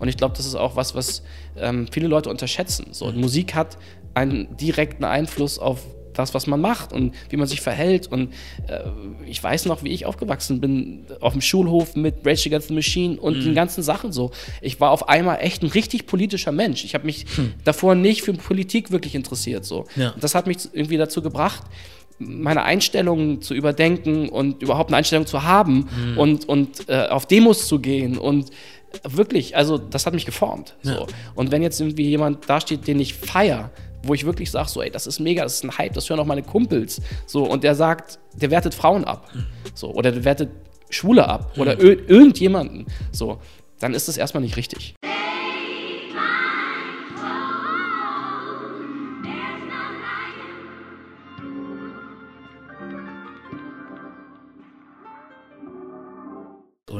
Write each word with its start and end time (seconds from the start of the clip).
Und 0.00 0.06
ich 0.06 0.16
glaube, 0.16 0.36
das 0.36 0.46
ist 0.46 0.54
auch 0.54 0.76
was, 0.76 0.94
was 0.94 1.24
ähm, 1.56 1.88
viele 1.90 2.06
Leute 2.06 2.30
unterschätzen. 2.30 2.86
So, 2.92 3.10
Musik 3.10 3.56
hat 3.56 3.78
einen 4.14 4.56
direkten 4.56 5.02
Einfluss 5.02 5.58
auf 5.58 5.80
das, 6.14 6.34
was 6.34 6.46
man 6.46 6.60
macht 6.60 6.92
und 6.92 7.16
wie 7.30 7.36
man 7.36 7.48
sich 7.48 7.60
verhält. 7.60 8.06
Und 8.06 8.32
äh, 8.68 8.84
ich 9.26 9.42
weiß 9.42 9.66
noch, 9.66 9.82
wie 9.82 9.88
ich 9.88 10.06
aufgewachsen 10.06 10.60
bin, 10.60 11.04
auf 11.20 11.32
dem 11.32 11.40
Schulhof 11.40 11.96
mit 11.96 12.24
Rage 12.24 12.48
Against 12.48 12.68
the 12.68 12.74
Machine 12.74 13.20
und 13.20 13.44
den 13.44 13.56
ganzen 13.56 13.82
Sachen 13.82 14.12
so. 14.12 14.30
Ich 14.60 14.80
war 14.80 14.92
auf 14.92 15.08
einmal 15.08 15.38
echt 15.40 15.64
ein 15.64 15.68
richtig 15.68 16.06
politischer 16.06 16.52
Mensch. 16.52 16.84
Ich 16.84 16.94
habe 16.94 17.04
mich 17.04 17.26
davor 17.64 17.96
nicht 17.96 18.22
für 18.22 18.32
Politik 18.34 18.92
wirklich 18.92 19.16
interessiert. 19.16 19.64
So. 19.64 19.86
Ja. 19.96 20.10
Und 20.10 20.22
das 20.22 20.36
hat 20.36 20.46
mich 20.46 20.58
irgendwie 20.72 20.96
dazu 20.96 21.22
gebracht, 21.22 21.64
meine 22.20 22.62
Einstellung 22.62 23.42
zu 23.42 23.54
überdenken 23.54 24.28
und 24.28 24.62
überhaupt 24.62 24.90
eine 24.90 24.96
Einstellung 24.98 25.26
zu 25.26 25.44
haben 25.44 25.88
und, 26.16 26.48
und 26.48 26.88
äh, 26.88 27.06
auf 27.06 27.26
Demos 27.26 27.68
zu 27.68 27.78
gehen 27.78 28.18
und 28.18 28.50
wirklich, 29.04 29.56
also 29.56 29.78
das 29.78 30.06
hat 30.06 30.14
mich 30.14 30.26
geformt. 30.26 30.76
So. 30.82 31.06
Und 31.34 31.50
wenn 31.50 31.62
jetzt 31.62 31.80
irgendwie 31.80 32.08
jemand 32.08 32.48
dasteht, 32.48 32.86
den 32.86 33.00
ich 33.00 33.14
feier, 33.14 33.70
wo 34.02 34.14
ich 34.14 34.24
wirklich 34.24 34.50
sage, 34.50 34.68
so, 34.68 34.82
ey, 34.82 34.90
das 34.90 35.06
ist 35.06 35.20
mega, 35.20 35.42
das 35.42 35.54
ist 35.54 35.64
ein 35.64 35.76
Hype, 35.76 35.92
das 35.92 36.08
hören 36.08 36.20
auch 36.20 36.26
meine 36.26 36.42
Kumpels. 36.42 37.00
So, 37.26 37.44
und 37.44 37.64
der 37.64 37.74
sagt, 37.74 38.18
der 38.34 38.50
wertet 38.50 38.74
Frauen 38.74 39.04
ab. 39.04 39.30
So, 39.74 39.92
oder 39.92 40.12
der 40.12 40.24
wertet 40.24 40.50
Schwule 40.90 41.28
ab. 41.28 41.52
Oder 41.58 41.78
ir 41.80 42.08
irgendjemanden. 42.08 42.86
So, 43.12 43.40
dann 43.80 43.94
ist 43.94 44.08
das 44.08 44.16
erstmal 44.16 44.42
nicht 44.42 44.56
richtig. 44.56 44.94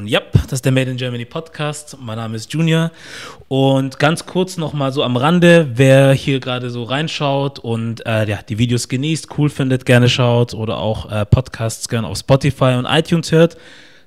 Ja, 0.09 0.21
das 0.31 0.53
ist 0.53 0.65
der 0.65 0.71
Made 0.71 0.89
in 0.89 0.97
Germany 0.97 1.23
Podcast. 1.25 1.95
Mein 2.01 2.17
Name 2.17 2.35
ist 2.35 2.51
Junior. 2.51 2.89
Und 3.47 3.99
ganz 3.99 4.25
kurz 4.25 4.57
nochmal 4.57 4.91
so 4.91 5.03
am 5.03 5.15
Rande, 5.17 5.69
wer 5.75 6.13
hier 6.13 6.39
gerade 6.39 6.71
so 6.71 6.81
reinschaut 6.81 7.59
und 7.59 8.03
äh, 8.07 8.27
ja, 8.27 8.39
die 8.41 8.57
Videos 8.57 8.87
genießt, 8.87 9.27
cool 9.37 9.51
findet, 9.51 9.85
gerne 9.85 10.09
schaut 10.09 10.55
oder 10.55 10.79
auch 10.79 11.11
äh, 11.11 11.27
Podcasts 11.27 11.87
gerne 11.89 12.07
auf 12.07 12.17
Spotify 12.17 12.73
und 12.79 12.85
iTunes 12.85 13.31
hört, 13.31 13.55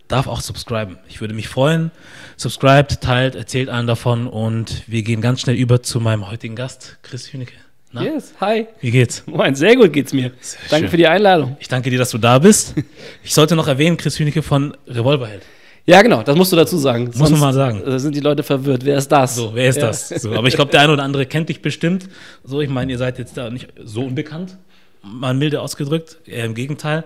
darf 0.08 0.26
auch 0.26 0.40
subscriben. 0.40 0.98
Ich 1.08 1.20
würde 1.20 1.34
mich 1.34 1.46
freuen. 1.46 1.92
Subscribt, 2.36 3.00
teilt, 3.00 3.36
erzählt 3.36 3.68
allen 3.68 3.86
davon 3.86 4.26
und 4.26 4.82
wir 4.88 5.04
gehen 5.04 5.20
ganz 5.20 5.42
schnell 5.42 5.54
über 5.54 5.84
zu 5.84 6.00
meinem 6.00 6.28
heutigen 6.28 6.56
Gast, 6.56 6.98
Chris 7.02 7.32
Hünecke. 7.32 7.54
Na, 7.92 8.02
Yes, 8.02 8.34
hi. 8.40 8.66
wie 8.80 8.90
geht's? 8.90 9.22
Moin, 9.26 9.54
sehr 9.54 9.76
gut 9.76 9.92
geht's 9.92 10.12
mir. 10.12 10.32
Danke 10.68 10.86
schön. 10.86 10.88
für 10.88 10.96
die 10.96 11.06
Einladung. 11.06 11.56
Ich 11.60 11.68
danke 11.68 11.90
dir, 11.90 11.98
dass 12.00 12.10
du 12.10 12.18
da 12.18 12.40
bist. 12.40 12.74
Ich 13.22 13.32
sollte 13.34 13.54
noch 13.54 13.68
erwähnen, 13.68 13.96
Chris 13.96 14.18
Hünecke 14.18 14.42
von 14.42 14.76
Revolverheld. 14.88 15.44
Ja, 15.84 16.00
genau, 16.02 16.22
das 16.22 16.36
musst 16.36 16.52
du 16.52 16.56
dazu 16.56 16.76
sagen. 16.78 17.10
Muss 17.16 17.30
man 17.30 17.40
mal 17.40 17.52
sagen. 17.52 17.82
äh, 17.84 17.98
sind 17.98 18.14
die 18.14 18.20
Leute 18.20 18.42
verwirrt. 18.42 18.84
Wer 18.84 18.98
ist 18.98 19.08
das? 19.10 19.34
So, 19.34 19.50
wer 19.54 19.68
ist 19.68 19.76
Ja. 19.80 19.88
das? 19.88 20.08
So, 20.10 20.32
aber 20.32 20.46
ich 20.46 20.54
glaube, 20.54 20.70
der 20.70 20.80
eine 20.82 20.92
oder 20.92 21.02
andere 21.02 21.26
kennt 21.26 21.48
dich 21.48 21.60
bestimmt. 21.60 22.08
So, 22.44 22.60
ich 22.60 22.70
meine, 22.70 22.92
ihr 22.92 22.98
seid 22.98 23.18
jetzt 23.18 23.36
da 23.36 23.50
nicht 23.50 23.68
so 23.82 24.02
unbekannt, 24.04 24.58
mal 25.02 25.34
milde 25.34 25.60
ausgedrückt, 25.60 26.18
eher 26.24 26.44
im 26.44 26.54
Gegenteil. 26.54 27.04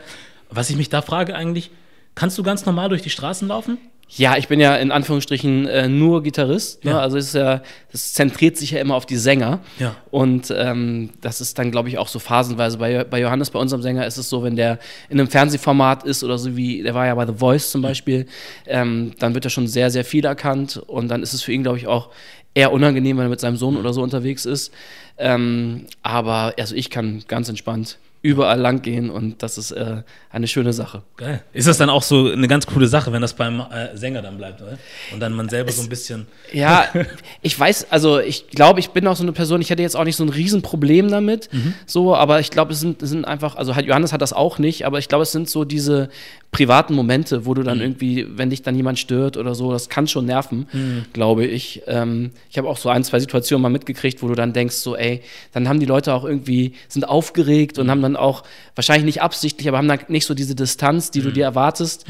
Was 0.51 0.69
ich 0.69 0.77
mich 0.77 0.91
da 0.91 1.01
frage 1.01 1.35
eigentlich, 1.35 1.71
kannst 2.15 2.37
du 2.37 2.43
ganz 2.43 2.67
normal 2.67 2.91
durch 2.91 3.01
die 3.03 3.11
Straßen 3.11 3.49
laufen? 3.49 3.79
Ja, 4.09 4.37
ich 4.37 4.47
bin 4.47 4.61
ja 4.61 4.77
in 4.77 4.93
Anführungsstrichen 4.93 5.67
äh, 5.67 5.89
nur 5.89 6.23
Gitarrist. 6.23 6.85
Ne? 6.85 6.93
Ja. 6.93 7.01
Also 7.01 7.19
es 7.19 7.29
ist 7.29 7.35
ja, 7.35 7.63
das 7.91 8.13
zentriert 8.13 8.57
sich 8.57 8.71
ja 8.71 8.81
immer 8.81 8.95
auf 8.95 9.05
die 9.05 9.17
Sänger. 9.17 9.61
Ja. 9.79 9.97
Und 10.11 10.55
ähm, 10.57 11.11
das 11.21 11.41
ist 11.41 11.59
dann, 11.59 11.73
glaube 11.73 11.89
ich, 11.89 11.99
auch 11.99 12.07
so 12.07 12.21
phasenweise. 12.21 12.79
Bei, 12.79 13.03
bei 13.03 13.21
Johannes, 13.21 13.51
bei 13.51 13.59
unserem 13.59 13.83
Sänger, 13.83 14.07
ist 14.07 14.17
es 14.17 14.29
so, 14.29 14.45
wenn 14.45 14.55
der 14.55 14.79
in 15.09 15.19
einem 15.19 15.29
Fernsehformat 15.29 16.05
ist 16.05 16.23
oder 16.23 16.39
so 16.39 16.57
wie, 16.57 16.83
der 16.83 16.95
war 16.95 17.07
ja 17.07 17.15
bei 17.17 17.27
The 17.27 17.35
Voice 17.35 17.71
zum 17.71 17.83
Beispiel, 17.83 18.27
ähm, 18.67 19.13
dann 19.19 19.35
wird 19.35 19.45
er 19.45 19.51
schon 19.51 19.67
sehr, 19.67 19.91
sehr 19.91 20.05
viel 20.05 20.25
erkannt. 20.25 20.77
Und 20.87 21.09
dann 21.09 21.23
ist 21.23 21.35
es 21.35 21.43
für 21.43 21.53
ihn, 21.53 21.65
glaube 21.65 21.79
ich, 21.79 21.89
auch 21.89 22.11
eher 22.55 22.73
unangenehm, 22.73 23.19
wenn 23.19 23.27
er 23.27 23.31
mit 23.31 23.41
seinem 23.41 23.57
Sohn 23.57 23.77
oder 23.77 23.93
so 23.93 24.03
unterwegs 24.03 24.47
ist. 24.47 24.73
Ähm, 25.19 25.87
aber 26.03 26.55
also 26.59 26.77
ich 26.77 26.91
kann 26.91 27.25
ganz 27.27 27.49
entspannt 27.49 27.99
überall 28.27 28.59
lang 28.59 28.83
gehen 28.83 29.11
und 29.11 29.43
das 29.43 29.59
ist 29.59 29.71
äh, 29.71 30.03
eine 30.31 30.49
schöne 30.49 30.73
Sache. 30.73 31.03
Geil. 31.17 31.43
Ist 31.53 31.69
das 31.69 31.79
dann 31.79 31.89
auch 31.89 32.03
so 32.03 32.31
eine 32.31 32.49
ganz 32.49 32.67
coole 32.67 32.89
Sache, 32.89 33.13
wenn 33.13 33.23
das 33.23 33.35
beim 33.35 33.61
äh, 33.61 33.97
Sänger 33.97 34.23
dann 34.23 34.37
bleibt, 34.37 34.61
oder? 34.61 34.79
Und 35.13 35.21
dann 35.21 35.33
man 35.33 35.49
selber 35.49 35.71
so 35.73 35.83
ein 35.83 35.89
bisschen. 35.89 36.27
Ja, 36.53 36.87
ich 37.43 37.59
weiß, 37.59 37.87
also 37.91 38.19
ich 38.19 38.49
glaube, 38.49 38.81
ich 38.81 38.91
bin 38.91 39.07
auch 39.07 39.17
so 39.17 39.23
eine 39.23 39.33
Person, 39.33 39.61
ich 39.61 39.71
hätte 39.71 39.83
jetzt 39.83 39.97
auch 39.97 40.05
nicht 40.05 40.17
so 40.17 40.25
ein 40.25 40.29
Riesenproblem 40.29 41.11
damit, 41.11 41.49
so, 41.87 42.15
aber 42.15 42.41
ich 42.41 42.51
glaube, 42.51 42.73
es 42.73 42.81
sind, 42.81 43.03
es 43.03 43.11
sind 43.11 43.25
einfach, 43.25 43.57
also 43.57 43.77
halt 43.77 43.87
Johannes 43.87 44.13
hat 44.13 44.23
das 44.23 44.33
auch 44.33 44.59
nicht, 44.59 44.85
aber 44.85 44.99
ich 44.99 45.09
glaube, 45.09 45.23
es 45.23 45.33
sind 45.33 45.49
so 45.49 45.65
diese 45.65 46.09
privaten 46.51 46.95
Momente, 46.95 47.45
wo 47.45 47.55
du 47.55 47.63
dann 47.63 47.81
irgendwie, 47.81 48.27
wenn 48.29 48.51
dich 48.51 48.63
dann 48.63 48.75
jemand 48.75 48.99
stört 48.99 49.37
oder 49.37 49.55
so, 49.55 49.73
das 49.73 49.89
kann 49.89 50.09
schon 50.09 50.25
nerven, 50.25 50.67
glaube 51.13 51.45
ich. 51.45 51.83
Ähm, 51.87 52.31
ich 52.51 52.57
habe 52.57 52.69
auch 52.69 52.79
so 52.79 52.89
ein, 52.89 53.05
zwei 53.05 53.21
Situationen 53.21 53.63
mal 53.63 53.69
mitgekriegt, 53.69 54.23
wo 54.23 54.29
du 54.29 54.35
dann 54.35 54.53
denkst, 54.55 54.77
so, 54.77 54.97
ey, 54.97 55.23
dann 55.53 55.69
haben 55.69 55.81
die 55.81 55.87
Leute 55.87 56.15
auch 56.15 56.25
irgendwie, 56.25 56.73
sind 56.89 57.07
aufgeregt 57.07 57.79
und 57.79 57.91
haben 57.91 58.01
dann 58.01 58.16
auch, 58.17 58.43
wahrscheinlich 58.75 59.05
nicht 59.05 59.23
absichtlich, 59.23 59.69
aber 59.69 59.79
haben 59.79 59.89
dann 59.89 60.01
nicht 60.09 60.27
so 60.27 60.35
diese 60.35 60.55
Distanz, 60.55 61.11
die 61.11 61.23
du 61.23 61.31
dir 61.31 61.45
erwartest. 61.45 62.07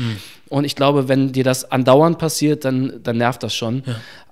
Und 0.48 0.64
ich 0.64 0.76
glaube, 0.76 1.08
wenn 1.08 1.32
dir 1.32 1.44
das 1.44 1.70
andauernd 1.70 2.18
passiert, 2.18 2.64
dann, 2.64 3.00
dann 3.02 3.18
nervt 3.18 3.42
das 3.42 3.54
schon. 3.54 3.82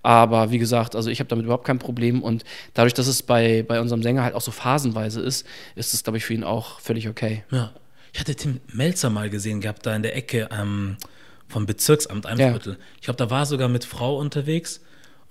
Aber 0.02 0.50
wie 0.50 0.58
gesagt, 0.58 0.94
also 0.96 1.10
ich 1.10 1.18
habe 1.20 1.28
damit 1.28 1.44
überhaupt 1.44 1.66
kein 1.66 1.78
Problem. 1.78 2.22
Und 2.22 2.44
dadurch, 2.74 2.94
dass 2.94 3.06
es 3.06 3.22
bei, 3.22 3.64
bei 3.66 3.80
unserem 3.80 4.02
Sänger 4.02 4.22
halt 4.22 4.34
auch 4.34 4.42
so 4.42 4.50
phasenweise 4.50 5.20
ist, 5.20 5.46
ist 5.74 5.94
es, 5.94 6.04
glaube 6.04 6.18
ich, 6.18 6.24
für 6.24 6.34
ihn 6.34 6.44
auch 6.44 6.78
völlig 6.80 7.08
okay. 7.08 7.42
Ja. 7.50 7.72
Ich 8.12 8.20
hatte 8.20 8.34
Tim 8.34 8.60
Melzer 8.72 9.10
mal 9.10 9.28
gesehen 9.28 9.60
gehabt, 9.60 9.86
da 9.86 9.96
in 9.96 10.02
der 10.02 10.16
Ecke 10.16 10.48
ähm, 10.52 10.96
vom 11.48 11.66
Bezirksamt 11.66 12.26
Eimsbüttel. 12.26 12.78
Ich 12.96 13.02
glaube, 13.02 13.16
da 13.16 13.28
war 13.30 13.40
er 13.40 13.46
sogar 13.46 13.68
mit 13.68 13.84
Frau 13.84 14.18
unterwegs. 14.18 14.80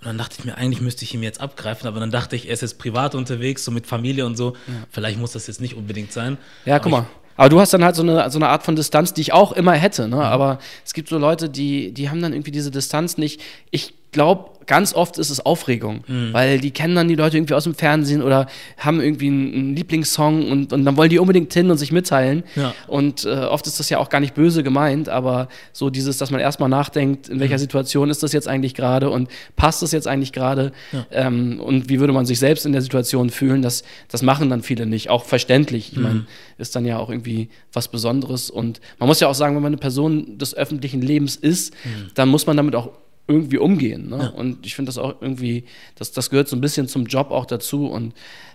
Und 0.03 0.08
dann 0.08 0.18
dachte 0.18 0.36
ich 0.38 0.44
mir, 0.44 0.58
eigentlich 0.58 0.81
müsste 0.81 1.06
ich 1.06 1.14
ihn 1.14 1.24
jetzt 1.24 1.40
abgreifen, 1.40 1.88
aber 1.88 2.02
dann 2.02 2.12
dachte 2.12 2.36
ich, 2.36 2.47
er 2.47 2.53
ist 2.53 2.62
jetzt 2.62 2.78
privat 2.78 3.16
unterwegs, 3.16 3.64
so 3.64 3.72
mit 3.72 3.88
Familie 3.88 4.25
und 4.25 4.36
so. 4.36 4.53
Vielleicht 4.90 5.18
muss 5.18 5.31
das 5.31 5.47
jetzt 5.47 5.62
nicht 5.62 5.75
unbedingt 5.75 6.12
sein. 6.12 6.38
Ja, 6.66 6.75
Aber 6.75 6.84
guck 6.84 6.91
mal. 6.91 7.06
Aber 7.38 7.50
du 7.50 7.59
hast 7.62 7.74
dann 7.74 7.86
halt 7.86 7.96
so 7.96 8.03
eine, 8.03 8.30
so 8.30 8.38
eine 8.38 8.50
Art 8.50 8.63
von 8.63 8.75
Distanz, 8.75 9.13
die 9.13 9.22
ich 9.22 9.31
auch 9.31 9.53
immer 9.53 9.72
hätte. 9.72 10.03
Mhm. 10.03 10.16
Ne? 10.16 10.25
Aber 10.25 10.59
es 10.86 10.94
gibt 10.94 11.08
so 11.08 11.18
Leute, 11.18 11.50
die, 11.50 11.94
die 11.94 12.09
haben 12.09 12.22
dann 12.22 12.34
irgendwie 12.34 12.52
diese 12.52 12.69
Distanz 12.69 13.18
nicht. 13.18 13.42
Ich 13.72 13.94
glaube, 14.13 14.51
ganz 14.66 14.94
oft 14.94 15.18
ist 15.18 15.29
es 15.29 15.46
Aufregung, 15.46 16.06
Mhm. 16.07 16.31
weil 16.31 16.57
die 16.57 16.72
kennen 16.72 16.96
dann 16.96 17.09
die 17.09 17.16
Leute 17.16 17.35
irgendwie 17.35 17.53
aus 17.53 17.66
dem 17.66 17.75
Fernsehen 17.75 18.22
oder 18.22 18.47
haben 18.78 19.01
irgendwie 19.01 19.28
einen, 19.28 19.53
einen 19.53 19.75
Lieblingssong 19.75 20.50
und, 20.50 20.72
und 20.72 20.85
dann 20.85 20.96
wollen 20.96 21.09
die 21.09 21.19
unbedingt 21.19 21.53
hin 21.53 21.69
und 21.69 21.78
sich 21.78 21.91
mitteilen. 21.91 22.44
Ja. 22.56 22.74
Und 22.88 23.25
äh, 23.25 23.29
oft 23.29 23.68
ist 23.68 23.81
das 23.81 23.90
ja 23.90 23.97
auch 23.97 24.07
gar 24.07 24.22
nicht 24.22 24.35
böse 24.35 24.63
gemeint, 24.63 25.09
aber 25.09 25.50
so 25.74 25.90
dieses, 25.90 26.18
dass 26.18 26.31
man 26.31 26.40
erstmal 26.40 26.69
nachdenkt, 26.69 27.28
in 27.28 27.35
Mhm. 27.35 27.40
welcher 27.41 27.59
Situation 27.59 28.09
ist 28.09 28.24
das 28.24 28.31
jetzt 28.31 28.47
eigentlich 28.47 28.74
gerade 28.74 29.09
und 29.09 29.28
passt 29.57 29.81
das 29.81 29.91
jetzt 29.91 30.07
eigentlich 30.07 30.31
gerade 30.31 30.72
ähm, 31.12 31.59
und 31.59 31.90
wie 31.90 32.00
würde 32.00 32.13
man 32.13 32.25
sich 32.25 32.40
selbst 32.40 32.66
in 32.66 32.72
der 32.72 32.81
Situation 32.81 33.30
fühlen, 33.31 33.62
das, 33.62 33.84
das 34.07 34.22
machen 34.22 34.50
dann 34.50 34.63
viele 34.63 34.85
nicht, 34.85 35.09
auch 35.09 35.25
verständlich. 35.25 35.91
Ich 35.91 35.97
Mhm. 35.97 36.03
meine, 36.03 36.25
ist 36.57 36.74
dann 36.78 36.85
ja 36.85 37.00
auch 37.00 37.09
irgendwie 37.09 37.50
was 37.74 37.90
Besonderes 37.90 38.50
und 38.50 38.80
man 38.97 39.07
muss 39.09 39.19
ja 39.19 39.28
auch 39.28 39.35
sagen, 39.35 39.56
wenn 39.56 39.63
man 39.63 39.72
eine 39.74 39.78
Person 39.81 40.38
des 40.38 40.56
öffentlichen 40.56 41.01
Lebens 41.01 41.35
ist, 41.35 41.74
Mhm. 41.84 42.12
dann 42.13 42.30
muss 42.30 42.47
man 42.47 42.56
damit 42.56 42.75
auch 42.78 42.91
irgendwie 43.28 43.57
umgehen. 43.57 44.09
Ne? 44.09 44.31
Und 44.31 44.66
ich 44.66 44.75
finde 44.75 44.89
das 44.89 44.97
auch 44.97 45.22
irgendwie, 45.22 45.63
das, 45.95 46.11
das 46.11 46.29
gehört 46.29 46.47
so 46.47 46.56
ein 46.56 46.61
bisschen 46.61 46.88
zum 46.88 47.06
Job 47.06 47.31
auch 47.31 47.45
dazu. 47.45 47.88
Und 47.88 48.13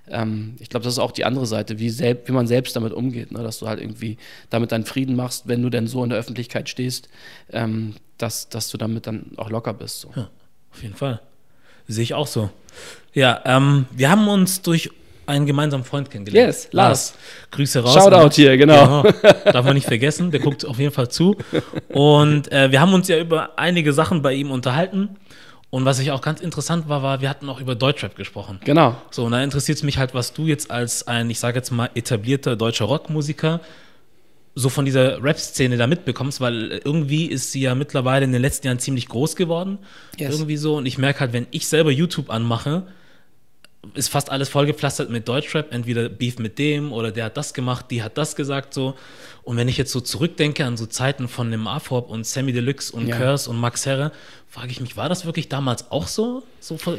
ähm, 0.08 0.56
ich 0.58 0.68
glaube, 0.68 0.84
das 0.84 0.94
ist 0.94 0.98
auch 0.98 1.12
die 1.12 1.24
andere 1.24 1.46
Seite, 1.46 1.78
wie, 1.78 1.90
selb, 1.90 2.28
wie 2.28 2.32
man 2.32 2.46
selbst 2.46 2.76
damit 2.76 2.92
umgeht. 2.92 3.32
Ne? 3.32 3.42
Dass 3.42 3.58
du 3.58 3.68
halt 3.68 3.80
irgendwie 3.80 4.18
damit 4.50 4.72
deinen 4.72 4.84
Frieden 4.84 5.16
machst, 5.16 5.48
wenn 5.48 5.62
du 5.62 5.70
denn 5.70 5.86
so 5.86 6.04
in 6.04 6.10
der 6.10 6.18
Öffentlichkeit 6.18 6.68
stehst, 6.68 7.08
ähm, 7.50 7.94
dass, 8.18 8.48
dass 8.48 8.70
du 8.70 8.76
damit 8.76 9.06
dann 9.06 9.32
auch 9.36 9.50
locker 9.50 9.72
bist. 9.72 10.00
So. 10.00 10.10
Ja, 10.14 10.28
auf 10.72 10.82
jeden 10.82 10.94
Fall. 10.94 11.20
Sehe 11.86 12.02
ich 12.02 12.12
auch 12.12 12.26
so. 12.26 12.50
Ja, 13.14 13.40
ähm, 13.46 13.86
wir 13.92 14.10
haben 14.10 14.28
uns 14.28 14.60
durch 14.60 14.90
einen 15.28 15.46
gemeinsamen 15.46 15.84
Freund 15.84 16.10
kennengelernt. 16.10 16.48
Yes, 16.48 16.68
Lars. 16.72 17.14
Grüße 17.50 17.80
raus. 17.80 17.94
Shoutout 17.94 18.34
hier, 18.34 18.56
genau. 18.56 19.02
Darf 19.44 19.64
man 19.64 19.74
nicht 19.74 19.86
vergessen, 19.86 20.30
der 20.30 20.40
guckt 20.40 20.64
auf 20.64 20.78
jeden 20.78 20.92
Fall 20.92 21.10
zu. 21.10 21.36
Und 21.88 22.50
äh, 22.50 22.72
wir 22.72 22.80
haben 22.80 22.94
uns 22.94 23.08
ja 23.08 23.18
über 23.18 23.58
einige 23.58 23.92
Sachen 23.92 24.22
bei 24.22 24.32
ihm 24.32 24.50
unterhalten. 24.50 25.10
Und 25.70 25.84
was 25.84 25.98
ich 25.98 26.10
auch 26.12 26.22
ganz 26.22 26.40
interessant 26.40 26.88
war, 26.88 27.02
war, 27.02 27.20
wir 27.20 27.28
hatten 27.28 27.48
auch 27.50 27.60
über 27.60 27.74
Deutschrap 27.74 28.16
gesprochen. 28.16 28.58
Genau. 28.64 28.96
So, 29.10 29.24
und 29.24 29.32
da 29.32 29.42
interessiert 29.42 29.76
es 29.76 29.84
mich 29.84 29.98
halt, 29.98 30.14
was 30.14 30.32
du 30.32 30.46
jetzt 30.46 30.70
als 30.70 31.06
ein, 31.06 31.28
ich 31.28 31.38
sage 31.38 31.58
jetzt 31.58 31.70
mal, 31.70 31.90
etablierter 31.94 32.56
deutscher 32.56 32.86
Rockmusiker 32.86 33.60
so 34.54 34.70
von 34.70 34.86
dieser 34.86 35.22
Rap-Szene 35.22 35.76
da 35.76 35.86
mitbekommst, 35.86 36.40
weil 36.40 36.80
irgendwie 36.84 37.26
ist 37.26 37.52
sie 37.52 37.60
ja 37.60 37.74
mittlerweile 37.76 38.24
in 38.24 38.32
den 38.32 38.42
letzten 38.42 38.66
Jahren 38.66 38.80
ziemlich 38.80 39.06
groß 39.08 39.36
geworden. 39.36 39.78
Yes. 40.16 40.34
Irgendwie 40.34 40.56
so. 40.56 40.78
Und 40.78 40.86
ich 40.86 40.98
merke 40.98 41.20
halt, 41.20 41.32
wenn 41.32 41.46
ich 41.52 41.68
selber 41.68 41.92
YouTube 41.92 42.30
anmache, 42.30 42.84
ist 43.94 44.08
fast 44.08 44.30
alles 44.30 44.48
vollgepflastert 44.48 45.10
mit 45.10 45.28
Deutschrap. 45.28 45.72
Entweder 45.72 46.08
Beef 46.08 46.38
mit 46.38 46.58
dem 46.58 46.92
oder 46.92 47.12
der 47.12 47.26
hat 47.26 47.36
das 47.36 47.54
gemacht, 47.54 47.86
die 47.90 48.02
hat 48.02 48.18
das 48.18 48.36
gesagt 48.36 48.74
so. 48.74 48.94
Und 49.48 49.56
wenn 49.56 49.66
ich 49.66 49.78
jetzt 49.78 49.92
so 49.92 50.02
zurückdenke 50.02 50.66
an 50.66 50.76
so 50.76 50.84
Zeiten 50.84 51.26
von 51.26 51.50
dem 51.50 51.66
Afrop 51.66 52.10
und 52.10 52.26
Sammy 52.26 52.52
Deluxe 52.52 52.94
und 52.94 53.06
Ja. 53.06 53.16
Curse 53.16 53.48
und 53.48 53.56
Max 53.56 53.86
Herre, 53.86 54.12
frage 54.50 54.70
ich 54.70 54.80
mich, 54.80 54.96
war 54.96 55.08
das 55.08 55.26
wirklich 55.26 55.48
damals 55.48 55.90
auch 55.90 56.06
so? 56.06 56.42
So 56.60 56.76
vor, 56.76 56.96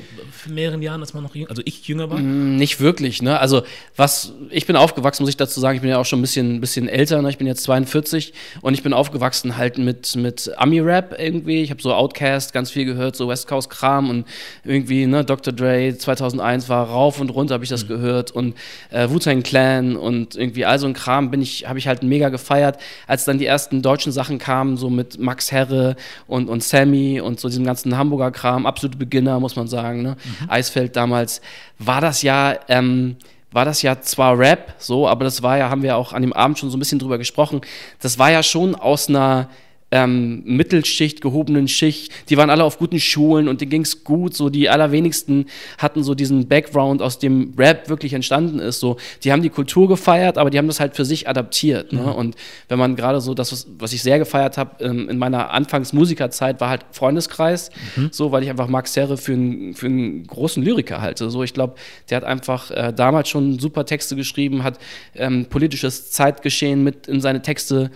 mehreren 0.48 0.82
Jahren, 0.82 1.02
als 1.02 1.14
man 1.14 1.24
noch 1.24 1.36
jünger, 1.36 1.50
also 1.50 1.62
ich 1.66 1.88
jünger 1.88 2.10
war? 2.10 2.20
Mm, 2.20 2.56
nicht 2.56 2.80
wirklich, 2.80 3.22
ne? 3.22 3.40
Also, 3.40 3.64
was, 3.98 4.34
ich 4.52 4.66
bin 4.66 4.76
aufgewachsen, 4.76 5.24
muss 5.24 5.32
ich 5.32 5.38
dazu 5.38 5.60
sagen, 5.60 5.76
ich 5.76 5.82
bin 5.82 5.90
ja 5.90 5.98
auch 5.98 6.06
schon 6.06 6.20
ein 6.20 6.22
bisschen, 6.22 6.62
bisschen 6.62 6.88
älter, 6.88 7.22
ne? 7.22 7.30
Ich 7.30 7.38
bin 7.38 7.48
jetzt 7.48 7.64
42 7.64 8.34
und 8.62 8.74
ich 8.76 8.84
bin 8.84 8.94
aufgewachsen 8.94 9.58
halt 9.58 9.78
mit, 9.78 10.16
mit 10.16 10.52
Ami-Rap 10.58 11.16
irgendwie. 11.20 11.62
Ich 11.62 11.72
habe 11.72 11.82
so 11.82 11.94
Outcast 11.94 12.54
ganz 12.54 12.72
viel 12.72 12.86
gehört, 12.86 13.16
so 13.16 13.28
West 13.28 13.48
Coast-Kram 13.48 14.10
und 14.10 14.28
irgendwie, 14.64 15.08
ne, 15.08 15.26
Dr. 15.26 15.52
Dre 15.52 15.96
2001 15.98 16.70
war 16.70 16.88
rauf 16.88 17.20
und 17.20 17.30
runter, 17.30 17.56
habe 17.56 17.64
ich 17.64 17.70
das 17.70 17.84
mhm. 17.84 17.90
gehört 17.90 18.32
und 18.32 18.56
äh, 18.92 19.10
Wu-Tang 19.10 19.44
Clan 19.44 19.98
und 19.98 20.36
irgendwie 20.36 20.66
all 20.66 20.80
so 20.80 20.88
ein 20.88 20.94
Kram 20.94 21.32
bin 21.32 21.42
ich, 21.42 21.68
habe 21.68 21.80
ich 21.80 21.88
halt 21.88 22.04
mega 22.04 22.30
gefeiert, 22.40 22.80
als 23.08 23.26
dann 23.26 23.38
die 23.38 23.46
ersten 23.46 23.82
deutschen 23.82 24.12
Sachen 24.12 24.40
kamen, 24.40 24.78
so 24.78 24.90
mit 24.90 25.20
Max 25.20 25.52
Herre 25.52 25.96
und, 26.28 26.50
und 26.50 26.64
Sammy 26.64 27.22
und 27.22 27.40
so 27.40 27.50
diesem 27.50 27.66
ganzen 27.66 27.98
Hamburger 27.98 28.32
Kram, 28.32 28.66
absolute 28.66 28.98
Beginner, 28.98 29.40
muss 29.40 29.56
man 29.56 29.68
sagen. 29.68 30.02
Ne? 30.02 30.16
Mhm. 30.24 30.50
Eisfeld 30.50 30.96
damals 30.96 31.42
war 31.78 32.02
das 32.02 32.22
ja. 32.22 32.56
Ähm, 32.68 33.18
war 33.52 33.66
das 33.66 33.82
ja 33.82 34.00
zwar 34.00 34.38
Rap, 34.38 34.76
so, 34.78 35.08
aber 35.08 35.24
das 35.24 35.42
war 35.42 35.58
ja, 35.58 35.72
haben 35.72 35.82
wir 35.82 35.98
auch 35.98 36.14
an 36.14 36.22
dem 36.22 36.34
Abend 36.34 36.60
schon 36.60 36.70
so 36.70 36.78
ein 36.78 36.80
bisschen 36.80 37.00
drüber 37.00 37.18
gesprochen, 37.18 37.62
das 38.00 38.20
war 38.20 38.30
ja 38.30 38.44
schon 38.44 38.76
aus 38.76 39.10
einer 39.10 39.50
ähm, 39.92 40.44
Mittelschicht, 40.46 41.22
gehobenen 41.22 41.68
Schicht, 41.68 42.12
die 42.30 42.38
waren 42.38 42.50
alle 42.50 42.64
auf 42.64 42.78
guten 42.78 43.00
Schulen 43.00 43.48
und 43.48 43.62
denen 43.62 43.72
ging 43.72 43.82
es 43.82 44.04
gut. 44.04 44.36
So 44.36 44.50
die 44.50 44.70
allerwenigsten 44.70 45.46
hatten 45.78 46.04
so 46.04 46.16
diesen 46.16 46.48
Background, 46.48 47.02
aus 47.02 47.20
dem 47.20 47.54
Rap 47.58 47.90
wirklich 47.90 48.14
entstanden 48.14 48.60
ist. 48.60 48.80
So, 48.80 48.98
die 49.24 49.32
haben 49.32 49.42
die 49.42 49.50
Kultur 49.50 49.88
gefeiert, 49.88 50.38
aber 50.38 50.50
die 50.50 50.58
haben 50.58 50.68
das 50.68 50.80
halt 50.80 50.96
für 50.96 51.06
sich 51.06 51.28
adaptiert. 51.28 51.94
Ne? 51.94 52.02
Mhm. 52.02 52.08
Und 52.08 52.36
wenn 52.68 52.80
man 52.80 52.96
gerade 52.96 53.22
so 53.22 53.34
das, 53.34 53.68
was 53.78 53.94
ich 53.94 54.04
sehr 54.04 54.20
gefeiert 54.20 54.58
habe 54.58 54.84
ähm, 54.84 55.10
in 55.10 55.18
meiner 55.18 55.52
Anfangsmusikerzeit, 55.52 56.62
war 56.62 56.70
halt 56.70 56.86
Freundeskreis, 56.92 57.72
mhm. 57.96 58.10
so, 58.12 58.32
weil 58.32 58.44
ich 58.44 58.50
einfach 58.50 58.68
Max 58.68 58.94
Serre 58.94 59.18
für, 59.18 59.34
ein, 59.34 59.74
für 59.74 59.88
einen 59.88 60.28
großen 60.28 60.64
Lyriker 60.64 61.02
halte. 61.02 61.30
So, 61.30 61.44
ich 61.44 61.54
glaube, 61.54 61.76
der 62.10 62.18
hat 62.18 62.24
einfach 62.24 62.72
äh, 62.72 62.94
damals 62.96 63.30
schon 63.30 63.60
super 63.60 63.86
Texte 63.86 64.16
geschrieben, 64.16 64.64
hat 64.64 64.78
ähm, 65.16 65.48
politisches 65.50 66.12
Zeitgeschehen 66.12 66.84
mit 66.84 67.08
in 67.08 67.22
seine 67.22 67.42
Texte 67.42 67.92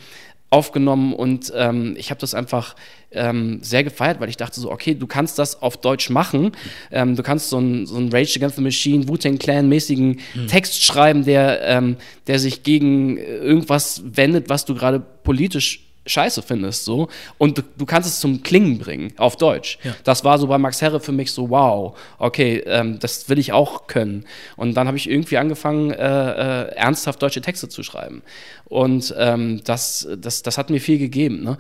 aufgenommen 0.54 1.14
und 1.14 1.52
ähm, 1.56 1.96
ich 1.98 2.12
habe 2.12 2.22
das 2.22 2.36
einfach 2.36 2.76
ähm, 3.12 3.58
sehr 3.64 3.84
gefeiert, 3.84 4.20
weil 4.20 4.30
ich 4.30 4.38
dachte 4.38 4.60
so, 4.60 4.72
okay, 4.72 4.94
du 4.94 5.08
kannst 5.08 5.40
das 5.40 5.64
auf 5.64 5.78
Deutsch 5.78 6.12
machen, 6.12 6.52
ähm, 6.92 7.16
du 7.16 7.24
kannst 7.24 7.50
so 7.50 7.58
einen 7.58 7.88
so 7.88 7.98
Rage 7.98 8.36
Against 8.36 8.58
the 8.58 8.62
Machine, 8.62 9.08
Wu-Tang 9.08 9.40
Clan-mäßigen 9.40 10.20
mhm. 10.36 10.48
Text 10.48 10.84
schreiben, 10.84 11.26
der, 11.26 11.62
ähm, 11.64 11.98
der 12.28 12.38
sich 12.38 12.62
gegen 12.62 13.18
irgendwas 13.18 14.04
wendet, 14.06 14.48
was 14.48 14.66
du 14.66 14.76
gerade 14.76 15.00
politisch 15.00 15.83
scheiße 16.06 16.42
findest, 16.42 16.86
so. 16.86 17.08
Und 17.38 17.58
du, 17.58 17.62
du, 17.78 17.86
kannst 17.86 18.10
es 18.10 18.20
zum 18.20 18.44
Klingen 18.44 18.78
bringen, 18.78 19.14
auf 19.18 19.38
Deutsch. 19.38 19.80
Ja. 19.84 19.96
Das 20.04 20.24
war 20.24 20.38
so 20.38 20.48
bei 20.48 20.58
Max 20.58 20.82
Herre 20.82 21.00
für 21.00 21.12
mich 21.12 21.32
so, 21.32 21.50
wow, 21.50 21.98
okay, 22.20 22.64
ähm, 22.66 23.00
das 23.00 23.30
will 23.30 23.40
ich 23.40 23.54
auch 23.54 23.88
können. 23.88 24.26
Und 24.58 24.76
dann 24.76 24.88
habe 24.88 24.98
ich 24.98 25.10
irgendwie 25.10 25.38
angefangen, 25.38 25.92
äh, 25.92 25.96
äh, 25.96 26.76
ernsthaft 26.76 27.22
deutsche 27.22 27.42
Texte 27.42 27.70
zu 27.70 27.84
schreiben. 27.84 28.22
Und 28.66 29.14
ähm, 29.18 29.62
das, 29.64 30.08
das, 30.18 30.44
das 30.44 30.58
hat 30.58 30.70
mir 30.70 30.82
viel 30.82 30.98
gegeben. 30.98 31.44
Ne? 31.44 31.58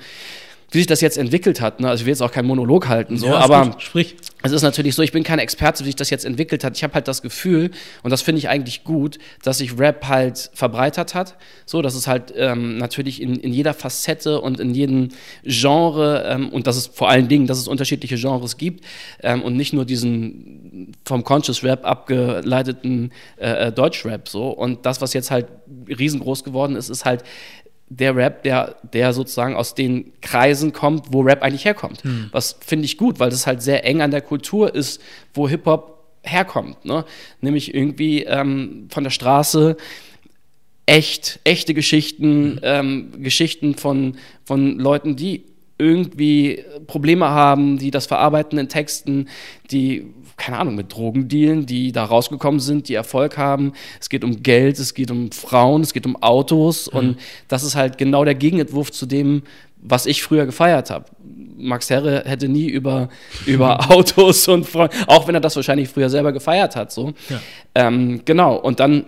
Wie 0.73 0.79
sich 0.79 0.87
das 0.87 1.01
jetzt 1.01 1.17
entwickelt 1.17 1.61
hat. 1.61 1.79
Ne? 1.79 1.87
Also 1.87 2.01
ich 2.01 2.05
will 2.05 2.11
jetzt 2.11 2.21
auch 2.21 2.31
keinen 2.31 2.47
Monolog 2.47 2.87
halten, 2.87 3.17
so, 3.17 3.27
ja, 3.27 3.37
aber 3.37 3.65
gut. 3.67 3.81
sprich. 3.81 4.15
Es 4.45 4.51
ist 4.51 4.63
natürlich 4.63 4.93
so, 4.95 5.01
ich 5.01 5.13
bin 5.13 5.23
kein 5.23 5.39
Experte, 5.39 5.81
wie 5.81 5.85
sich 5.85 5.95
das 5.95 6.09
jetzt 6.09 6.25
entwickelt 6.25 6.65
hat. 6.65 6.75
Ich 6.75 6.83
habe 6.83 6.95
halt 6.95 7.07
das 7.07 7.21
Gefühl, 7.21 7.71
und 8.01 8.09
das 8.11 8.21
finde 8.21 8.39
ich 8.39 8.49
eigentlich 8.49 8.83
gut, 8.83 9.17
dass 9.41 9.59
sich 9.59 9.79
Rap 9.79 10.05
halt 10.07 10.49
verbreitert 10.53 11.15
hat. 11.15 11.37
So, 11.65 11.81
dass 11.81 11.95
es 11.95 12.07
halt 12.07 12.33
ähm, 12.35 12.77
natürlich 12.77 13.21
in, 13.21 13.35
in 13.35 13.53
jeder 13.53 13.73
Facette 13.73 14.41
und 14.41 14.59
in 14.59 14.73
jedem 14.73 15.09
Genre 15.43 16.25
ähm, 16.27 16.49
und 16.49 16.67
dass 16.67 16.75
es 16.75 16.87
vor 16.87 17.09
allen 17.09 17.29
Dingen, 17.29 17.47
dass 17.47 17.57
es 17.57 17.69
unterschiedliche 17.69 18.17
Genres 18.17 18.57
gibt 18.57 18.83
ähm, 19.21 19.43
und 19.43 19.55
nicht 19.55 19.71
nur 19.71 19.85
diesen 19.85 20.91
vom 21.05 21.23
Conscious 21.23 21.63
Rap 21.63 21.85
abgeleiteten 21.85 23.13
äh, 23.37 23.67
äh 23.67 23.71
Deutschrap 23.71 24.27
so. 24.27 24.49
Und 24.49 24.85
das, 24.85 24.99
was 24.99 25.13
jetzt 25.13 25.31
halt 25.31 25.47
riesengroß 25.87 26.43
geworden 26.43 26.75
ist, 26.75 26.89
ist 26.89 27.05
halt 27.05 27.23
der 27.99 28.15
Rap, 28.15 28.43
der, 28.43 28.75
der 28.91 29.13
sozusagen 29.13 29.55
aus 29.55 29.75
den 29.75 30.13
Kreisen 30.21 30.73
kommt, 30.73 31.13
wo 31.13 31.21
Rap 31.21 31.43
eigentlich 31.43 31.65
herkommt. 31.65 32.03
Hm. 32.03 32.29
Was 32.31 32.57
finde 32.65 32.85
ich 32.85 32.97
gut, 32.97 33.19
weil 33.19 33.29
das 33.29 33.45
halt 33.47 33.61
sehr 33.61 33.85
eng 33.85 34.01
an 34.01 34.11
der 34.11 34.21
Kultur 34.21 34.73
ist, 34.73 35.01
wo 35.33 35.47
Hip-Hop 35.47 36.03
herkommt. 36.23 36.85
Ne? 36.85 37.05
Nämlich 37.41 37.73
irgendwie 37.73 38.23
ähm, 38.23 38.87
von 38.89 39.03
der 39.03 39.11
Straße 39.11 39.77
echt, 40.85 41.39
echte 41.43 41.73
Geschichten, 41.73 42.57
hm. 42.57 42.59
ähm, 42.63 43.23
Geschichten 43.23 43.75
von, 43.75 44.17
von 44.43 44.79
Leuten, 44.79 45.15
die 45.15 45.43
irgendwie 45.77 46.63
Probleme 46.87 47.27
haben, 47.29 47.77
die 47.77 47.91
das 47.91 48.05
verarbeiten 48.05 48.57
in 48.57 48.69
Texten, 48.69 49.27
die 49.71 50.05
keine 50.37 50.57
Ahnung, 50.57 50.75
mit 50.75 50.93
Drogen 50.93 51.27
dealen, 51.27 51.65
die 51.65 51.91
da 51.91 52.05
rausgekommen 52.05 52.59
sind, 52.59 52.89
die 52.89 52.95
Erfolg 52.95 53.37
haben. 53.37 53.73
Es 53.99 54.09
geht 54.09 54.23
um 54.23 54.43
Geld, 54.43 54.79
es 54.79 54.93
geht 54.93 55.11
um 55.11 55.31
Frauen, 55.31 55.81
es 55.81 55.93
geht 55.93 56.05
um 56.05 56.21
Autos 56.21 56.91
mhm. 56.91 56.97
und 56.97 57.17
das 57.47 57.63
ist 57.63 57.75
halt 57.75 57.97
genau 57.97 58.25
der 58.25 58.35
Gegenentwurf 58.35 58.91
zu 58.91 59.05
dem, 59.05 59.43
was 59.83 60.05
ich 60.05 60.23
früher 60.23 60.45
gefeiert 60.45 60.89
habe. 60.89 61.05
Max 61.57 61.89
Herre 61.89 62.23
hätte 62.25 62.47
nie 62.47 62.67
über, 62.67 63.09
über 63.45 63.91
Autos 63.91 64.47
und 64.47 64.65
Frauen, 64.65 64.89
auch 65.07 65.27
wenn 65.27 65.35
er 65.35 65.41
das 65.41 65.55
wahrscheinlich 65.55 65.89
früher 65.89 66.09
selber 66.09 66.31
gefeiert 66.31 66.75
hat, 66.75 66.91
so. 66.91 67.13
Ja. 67.29 67.39
Ähm, 67.75 68.21
genau, 68.25 68.55
und 68.55 68.79
dann 68.79 69.05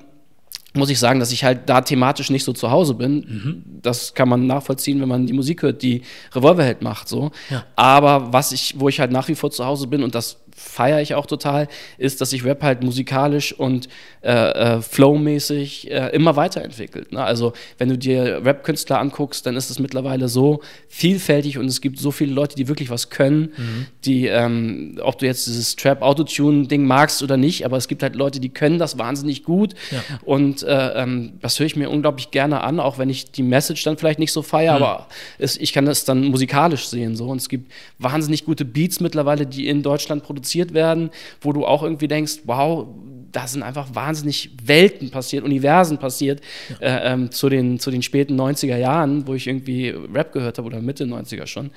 muss 0.75 0.89
ich 0.89 0.99
sagen, 0.99 1.19
dass 1.19 1.31
ich 1.31 1.43
halt 1.43 1.69
da 1.69 1.81
thematisch 1.81 2.29
nicht 2.29 2.43
so 2.43 2.51
zu 2.51 2.69
Hause 2.69 2.95
bin. 2.95 3.15
Mhm. 3.15 3.63
Das 3.81 4.13
kann 4.13 4.27
man 4.27 4.45
nachvollziehen, 4.45 4.99
wenn 4.99 5.07
man 5.07 5.25
die 5.25 5.33
Musik 5.33 5.61
hört, 5.61 5.81
die 5.81 6.01
Revolverheld 6.33 6.81
macht, 6.81 7.07
so. 7.07 7.31
Ja. 7.49 7.63
Aber 7.75 8.33
was 8.33 8.51
ich, 8.51 8.75
wo 8.77 8.89
ich 8.89 8.99
halt 8.99 9.11
nach 9.11 9.27
wie 9.27 9.35
vor 9.35 9.51
zu 9.51 9.65
Hause 9.65 9.87
bin 9.87 10.03
und 10.03 10.15
das 10.15 10.41
feiere 10.57 11.01
ich 11.01 11.15
auch 11.15 11.25
total, 11.25 11.67
ist, 11.97 12.21
dass 12.21 12.29
sich 12.29 12.45
Rap 12.45 12.63
halt 12.63 12.81
musikalisch 12.81 13.51
und 13.51 13.89
äh, 14.21 14.31
äh, 14.31 14.81
flowmäßig 14.81 15.91
äh, 15.91 16.07
immer 16.15 16.37
weiterentwickelt. 16.37 17.11
Ne? 17.11 17.21
Also 17.21 17.51
wenn 17.77 17.89
du 17.89 17.97
dir 17.97 18.41
Rap-Künstler 18.43 18.99
anguckst, 18.99 19.45
dann 19.45 19.57
ist 19.57 19.69
es 19.69 19.79
mittlerweile 19.79 20.29
so 20.29 20.61
vielfältig 20.87 21.57
und 21.57 21.65
es 21.65 21.81
gibt 21.81 21.99
so 21.99 22.11
viele 22.11 22.33
Leute, 22.33 22.55
die 22.55 22.69
wirklich 22.69 22.89
was 22.89 23.09
können, 23.09 23.53
mhm. 23.57 23.85
die, 24.05 24.27
ähm, 24.27 24.97
ob 25.03 25.19
du 25.19 25.25
jetzt 25.25 25.45
dieses 25.45 25.75
Trap-Autotune-Ding 25.75 26.85
magst 26.85 27.21
oder 27.21 27.35
nicht, 27.35 27.65
aber 27.65 27.75
es 27.75 27.89
gibt 27.89 28.01
halt 28.01 28.15
Leute, 28.15 28.39
die 28.39 28.49
können 28.49 28.79
das 28.79 28.97
wahnsinnig 28.97 29.43
gut 29.43 29.73
ja. 29.91 30.01
und 30.23 30.63
äh, 30.63 31.03
ähm, 31.03 31.33
das 31.41 31.59
höre 31.59 31.65
ich 31.65 31.75
mir 31.75 31.89
unglaublich 31.89 32.31
gerne 32.31 32.61
an, 32.61 32.79
auch 32.79 32.97
wenn 32.97 33.09
ich 33.09 33.29
die 33.31 33.43
Message 33.43 33.83
dann 33.83 33.97
vielleicht 33.97 34.19
nicht 34.19 34.31
so 34.31 34.41
feiere, 34.41 34.77
mhm. 34.77 34.83
aber 34.83 35.07
es, 35.37 35.57
ich 35.57 35.73
kann 35.73 35.85
das 35.85 36.05
dann 36.05 36.23
musikalisch 36.23 36.87
sehen 36.87 37.17
so 37.17 37.27
und 37.27 37.41
es 37.41 37.49
gibt 37.49 37.71
wahnsinnig 37.99 38.45
gute 38.45 38.63
Beats 38.63 39.01
mittlerweile, 39.01 39.45
die 39.45 39.67
in 39.67 39.83
Deutschland 39.83 40.23
produziert 40.23 40.44
produziert 40.45 40.73
werden, 40.73 41.09
wo 41.41 41.51
du 41.53 41.65
auch 41.65 41.83
irgendwie 41.83 42.07
denkst, 42.07 42.41
wow, 42.45 42.87
da 43.31 43.47
sind 43.47 43.63
einfach 43.63 43.87
wahnsinnig 43.93 44.51
Welten 44.63 45.09
passiert, 45.09 45.43
Universen 45.43 45.97
passiert 45.97 46.41
ja. 46.79 46.87
äh, 46.87 47.13
ähm, 47.13 47.31
zu, 47.31 47.49
den, 47.49 47.79
zu 47.79 47.91
den 47.91 48.01
späten 48.01 48.39
90er 48.39 48.77
Jahren, 48.77 49.27
wo 49.27 49.33
ich 49.33 49.47
irgendwie 49.47 49.89
Rap 49.89 50.31
gehört 50.31 50.57
habe 50.57 50.67
oder 50.67 50.81
Mitte 50.81 51.03
90er 51.05 51.47
schon. 51.47 51.71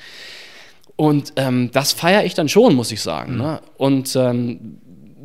Und 0.94 1.32
ähm, 1.37 1.70
das 1.73 1.93
feiere 1.93 2.25
ich 2.25 2.35
dann 2.35 2.49
schon, 2.49 2.75
muss 2.75 2.93
ich 2.93 3.00
sagen. 3.00 3.35
Mhm. 3.35 3.38
Ne? 3.38 3.61
Und 3.76 4.15
ähm, 4.17 4.79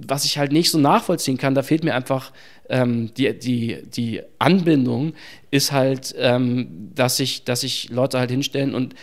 was 0.08 0.26
ich 0.26 0.38
halt 0.38 0.52
nicht 0.52 0.72
so 0.72 0.80
nachvollziehen 0.80 1.38
kann, 1.38 1.56
da 1.56 1.62
fehlt 1.62 1.84
mir 1.84 1.94
einfach 1.94 2.32
ähm, 2.70 3.14
die, 3.16 3.38
die, 3.38 3.84
die 3.84 4.22
Anbindung, 4.40 5.14
ist 5.52 5.72
halt, 5.72 6.16
ähm, 6.18 6.92
dass, 6.96 7.18
sich 7.18 7.44
dass 7.44 7.62
sich 7.62 7.90
Leute 7.90 8.18
halt 8.18 8.32
hinstellen 8.32 8.74
und 8.74 8.96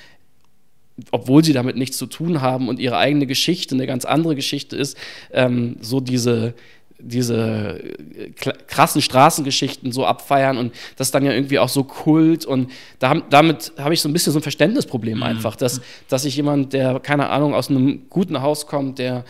obwohl 1.11 1.45
sie 1.45 1.53
damit 1.53 1.77
nichts 1.77 1.97
zu 1.97 2.07
tun 2.07 2.41
haben 2.41 2.69
und 2.69 2.79
ihre 2.79 2.97
eigene 2.97 3.27
Geschichte 3.27 3.75
eine 3.75 3.87
ganz 3.87 4.05
andere 4.05 4.35
Geschichte 4.35 4.77
ist, 4.77 4.97
ähm, 5.33 5.77
so 5.81 6.01
diese, 6.01 6.55
diese 6.99 7.81
äh, 7.81 8.31
krassen 8.67 9.03
Straßengeschichten 9.03 9.93
so 9.93 10.07
abfeiern 10.07 10.59
und 10.59 10.75
das 10.97 11.11
dann 11.11 11.25
ja 11.25 11.33
irgendwie 11.33 11.59
auch 11.59 11.69
so 11.69 11.85
Kult 11.85 12.45
und 12.45 12.71
da, 12.99 13.15
damit 13.15 13.73
habe 13.79 13.95
ich 13.95 14.01
so 14.01 14.09
ein 14.09 14.13
bisschen 14.13 14.33
so 14.33 14.39
ein 14.39 14.43
Verständnisproblem 14.43 15.19
mhm. 15.19 15.23
einfach, 15.23 15.57
dass, 15.57 15.81
dass 16.09 16.25
ich 16.25 16.37
jemand, 16.37 16.73
der 16.73 17.01
keine 17.01 17.31
Ahnung 17.31 17.55
aus 17.55 17.71
einem 17.71 18.09
guten 18.09 18.43
Haus 18.43 18.67
kommt, 18.67 18.99
der 18.99 19.25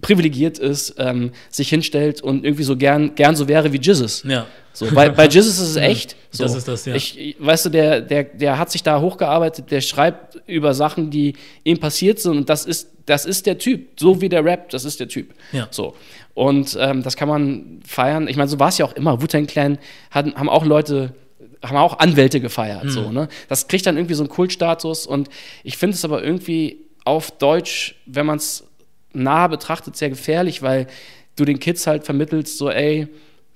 privilegiert 0.00 0.58
ist, 0.58 0.96
ähm, 0.98 1.30
sich 1.50 1.68
hinstellt 1.68 2.20
und 2.20 2.44
irgendwie 2.44 2.64
so 2.64 2.76
gern, 2.76 3.14
gern 3.14 3.36
so 3.36 3.48
wäre 3.48 3.72
wie 3.72 3.80
Jesus. 3.80 4.24
Ja. 4.26 4.46
So, 4.78 4.86
bei, 4.94 5.08
bei 5.08 5.26
Jesus 5.28 5.58
ist 5.58 5.70
es 5.70 5.76
echt. 5.76 6.14
So. 6.30 6.44
Das 6.44 6.54
ist 6.54 6.68
das, 6.68 6.86
ja. 6.86 6.94
Ich, 6.94 7.36
weißt 7.40 7.66
du, 7.66 7.70
der, 7.70 8.00
der, 8.00 8.24
der 8.24 8.58
hat 8.58 8.70
sich 8.70 8.84
da 8.84 9.00
hochgearbeitet, 9.00 9.70
der 9.72 9.80
schreibt 9.80 10.40
über 10.46 10.72
Sachen, 10.72 11.10
die 11.10 11.34
ihm 11.64 11.78
passiert 11.78 12.20
sind 12.20 12.36
und 12.36 12.48
das 12.48 12.64
ist, 12.64 12.90
das 13.06 13.24
ist 13.24 13.46
der 13.46 13.58
Typ. 13.58 13.98
So 13.98 14.20
wie 14.20 14.28
der 14.28 14.44
Rap, 14.44 14.70
das 14.70 14.84
ist 14.84 15.00
der 15.00 15.08
Typ. 15.08 15.34
Ja. 15.50 15.66
So. 15.72 15.96
Und 16.34 16.76
ähm, 16.80 17.02
das 17.02 17.16
kann 17.16 17.28
man 17.28 17.80
feiern. 17.84 18.28
Ich 18.28 18.36
meine, 18.36 18.48
so 18.48 18.60
war 18.60 18.68
es 18.68 18.78
ja 18.78 18.84
auch 18.84 18.92
immer. 18.92 19.20
Wu-Tang 19.20 19.48
Clan 19.48 19.78
hatten, 20.12 20.34
haben 20.36 20.48
auch 20.48 20.64
Leute 20.64 21.14
haben 21.60 21.76
auch 21.76 21.98
Anwälte 21.98 22.40
gefeiert. 22.40 22.84
Mhm. 22.84 22.90
So, 22.90 23.10
ne? 23.10 23.28
Das 23.48 23.66
kriegt 23.66 23.84
dann 23.84 23.96
irgendwie 23.96 24.14
so 24.14 24.22
einen 24.22 24.30
Kultstatus 24.30 25.06
und 25.08 25.28
ich 25.64 25.76
finde 25.76 25.96
es 25.96 26.04
aber 26.04 26.22
irgendwie 26.22 26.78
auf 27.04 27.32
Deutsch, 27.32 27.96
wenn 28.06 28.26
man 28.26 28.36
es 28.36 28.64
nah 29.12 29.48
betrachtet, 29.48 29.96
sehr 29.96 30.10
gefährlich, 30.10 30.62
weil 30.62 30.86
du 31.34 31.44
den 31.44 31.58
Kids 31.58 31.88
halt 31.88 32.04
vermittelst, 32.04 32.58
so, 32.58 32.70
ey, 32.70 33.08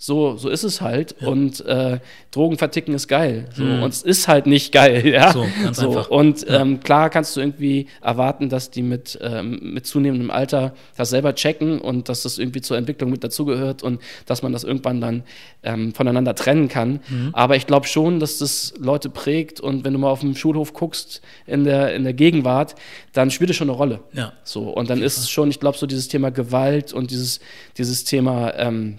so, 0.05 0.37
so 0.37 0.49
ist 0.49 0.65
es 0.65 0.81
halt. 0.81 1.15
Ja. 1.21 1.29
Und 1.29 1.65
äh, 1.65 2.01
Drogen 2.33 2.59
verticken 2.59 2.93
ist 2.93 3.07
geil. 3.07 3.49
So. 3.55 3.63
Mhm. 3.63 3.85
Und 3.85 3.91
es 3.91 4.03
ist 4.03 4.27
halt 4.27 4.47
nicht 4.47 4.73
geil. 4.73 5.07
Ja? 5.13 5.33
So, 5.33 5.47
ganz 5.63 5.77
so. 5.77 5.89
einfach. 5.89 6.11
Und 6.11 6.49
ja. 6.49 6.61
ähm, 6.61 6.81
klar 6.81 7.09
kannst 7.09 7.37
du 7.37 7.41
irgendwie 7.41 7.87
erwarten, 8.01 8.49
dass 8.49 8.71
die 8.71 8.83
mit, 8.83 9.19
ähm, 9.23 9.61
mit 9.75 9.87
zunehmendem 9.87 10.31
Alter 10.31 10.75
das 10.97 11.11
selber 11.11 11.37
checken 11.37 11.81
und 11.81 12.09
dass 12.09 12.23
das 12.23 12.39
irgendwie 12.39 12.63
zur 12.63 12.79
Entwicklung 12.79 13.11
mit 13.11 13.23
dazugehört 13.23 13.85
und 13.85 14.01
dass 14.27 14.43
man 14.43 14.53
das 14.53 14.65
irgendwann 14.65 15.01
dann 15.01 15.23
ähm, 15.63 15.95
voneinander 15.95 16.35
trennen 16.35 16.69
kann. 16.69 17.01
Mhm. 17.09 17.31
Aber 17.33 17.55
ich 17.55 17.69
glaube 17.69 17.87
schon, 17.87 18.19
dass 18.19 18.39
das 18.39 18.75
Leute 18.79 19.09
prägt 19.09 19.61
und 19.61 19.85
wenn 19.85 19.93
du 19.93 20.01
mal 20.01 20.11
auf 20.11 20.21
dem 20.21 20.35
Schulhof 20.35 20.73
guckst 20.73 21.21
in 21.47 21.63
der, 21.63 21.95
in 21.95 22.03
der 22.03 22.15
Gegenwart, 22.15 22.75
dann 23.13 23.31
spielt 23.31 23.51
es 23.51 23.57
schon 23.57 23.69
eine 23.69 23.77
Rolle. 23.77 24.01
Ja. 24.15 24.33
So. 24.43 24.63
Und 24.63 24.91
dann 24.91 25.01
ist 25.01 25.19
es 25.19 25.31
schon, 25.31 25.49
ich 25.51 25.61
glaube, 25.61 25.79
so 25.79 25.87
dieses 25.87 26.09
Thema 26.09 26.31
Gewalt 26.31 26.93
und 26.93 27.13
dieses, 27.13 27.39
dieses 27.77 28.03
Thema 28.03 28.55
ähm, 28.57 28.99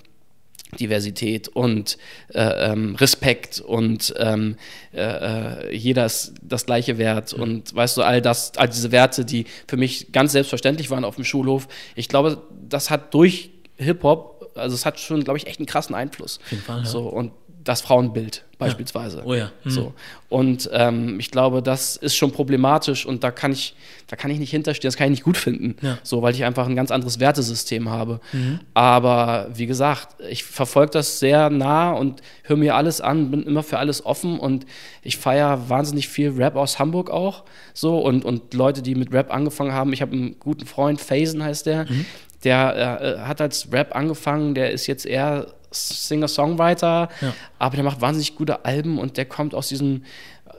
Diversität 0.74 1.48
und 1.48 1.98
äh, 2.34 2.72
ähm, 2.72 2.96
Respekt 2.96 3.60
und 3.60 4.14
ähm, 4.18 4.58
äh, 4.94 5.02
äh, 5.02 5.76
jeder 5.76 6.06
ist 6.06 6.34
das 6.42 6.66
gleiche 6.66 6.98
Wert 6.98 7.34
und 7.34 7.74
weißt 7.74 7.98
du, 7.98 8.02
all 8.04 8.22
das, 8.22 8.54
all 8.58 8.70
diese 8.70 8.92
Werte, 8.92 9.26
die 9.26 9.46
für 9.68 9.78
mich 9.78 10.12
ganz 10.12 10.32
selbstverständlich 10.32 10.90
waren 10.90 11.06
auf 11.06 11.16
dem 11.16 11.26
Schulhof, 11.26 11.68
ich 11.96 12.10
glaube, 12.10 12.42
das 12.68 12.90
hat 12.90 13.14
durch 13.14 13.52
Hip-Hop, 13.78 14.52
also 14.56 14.76
es 14.76 14.86
hat 14.86 15.00
schon, 15.00 15.24
glaube 15.24 15.38
ich, 15.38 15.48
echt 15.48 15.60
einen 15.60 15.66
krassen 15.66 15.96
Einfluss. 15.96 16.40
Auf 16.44 16.52
jeden 16.52 16.64
Fall, 16.64 16.80
ja. 16.80 16.86
So, 16.86 17.08
und 17.08 17.32
das 17.64 17.82
Frauenbild 17.82 18.44
beispielsweise. 18.58 19.18
Ja. 19.20 19.24
Oh 19.26 19.34
ja. 19.34 19.52
Mhm. 19.64 19.70
So. 19.70 19.94
Und 20.30 20.70
ähm, 20.74 21.20
ich 21.20 21.32
glaube, 21.32 21.62
das 21.62 21.96
ist 21.96 22.16
schon 22.16 22.32
problematisch 22.32 23.06
und 23.06 23.24
da 23.24 23.32
kann 23.32 23.52
ich, 23.52 23.76
da 24.08 24.16
kann 24.16 24.32
ich 24.32 24.40
nicht 24.40 24.52
hinterstehen, 24.52 24.88
das 24.88 24.98
kann 24.98 25.06
ich 25.08 25.12
nicht 25.12 25.24
gut 25.24 25.38
finden. 25.38 25.76
Ja. 25.82 25.98
So, 26.04 26.22
weil 26.22 26.34
ich 26.34 26.44
einfach 26.44 26.68
ein 26.68 26.76
ganz 26.76 26.92
anderes 26.92 27.20
Wertesystem 27.20 27.90
habe. 27.90 28.20
Mhm. 28.32 28.60
Aber 28.74 29.50
wie 29.54 29.66
gesagt, 29.66 30.16
ich 30.30 30.44
verfolge 30.44 30.92
das 30.92 31.20
sehr 31.20 31.50
nah 31.50 31.92
und 31.92 32.22
höre 32.44 32.58
mir 32.58 32.76
alles 32.76 33.02
an, 33.02 33.32
bin 33.32 33.44
immer 33.44 33.64
für 33.64 33.80
alles 33.80 34.06
offen 34.06 34.40
und 34.40 34.66
ich 35.04 35.18
feiere 35.18 35.70
wahnsinnig 35.70 36.08
viel 36.08 36.32
Rap 36.32 36.56
aus 36.56 36.80
Hamburg 36.80 37.10
auch. 37.10 37.44
So 37.74 38.00
und, 38.00 38.26
und 38.26 38.54
Leute, 38.54 38.82
die 38.82 38.96
mit 38.96 39.14
Rap 39.14 39.34
angefangen 39.34 39.74
haben. 39.74 39.94
Ich 39.94 40.02
habe 40.02 40.14
einen 40.14 40.40
guten 40.40 40.66
Freund, 40.66 41.00
Phasen 41.02 41.44
heißt 41.44 41.66
der. 41.66 41.86
Mhm. 41.86 42.06
Der 42.44 43.00
äh, 43.02 43.20
hat 43.22 43.40
als 43.40 43.72
Rap 43.72 43.96
angefangen, 43.96 44.54
der 44.54 44.72
ist 44.72 44.88
jetzt 44.88 45.06
eher 45.06 45.48
Singer-Songwriter, 45.74 47.10
ja. 47.22 47.34
aber 47.60 47.76
der 47.76 47.84
macht 47.84 48.02
wahnsinnig 48.02 48.36
gute 48.36 48.66
Alben 48.66 49.00
und 49.00 49.18
der 49.18 49.26
kommt 49.26 49.54
aus 49.56 49.68
diesem 49.68 50.04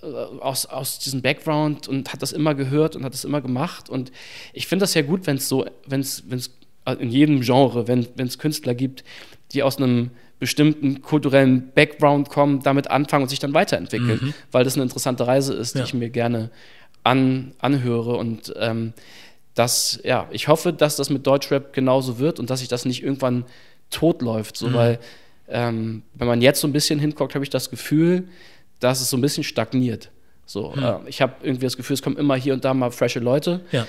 äh, 0.02 0.06
aus, 0.40 0.66
aus 0.66 0.98
diesem 0.98 1.22
Background 1.22 1.88
und 1.88 2.12
hat 2.12 2.22
das 2.22 2.32
immer 2.32 2.54
gehört 2.54 2.96
und 2.96 3.04
hat 3.04 3.14
das 3.14 3.24
immer 3.24 3.40
gemacht. 3.40 3.88
Und 3.88 4.12
ich 4.52 4.66
finde 4.66 4.82
das 4.82 4.94
ja 4.94 5.02
gut, 5.02 5.26
wenn 5.26 5.36
es 5.36 5.48
so, 5.48 5.66
wenn 5.86 6.00
es, 6.00 6.24
wenn 6.28 6.38
es 6.38 6.50
äh, 6.84 6.94
in 6.94 7.10
jedem 7.10 7.40
Genre, 7.40 7.88
wenn 7.88 8.08
es 8.18 8.38
Künstler 8.38 8.74
gibt, 8.74 9.04
die 9.52 9.62
aus 9.62 9.78
einem 9.78 10.10
bestimmten 10.38 11.00
kulturellen 11.00 11.70
Background 11.74 12.28
kommen, 12.28 12.60
damit 12.62 12.90
anfangen 12.90 13.22
und 13.22 13.28
sich 13.28 13.38
dann 13.38 13.54
weiterentwickeln, 13.54 14.18
mhm. 14.20 14.34
weil 14.52 14.64
das 14.64 14.74
eine 14.74 14.82
interessante 14.82 15.26
Reise 15.26 15.54
ist, 15.54 15.74
die 15.74 15.78
ja. 15.78 15.84
ich 15.84 15.94
mir 15.94 16.10
gerne 16.10 16.50
an, 17.02 17.54
anhöre. 17.58 18.16
Und 18.16 18.52
ähm, 18.58 18.92
das, 19.54 20.00
ja, 20.04 20.28
ich 20.32 20.48
hoffe, 20.48 20.72
dass 20.72 20.96
das 20.96 21.08
mit 21.10 21.26
Deutschrap 21.26 21.72
genauso 21.72 22.18
wird 22.18 22.40
und 22.40 22.50
dass 22.50 22.60
ich 22.60 22.68
das 22.68 22.84
nicht 22.84 23.02
irgendwann 23.02 23.44
totläuft. 23.94 24.56
So, 24.56 24.68
mhm. 24.68 24.74
weil 24.74 24.98
ähm, 25.48 26.02
wenn 26.14 26.26
man 26.26 26.42
jetzt 26.42 26.60
so 26.60 26.68
ein 26.68 26.72
bisschen 26.72 26.98
hinguckt, 26.98 27.34
habe 27.34 27.44
ich 27.44 27.50
das 27.50 27.70
Gefühl, 27.70 28.28
dass 28.80 29.00
es 29.00 29.10
so 29.10 29.16
ein 29.16 29.20
bisschen 29.20 29.44
stagniert. 29.44 30.10
So, 30.46 30.72
mhm. 30.74 30.82
äh, 30.82 30.96
ich 31.06 31.22
habe 31.22 31.34
irgendwie 31.42 31.64
das 31.64 31.76
Gefühl, 31.76 31.94
es 31.94 32.02
kommen 32.02 32.16
immer 32.16 32.36
hier 32.36 32.54
und 32.54 32.64
da 32.64 32.74
mal 32.74 32.90
frische 32.90 33.20
Leute. 33.20 33.60
Ja. 33.72 33.86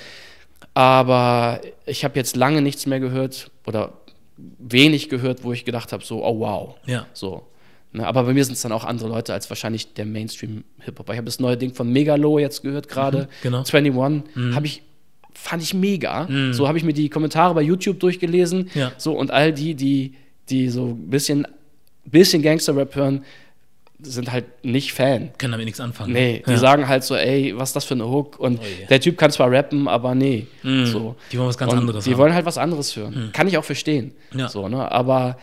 Aber 0.74 1.62
ich 1.86 2.04
habe 2.04 2.18
jetzt 2.18 2.36
lange 2.36 2.62
nichts 2.62 2.86
mehr 2.86 3.00
gehört 3.00 3.52
oder 3.66 3.94
wenig 4.38 5.10
gehört, 5.10 5.44
wo 5.44 5.54
ich 5.54 5.66
gedacht 5.66 5.92
habe, 5.92 6.04
so, 6.04 6.24
oh 6.26 6.40
wow. 6.40 6.76
Ja. 6.86 7.06
So. 7.14 7.48
Ne, 7.94 8.06
aber 8.06 8.24
bei 8.24 8.34
mir 8.34 8.44
sind 8.44 8.56
es 8.56 8.62
dann 8.62 8.74
auch 8.74 8.84
andere 8.84 9.08
Leute 9.08 9.34
als 9.34 9.50
wahrscheinlich 9.50 9.94
der 9.94 10.06
Mainstream-Hip-Hop. 10.06 11.10
Ich 11.10 11.16
habe 11.16 11.26
das 11.26 11.40
neue 11.40 11.56
Ding 11.56 11.74
von 11.74 11.90
Megalo 11.90 12.40
jetzt 12.40 12.62
gehört 12.62 12.90
gerade. 12.90 13.20
Mhm, 13.20 13.28
genau. 13.44 13.58
21. 13.60 14.36
Mhm. 14.36 14.56
Habe 14.56 14.66
ich 14.66 14.82
fand 15.36 15.62
ich 15.62 15.74
mega. 15.74 16.26
Mhm. 16.28 16.54
So 16.54 16.68
habe 16.68 16.78
ich 16.78 16.84
mir 16.84 16.94
die 16.94 17.10
Kommentare 17.10 17.54
bei 17.54 17.62
YouTube 17.62 18.00
durchgelesen. 18.00 18.72
Ja. 18.74 18.92
So 18.98 19.14
und 19.14 19.32
all 19.32 19.54
die, 19.54 19.76
die, 19.76 20.16
die 20.50 20.70
so 20.70 20.88
ein 20.88 21.10
bisschen, 21.10 21.46
bisschen 22.06 22.42
Gangster-Rap 22.42 22.96
hören, 22.96 23.24
sind 24.00 24.32
halt 24.32 24.46
nicht 24.64 24.94
Fan. 24.94 25.32
Können 25.38 25.52
damit 25.52 25.66
nichts 25.66 25.80
anfangen. 25.80 26.14
Nee, 26.14 26.44
die 26.46 26.52
ja. 26.52 26.58
sagen 26.58 26.88
halt 26.88 27.04
so, 27.04 27.16
ey, 27.16 27.54
was 27.56 27.70
ist 27.70 27.76
das 27.76 27.86
für 27.86 27.94
eine 27.94 28.08
Hook? 28.10 28.40
Und 28.40 28.60
oh 28.60 28.64
yeah. 28.64 28.88
der 28.90 29.00
Typ 29.00 29.18
kann 29.18 29.32
zwar 29.32 29.52
rappen, 29.52 29.88
aber 29.88 30.16
nee. 30.16 30.48
Mm, 30.64 30.86
so. 30.86 31.16
Die 31.32 31.38
wollen 31.38 31.48
was 31.48 31.58
ganz 31.58 31.72
und 31.72 31.80
anderes 31.80 32.04
Die 32.04 32.12
haben. 32.12 32.18
wollen 32.18 32.34
halt 32.34 32.46
was 32.46 32.58
anderes 32.58 32.96
hören. 32.96 33.30
Mm. 33.30 33.32
Kann 33.32 33.48
ich 33.48 33.58
auch 33.58 33.64
verstehen. 33.64 34.14
Ja. 34.34 34.50
So, 34.50 34.68
ne? 34.68 34.92
Aber 34.92 35.38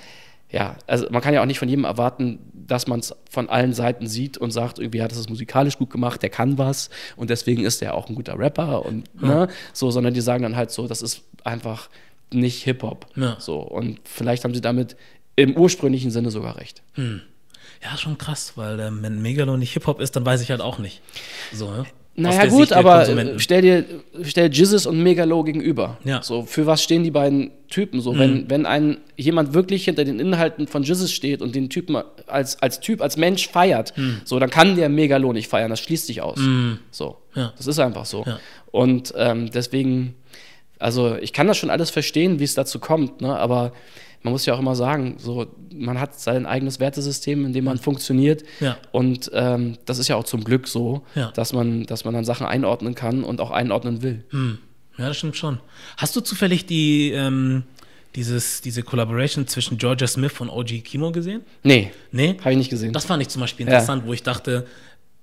ja, 0.53 0.77
also 0.87 1.07
man 1.11 1.23
kann 1.23 1.35
ja 1.35 1.41
auch 1.41 1.47
nicht 1.47 1.59
von 1.59 1.69
jedem 1.69 1.85
erwarten, 1.85 2.39
dass 2.53 2.87
man 2.87 3.01
es 3.01 3.15
von 3.31 3.49
allen 3.49 3.73
Seiten 3.73 4.07
sieht 4.07 4.39
und 4.39 4.51
sagt, 4.51 4.79
irgendwie 4.79 5.03
hat 5.03 5.11
es 5.13 5.29
musikalisch 5.29 5.79
gut 5.79 5.91
gemacht, 5.91 6.23
der 6.23 6.31
kann 6.31 6.59
was 6.59 6.91
und 7.17 7.31
deswegen 7.31 7.65
ist 7.65 7.83
er 7.83 7.95
auch 7.95 8.09
ein 8.09 8.15
guter 8.15 8.39
Rapper 8.39 8.85
und 8.85 9.05
ja. 9.21 9.29
ne, 9.29 9.49
so, 9.73 9.91
sondern 9.91 10.15
die 10.15 10.21
sagen 10.21 10.43
dann 10.43 10.57
halt 10.57 10.71
so, 10.71 10.87
das 10.87 11.03
ist 11.03 11.23
einfach 11.43 11.89
nicht 12.31 12.63
Hip-Hop. 12.65 13.07
Ja. 13.17 13.37
So, 13.41 13.61
und 13.61 14.01
vielleicht 14.05 14.45
haben 14.45 14.55
sie 14.55 14.61
damit 14.61 14.97
im 15.37 15.57
ursprünglichen 15.57 16.11
Sinne 16.11 16.31
sogar 16.31 16.57
recht. 16.59 16.83
Hm. 16.95 17.23
Ja, 17.83 17.97
schon 17.97 18.19
krass, 18.19 18.53
weil 18.57 18.79
ähm, 18.79 19.03
wenn 19.03 19.21
Megalo 19.23 19.57
nicht 19.57 19.73
Hip-Hop 19.73 20.01
ist, 20.01 20.15
dann 20.15 20.25
weiß 20.25 20.41
ich 20.43 20.51
halt 20.51 20.61
auch 20.61 20.79
nicht. 20.79 21.01
So, 21.53 21.71
ne? 21.71 21.85
Naja, 22.15 22.45
gut, 22.47 22.73
aber 22.73 23.07
stell 23.39 23.63
dir 23.63 23.85
stell 24.23 24.53
Jesus 24.53 24.85
und 24.85 25.03
Megalo 25.03 25.45
gegenüber. 25.45 25.97
Ja. 26.05 26.23
So, 26.23 26.43
für 26.43 26.67
was 26.67 26.83
stehen 26.83 27.05
die 27.05 27.11
beiden 27.11 27.51
Typen? 27.69 28.03
So, 28.03 28.13
mhm. 28.13 28.19
wenn, 28.19 28.51
wenn 28.51 28.67
ein, 28.67 28.99
jemand 29.17 29.55
wirklich 29.55 29.87
hinter 29.87 30.05
den 30.05 30.21
Inhalten 30.21 30.67
von 30.67 30.83
Jesus 30.83 31.11
steht 31.11 31.41
und 31.41 31.55
den 31.55 31.71
Typen 31.71 31.97
als, 32.27 32.61
als 32.61 32.81
Typ, 32.81 33.01
als 33.01 33.17
Mensch 33.17 33.49
feiert, 33.49 33.97
mhm. 33.97 34.21
so, 34.25 34.39
dann 34.39 34.51
kann 34.51 34.77
der 34.77 34.91
Megalo 34.91 35.33
nicht 35.33 35.49
feiern, 35.49 35.71
das 35.71 35.81
schließt 35.81 36.07
sich 36.07 36.21
aus. 36.21 36.37
Mhm. 36.37 36.81
So. 36.91 37.17
Ja. 37.35 37.55
Das 37.57 37.67
ist 37.67 37.79
einfach 37.79 38.05
so. 38.05 38.25
Ja. 38.27 38.39
Und 38.71 39.15
ähm, 39.17 39.51
deswegen, 39.51 40.15
also 40.79 41.17
ich 41.17 41.33
kann 41.33 41.47
das 41.47 41.57
schon 41.57 41.71
alles 41.71 41.89
verstehen, 41.89 42.41
wie 42.41 42.45
es 42.45 42.55
dazu 42.55 42.79
kommt, 42.79 43.23
ne? 43.23 43.35
aber 43.35 43.73
man 44.23 44.33
muss 44.33 44.47
ja 44.47 44.55
auch 44.55 44.59
immer 44.59 44.77
sagen, 44.77 45.17
so, 45.19 45.47
man 45.75 46.01
hat 46.01 46.19
sein 46.19 46.47
eigenes 46.47 46.81
Wertesystem, 46.81 47.45
in 47.45 47.53
dem 47.53 47.65
man 47.65 47.79
funktioniert. 47.79 48.45
Ja. 48.61 48.77
Und 48.93 49.31
ähm, 49.35 49.79
das 49.85 49.99
ist 49.99 50.09
ja 50.09 50.17
auch 50.17 50.25
zum 50.25 50.45
Glück 50.45 50.69
so, 50.69 51.03
ja. 51.15 51.33
dass, 51.33 51.53
man, 51.53 51.85
dass 51.87 52.05
man 52.05 52.15
dann 52.15 52.25
Sachen 52.25 52.47
einordnen 52.47 52.95
kann 52.95 53.25
und 53.25 53.41
auch 53.41 53.51
einordnen 53.51 54.03
will. 54.03 54.25
Hm. 54.31 54.59
Ja, 54.99 55.09
das 55.09 55.17
stimmt 55.17 55.37
schon. 55.37 55.59
Hast 55.97 56.15
du 56.15 56.21
zufällig 56.21 56.67
die, 56.67 57.11
ähm, 57.13 57.65
dieses, 58.15 58.61
diese 58.61 58.83
Collaboration 58.83 59.47
zwischen 59.47 59.79
Georgia 59.79 60.07
Smith 60.07 60.41
und 60.41 60.51
OG 60.51 60.85
Kimo 60.85 61.11
gesehen? 61.13 61.43
Nee. 61.63 61.91
Nee? 62.11 62.37
Habe 62.41 62.53
ich 62.53 62.59
nicht 62.59 62.71
gesehen. 62.71 62.93
Das 62.93 63.07
fand 63.07 63.23
ich 63.23 63.29
zum 63.29 63.41
Beispiel 63.41 63.67
interessant, 63.67 64.03
ja. 64.03 64.09
wo 64.09 64.13
ich 64.13 64.23
dachte, 64.23 64.67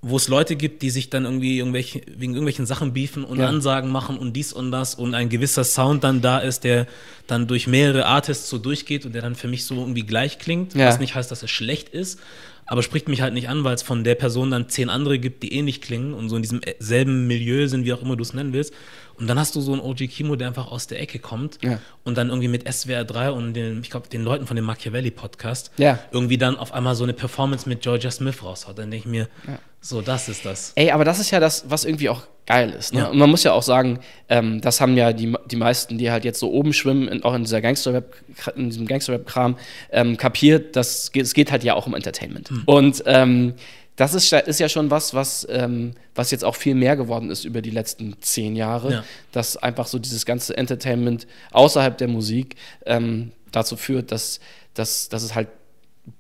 wo 0.01 0.15
es 0.15 0.29
Leute 0.29 0.55
gibt, 0.55 0.81
die 0.81 0.91
sich 0.91 1.09
dann 1.09 1.25
irgendwie 1.25 1.57
irgendwelche, 1.57 2.01
wegen 2.07 2.33
irgendwelchen 2.33 2.65
Sachen 2.65 2.93
beefen 2.93 3.25
und 3.25 3.39
ja. 3.39 3.47
Ansagen 3.47 3.91
machen 3.91 4.17
und 4.17 4.33
dies 4.33 4.53
und 4.53 4.71
das 4.71 4.95
und 4.95 5.13
ein 5.13 5.27
gewisser 5.27 5.65
Sound 5.65 6.05
dann 6.05 6.21
da 6.21 6.39
ist, 6.39 6.63
der 6.63 6.87
dann 7.27 7.47
durch 7.47 7.67
mehrere 7.67 8.05
Artists 8.05 8.49
so 8.49 8.57
durchgeht 8.57 9.05
und 9.05 9.13
der 9.13 9.21
dann 9.21 9.35
für 9.35 9.49
mich 9.49 9.65
so 9.65 9.75
irgendwie 9.75 10.03
gleich 10.03 10.39
klingt, 10.39 10.73
ja. 10.73 10.87
was 10.87 10.99
nicht 10.99 11.15
heißt, 11.15 11.29
dass 11.29 11.41
er 11.41 11.49
schlecht 11.49 11.89
ist, 11.89 12.19
aber 12.65 12.81
spricht 12.81 13.09
mich 13.09 13.21
halt 13.21 13.33
nicht 13.33 13.49
an, 13.49 13.63
weil 13.63 13.73
es 13.73 13.81
von 13.81 14.03
der 14.03 14.15
Person 14.15 14.51
dann 14.51 14.69
zehn 14.69 14.89
andere 14.89 15.19
gibt, 15.19 15.43
die 15.43 15.53
ähnlich 15.53 15.81
klingen 15.81 16.13
und 16.13 16.29
so 16.29 16.35
in 16.35 16.43
diesem 16.43 16.61
selben 16.77 17.27
Milieu 17.27 17.67
sind, 17.67 17.83
wie 17.83 17.91
auch 17.91 18.01
immer 18.01 18.15
du 18.15 18.21
es 18.21 18.33
nennen 18.33 18.53
willst. 18.53 18.73
Und 19.17 19.27
dann 19.27 19.37
hast 19.37 19.55
du 19.55 19.59
so 19.59 19.73
einen 19.73 19.81
OG 19.81 20.07
Kimo, 20.07 20.37
der 20.37 20.47
einfach 20.47 20.71
aus 20.71 20.87
der 20.87 21.01
Ecke 21.01 21.19
kommt 21.19 21.57
ja. 21.61 21.79
und 22.05 22.17
dann 22.17 22.29
irgendwie 22.29 22.47
mit 22.47 22.71
SWR 22.71 23.03
3 23.03 23.31
und 23.31 23.53
den, 23.53 23.81
ich 23.81 23.89
glaube, 23.89 24.07
den 24.07 24.23
Leuten 24.23 24.47
von 24.47 24.55
dem 24.55 24.63
Machiavelli 24.65 25.11
Podcast 25.11 25.71
ja. 25.77 25.99
irgendwie 26.11 26.37
dann 26.37 26.55
auf 26.55 26.73
einmal 26.73 26.95
so 26.95 27.03
eine 27.03 27.13
Performance 27.13 27.67
mit 27.67 27.81
Georgia 27.81 28.11
Smith 28.11 28.41
raushaut. 28.43 28.77
Dann 28.77 28.91
denke 28.91 29.07
ich 29.07 29.11
mir, 29.11 29.27
ja. 29.45 29.59
So, 29.81 30.01
das 30.01 30.27
ist 30.29 30.45
das. 30.45 30.74
Ey, 30.75 30.91
aber 30.91 31.05
das 31.05 31.19
ist 31.19 31.31
ja 31.31 31.39
das, 31.39 31.69
was 31.69 31.86
irgendwie 31.86 32.09
auch 32.09 32.24
geil 32.45 32.71
ist. 32.71 32.93
Ne? 32.93 33.09
Und 33.09 33.17
man 33.17 33.29
muss 33.29 33.43
ja 33.43 33.53
auch 33.53 33.63
sagen, 33.63 34.00
ähm, 34.27 34.59
das 34.59 34.81
haben 34.81 34.98
ja 34.98 35.13
die, 35.13 35.36
die 35.50 35.55
meisten, 35.55 35.98
die 35.98 36.12
halt 36.12 36.25
jetzt 36.25 36.39
so 36.39 36.51
oben 36.51 36.74
schwimmen, 36.74 37.07
in, 37.07 37.24
auch 37.24 37.36
in 37.36 37.43
dieser 37.43 37.62
Gangster-Rap, 37.62 38.15
in 38.55 38.71
diesem 38.71 38.88
Gangster-Rap-Kram, 38.88 39.55
ähm, 39.91 40.17
kapiert, 40.17 40.75
dass 40.75 41.12
es 41.15 41.33
geht 41.33 41.51
halt 41.51 41.63
ja 41.63 41.75
auch 41.75 41.86
um 41.86 41.93
Entertainment. 41.93 42.50
Mhm. 42.50 42.63
Und 42.65 43.03
ähm, 43.05 43.53
das 43.95 44.13
ist, 44.13 44.31
ist 44.33 44.59
ja 44.59 44.67
schon 44.67 44.89
was, 44.89 45.13
was, 45.13 45.45
ähm, 45.50 45.93
was 46.15 46.31
jetzt 46.31 46.43
auch 46.43 46.55
viel 46.55 46.74
mehr 46.74 46.95
geworden 46.95 47.29
ist 47.29 47.45
über 47.45 47.62
die 47.62 47.69
letzten 47.69 48.15
zehn 48.21 48.55
Jahre, 48.55 48.91
ja. 48.91 49.03
dass 49.31 49.55
einfach 49.57 49.88
so 49.88 50.00
dieses 50.00 50.25
ganze 50.25 50.57
Entertainment 50.57 51.27
außerhalb 51.51 51.98
der 51.98 52.07
Musik 52.07 52.55
ähm, 52.86 53.31
dazu 53.51 53.77
führt, 53.77 54.12
dass, 54.12 54.39
dass, 54.74 55.09
dass 55.09 55.21
es 55.21 55.36
halt 55.36 55.50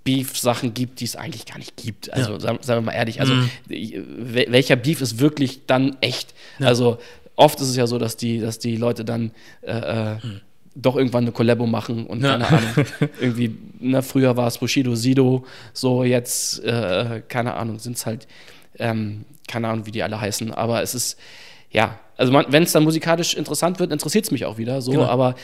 Beef-Sachen 0.03 0.73
gibt, 0.73 0.99
die 0.99 1.05
es 1.05 1.15
eigentlich 1.15 1.45
gar 1.45 1.57
nicht 1.57 1.77
gibt. 1.77 2.11
Also 2.13 2.33
ja. 2.33 2.39
sagen, 2.39 2.59
sagen, 2.61 2.81
wir 2.81 2.91
mal 2.91 2.97
ehrlich, 2.97 3.21
also 3.21 3.33
mhm. 3.33 3.49
welcher 3.67 4.75
Beef 4.75 5.01
ist 5.01 5.19
wirklich 5.19 5.65
dann 5.67 5.97
echt? 6.01 6.33
Ja. 6.59 6.67
Also 6.67 6.97
oft 7.35 7.59
ist 7.61 7.69
es 7.69 7.75
ja 7.75 7.87
so, 7.87 7.97
dass 7.97 8.17
die, 8.17 8.39
dass 8.39 8.59
die 8.59 8.75
Leute 8.75 9.05
dann 9.05 9.31
äh, 9.61 9.71
äh 9.71 10.15
mhm 10.15 10.41
doch 10.75 10.95
irgendwann 10.95 11.23
eine 11.23 11.31
Collabo 11.31 11.65
machen 11.65 12.05
und 12.05 12.23
ja. 12.23 12.37
keine 12.37 12.47
Ahnung. 12.47 12.85
irgendwie, 13.19 13.55
na, 13.79 14.01
früher 14.01 14.37
war 14.37 14.47
es 14.47 14.57
Bushido, 14.57 14.95
Sido, 14.95 15.45
so 15.73 16.03
jetzt, 16.03 16.63
äh, 16.63 17.21
keine 17.27 17.55
Ahnung, 17.55 17.79
sind 17.79 17.97
es 17.97 18.05
halt, 18.05 18.27
ähm, 18.77 19.25
keine 19.47 19.67
Ahnung, 19.67 19.85
wie 19.85 19.91
die 19.91 20.03
alle 20.03 20.19
heißen, 20.19 20.53
aber 20.53 20.81
es 20.81 20.95
ist, 20.95 21.19
ja, 21.71 21.99
also 22.17 22.33
wenn 22.33 22.63
es 22.63 22.73
dann 22.73 22.83
musikalisch 22.83 23.33
interessant 23.33 23.79
wird, 23.79 23.93
interessiert 23.93 24.25
es 24.25 24.31
mich 24.31 24.43
auch 24.45 24.57
wieder 24.57 24.81
so, 24.81 24.91
Genau. 24.91 25.05
aber 25.05 25.35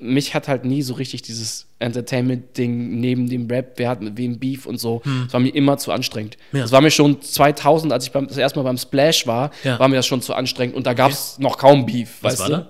mich 0.00 0.34
hat 0.34 0.48
halt 0.48 0.64
nie 0.64 0.82
so 0.82 0.94
richtig 0.94 1.22
dieses 1.22 1.66
Entertainment-Ding 1.78 3.00
neben 3.00 3.28
dem 3.28 3.46
Rap, 3.48 3.74
wer 3.76 3.88
hat 3.90 4.02
mit 4.02 4.16
wem 4.16 4.38
Beef 4.38 4.66
und 4.66 4.78
so, 4.78 5.02
das 5.24 5.32
war 5.32 5.40
mir 5.40 5.54
immer 5.54 5.78
zu 5.78 5.92
anstrengend. 5.92 6.36
Hm. 6.50 6.58
Ja. 6.58 6.64
Das 6.64 6.72
war 6.72 6.80
mir 6.80 6.90
schon 6.90 7.20
2000, 7.22 7.92
als 7.92 8.06
ich 8.06 8.12
beim, 8.12 8.26
das 8.26 8.36
erste 8.36 8.58
Mal 8.58 8.64
beim 8.64 8.78
Splash 8.78 9.26
war, 9.26 9.50
Ja. 9.62 9.78
war 9.78 9.88
mir 9.88 9.96
das 9.96 10.06
schon 10.06 10.22
zu 10.22 10.34
anstrengend 10.34 10.76
und 10.76 10.86
da 10.86 10.92
gab 10.94 11.10
es 11.12 11.38
noch 11.38 11.56
kaum 11.58 11.86
Beef, 11.86 12.18
Was 12.20 12.32
weißt 12.32 12.40
war 12.42 12.48
du? 12.48 12.54
da? 12.56 12.68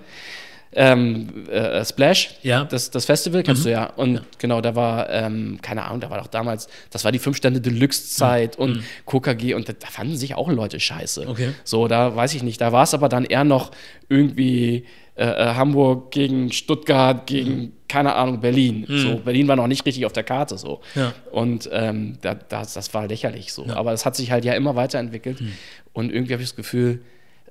Ähm, 0.77 1.47
äh, 1.49 1.85
Splash, 1.85 2.35
Ja. 2.43 2.65
das, 2.65 2.91
das 2.91 3.05
Festival, 3.05 3.43
kennst 3.43 3.61
Mhm. 3.61 3.65
du 3.65 3.71
ja. 3.71 3.85
Und 3.95 4.21
genau, 4.39 4.59
da 4.59 4.75
war, 4.75 5.09
ähm, 5.09 5.59
keine 5.61 5.83
Ahnung, 5.85 6.01
da 6.01 6.09
war 6.09 6.17
doch 6.19 6.27
damals, 6.27 6.67
das 6.91 7.05
war 7.05 7.11
die 7.13 7.19
Fünf-Stände-Deluxe-Zeit 7.19 8.57
und 8.57 8.83
KKG 9.05 9.53
und 9.53 9.69
da, 9.69 9.73
da 9.73 9.87
fanden 9.87 10.17
sich 10.17 10.35
auch 10.35 10.49
Leute 10.49 10.79
scheiße. 10.79 11.23
Mhm. 11.25 11.29
Okay. 11.29 11.49
So, 11.63 11.87
da 11.87 12.15
weiß 12.15 12.33
ich 12.35 12.43
nicht. 12.43 12.59
Da 12.61 12.71
war 12.71 12.83
es 12.83 12.93
aber 12.93 13.09
dann 13.09 13.25
eher 13.25 13.43
noch 13.43 13.71
irgendwie 14.09 14.85
äh, 15.17 15.23
äh, 15.25 15.53
Hamburg 15.55 16.11
gegen 16.11 16.51
Stuttgart 16.51 17.25
gegen, 17.25 17.55
Mhm. 17.57 17.71
keine 17.87 18.15
Ahnung, 18.15 18.41
Berlin. 18.41 18.85
So, 18.89 19.15
Berlin 19.19 19.47
war 19.47 19.55
noch 19.55 19.67
nicht 19.67 19.85
richtig 19.85 20.05
auf 20.05 20.11
der 20.11 20.23
Karte 20.25 20.57
so. 20.57 20.81
Ja. 20.93 21.13
Und 21.31 21.69
ähm, 21.71 22.17
da, 22.21 22.33
das, 22.33 22.73
das 22.73 22.93
war 22.93 23.07
lächerlich 23.07 23.53
so. 23.53 23.65
Aber 23.67 23.93
es 23.93 24.05
hat 24.05 24.17
sich 24.17 24.31
halt 24.31 24.43
ja 24.43 24.53
immer 24.55 24.75
weiterentwickelt. 24.75 25.39
Mhm. 25.39 25.53
Und 25.93 26.11
irgendwie 26.11 26.33
habe 26.33 26.43
ich 26.43 26.49
das 26.49 26.57
Gefühl, 26.57 27.01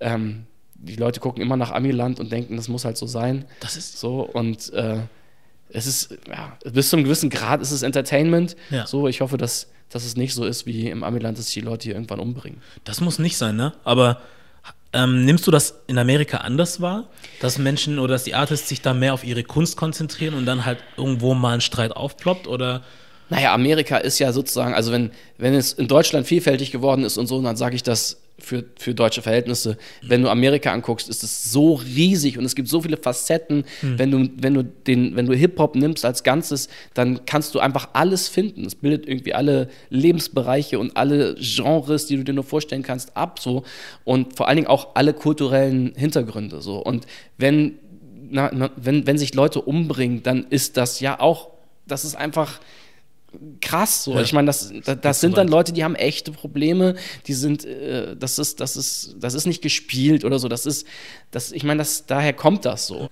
ähm, 0.03 0.45
die 0.85 0.97
Leute 0.97 1.21
gucken 1.21 1.43
immer 1.43 1.57
nach 1.57 1.73
Amiland 1.73 2.21
und 2.21 2.31
denken, 2.31 2.57
das 2.57 2.69
muss 2.69 2.85
halt 2.85 2.97
so 2.97 3.07
sein. 3.07 3.45
Das 3.61 3.77
ist 3.77 3.99
So, 3.99 4.21
und 4.21 4.73
äh, 4.73 4.99
es 5.71 5.87
ist, 5.87 6.17
ja, 6.29 6.57
bis 6.73 6.91
zu 6.91 6.97
einem 6.97 7.05
gewissen 7.05 7.31
Grad 7.31 7.61
ist 7.61 7.73
es 7.73 7.83
Entertainment. 7.83 8.57
Ja. 8.71 8.87
So, 8.87 9.09
ich 9.09 9.21
hoffe, 9.21 9.37
dass, 9.37 9.69
dass 9.91 10.05
es 10.05 10.17
nicht 10.17 10.35
so 10.35 10.45
ist 10.45 10.67
wie 10.67 10.89
im 10.89 11.03
Amiland, 11.03 11.39
dass 11.39 11.47
sich 11.47 11.55
die 11.55 11.61
Leute 11.61 11.85
hier 11.85 11.95
irgendwann 11.95 12.21
umbringen. 12.21 12.63
Das 12.85 13.01
muss 13.01 13.19
nicht 13.19 13.37
sein, 13.37 13.57
ne? 13.57 13.73
Aber 13.83 14.21
ähm, 14.93 15.25
nimmst 15.25 15.47
du 15.47 15.51
das 15.51 15.81
in 15.89 15.99
Amerika 15.99 16.39
anders 16.39 16.81
wahr? 16.81 17.09
Dass 17.41 17.59
Menschen 17.59 17.99
oder 17.99 18.15
dass 18.15 18.25
die 18.25 18.35
Artists 18.35 18.69
sich 18.69 18.81
da 18.81 18.95
mehr 18.95 19.13
auf 19.15 19.25
ihre 19.25 19.43
Kunst 19.43 19.77
konzentrieren 19.77 20.35
und 20.35 20.47
dann 20.47 20.65
halt 20.65 20.79
irgendwo 20.97 21.35
mal 21.35 21.55
ein 21.55 21.61
Streit 21.61 21.91
aufploppt? 21.93 22.47
Oder 22.47 22.83
Naja, 23.29 23.53
Amerika 23.53 23.97
ist 23.97 24.21
ja 24.21 24.33
sozusagen, 24.33 24.75
also 24.75 24.93
wenn, 24.93 25.11
wenn 25.39 25.55
es 25.55 25.73
in 25.73 25.89
Deutschland 25.89 26.27
vielfältig 26.27 26.71
geworden 26.71 27.05
ist 27.05 27.19
und 27.19 27.27
so, 27.27 27.43
dann 27.43 27.57
sage 27.57 27.75
ich 27.75 27.83
das 27.83 28.21
für, 28.39 28.65
für 28.77 28.95
deutsche 28.95 29.23
Verhältnisse. 29.23 29.77
Wenn 30.03 30.23
du 30.23 30.29
Amerika 30.29 30.73
anguckst, 30.73 31.09
ist 31.09 31.23
es 31.23 31.53
so 31.53 31.75
riesig 31.75 32.37
und 32.37 32.45
es 32.45 32.55
gibt 32.55 32.69
so 32.69 32.83
viele 32.83 32.97
Facetten. 32.97 33.65
Wenn 33.81 34.11
du, 34.11 34.29
wenn 34.37 34.55
du 34.55 34.65
den, 34.65 35.17
wenn 35.17 35.27
du 35.27 35.35
Hip-Hop 35.35 35.77
nimmst 35.77 36.05
als 36.05 36.25
Ganzes, 36.25 36.69
dann 36.95 37.25
kannst 37.27 37.55
du 37.55 37.61
einfach 37.61 37.91
alles 37.93 38.29
finden. 38.29 38.65
Es 38.65 38.75
bildet 38.75 39.07
irgendwie 39.07 39.35
alle 39.35 39.69
Lebensbereiche 39.91 40.79
und 40.79 40.97
alle 40.97 41.37
Genres, 41.37 42.07
die 42.07 42.17
du 42.17 42.25
dir 42.25 42.35
nur 42.35 42.45
vorstellen 42.45 42.83
kannst, 42.83 43.17
ab 43.17 43.39
so. 43.39 43.63
Und 44.05 44.37
vor 44.37 44.49
allen 44.49 44.57
Dingen 44.57 44.69
auch 44.69 44.95
alle 44.95 45.15
kulturellen 45.15 45.95
Hintergründe 45.97 46.61
so. 46.61 46.79
Und 46.79 47.07
wenn, 47.39 47.79
na, 48.31 48.51
na, 48.53 48.71
wenn, 48.77 49.07
wenn 49.07 49.19
sich 49.19 49.35
Leute 49.35 49.61
umbringen, 49.61 50.23
dann 50.23 50.47
ist 50.51 50.77
das 50.77 51.01
ja 51.01 51.21
auch, 51.21 51.51
das 51.87 52.05
ist 52.05 52.17
einfach 52.17 52.61
krass 53.61 54.05
so. 54.05 54.15
Ja. 54.15 54.21
Ich 54.23 54.33
meine, 54.33 54.47
das, 54.47 54.73
das, 54.85 55.01
das 55.01 55.21
sind 55.21 55.37
dann. 55.37 55.49
Leute, 55.49 55.73
die 55.73 55.85
haben 55.85 55.95
echte 55.95 56.33
Probleme, 56.33 56.95
die 57.27 57.35
sind, 57.35 57.65
äh, 57.65 58.17
das 58.17 58.39
ist, 58.39 58.61
das 58.61 58.77
ist, 58.77 59.17
das 59.21 59.35
ist 59.35 59.47
nicht 59.47 59.63
gespielt 59.63 60.25
oder 60.25 60.39
so. 60.39 60.49
Das 60.49 60.67
ist, 60.67 60.87
das, 61.31 61.53
ich 61.53 61.65
meine, 61.65 61.79
das, 61.79 62.07
daher 62.07 62.33
kommt 62.33 62.65
das 62.65 62.87
so. 62.87 63.09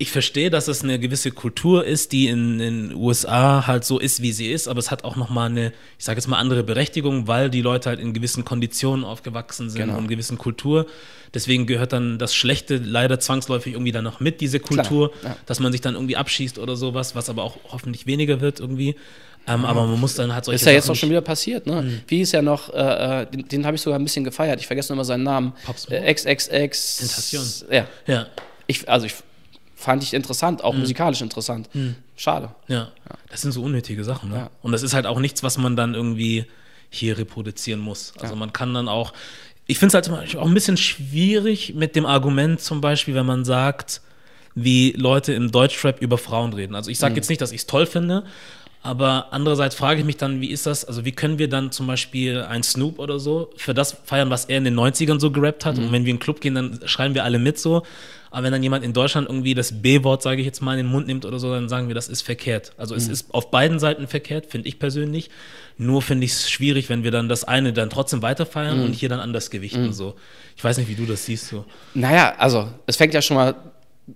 ich 0.00 0.12
verstehe, 0.12 0.48
dass 0.48 0.68
es 0.68 0.84
eine 0.84 1.00
gewisse 1.00 1.32
Kultur 1.32 1.84
ist, 1.84 2.12
die 2.12 2.28
in 2.28 2.58
den 2.58 2.94
USA 2.94 3.66
halt 3.66 3.84
so 3.84 3.98
ist, 3.98 4.22
wie 4.22 4.30
sie 4.30 4.48
ist, 4.52 4.68
aber 4.68 4.78
es 4.78 4.92
hat 4.92 5.02
auch 5.02 5.16
nochmal 5.16 5.50
eine, 5.50 5.72
ich 5.98 6.04
sage 6.04 6.18
jetzt 6.18 6.28
mal, 6.28 6.38
andere 6.38 6.62
Berechtigung, 6.62 7.26
weil 7.26 7.50
die 7.50 7.62
Leute 7.62 7.88
halt 7.88 7.98
in 7.98 8.12
gewissen 8.12 8.44
Konditionen 8.44 9.04
aufgewachsen 9.04 9.70
sind 9.70 9.80
Genau. 9.86 9.98
und 9.98 10.06
gewissen 10.06 10.38
Kultur. 10.38 10.86
Deswegen 11.34 11.66
gehört 11.66 11.92
dann 11.92 12.16
das 12.18 12.32
Schlechte 12.32 12.76
leider 12.76 13.18
zwangsläufig 13.18 13.72
irgendwie 13.72 13.90
dann 13.90 14.04
noch 14.04 14.20
mit, 14.20 14.40
diese 14.40 14.60
Kultur, 14.60 15.10
ja. 15.24 15.36
dass 15.46 15.58
man 15.58 15.72
sich 15.72 15.80
dann 15.80 15.94
irgendwie 15.94 16.16
abschießt 16.16 16.60
oder 16.60 16.76
sowas, 16.76 17.16
was 17.16 17.28
aber 17.28 17.42
auch 17.42 17.56
hoffentlich 17.70 18.06
weniger 18.06 18.40
wird 18.40 18.60
irgendwie. 18.60 18.94
Ähm, 19.48 19.64
aber 19.64 19.86
man 19.86 19.98
muss 19.98 20.14
dann 20.14 20.32
halt 20.34 20.44
solche 20.44 20.56
Ist 20.56 20.66
ja 20.66 20.72
jetzt 20.72 20.84
Sachen 20.84 20.92
auch 20.92 20.98
schon 21.00 21.10
wieder 21.10 21.20
passiert, 21.20 21.66
ne? 21.66 22.02
Wie 22.06 22.20
ist 22.20 22.32
ja 22.32 22.42
noch, 22.42 22.72
äh, 22.72 23.22
äh, 23.22 23.26
den, 23.26 23.48
den 23.48 23.66
habe 23.66 23.76
ich 23.76 23.82
sogar 23.82 23.98
ein 23.98 24.04
bisschen 24.04 24.24
gefeiert. 24.24 24.60
Ich 24.60 24.66
vergesse 24.66 24.92
immer 24.92 25.04
seinen 25.04 25.24
Namen. 25.24 25.52
Äh, 25.88 26.12
XXX. 26.14 26.48
Tentation. 26.98 27.44
Ja. 27.70 27.86
Ja, 28.06 28.26
Ich, 28.66 28.88
also 28.88 29.06
ich 29.06 29.14
fand 29.74 30.02
ich 30.02 30.12
interessant, 30.12 30.62
auch 30.62 30.74
musikalisch 30.74 31.20
interessant. 31.20 31.68
Schade. 32.16 32.50
ja, 32.66 32.88
Das 33.30 33.42
sind 33.42 33.52
so 33.52 33.62
unnötige 33.62 34.02
Sachen. 34.04 34.30
Ne? 34.30 34.36
Ja. 34.36 34.50
Und 34.62 34.72
das 34.72 34.82
ist 34.82 34.92
halt 34.92 35.06
auch 35.06 35.20
nichts, 35.20 35.42
was 35.42 35.56
man 35.56 35.76
dann 35.76 35.94
irgendwie 35.94 36.46
hier 36.90 37.16
reproduzieren 37.18 37.80
muss. 37.80 38.12
Also 38.20 38.34
man 38.36 38.52
kann 38.52 38.74
dann 38.74 38.88
auch. 38.88 39.12
Ich 39.66 39.78
finde 39.78 39.98
es 39.98 40.08
halt 40.08 40.36
auch 40.36 40.46
ein 40.46 40.54
bisschen 40.54 40.76
schwierig 40.78 41.74
mit 41.74 41.94
dem 41.94 42.06
Argument, 42.06 42.60
zum 42.60 42.80
Beispiel, 42.80 43.14
wenn 43.14 43.26
man 43.26 43.44
sagt, 43.44 44.00
wie 44.54 44.92
Leute 44.92 45.32
im 45.34 45.52
Deutschrap 45.52 46.00
über 46.00 46.18
Frauen 46.18 46.52
reden. 46.54 46.74
Also 46.74 46.90
ich 46.90 46.98
sage 46.98 47.14
jetzt 47.14 47.28
nicht, 47.28 47.40
dass 47.40 47.52
ich 47.52 47.60
es 47.60 47.66
toll 47.66 47.86
finde, 47.86 48.24
aber 48.88 49.26
andererseits 49.32 49.74
frage 49.74 50.00
ich 50.00 50.06
mich 50.06 50.16
dann, 50.16 50.40
wie 50.40 50.46
ist 50.46 50.64
das, 50.64 50.86
also 50.86 51.04
wie 51.04 51.12
können 51.12 51.38
wir 51.38 51.50
dann 51.50 51.70
zum 51.72 51.86
Beispiel 51.86 52.40
ein 52.40 52.62
Snoop 52.62 52.98
oder 52.98 53.18
so 53.18 53.50
für 53.54 53.74
das 53.74 53.98
feiern, 54.04 54.30
was 54.30 54.46
er 54.46 54.56
in 54.56 54.64
den 54.64 54.80
90ern 54.80 55.20
so 55.20 55.30
gerappt 55.30 55.66
hat? 55.66 55.76
Und 55.76 55.92
wenn 55.92 56.06
wir 56.06 56.10
in 56.10 56.16
den 56.16 56.18
Club 56.20 56.40
gehen, 56.40 56.54
dann 56.54 56.80
schreien 56.86 57.12
wir 57.12 57.22
alle 57.22 57.38
mit 57.38 57.58
so, 57.58 57.82
aber 58.30 58.44
wenn 58.44 58.52
dann 58.52 58.62
jemand 58.62 58.86
in 58.86 58.94
Deutschland 58.94 59.28
irgendwie 59.28 59.52
das 59.52 59.82
B-Wort, 59.82 60.22
sage 60.22 60.40
ich 60.40 60.46
jetzt 60.46 60.62
mal, 60.62 60.72
in 60.78 60.86
den 60.86 60.90
Mund 60.90 61.06
nimmt 61.06 61.26
oder 61.26 61.38
so, 61.38 61.52
dann 61.52 61.68
sagen 61.68 61.88
wir, 61.88 61.94
das 61.94 62.08
ist 62.08 62.22
verkehrt. 62.22 62.72
Also 62.78 62.94
es 62.94 63.08
ist 63.08 63.34
auf 63.34 63.50
beiden 63.50 63.78
Seiten 63.78 64.06
verkehrt, 64.06 64.46
finde 64.46 64.68
ich 64.68 64.78
persönlich, 64.78 65.28
nur 65.76 66.00
finde 66.00 66.24
ich 66.24 66.32
es 66.32 66.50
schwierig, 66.50 66.88
wenn 66.88 67.04
wir 67.04 67.10
dann 67.10 67.28
das 67.28 67.44
eine 67.44 67.74
dann 67.74 67.90
trotzdem 67.90 68.22
weiter 68.22 68.46
feiern 68.46 68.82
und 68.82 68.94
hier 68.94 69.10
dann 69.10 69.20
anders 69.20 69.50
gewichten 69.50 69.92
so. 69.92 70.14
Ich 70.56 70.64
weiß 70.64 70.78
nicht, 70.78 70.88
wie 70.88 70.94
du 70.94 71.04
das 71.04 71.26
siehst 71.26 71.48
so. 71.48 71.66
Naja, 71.92 72.34
also 72.38 72.68
es 72.86 72.96
fängt 72.96 73.12
ja 73.12 73.20
schon 73.20 73.36
mal 73.36 73.54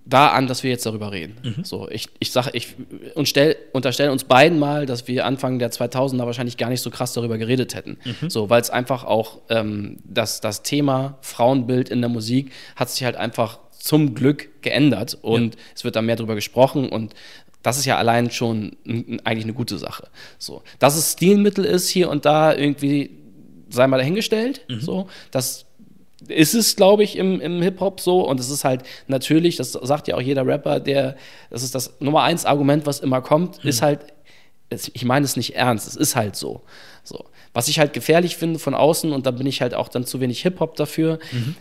da 0.05 0.29
an, 0.29 0.47
dass 0.47 0.63
wir 0.63 0.71
jetzt 0.71 0.85
darüber 0.85 1.11
reden. 1.11 1.37
Mhm. 1.43 1.63
So, 1.63 1.87
ich, 1.89 2.09
ich 2.19 2.31
sage, 2.31 2.51
ich 2.53 2.75
und 3.15 3.27
stell, 3.27 3.55
unterstelle 3.71 4.11
uns 4.11 4.23
beiden 4.23 4.59
mal, 4.59 4.85
dass 4.85 5.07
wir 5.07 5.25
Anfang 5.25 5.59
der 5.59 5.71
2000er 5.71 6.25
wahrscheinlich 6.25 6.57
gar 6.57 6.69
nicht 6.69 6.81
so 6.81 6.89
krass 6.89 7.13
darüber 7.13 7.37
geredet 7.37 7.75
hätten. 7.75 7.97
Mhm. 8.03 8.29
So, 8.29 8.49
weil 8.49 8.61
es 8.61 8.69
einfach 8.69 9.03
auch 9.03 9.39
ähm, 9.49 9.97
das, 10.03 10.41
das 10.41 10.63
Thema 10.63 11.17
Frauenbild 11.21 11.89
in 11.89 12.01
der 12.01 12.09
Musik 12.09 12.51
hat 12.75 12.89
sich 12.89 13.03
halt 13.03 13.15
einfach 13.15 13.59
zum 13.71 14.15
Glück 14.15 14.61
geändert 14.61 15.17
und 15.21 15.57
es 15.75 15.83
wird 15.83 15.95
da 15.95 16.01
mehr 16.01 16.15
drüber 16.15 16.35
gesprochen 16.35 16.89
und 16.89 17.13
das 17.61 17.77
ist 17.77 17.85
ja 17.85 17.97
allein 17.97 18.29
schon 18.31 18.75
eigentlich 19.23 19.45
eine 19.45 19.53
gute 19.53 19.77
Sache. 19.77 20.09
So, 20.37 20.63
dass 20.79 20.97
es 20.97 21.13
Stilmittel 21.13 21.65
ist 21.65 21.89
hier 21.89 22.09
und 22.09 22.25
da 22.25 22.53
irgendwie 22.53 23.11
sei 23.69 23.87
mal 23.87 23.97
dahingestellt. 23.97 24.61
Mhm. 24.69 24.81
So, 24.81 25.07
das 25.31 25.65
ist 26.27 26.53
es, 26.53 26.75
glaube 26.75 27.03
ich, 27.03 27.17
im, 27.17 27.41
im 27.41 27.61
Hip-Hop 27.61 27.99
so. 27.99 28.27
Und 28.27 28.39
es 28.39 28.49
ist 28.49 28.63
halt 28.63 28.83
natürlich, 29.07 29.57
das 29.57 29.73
sagt 29.73 30.07
ja 30.07 30.15
auch 30.15 30.21
jeder 30.21 30.45
Rapper, 30.45 30.79
der, 30.79 31.15
das 31.49 31.63
ist 31.63 31.75
das 31.75 31.93
Nummer 31.99 32.23
eins 32.23 32.45
Argument, 32.45 32.85
was 32.85 32.99
immer 32.99 33.21
kommt, 33.21 33.63
ist 33.63 33.81
halt, 33.81 34.01
ich 34.69 35.05
meine 35.05 35.25
es 35.25 35.35
nicht 35.35 35.55
ernst, 35.55 35.87
es 35.87 35.95
ist 35.95 36.15
halt 36.15 36.35
so. 36.35 36.61
so. 37.03 37.25
Was 37.53 37.67
ich 37.67 37.79
halt 37.79 37.93
gefährlich 37.93 38.35
finde 38.35 38.59
von 38.59 38.73
außen, 38.73 39.11
und 39.11 39.25
da 39.25 39.31
bin 39.31 39.45
ich 39.45 39.61
halt 39.61 39.75
auch 39.75 39.87
dann 39.87 40.05
zu 40.05 40.19
wenig 40.19 40.41
Hip-Hop 40.41 40.75
dafür, 40.75 41.19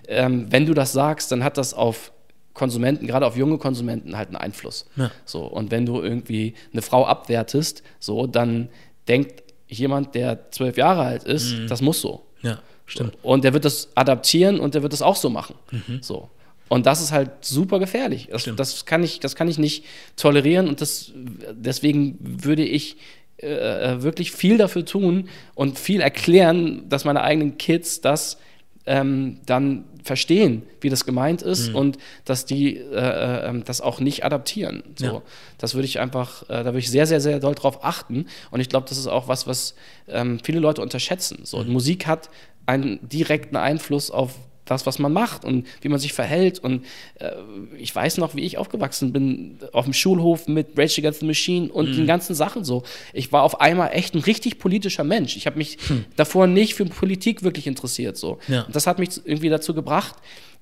ähm, 0.08 0.46
wenn 0.50 0.66
du 0.66 0.74
das 0.74 0.92
sagst, 0.92 1.32
dann 1.32 1.44
hat 1.44 1.58
das 1.58 1.74
auf 1.74 2.12
Konsumenten, 2.54 3.06
gerade 3.06 3.26
auf 3.26 3.36
junge 3.36 3.58
Konsumenten, 3.58 4.16
halt 4.16 4.28
einen 4.28 4.36
Einfluss. 4.36 4.86
Ja. 4.96 5.10
So, 5.24 5.44
und 5.44 5.70
wenn 5.70 5.86
du 5.86 6.02
irgendwie 6.02 6.54
eine 6.72 6.82
Frau 6.82 7.06
abwertest, 7.06 7.82
so, 7.98 8.26
dann 8.26 8.68
denkt 9.08 9.42
jemand, 9.68 10.14
der 10.14 10.50
zwölf 10.50 10.76
Jahre 10.76 11.02
alt 11.02 11.24
ist, 11.24 11.54
das 11.68 11.80
muss 11.80 12.00
so. 12.00 12.26
Ja, 12.42 12.60
stimmt. 12.92 13.14
Und 13.22 13.44
der 13.44 13.52
wird 13.52 13.64
das 13.64 13.88
adaptieren 13.94 14.60
und 14.60 14.74
der 14.74 14.82
wird 14.82 14.92
das 14.92 15.02
auch 15.02 15.16
so 15.16 15.30
machen. 15.30 15.54
So. 16.00 16.28
Und 16.68 16.86
das 16.86 17.02
ist 17.02 17.12
halt 17.12 17.30
super 17.42 17.78
gefährlich. 17.78 18.28
Das, 18.30 18.48
das, 18.56 18.84
kann 18.86 19.02
ich, 19.02 19.20
das 19.20 19.34
kann 19.36 19.48
ich 19.48 19.58
nicht 19.58 19.84
tolerieren 20.16 20.68
und 20.68 20.80
das, 20.80 21.12
deswegen 21.52 22.16
würde 22.20 22.64
ich 22.64 22.96
äh, 23.38 24.00
wirklich 24.02 24.32
viel 24.32 24.56
dafür 24.56 24.84
tun 24.84 25.28
und 25.54 25.78
viel 25.78 26.00
erklären, 26.00 26.88
dass 26.88 27.04
meine 27.04 27.22
eigenen 27.22 27.58
Kids 27.58 28.00
das 28.00 28.38
ähm, 28.86 29.38
dann 29.46 29.84
verstehen, 30.02 30.62
wie 30.80 30.88
das 30.88 31.04
gemeint 31.04 31.42
ist 31.42 31.68
Mhm. 31.68 31.76
und 31.76 31.98
dass 32.24 32.44
die 32.46 32.76
äh, 32.76 33.48
äh, 33.50 33.62
das 33.64 33.80
auch 33.80 34.00
nicht 34.00 34.24
adaptieren. 34.24 34.82
So. 34.96 35.04
Ja. 35.06 35.22
Das 35.58 35.74
würde 35.74 35.84
ich 35.86 36.00
einfach, 36.00 36.42
äh, 36.44 36.64
da 36.64 36.66
würde 36.66 36.80
ich 36.80 36.90
sehr, 36.90 37.06
sehr, 37.06 37.20
sehr 37.20 37.38
doll 37.38 37.54
drauf 37.54 37.84
achten. 37.84 38.26
Und 38.50 38.60
ich 38.60 38.68
glaube, 38.68 38.88
das 38.88 38.98
ist 38.98 39.06
auch 39.06 39.28
was, 39.28 39.46
was 39.46 39.74
ähm, 40.08 40.40
viele 40.42 40.58
Leute 40.58 40.82
unterschätzen. 40.82 41.40
So, 41.44 41.58
Mhm. 41.62 41.72
Musik 41.72 42.06
hat 42.08 42.30
einen 42.72 42.98
direkten 43.08 43.56
Einfluss 43.56 44.10
auf 44.10 44.34
das, 44.64 44.86
was 44.86 45.00
man 45.00 45.12
macht 45.12 45.44
und 45.44 45.66
wie 45.80 45.88
man 45.88 45.98
sich 45.98 46.12
verhält. 46.12 46.60
Und 46.60 46.84
äh, 47.18 47.30
ich 47.78 47.94
weiß 47.94 48.18
noch, 48.18 48.36
wie 48.36 48.42
ich 48.42 48.58
aufgewachsen 48.58 49.12
bin, 49.12 49.58
auf 49.72 49.84
dem 49.84 49.92
Schulhof 49.92 50.46
mit 50.46 50.68
Rage 50.78 51.00
Against 51.00 51.20
the 51.20 51.26
Machine 51.26 51.68
und 51.70 51.90
Mhm. 51.90 51.96
den 51.96 52.06
ganzen 52.06 52.34
Sachen 52.36 52.64
so. 52.64 52.84
Ich 53.12 53.32
war 53.32 53.42
auf 53.42 53.60
einmal 53.60 53.90
echt 53.92 54.14
ein 54.14 54.20
richtig 54.20 54.58
politischer 54.60 55.02
Mensch. 55.04 55.36
Ich 55.36 55.46
habe 55.46 55.58
mich 55.58 55.78
davor 56.16 56.46
nicht 56.46 56.74
für 56.74 56.84
Politik 56.86 57.42
wirklich 57.42 57.66
interessiert. 57.66 58.16
So. 58.16 58.38
Hm. 58.46 58.54
Ja. 58.54 58.62
Und 58.62 58.74
das 58.76 58.86
hat 58.86 58.98
mich 59.00 59.10
irgendwie 59.24 59.48
dazu 59.48 59.74
gebracht, 59.74 60.14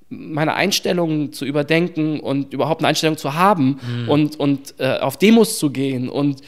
meine 0.09 0.55
Einstellungen 0.55 1.31
zu 1.31 1.45
überdenken 1.45 2.19
und 2.19 2.53
überhaupt 2.53 2.81
eine 2.81 2.87
Einstellung 2.89 3.17
zu 3.17 3.35
haben 3.35 3.79
Hm. 3.85 4.09
und, 4.09 4.39
und 4.39 4.73
äh, 4.79 4.97
auf 4.97 5.15
Demos 5.17 5.59
zu 5.59 5.69
gehen 5.69 6.09
und 6.09 6.41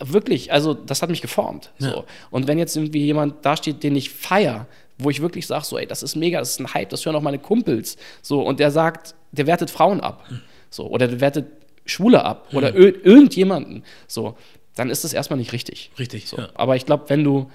wirklich, 0.00 0.52
also 0.52 0.74
das 0.74 1.00
hat 1.02 1.08
mich 1.08 1.22
geformt. 1.22 1.70
So. 1.78 2.04
Und 2.30 2.46
wenn 2.48 2.58
jetzt 2.58 2.76
irgendwie 2.76 3.04
jemand 3.04 3.46
dasteht, 3.46 3.82
den 3.82 3.96
ich 3.96 4.10
feier, 4.10 4.66
wo 4.98 5.10
ich 5.10 5.20
wirklich 5.20 5.46
sage, 5.46 5.64
so, 5.64 5.78
ey, 5.78 5.86
das 5.86 6.02
ist 6.02 6.16
mega, 6.16 6.38
das 6.38 6.50
ist 6.50 6.60
ein 6.60 6.72
Hype, 6.74 6.88
das 6.90 7.04
hören 7.04 7.16
auch 7.16 7.22
meine 7.22 7.38
Kumpels. 7.38 7.96
So, 8.22 8.40
und 8.42 8.60
der 8.60 8.70
sagt, 8.70 9.14
der 9.32 9.46
wertet 9.46 9.70
Frauen 9.70 10.00
ab. 10.00 10.24
So, 10.70 10.86
oder 10.88 11.06
der 11.08 11.20
wertet 11.20 11.46
Schwule 11.84 12.24
ab 12.24 12.48
oder 12.52 12.72
Mhm. 12.72 12.78
ir- 12.78 13.04
irgendjemanden. 13.04 13.84
So, 14.08 14.36
dann 14.74 14.90
ist 14.90 15.04
das 15.04 15.12
erstmal 15.12 15.38
nicht 15.38 15.52
richtig. 15.52 15.90
Richtig, 15.98 16.26
So. 16.28 16.38
ja. 16.38 16.48
Aber 16.54 16.76
ich 16.76 16.84
glaube, 16.86 17.04
wenn 17.08 17.22
du 17.24 17.50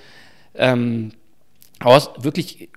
ähm, 0.56 1.12
wirklich, 2.20 2.70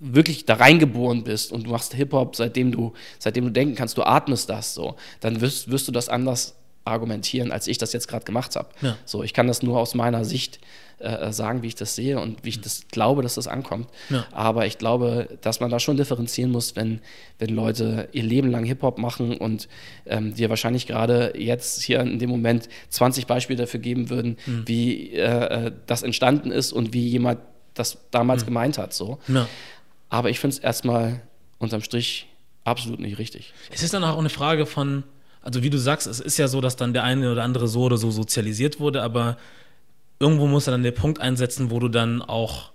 wirklich 0.00 0.46
da 0.46 0.54
reingeboren 0.54 1.24
bist 1.24 1.52
und 1.52 1.66
du 1.66 1.70
machst 1.70 1.94
Hip-Hop, 1.94 2.36
seitdem 2.36 2.72
du, 2.72 2.92
seitdem 3.18 3.44
du 3.44 3.50
denken 3.50 3.74
kannst, 3.74 3.96
du 3.98 4.02
atmest 4.02 4.48
das 4.50 4.74
so, 4.74 4.96
dann 5.20 5.40
wirst, 5.40 5.70
wirst 5.70 5.88
du 5.88 5.92
das 5.92 6.08
anders 6.08 6.54
argumentieren, 6.84 7.50
als 7.52 7.66
ich 7.66 7.78
das 7.78 7.92
jetzt 7.92 8.06
gerade 8.08 8.24
gemacht 8.24 8.56
habe. 8.56 8.68
Ja. 8.80 8.96
So, 9.04 9.22
ich 9.22 9.34
kann 9.34 9.46
das 9.48 9.62
nur 9.62 9.78
aus 9.78 9.94
meiner 9.94 10.24
Sicht 10.24 10.56
äh, 10.56 10.60
sagen, 11.30 11.62
wie 11.62 11.66
ich 11.66 11.74
das 11.74 11.94
sehe 11.94 12.18
und 12.18 12.42
wie 12.42 12.48
ich 12.48 12.60
das 12.62 12.88
glaube, 12.90 13.22
dass 13.22 13.34
das 13.34 13.48
ankommt. 13.48 13.88
Ja. 14.08 14.24
Aber 14.32 14.64
ich 14.66 14.78
glaube, 14.78 15.28
dass 15.42 15.60
man 15.60 15.68
da 15.70 15.78
schon 15.78 15.98
differenzieren 15.98 16.50
muss, 16.50 16.74
wenn, 16.74 17.00
wenn 17.38 17.50
Leute 17.54 18.08
ihr 18.12 18.22
Leben 18.22 18.50
lang 18.50 18.64
Hip-Hop 18.64 18.96
machen 18.96 19.36
und 19.36 19.68
ähm, 20.06 20.34
dir 20.34 20.48
wahrscheinlich 20.48 20.86
gerade 20.86 21.34
jetzt 21.36 21.82
hier 21.82 22.00
in 22.00 22.18
dem 22.18 22.30
Moment 22.30 22.70
20 22.88 23.26
Beispiele 23.26 23.58
dafür 23.58 23.80
geben 23.80 24.08
würden, 24.08 24.38
Mhm. 24.46 24.62
wie 24.66 25.12
äh, 25.12 25.66
äh, 25.66 25.72
das 25.86 26.02
entstanden 26.02 26.50
ist 26.50 26.72
und 26.72 26.94
wie 26.94 27.06
jemand 27.06 27.40
das 27.74 27.98
damals 28.10 28.46
gemeint 28.46 28.78
hat. 28.78 28.94
So. 28.94 29.18
Ja. 29.28 29.46
Aber 30.08 30.30
ich 30.30 30.38
finde 30.40 30.56
es 30.56 30.58
erstmal 30.60 31.20
unterm 31.58 31.82
Strich 31.82 32.26
absolut 32.64 33.00
nicht 33.00 33.18
richtig. 33.18 33.52
Es 33.70 33.82
ist 33.82 33.92
dann 33.92 34.02
auch 34.02 34.18
eine 34.18 34.30
Frage 34.30 34.64
von, 34.64 35.02
also 35.42 35.62
wie 35.62 35.68
du 35.70 35.78
sagst, 35.78 36.06
es 36.06 36.20
ist 36.20 36.38
ja 36.38 36.48
so, 36.48 36.60
dass 36.62 36.76
dann 36.76 36.94
der 36.94 37.04
eine 37.04 37.30
oder 37.32 37.42
andere 37.44 37.68
so 37.68 37.82
oder 37.82 37.98
so 37.98 38.10
sozialisiert 38.10 38.80
wurde, 38.80 39.02
aber 39.02 39.36
irgendwo 40.18 40.46
muss 40.46 40.64
dann 40.64 40.82
der 40.82 40.92
Punkt 40.92 41.20
einsetzen, 41.20 41.70
wo 41.70 41.78
du 41.78 41.88
dann 41.88 42.22
auch 42.22 42.70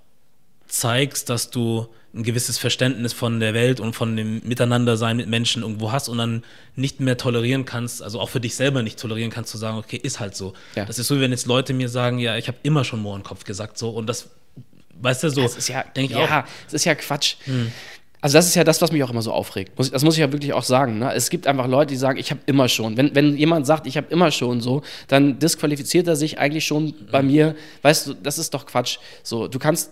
zeigst, 0.68 1.30
dass 1.30 1.50
du 1.50 1.88
ein 2.14 2.24
gewisses 2.24 2.58
Verständnis 2.58 3.14
von 3.14 3.40
der 3.40 3.54
Welt 3.54 3.80
und 3.80 3.94
von 3.96 4.16
dem 4.18 4.42
Miteinandersein 4.44 5.16
mit 5.16 5.28
Menschen 5.28 5.62
irgendwo 5.62 5.92
hast 5.92 6.10
und 6.10 6.18
dann 6.18 6.44
nicht 6.76 7.00
mehr 7.00 7.18
tolerieren 7.18 7.64
kannst, 7.64 8.04
also 8.04 8.20
auch 8.20 8.30
für 8.30 8.42
dich 8.42 8.56
selber 8.56 8.84
nicht 8.84 9.00
tolerieren 9.00 9.32
kannst, 9.32 9.52
zu 9.52 9.58
sagen, 9.58 9.78
okay, 9.78 9.98
ist 9.98 10.20
halt 10.20 10.36
so. 10.36 10.54
Ja. 10.76 10.86
Das 10.86 11.00
ist 11.00 11.08
so, 11.08 11.18
wie 11.18 11.22
wenn 11.22 11.32
jetzt 11.32 11.46
Leute 11.46 11.74
mir 11.74 11.88
sagen, 11.88 12.20
ja, 12.20 12.36
ich 12.36 12.48
habe 12.48 12.58
immer 12.64 12.84
schon 12.84 13.02
Mohrenkopf 13.02 13.46
gesagt, 13.46 13.78
so 13.78 13.90
und 13.92 14.08
das, 14.08 14.30
weißt 15.00 15.24
du, 15.24 15.30
so, 15.30 15.42
Das 15.42 15.56
ist 15.56 15.70
ja, 15.70 15.84
denke 15.84 16.14
ich 16.14 16.20
ja, 16.20 16.26
auch. 16.26 16.30
Hm. 16.30 16.52
das 16.66 16.74
ist 16.74 16.86
ja 16.86 16.96
Quatsch. 16.96 17.36
Also 18.22 18.38
das 18.38 18.46
ist 18.46 18.56
ja 18.56 18.64
das, 18.64 18.82
was 18.82 18.92
mich 18.92 19.04
auch 19.04 19.10
immer 19.10 19.24
so 19.24 19.32
aufregt. 19.32 19.72
Das 19.78 20.04
muss 20.04 20.14
ich 20.14 20.20
ja 20.20 20.32
wirklich 20.32 20.54
auch 20.54 20.64
sagen. 20.64 21.00
Ne? 21.00 21.12
Es 21.14 21.32
gibt 21.32 21.48
einfach 21.48 21.68
Leute, 21.68 21.94
die 21.94 21.98
sagen, 21.98 22.20
ich 22.20 22.30
habe 22.30 22.42
immer 22.46 22.70
schon. 22.70 22.96
Wenn, 22.96 23.16
wenn 23.16 23.36
jemand 23.36 23.66
sagt, 23.66 23.88
ich 23.88 23.98
habe 23.98 24.08
immer 24.12 24.30
schon 24.30 24.62
so, 24.62 24.84
dann 25.08 25.40
disqualifiziert 25.40 26.08
er 26.08 26.16
sich 26.16 26.38
eigentlich 26.38 26.66
schon 26.66 26.94
bei 27.12 27.24
mir. 27.24 27.56
Weißt 27.82 28.08
du, 28.08 28.14
das 28.14 28.38
ist 28.38 28.54
doch 28.54 28.68
Quatsch. 28.68 29.00
So, 29.24 29.48
du 29.48 29.58
kannst 29.58 29.92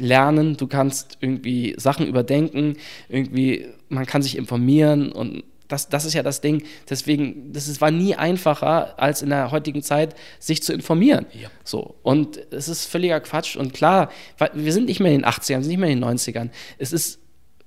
lernen, 0.00 0.56
du 0.56 0.66
kannst 0.66 1.18
irgendwie 1.20 1.74
Sachen 1.76 2.06
überdenken, 2.06 2.76
irgendwie, 3.08 3.68
man 3.88 4.06
kann 4.06 4.22
sich 4.22 4.36
informieren 4.36 5.12
und 5.12 5.44
das, 5.68 5.88
das 5.88 6.04
ist 6.04 6.14
ja 6.14 6.22
das 6.22 6.40
Ding. 6.40 6.64
Deswegen, 6.88 7.52
das 7.52 7.68
ist, 7.68 7.80
war 7.80 7.90
nie 7.90 8.14
einfacher, 8.14 8.98
als 8.98 9.22
in 9.22 9.28
der 9.28 9.50
heutigen 9.50 9.82
Zeit, 9.82 10.16
sich 10.38 10.62
zu 10.62 10.72
informieren. 10.72 11.26
Ja. 11.38 11.50
So. 11.62 11.94
Und 12.02 12.40
es 12.50 12.68
ist 12.68 12.86
völliger 12.86 13.20
Quatsch. 13.20 13.54
Und 13.54 13.74
klar, 13.74 14.10
wir 14.54 14.72
sind 14.72 14.86
nicht 14.86 15.00
mehr 15.00 15.12
in 15.12 15.20
den 15.20 15.30
80ern, 15.30 15.58
wir 15.58 15.62
sind 15.62 15.68
nicht 15.68 15.78
mehr 15.78 15.90
in 15.90 16.00
den 16.00 16.08
90ern. 16.08 16.48
Es 16.78 16.94
ist, 16.94 17.18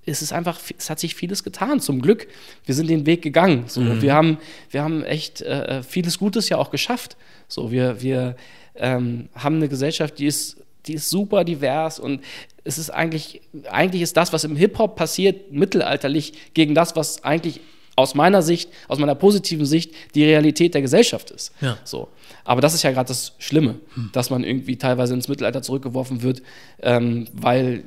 es 0.05 0.21
ist 0.21 0.33
einfach, 0.33 0.59
es 0.77 0.89
hat 0.89 0.99
sich 0.99 1.15
vieles 1.15 1.43
getan, 1.43 1.79
zum 1.79 2.01
Glück. 2.01 2.27
Wir 2.65 2.75
sind 2.75 2.89
den 2.89 3.05
Weg 3.05 3.21
gegangen. 3.21 3.65
So. 3.67 3.81
Wir, 4.01 4.13
haben, 4.13 4.37
wir 4.71 4.83
haben 4.83 5.03
echt 5.03 5.41
äh, 5.41 5.83
vieles 5.83 6.17
Gutes 6.17 6.49
ja 6.49 6.57
auch 6.57 6.71
geschafft. 6.71 7.17
So, 7.47 7.71
wir, 7.71 8.01
wir 8.01 8.35
ähm, 8.75 9.29
haben 9.35 9.57
eine 9.57 9.69
Gesellschaft, 9.69 10.17
die 10.17 10.25
ist, 10.25 10.57
die 10.87 10.95
ist 10.95 11.09
super 11.09 11.43
divers 11.43 11.99
und 11.99 12.21
es 12.63 12.77
ist 12.77 12.89
eigentlich, 12.89 13.41
eigentlich 13.69 14.01
ist 14.01 14.17
das, 14.17 14.33
was 14.33 14.43
im 14.43 14.55
Hip-Hop 14.55 14.95
passiert, 14.95 15.51
mittelalterlich 15.51 16.33
gegen 16.53 16.73
das, 16.73 16.95
was 16.95 17.23
eigentlich 17.23 17.59
aus 17.95 18.15
meiner 18.15 18.41
Sicht, 18.41 18.69
aus 18.87 18.97
meiner 18.97 19.15
positiven 19.15 19.65
Sicht, 19.65 19.93
die 20.15 20.23
Realität 20.23 20.73
der 20.73 20.81
Gesellschaft 20.81 21.29
ist. 21.31 21.53
Ja. 21.61 21.77
So. 21.83 22.07
Aber 22.43 22.61
das 22.61 22.73
ist 22.73 22.83
ja 22.83 22.91
gerade 22.91 23.09
das 23.09 23.33
Schlimme, 23.37 23.75
dass 24.13 24.29
man 24.29 24.43
irgendwie 24.43 24.77
teilweise 24.77 25.13
ins 25.13 25.27
Mittelalter 25.27 25.61
zurückgeworfen 25.61 26.23
wird, 26.23 26.41
ähm, 26.81 27.27
weil 27.33 27.83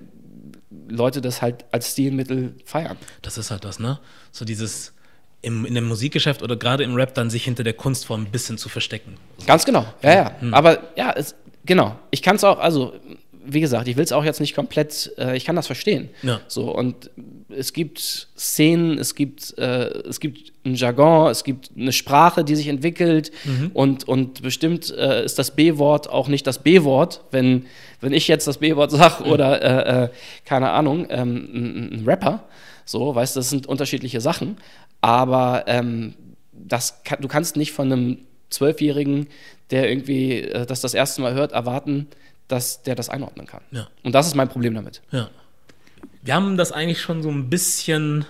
Leute 0.89 1.21
das 1.21 1.43
halt 1.43 1.65
als 1.73 1.93
Stilmittel 1.93 2.55
feiern. 2.65 2.97
Das 3.23 3.39
ist 3.39 3.51
halt 3.51 3.65
das, 3.65 3.79
ne? 3.79 3.99
So 4.33 4.45
dieses 4.45 4.93
im, 5.43 5.67
in 5.67 5.75
dem 5.75 5.87
Musikgeschäft 5.87 6.43
oder 6.43 6.57
gerade 6.57 6.85
im 6.85 6.95
Rap 6.95 7.15
dann 7.15 7.31
sich 7.31 7.45
hinter 7.45 7.65
der 7.65 7.75
Kunstform 7.75 8.23
ein 8.23 8.31
bisschen 8.31 8.59
zu 8.59 8.69
verstecken. 8.69 9.17
Ganz 9.47 9.65
genau, 9.65 9.85
ja, 10.03 10.15
ja. 10.15 10.33
Aber 10.53 10.79
ja, 10.97 11.13
es, 11.13 11.35
genau. 11.65 11.99
Ich 12.11 12.23
kann 12.23 12.37
es 12.37 12.45
auch, 12.45 12.59
also 12.59 12.95
wie 13.47 13.61
gesagt, 13.61 13.89
ich 13.89 13.97
will 13.97 14.05
es 14.05 14.13
auch 14.13 14.25
jetzt 14.25 14.41
nicht 14.41 14.55
komplett, 14.55 15.13
äh, 15.19 15.37
ich 15.37 15.45
kann 15.45 15.57
das 15.57 15.67
verstehen. 15.67 16.09
Ja. 16.23 16.41
So, 16.49 16.75
und 16.75 17.11
es 17.49 17.73
gibt 17.73 18.29
Szenen, 18.37 18.99
es 18.99 19.15
gibt, 19.15 19.57
äh, 19.59 19.89
es 20.09 20.21
gibt 20.21 20.53
ein 20.65 20.75
Jargon, 20.75 21.31
es 21.31 21.45
gibt 21.45 21.71
eine 21.77 21.93
Sprache, 21.93 22.45
die 22.45 22.57
sich 22.57 22.69
entwickelt 22.69 23.31
und, 23.75 24.09
und 24.09 24.43
bestimmt 24.43 24.91
äh, 24.97 25.25
ist 25.25 25.39
das 25.39 25.53
B-Wort 25.53 26.09
auch 26.09 26.29
nicht 26.29 26.47
das 26.47 26.59
B-Wort, 26.59 27.23
wenn, 27.31 27.67
wenn 28.01 28.13
ich 28.13 28.29
jetzt 28.29 28.47
das 28.47 28.59
B-Wort 28.59 28.91
sage 28.91 29.25
oder, 29.25 29.63
äh, 29.63 30.05
äh, 30.05 30.09
keine 30.45 30.71
Ahnung, 30.71 31.07
ähm, 31.11 31.49
ein, 31.55 32.01
ein 32.01 32.05
Rapper. 32.07 32.45
So, 32.87 33.15
weißt 33.15 33.37
du, 33.37 33.41
das 33.41 33.51
sind 33.51 33.67
unterschiedliche 33.67 34.21
Sachen, 34.21 34.59
aber 35.01 35.65
ähm, 35.67 36.15
das 36.53 37.03
kann, 37.05 37.21
du 37.21 37.29
kannst 37.29 37.57
nicht 37.57 37.73
von 37.73 37.91
einem 37.91 38.19
Zwölfjährigen, 38.51 39.29
der 39.71 39.89
irgendwie 39.89 40.41
äh, 40.41 40.67
das 40.67 40.81
das 40.81 40.95
erste 40.95 41.23
Mal 41.23 41.35
hört, 41.35 41.53
erwarten, 41.53 42.09
dass 42.49 42.83
der 42.83 42.95
das 42.95 43.09
einordnen 43.09 43.47
kann. 43.47 43.63
Ja. 43.71 43.89
Und 44.03 44.15
das 44.15 44.27
ist 44.27 44.35
mein 44.35 44.49
Problem 44.49 44.75
damit. 44.75 45.03
Ja. 45.11 45.31
Wir 46.23 46.35
haben 46.35 46.57
das 46.57 46.73
eigentlich 46.73 47.01
schon 47.01 47.23
so 47.23 47.31
ein 47.31 47.51
bisschen, 47.51 48.25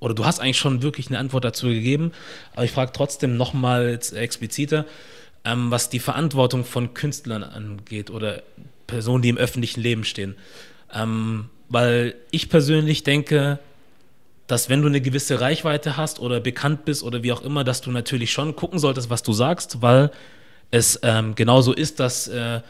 oder 0.00 0.14
du 0.14 0.24
hast 0.24 0.40
eigentlich 0.40 0.58
schon 0.58 0.82
wirklich 0.82 1.08
eine 1.08 1.18
Antwort 1.18 1.44
dazu 1.44 1.66
gegeben, 1.66 2.12
aber 2.54 2.64
ich 2.64 2.72
frage 2.72 2.92
trotzdem 2.92 3.36
nochmal 3.36 3.90
jetzt 3.90 4.12
expliziter, 4.12 4.86
ähm, 5.44 5.70
was 5.70 5.88
die 5.88 5.98
Verantwortung 5.98 6.64
von 6.64 6.94
Künstlern 6.94 7.42
angeht 7.42 8.10
oder 8.10 8.42
Personen, 8.86 9.22
die 9.22 9.28
im 9.28 9.36
öffentlichen 9.36 9.80
Leben 9.80 10.04
stehen. 10.04 10.36
Ähm, 10.92 11.48
weil 11.68 12.14
ich 12.30 12.48
persönlich 12.48 13.02
denke, 13.02 13.58
dass 14.46 14.68
wenn 14.68 14.82
du 14.82 14.88
eine 14.88 15.00
gewisse 15.00 15.40
Reichweite 15.40 15.96
hast 15.96 16.20
oder 16.20 16.40
bekannt 16.40 16.84
bist 16.84 17.02
oder 17.02 17.22
wie 17.22 17.32
auch 17.32 17.42
immer, 17.42 17.64
dass 17.64 17.80
du 17.80 17.90
natürlich 17.90 18.32
schon 18.32 18.54
gucken 18.54 18.78
solltest, 18.78 19.08
was 19.08 19.22
du 19.22 19.32
sagst, 19.32 19.80
weil 19.80 20.10
es 20.70 21.00
ähm, 21.02 21.34
genauso 21.34 21.72
ist, 21.72 22.00
dass, 22.00 22.28
äh, 22.28 22.60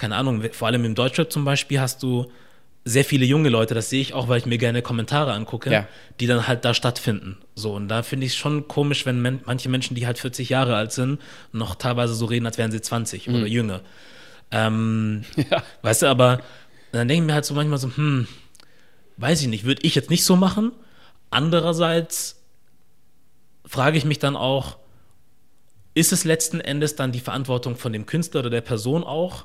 keine 0.00 0.16
Ahnung, 0.16 0.42
vor 0.52 0.66
allem 0.68 0.84
im 0.84 0.94
Deutschrap 0.94 1.30
zum 1.30 1.44
Beispiel 1.44 1.80
hast 1.80 2.02
du 2.02 2.26
sehr 2.84 3.04
viele 3.04 3.26
junge 3.26 3.50
Leute, 3.50 3.74
das 3.74 3.90
sehe 3.90 4.00
ich 4.00 4.14
auch, 4.14 4.28
weil 4.28 4.38
ich 4.38 4.46
mir 4.46 4.56
gerne 4.56 4.80
Kommentare 4.80 5.32
angucke, 5.34 5.70
Ja. 5.70 5.86
die 6.18 6.26
dann 6.26 6.48
halt 6.48 6.64
da 6.64 6.72
stattfinden. 6.72 7.36
So, 7.54 7.74
und 7.74 7.88
da 7.88 8.02
finde 8.02 8.24
ich 8.26 8.32
es 8.32 8.38
schon 8.38 8.66
komisch, 8.68 9.04
wenn 9.04 9.20
men 9.20 9.40
manche 9.44 9.68
Menschen, 9.68 9.94
die 9.94 10.06
halt 10.06 10.18
40 10.18 10.48
Jahre 10.48 10.74
alt 10.76 10.90
sind, 10.92 11.20
noch 11.52 11.74
teilweise 11.74 12.14
so 12.14 12.24
reden, 12.24 12.46
als 12.46 12.56
wären 12.56 12.72
sie 12.72 12.80
20 12.80 13.28
oder 13.28 13.46
jünger. 13.46 13.82
Ähm, 14.50 15.24
Ja. 15.50 15.62
Weißt 15.82 16.02
du, 16.02 16.06
aber 16.06 16.40
dann 16.92 17.06
denke 17.06 17.22
ich 17.22 17.26
mir 17.26 17.34
halt 17.34 17.44
so 17.44 17.52
manchmal 17.54 17.78
so, 17.78 17.94
hm, 17.94 18.26
weiß 19.18 19.42
ich 19.42 19.48
nicht, 19.48 19.64
würde 19.64 19.82
ich 19.84 19.94
jetzt 19.94 20.08
nicht 20.08 20.24
so 20.24 20.34
machen. 20.34 20.72
Andererseits 21.28 22.40
frage 23.66 23.98
ich 23.98 24.04
mich 24.06 24.18
dann 24.18 24.36
auch, 24.36 24.78
ist 25.94 26.12
es 26.12 26.24
letzten 26.24 26.60
Endes 26.60 26.96
dann 26.96 27.12
die 27.12 27.20
Verantwortung 27.20 27.76
von 27.76 27.92
dem 27.92 28.06
Künstler 28.06 28.40
oder 28.40 28.50
der 28.50 28.60
Person 28.62 29.04
auch, 29.04 29.44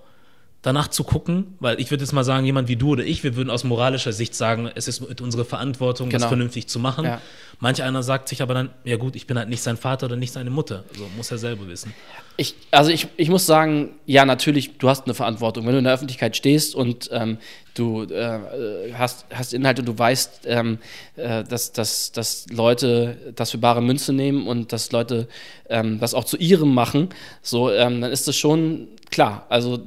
danach 0.66 0.88
zu 0.88 1.04
gucken? 1.04 1.56
Weil 1.60 1.80
ich 1.80 1.92
würde 1.92 2.04
jetzt 2.04 2.14
mal 2.14 2.24
sagen, 2.24 2.46
jemand 2.46 2.68
wie 2.68 2.76
du 2.76 2.90
oder 2.90 3.04
ich, 3.04 3.24
wir 3.24 3.36
würden 3.36 3.50
aus 3.50 3.64
moralischer 3.64 4.14
Sicht 4.14 4.34
sagen, 4.34 4.70
es 4.74 4.88
ist 4.88 5.02
unsere 5.22 5.46
Verantwortung, 5.46 6.10
das 6.10 6.22
Genau. 6.22 6.30
vernünftig 6.30 6.68
zu 6.68 6.80
machen. 6.80 7.06
Ja. 7.06 7.22
Manch 7.60 7.84
einer 7.84 8.04
sagt 8.04 8.28
sich 8.28 8.42
aber 8.42 8.54
dann, 8.54 8.70
ja 8.84 8.98
gut, 8.98 9.16
ich 9.16 9.28
bin 9.28 9.38
halt 9.38 9.48
nicht 9.50 9.62
sein 9.62 9.78
Vater 9.78 10.08
oder 10.08 10.16
nicht 10.16 10.34
seine 10.34 10.50
Mutter. 10.50 10.84
Also 10.92 11.06
muss 11.16 11.32
er 11.32 11.38
selber 11.38 11.68
wissen. 11.68 11.94
Ich, 12.38 12.56
also 12.72 12.92
ich, 12.92 13.08
ich 13.16 13.30
muss 13.30 13.46
sagen, 13.46 13.92
ja, 14.06 14.26
natürlich, 14.26 14.78
du 14.78 14.90
hast 14.90 15.06
eine 15.06 15.14
Verantwortung. 15.14 15.66
Wenn 15.66 15.74
du 15.74 15.78
in 15.78 15.84
der 15.86 15.94
Öffentlichkeit 15.94 16.36
stehst 16.36 16.76
und 16.76 17.10
ähm, 17.14 17.38
du 17.76 18.04
äh, 18.04 18.92
hast, 18.94 19.26
hast 19.34 19.54
Inhalte 19.54 19.82
und 19.84 19.88
du 19.88 19.98
weißt, 19.98 20.42
ähm, 20.46 20.80
äh, 21.16 21.44
dass, 21.46 21.72
dass, 21.72 22.12
dass 22.12 22.48
Leute 22.50 23.18
das 23.36 23.52
für 23.52 23.58
bare 23.58 23.82
Münze 23.82 24.12
nehmen 24.12 24.48
und 24.48 24.74
dass 24.74 24.92
Leute 24.92 25.28
ähm, 25.70 26.00
das 26.00 26.14
auch 26.14 26.26
zu 26.26 26.36
ihrem 26.38 26.74
machen, 26.74 27.10
so, 27.42 27.72
ähm, 27.72 28.02
dann 28.02 28.12
ist 28.12 28.28
das 28.28 28.36
schon 28.36 28.90
klar. 29.12 29.46
Also 29.50 29.80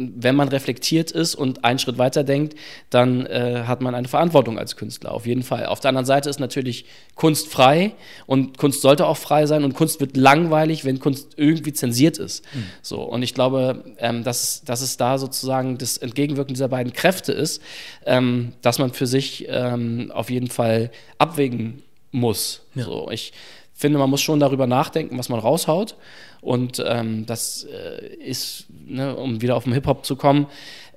wenn 0.00 0.34
man 0.34 0.48
reflektiert 0.48 1.10
ist 1.10 1.34
und 1.34 1.64
einen 1.64 1.78
Schritt 1.78 1.98
weiter 1.98 2.24
denkt, 2.24 2.54
dann 2.88 3.26
äh, 3.26 3.64
hat 3.66 3.82
man 3.82 3.94
eine 3.94 4.08
Verantwortung 4.08 4.58
als 4.58 4.76
Künstler, 4.76 5.12
auf 5.12 5.26
jeden 5.26 5.42
Fall. 5.42 5.66
Auf 5.66 5.80
der 5.80 5.90
anderen 5.90 6.06
Seite 6.06 6.30
ist 6.30 6.40
natürlich 6.40 6.86
Kunst 7.14 7.48
frei 7.48 7.92
und 8.26 8.56
Kunst 8.56 8.80
sollte 8.80 9.06
auch 9.06 9.18
frei 9.18 9.46
sein 9.46 9.62
und 9.62 9.74
Kunst 9.74 10.00
wird 10.00 10.16
langweilig, 10.16 10.84
wenn 10.84 11.00
Kunst 11.00 11.34
irgendwie 11.36 11.74
zensiert 11.74 12.18
ist. 12.18 12.44
So, 12.82 13.02
und 13.02 13.22
ich 13.22 13.34
glaube, 13.34 13.84
ähm, 13.98 14.24
dass, 14.24 14.62
dass 14.64 14.80
es 14.80 14.96
da 14.96 15.18
sozusagen 15.18 15.76
das 15.76 15.98
Entgegenwirken 15.98 16.54
dieser 16.54 16.68
beiden 16.68 16.92
Kräfte 16.92 17.32
ist, 17.32 17.60
ähm, 18.06 18.54
dass 18.62 18.78
man 18.78 18.92
für 18.92 19.06
sich 19.06 19.46
ähm, 19.48 20.10
auf 20.14 20.30
jeden 20.30 20.48
Fall 20.48 20.90
abwägen 21.18 21.82
muss. 22.10 22.62
Ja. 22.74 22.84
So, 22.84 23.10
ich 23.10 23.32
finde, 23.74 23.98
man 23.98 24.10
muss 24.10 24.20
schon 24.20 24.40
darüber 24.40 24.66
nachdenken, 24.66 25.18
was 25.18 25.28
man 25.28 25.40
raushaut. 25.40 25.96
Und 26.40 26.82
ähm, 26.86 27.26
das 27.26 27.64
äh, 27.64 28.14
ist, 28.16 28.66
ne, 28.90 29.16
um 29.16 29.42
wieder 29.42 29.56
auf 29.56 29.64
den 29.64 29.72
Hip-Hop 29.72 30.04
zu 30.04 30.16
kommen, 30.16 30.46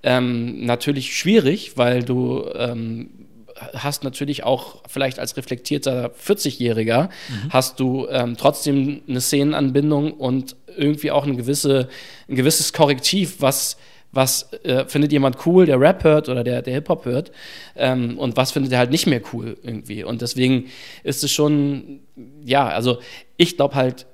ähm, 0.03 0.65
natürlich 0.65 1.15
schwierig, 1.15 1.77
weil 1.77 2.03
du 2.03 2.45
ähm, 2.55 3.09
hast 3.73 4.03
natürlich 4.03 4.43
auch 4.43 4.83
vielleicht 4.87 5.19
als 5.19 5.37
reflektierter 5.37 6.11
40-Jähriger 6.11 7.03
mhm. 7.03 7.49
hast 7.49 7.79
du 7.79 8.07
ähm, 8.09 8.35
trotzdem 8.37 9.01
eine 9.07 9.21
Szenenanbindung 9.21 10.11
und 10.13 10.55
irgendwie 10.75 11.11
auch 11.11 11.23
eine 11.23 11.35
gewisse, 11.35 11.87
ein 12.27 12.35
gewisses 12.35 12.73
Korrektiv, 12.73 13.37
was 13.39 13.77
was 14.13 14.53
äh, 14.63 14.85
findet 14.85 15.11
jemand 15.11 15.45
cool, 15.45 15.65
der 15.65 15.79
Rap 15.79 16.03
hört 16.03 16.29
oder 16.29 16.43
der, 16.43 16.61
der 16.61 16.75
Hip-Hop 16.75 17.05
hört 17.05 17.31
ähm, 17.75 18.19
und 18.19 18.37
was 18.37 18.51
findet 18.51 18.71
er 18.71 18.77
halt 18.77 18.91
nicht 18.91 19.07
mehr 19.07 19.21
cool 19.33 19.57
irgendwie. 19.63 20.03
Und 20.03 20.21
deswegen 20.21 20.67
ist 21.03 21.23
es 21.23 21.31
schon, 21.31 22.01
ja, 22.45 22.67
also 22.67 22.99
ich 23.37 23.57
glaube 23.57 23.73
halt, 23.73 24.05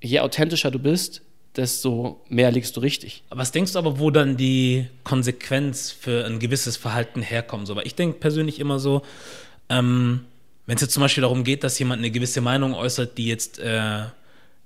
je 0.00 0.20
authentischer 0.20 0.70
du 0.70 0.78
bist, 0.78 1.22
desto 1.56 2.20
mehr 2.28 2.50
liegst 2.50 2.76
du 2.76 2.80
richtig. 2.80 3.22
Was 3.30 3.52
denkst 3.52 3.72
du 3.72 3.78
aber, 3.78 3.98
wo 3.98 4.10
dann 4.10 4.36
die 4.36 4.86
Konsequenz 5.04 5.90
für 5.90 6.24
ein 6.26 6.38
gewisses 6.38 6.76
Verhalten 6.76 7.22
herkommt? 7.22 7.66
So, 7.66 7.76
weil 7.76 7.86
ich 7.86 7.94
denke 7.94 8.18
persönlich 8.18 8.58
immer 8.58 8.78
so, 8.78 9.02
ähm, 9.68 10.20
wenn 10.66 10.76
es 10.76 10.82
jetzt 10.82 10.94
zum 10.94 11.02
Beispiel 11.02 11.22
darum 11.22 11.44
geht, 11.44 11.62
dass 11.62 11.78
jemand 11.78 12.00
eine 12.00 12.10
gewisse 12.10 12.40
Meinung 12.40 12.74
äußert, 12.74 13.18
die 13.18 13.26
jetzt 13.26 13.58
äh, 13.58 14.04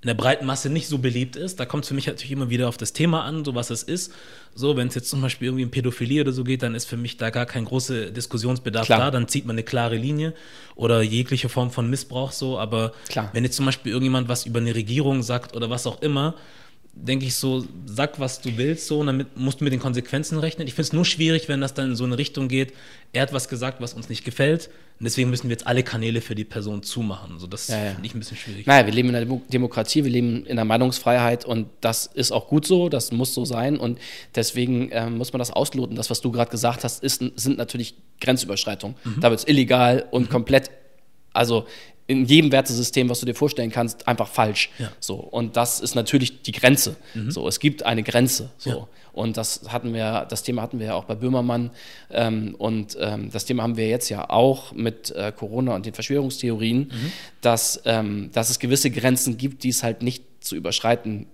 in 0.01 0.07
der 0.07 0.14
breiten 0.14 0.46
Masse 0.46 0.70
nicht 0.70 0.87
so 0.87 0.98
beliebt 0.98 1.35
ist, 1.35 1.59
da 1.59 1.66
kommt 1.66 1.83
es 1.83 1.88
für 1.88 1.94
mich 1.94 2.07
natürlich 2.07 2.31
immer 2.31 2.51
wieder 2.51 2.68
auf 2.68 2.77
das 2.77 2.92
Thema 2.92 3.24
an, 3.24 3.44
so 3.44 3.57
was 3.57 3.70
es 3.70 3.83
ist. 3.83 4.12
So, 4.55 4.77
wenn 4.77 4.87
es 4.87 4.94
jetzt 4.94 5.11
zum 5.11 5.20
Beispiel 5.20 5.48
irgendwie 5.48 5.64
um 5.64 5.72
Pädophilie 5.72 6.20
oder 6.20 6.31
so 6.31 6.44
geht, 6.44 6.62
dann 6.62 6.77
ist 6.77 6.85
für 6.85 6.96
mich 6.96 7.16
da 7.16 7.31
gar 7.31 7.46
kein 7.46 7.64
großer 7.64 8.12
Diskussionsbedarf 8.12 8.87
Klar. 8.87 9.01
da, 9.01 9.11
dann 9.11 9.27
zieht 9.27 9.44
man 9.44 9.55
eine 9.55 9.64
klare 9.64 9.96
Linie 9.96 10.35
oder 10.77 11.03
jegliche 11.03 11.48
Form 11.48 11.72
von 11.72 11.90
Missbrauch 11.90 12.31
so, 12.31 12.61
aber 12.61 12.92
Klar. 13.09 13.31
wenn 13.33 13.42
jetzt 13.42 13.57
zum 13.57 13.66
Beispiel 13.66 13.90
irgendjemand 13.90 14.29
was 14.29 14.46
über 14.46 14.61
eine 14.61 14.74
Regierung 14.74 15.22
sagt 15.24 15.57
oder 15.57 15.68
was 15.68 15.87
auch 15.87 16.01
immer, 16.01 16.35
denke 17.01 17.27
ich 17.27 17.35
so, 17.35 17.65
sag, 17.87 18.19
was 18.21 18.41
du 18.41 18.57
willst, 18.57 18.87
so, 18.87 19.01
und 19.01 19.07
damit 19.07 19.37
musst 19.37 19.61
du 19.61 19.65
mit 19.65 19.73
den 19.73 19.81
Konsequenzen 19.81 20.39
rechnen. 20.39 20.67
Ich 20.67 20.75
finde 20.75 20.89
es 20.89 20.93
nur 20.93 21.05
schwierig, 21.05 21.49
wenn 21.49 21.61
das 21.61 21.75
dann 21.75 21.91
in 21.91 21.97
so 21.97 22.05
eine 22.05 22.19
Richtung 22.19 22.49
geht, 22.49 22.73
er 23.13 23.23
hat 23.23 23.33
was 23.33 23.49
gesagt, 23.49 23.81
was 23.81 23.95
uns 23.95 24.09
nicht 24.09 24.25
gefällt, 24.25 24.71
und 24.99 25.05
deswegen 25.05 25.31
müssen 25.31 25.45
wir 25.45 25.53
jetzt 25.53 25.67
alle 25.67 25.85
Kanäle 25.85 26.21
für 26.21 26.35
die 26.35 26.45
Person 26.45 26.83
zumachen. 26.83 27.39
So, 27.39 27.47
das 27.47 27.69
ja, 27.69 27.77
ja. 27.77 27.91
finde 27.93 28.07
ich 28.07 28.15
ein 28.15 28.19
bisschen 28.19 28.37
schwierig. 28.37 28.67
Naja, 28.67 28.85
wir 28.85 28.93
leben 28.93 29.11
in 29.11 29.15
einer 29.15 29.41
Demokratie, 29.49 30.03
wir 30.03 30.11
leben 30.11 30.45
in 30.45 30.53
einer 30.53 30.65
Meinungsfreiheit 30.65 31.45
und 31.45 31.69
das 31.81 32.07
ist 32.07 32.33
auch 32.33 32.49
gut 32.49 32.67
so, 32.67 32.89
das 32.89 33.13
muss 33.13 33.33
so 33.33 33.45
sein 33.45 33.77
und 33.79 34.01
deswegen 34.35 34.89
ähm, 34.91 35.17
muss 35.17 35.33
man 35.33 35.39
das 35.39 35.53
ausloten. 35.53 35.95
Das, 35.95 36.11
was 36.11 36.21
du 36.21 36.33
gerade 36.33 36.51
gesagt 36.51 36.83
hast, 36.83 37.05
ist, 37.05 37.23
sind 37.37 37.59
natürlich 37.59 37.95
Grenzüberschreitungen. 38.21 38.97
Mhm. 39.05 39.21
Da 39.21 39.31
wird 39.31 39.39
es 39.39 39.47
illegal 39.47 40.05
und 40.11 40.25
mhm. 40.25 40.31
komplett 40.31 40.73
also 41.33 41.67
in 42.09 42.25
jedem 42.25 42.51
Wertesystem, 42.51 43.09
was 43.09 43.21
du 43.21 43.27
dir 43.27 43.35
vorstellen 43.35 43.71
kannst, 43.71 44.09
einfach 44.09 44.29
falsch. 44.29 44.71
Ja. 44.79 44.90
So 44.99 45.14
und 45.14 45.57
das 45.57 45.79
ist 45.79 45.94
natürlich 45.94 46.42
die 46.42 46.53
Grenze. 46.53 46.97
Mhm. 47.14 47.31
So 47.31 47.47
es 47.47 47.61
gibt 47.61 47.85
eine 47.85 48.03
Grenze. 48.03 48.51
So 48.57 48.71
ja. 48.71 48.88
und 49.12 49.37
das 49.37 49.61
hatten 49.68 49.92
wir, 49.92 50.27
das 50.29 50.42
Thema 50.42 50.62
hatten 50.62 50.81
wir 50.81 50.87
ja 50.87 50.94
auch 50.94 51.05
bei 51.05 51.14
Böhmermann 51.14 51.71
ähm, 52.11 52.55
und 52.57 52.97
ähm, 52.99 53.31
das 53.31 53.44
Thema 53.44 53.62
haben 53.62 53.77
wir 53.77 53.88
jetzt 53.88 54.09
ja 54.09 54.31
auch 54.31 54.73
mit 54.73 55.11
äh, 55.11 55.33
Corona 55.37 55.75
und 55.75 55.85
den 55.85 55.92
Verschwörungstheorien, 55.92 56.79
mhm. 56.79 57.12
dass 57.42 57.81
ähm, 57.85 58.31
dass 58.33 58.49
es 58.49 58.59
gewisse 58.59 58.90
Grenzen 58.90 59.37
gibt, 59.37 59.62
die 59.62 59.68
es 59.68 59.83
halt 59.83 60.03
nicht 60.03 60.25
zu 60.40 60.57
überschreiten 60.57 61.27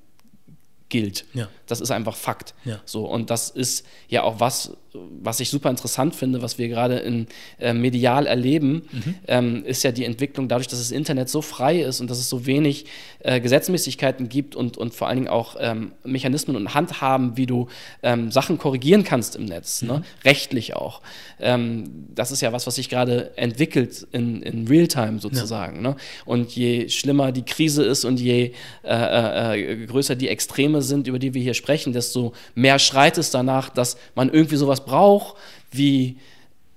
gilt. 0.88 1.24
Ja. 1.34 1.48
Das 1.66 1.80
ist 1.80 1.90
einfach 1.90 2.16
Fakt. 2.16 2.54
Ja. 2.64 2.80
So, 2.84 3.06
und 3.06 3.30
das 3.30 3.50
ist 3.50 3.86
ja 4.08 4.22
auch 4.22 4.38
was, 4.38 4.76
was 4.92 5.40
ich 5.40 5.50
super 5.50 5.70
interessant 5.70 6.14
finde, 6.14 6.42
was 6.42 6.58
wir 6.58 6.68
gerade 6.68 6.98
in 6.98 7.26
äh, 7.58 7.72
medial 7.72 8.26
erleben, 8.26 8.82
mhm. 8.92 9.14
ähm, 9.26 9.64
ist 9.64 9.82
ja 9.82 9.90
die 9.90 10.04
Entwicklung 10.04 10.46
dadurch, 10.46 10.68
dass 10.68 10.78
das 10.78 10.90
Internet 10.90 11.28
so 11.28 11.42
frei 11.42 11.80
ist 11.80 12.00
und 12.00 12.10
dass 12.10 12.18
es 12.18 12.28
so 12.28 12.46
wenig 12.46 12.86
äh, 13.20 13.40
Gesetzmäßigkeiten 13.40 14.28
gibt 14.28 14.54
und, 14.54 14.76
und 14.76 14.94
vor 14.94 15.08
allen 15.08 15.16
Dingen 15.16 15.28
auch 15.28 15.56
ähm, 15.58 15.92
Mechanismen 16.04 16.54
und 16.54 16.74
Handhaben, 16.74 17.36
wie 17.36 17.46
du 17.46 17.68
ähm, 18.02 18.30
Sachen 18.30 18.58
korrigieren 18.58 19.02
kannst 19.02 19.34
im 19.36 19.46
Netz, 19.46 19.82
ne? 19.82 19.94
mhm. 19.94 19.98
ne? 20.00 20.04
rechtlich 20.24 20.76
auch. 20.76 21.00
Ähm, 21.40 22.06
das 22.14 22.30
ist 22.30 22.40
ja 22.42 22.52
was, 22.52 22.66
was 22.66 22.76
sich 22.76 22.88
gerade 22.88 23.36
entwickelt 23.36 24.06
in, 24.12 24.42
in 24.42 24.68
Realtime 24.68 25.18
sozusagen. 25.18 25.76
Ja. 25.76 25.90
Ne? 25.90 25.96
Und 26.24 26.54
je 26.54 26.88
schlimmer 26.88 27.32
die 27.32 27.44
Krise 27.44 27.82
ist 27.82 28.04
und 28.04 28.20
je 28.20 28.52
äh, 28.84 29.54
äh, 29.54 29.62
äh 29.62 29.86
größer 29.86 30.14
die 30.14 30.28
Extreme 30.28 30.73
sind, 30.82 31.06
über 31.06 31.18
die 31.18 31.34
wir 31.34 31.42
hier 31.42 31.54
sprechen, 31.54 31.92
desto 31.92 32.32
mehr 32.54 32.78
schreit 32.78 33.18
es 33.18 33.30
danach, 33.30 33.68
dass 33.68 33.96
man 34.14 34.32
irgendwie 34.32 34.56
sowas 34.56 34.84
braucht, 34.84 35.36
wie 35.70 36.18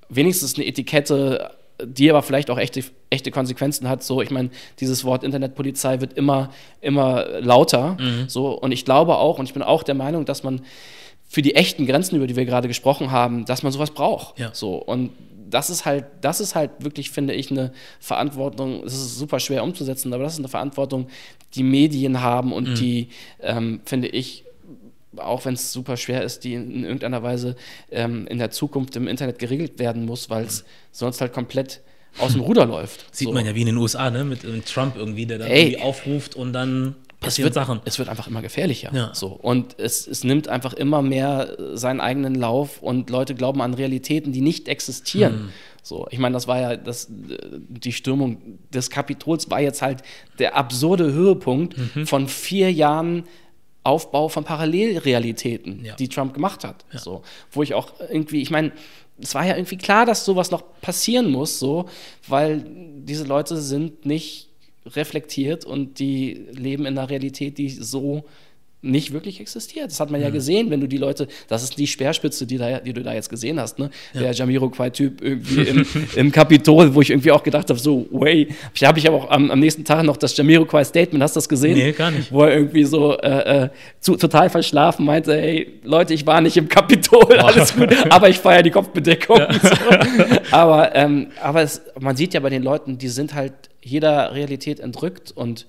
wenigstens 0.09 0.55
eine 0.55 0.65
Etikette, 0.65 1.51
die 1.83 2.09
aber 2.09 2.23
vielleicht 2.23 2.49
auch 2.49 2.57
echte, 2.57 2.83
echte 3.09 3.31
Konsequenzen 3.31 3.87
hat. 3.87 4.03
So, 4.03 4.21
ich 4.21 4.31
meine, 4.31 4.49
dieses 4.79 5.03
Wort 5.03 5.23
Internetpolizei 5.23 6.01
wird 6.01 6.13
immer, 6.13 6.49
immer 6.81 7.39
lauter. 7.39 7.97
Mhm. 7.99 8.29
So, 8.29 8.49
und 8.51 8.71
ich 8.71 8.85
glaube 8.85 9.17
auch, 9.17 9.39
und 9.39 9.45
ich 9.45 9.53
bin 9.53 9.63
auch 9.63 9.83
der 9.83 9.95
Meinung, 9.95 10.25
dass 10.25 10.43
man 10.43 10.61
für 11.27 11.41
die 11.41 11.55
echten 11.55 11.85
Grenzen, 11.85 12.15
über 12.15 12.25
die 12.25 12.35
wir 12.35 12.45
gerade 12.45 12.67
gesprochen 12.67 13.11
haben, 13.11 13.45
dass 13.45 13.61
man 13.61 13.71
sowas 13.71 13.91
braucht. 13.91 14.39
Ja. 14.39 14.51
So, 14.53 14.75
und 14.75 15.11
das 15.49 15.69
ist 15.69 15.85
halt, 15.85 16.05
das 16.21 16.39
ist 16.39 16.55
halt 16.55 16.71
wirklich, 16.79 17.11
finde 17.11 17.33
ich, 17.33 17.51
eine 17.51 17.71
Verantwortung, 17.99 18.83
es 18.83 18.93
ist 18.93 19.17
super 19.17 19.39
schwer 19.39 19.63
umzusetzen, 19.63 20.13
aber 20.13 20.23
das 20.23 20.33
ist 20.33 20.39
eine 20.39 20.47
Verantwortung, 20.47 21.07
die 21.55 21.63
Medien 21.63 22.21
haben 22.21 22.53
und 22.53 22.69
mhm. 22.69 22.75
die, 22.75 23.09
ähm, 23.41 23.81
finde 23.85 24.07
ich, 24.09 24.45
auch 25.15 25.45
wenn 25.45 25.55
es 25.55 25.71
super 25.71 25.97
schwer 25.97 26.23
ist, 26.23 26.43
die 26.43 26.53
in, 26.53 26.71
in 26.71 26.83
irgendeiner 26.83 27.23
Weise 27.23 27.55
ähm, 27.91 28.27
in 28.27 28.37
der 28.37 28.51
Zukunft 28.51 28.95
im 28.95 29.07
Internet 29.07 29.39
geregelt 29.39 29.79
werden 29.79 30.05
muss, 30.05 30.29
weil 30.29 30.45
es 30.45 30.61
mhm. 30.61 30.67
sonst 30.91 31.21
halt 31.21 31.33
komplett 31.33 31.81
aus 32.19 32.33
dem 32.33 32.41
Ruder 32.41 32.65
läuft. 32.65 33.05
Sieht 33.15 33.27
so. 33.27 33.33
man 33.33 33.45
ja 33.45 33.53
wie 33.53 33.61
in 33.61 33.67
den 33.67 33.77
USA, 33.77 34.09
ne? 34.09 34.23
Mit, 34.23 34.43
mit 34.43 34.65
Trump 34.65 34.95
irgendwie, 34.95 35.25
der 35.25 35.37
dann 35.39 35.47
Ey, 35.47 35.69
irgendwie 35.69 35.81
aufruft 35.83 36.35
und 36.35 36.53
dann 36.53 36.95
es 37.21 37.39
wird, 37.39 37.53
Sachen. 37.53 37.81
Es 37.85 37.97
wird 37.97 38.09
einfach 38.09 38.27
immer 38.27 38.41
gefährlicher. 38.41 38.93
Ja. 38.93 39.09
So. 39.13 39.27
Und 39.27 39.79
es, 39.79 40.05
es 40.07 40.23
nimmt 40.23 40.47
einfach 40.47 40.73
immer 40.73 41.01
mehr 41.01 41.57
seinen 41.73 41.99
eigenen 41.99 42.35
Lauf 42.35 42.81
und 42.81 43.09
Leute 43.09 43.33
glauben 43.33 43.61
an 43.61 43.73
Realitäten, 43.73 44.33
die 44.33 44.41
nicht 44.41 44.67
existieren. 44.67 45.33
Hm. 45.33 45.49
So, 45.81 46.07
ich 46.11 46.19
meine, 46.19 46.33
das 46.33 46.47
war 46.47 46.59
ja 46.59 46.75
das, 46.75 47.07
die 47.09 47.93
Stürmung 47.93 48.59
des 48.73 48.89
Kapitols 48.89 49.49
war 49.49 49.61
jetzt 49.61 49.81
halt 49.81 50.03
der 50.37 50.55
absurde 50.55 51.13
Höhepunkt 51.13 51.77
mhm. 51.77 52.05
von 52.05 52.27
vier 52.27 52.71
Jahren 52.71 53.23
Aufbau 53.83 54.27
von 54.27 54.43
Parallelrealitäten, 54.43 55.85
ja. 55.85 55.95
die 55.95 56.09
Trump 56.09 56.33
gemacht 56.33 56.65
hat. 56.65 56.83
Ja. 56.91 56.99
So, 56.99 57.21
wo 57.51 57.63
ich 57.63 57.73
auch 57.73 57.93
irgendwie, 58.11 58.41
ich 58.41 58.51
meine, 58.51 58.73
es 59.17 59.33
war 59.33 59.45
ja 59.45 59.55
irgendwie 59.55 59.77
klar, 59.77 60.05
dass 60.05 60.25
sowas 60.25 60.51
noch 60.51 60.63
passieren 60.81 61.31
muss, 61.31 61.57
so, 61.57 61.87
weil 62.27 62.65
diese 62.67 63.23
Leute 63.23 63.55
sind 63.57 64.05
nicht 64.05 64.49
reflektiert 64.95 65.65
und 65.65 65.99
die 65.99 66.33
leben 66.51 66.85
in 66.85 66.97
einer 66.97 67.09
Realität, 67.09 67.57
die 67.57 67.69
so 67.69 68.25
nicht 68.81 69.11
wirklich 69.11 69.39
existiert. 69.39 69.89
Das 69.89 69.99
hat 69.99 70.11
man 70.11 70.21
ja, 70.21 70.27
ja 70.27 70.33
gesehen, 70.33 70.69
wenn 70.69 70.79
du 70.79 70.87
die 70.87 70.97
Leute, 70.97 71.27
das 71.47 71.63
ist 71.63 71.77
die 71.77 71.87
Speerspitze, 71.87 72.45
die, 72.45 72.57
da, 72.57 72.79
die 72.79 72.93
du 72.93 73.01
da 73.01 73.13
jetzt 73.13 73.29
gesehen 73.29 73.59
hast, 73.59 73.79
ne? 73.79 73.89
Ja. 74.13 74.21
Der 74.21 74.31
Jamiroquai-Typ 74.33 75.21
irgendwie 75.21 75.61
im, 75.61 75.85
im 76.15 76.31
Kapitol, 76.31 76.93
wo 76.93 77.01
ich 77.01 77.09
irgendwie 77.09 77.31
auch 77.31 77.41
gedacht 77.41 77.69
habe, 77.69 77.79
so, 77.79 78.07
way. 78.11 78.47
Ich 78.75 78.83
habe 78.83 78.99
ich 78.99 79.07
aber 79.07 79.17
auch 79.17 79.31
am, 79.31 79.49
am, 79.49 79.59
nächsten 79.59 79.83
Tag 79.83 80.03
noch 80.03 80.17
das 80.17 80.37
Jamiroquai-Statement, 80.37 81.23
hast 81.23 81.35
du 81.35 81.39
das 81.39 81.49
gesehen? 81.49 81.73
Nee, 81.73 81.91
gar 81.91 82.11
nicht. 82.11 82.31
Wo 82.31 82.43
er 82.43 82.53
irgendwie 82.53 82.83
so 82.83 83.17
äh, 83.17 83.63
äh, 83.63 83.69
zu, 83.99 84.15
total 84.15 84.49
verschlafen 84.51 85.05
meinte, 85.05 85.33
hey, 85.33 85.79
Leute, 85.83 86.13
ich 86.13 86.27
war 86.27 86.39
nicht 86.41 86.57
im 86.57 86.69
Kapitol, 86.69 87.39
alles 87.39 87.75
gut, 87.75 87.89
aber 88.11 88.29
ich 88.29 88.37
feiere 88.37 88.63
die 88.63 88.71
Kopfbedeckung. 88.71 89.37
Ja. 89.37 89.47
So. 89.67 89.73
Aber, 90.51 90.95
ähm, 90.95 91.27
aber 91.41 91.61
es, 91.61 91.81
man 91.99 92.15
sieht 92.15 92.33
ja 92.33 92.39
bei 92.39 92.49
den 92.49 92.63
Leuten, 92.63 92.97
die 92.97 93.09
sind 93.09 93.33
halt 93.33 93.53
jeder 93.81 94.33
Realität 94.33 94.79
entrückt 94.79 95.31
und 95.31 95.65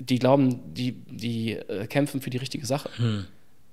die 0.00 0.18
glauben, 0.18 0.74
die, 0.74 0.92
die 0.92 1.52
äh, 1.52 1.86
kämpfen 1.86 2.20
für 2.20 2.30
die 2.30 2.38
richtige 2.38 2.66
Sache. 2.66 2.90
Hm. 2.96 3.26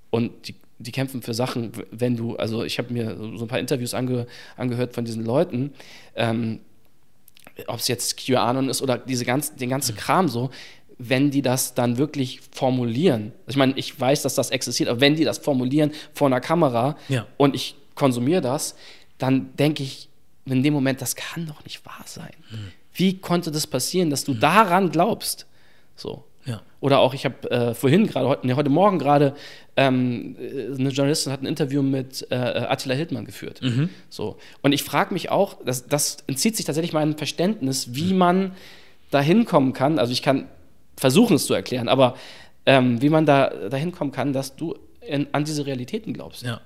Und 0.10 0.48
die, 0.48 0.56
die 0.80 0.92
kämpfen 0.92 1.22
für 1.22 1.34
Sachen, 1.34 1.72
wenn 1.92 2.16
du, 2.16 2.36
also 2.36 2.63
ich 2.63 2.78
habe 2.78 2.94
mir 2.94 3.18
so 3.18 3.46
ein 3.46 3.48
paar 3.48 3.60
Interviews 3.60 3.94
ange, 3.94 4.28
angehört 4.58 4.94
von 4.94 5.06
diesen 5.06 5.26
Leuten, 5.26 5.74
ähm, 6.16 6.60
ob 7.66 7.80
es 7.80 7.88
jetzt 7.88 8.18
QAnon 8.18 8.70
ist 8.70 8.82
oder 8.82 8.98
diese 8.98 9.26
ganz, 9.26 9.56
den 9.56 9.70
ganzen 9.70 9.96
hm. 9.96 9.98
Kram 9.98 10.28
so, 10.28 10.52
wenn 11.00 11.32
die 11.32 11.42
das 11.42 11.74
dann 11.74 11.98
wirklich 11.98 12.42
formulieren. 12.52 13.32
Ich 13.48 13.56
meine, 13.56 13.74
ich 13.78 14.00
weiß, 14.00 14.24
dass 14.24 14.36
das 14.36 14.50
existiert, 14.50 14.90
aber 14.90 15.00
wenn 15.00 15.16
die 15.16 15.24
das 15.24 15.38
formulieren 15.38 15.92
vor 16.13 16.28
einer 16.28 16.42
Kamera 16.42 16.98
ja. 17.08 17.26
und 17.38 17.56
ich 17.56 17.76
konsumiere 17.96 18.42
das, 18.42 18.76
dann 19.18 19.56
denke 19.58 19.84
ich 19.84 20.10
in 20.46 20.63
dem 20.63 20.74
Moment, 20.74 21.02
das 21.02 21.16
kann 21.16 21.46
doch 21.46 21.63
nicht 21.63 21.86
wahr 21.86 22.04
sein. 22.06 22.34
Hm. 22.50 22.72
Wie 22.94 23.18
konnte 23.20 23.52
das 23.52 23.68
passieren, 23.68 24.10
dass 24.10 24.24
du 24.24 24.34
hm. 24.34 24.40
daran 24.40 24.92
glaubst? 24.92 25.47
So. 25.98 26.24
Ja. 26.46 26.62
Oder 26.80 27.00
auch, 27.00 27.14
ich 27.14 27.26
habe 27.26 27.52
äh, 27.52 27.74
vorhin 27.74 28.08
gerade, 28.08 28.28
heute, 28.30 28.48
nee, 28.48 28.54
heute 28.54 28.70
Morgen 28.70 29.00
gerade, 29.00 29.36
ähm, 29.76 30.38
eine 30.40 30.90
Journalistin 30.90 31.34
hat 31.34 31.42
ein 31.42 31.46
Interview 31.46 31.82
mit 31.82 32.26
äh, 32.32 32.36
Attila 32.36 32.96
Hildmann 32.96 33.26
geführt. 33.26 33.62
Mhm. 33.62 33.90
So. 34.10 34.38
Und 34.62 34.72
ich 34.72 34.84
frage 34.84 35.14
mich 35.14 35.30
auch, 35.30 35.58
das, 35.66 35.88
das 35.88 36.20
entzieht 36.28 36.56
sich 36.56 36.66
tatsächlich 36.66 36.94
meinem 36.94 37.18
Verständnis, 37.18 37.94
wie 37.96 38.14
mhm. 38.14 38.18
man 38.18 38.52
da 39.12 39.20
hinkommen 39.20 39.74
kann. 39.74 40.00
Also 40.00 40.14
ich 40.14 40.22
kann 40.22 40.48
versuchen 40.98 41.36
es 41.36 41.46
zu 41.46 41.54
erklären, 41.54 41.88
aber 41.88 42.16
ähm, 42.66 43.02
wie 43.02 43.10
man 43.10 43.26
da 43.26 43.50
dahin 43.70 43.92
kommen 43.92 44.12
kann, 44.12 44.34
dass 44.34 44.56
du 44.56 44.76
in, 45.02 45.28
an 45.32 45.46
diese 45.46 45.66
Realitäten 45.66 46.14
glaubst. 46.14 46.44
Ja. 46.44 46.60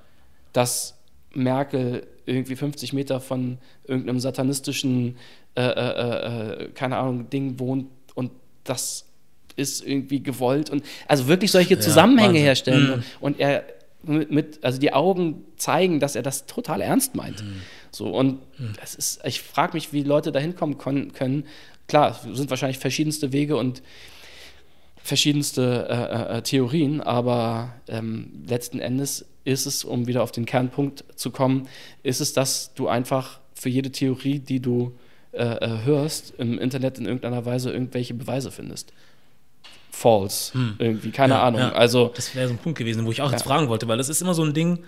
Dass 0.53 0.97
Merkel 1.33 2.07
irgendwie 2.25 2.55
50 2.55 2.93
Meter 2.93 3.19
von 3.19 3.57
irgendeinem 3.85 4.19
satanistischen, 4.19 5.17
äh, 5.55 5.61
äh, 5.61 6.63
äh, 6.63 6.67
keine 6.69 6.97
Ahnung, 6.97 7.29
Ding 7.29 7.59
wohnt 7.59 7.87
und 8.15 8.31
das 8.63 9.10
ist 9.55 9.85
irgendwie 9.85 10.21
gewollt 10.23 10.69
und 10.69 10.83
also 11.07 11.27
wirklich 11.27 11.51
solche 11.51 11.79
Zusammenhänge 11.79 12.39
ja, 12.39 12.45
herstellen. 12.45 12.97
Mhm. 12.97 13.03
Und 13.19 13.39
er 13.39 13.63
mit, 14.03 14.31
mit, 14.31 14.63
also 14.63 14.79
die 14.79 14.93
Augen 14.93 15.45
zeigen, 15.57 15.99
dass 15.99 16.15
er 16.15 16.23
das 16.23 16.45
total 16.45 16.81
ernst 16.81 17.15
meint. 17.15 17.43
Mhm. 17.43 17.61
So, 17.91 18.07
und 18.07 18.39
das 18.79 18.95
ist, 18.95 19.21
ich 19.25 19.41
frage 19.41 19.73
mich, 19.73 19.93
wie 19.93 20.03
Leute 20.03 20.31
da 20.31 20.39
hinkommen 20.39 20.77
können. 20.77 21.45
Klar, 21.87 22.19
es 22.31 22.37
sind 22.37 22.49
wahrscheinlich 22.49 22.79
verschiedenste 22.79 23.31
Wege 23.33 23.57
und 23.57 23.81
verschiedenste 25.03 25.87
äh, 25.89 26.37
äh, 26.37 26.41
Theorien, 26.41 27.01
aber 27.01 27.73
ähm, 27.87 28.43
letzten 28.47 28.79
Endes 28.79 29.25
ist 29.43 29.65
es, 29.65 29.83
um 29.83 30.07
wieder 30.07 30.21
auf 30.21 30.31
den 30.31 30.45
Kernpunkt 30.45 31.03
zu 31.15 31.31
kommen, 31.31 31.67
ist 32.03 32.21
es, 32.21 32.33
dass 32.33 32.73
du 32.75 32.87
einfach 32.87 33.39
für 33.53 33.69
jede 33.69 33.91
Theorie, 33.91 34.39
die 34.39 34.59
du 34.59 34.95
äh, 35.31 35.43
äh 35.43 35.83
hörst, 35.83 36.35
im 36.37 36.59
Internet 36.59 36.99
in 36.99 37.05
irgendeiner 37.05 37.45
Weise 37.45 37.71
irgendwelche 37.71 38.13
Beweise 38.13 38.51
findest. 38.51 38.93
False, 39.91 40.53
hm. 40.53 40.75
irgendwie, 40.79 41.11
keine 41.11 41.33
ja, 41.35 41.43
Ahnung. 41.43 41.61
Ja. 41.61 41.71
Also, 41.73 42.11
das 42.15 42.33
wäre 42.33 42.47
so 42.47 42.53
ein 42.53 42.57
Punkt 42.57 42.79
gewesen, 42.79 43.05
wo 43.05 43.11
ich 43.11 43.21
auch 43.21 43.31
jetzt 43.31 43.43
fragen 43.43 43.67
wollte, 43.67 43.87
weil 43.87 43.97
das 43.97 44.09
ist 44.09 44.21
immer 44.21 44.33
so 44.33 44.43
ein 44.43 44.53
Ding, 44.53 44.79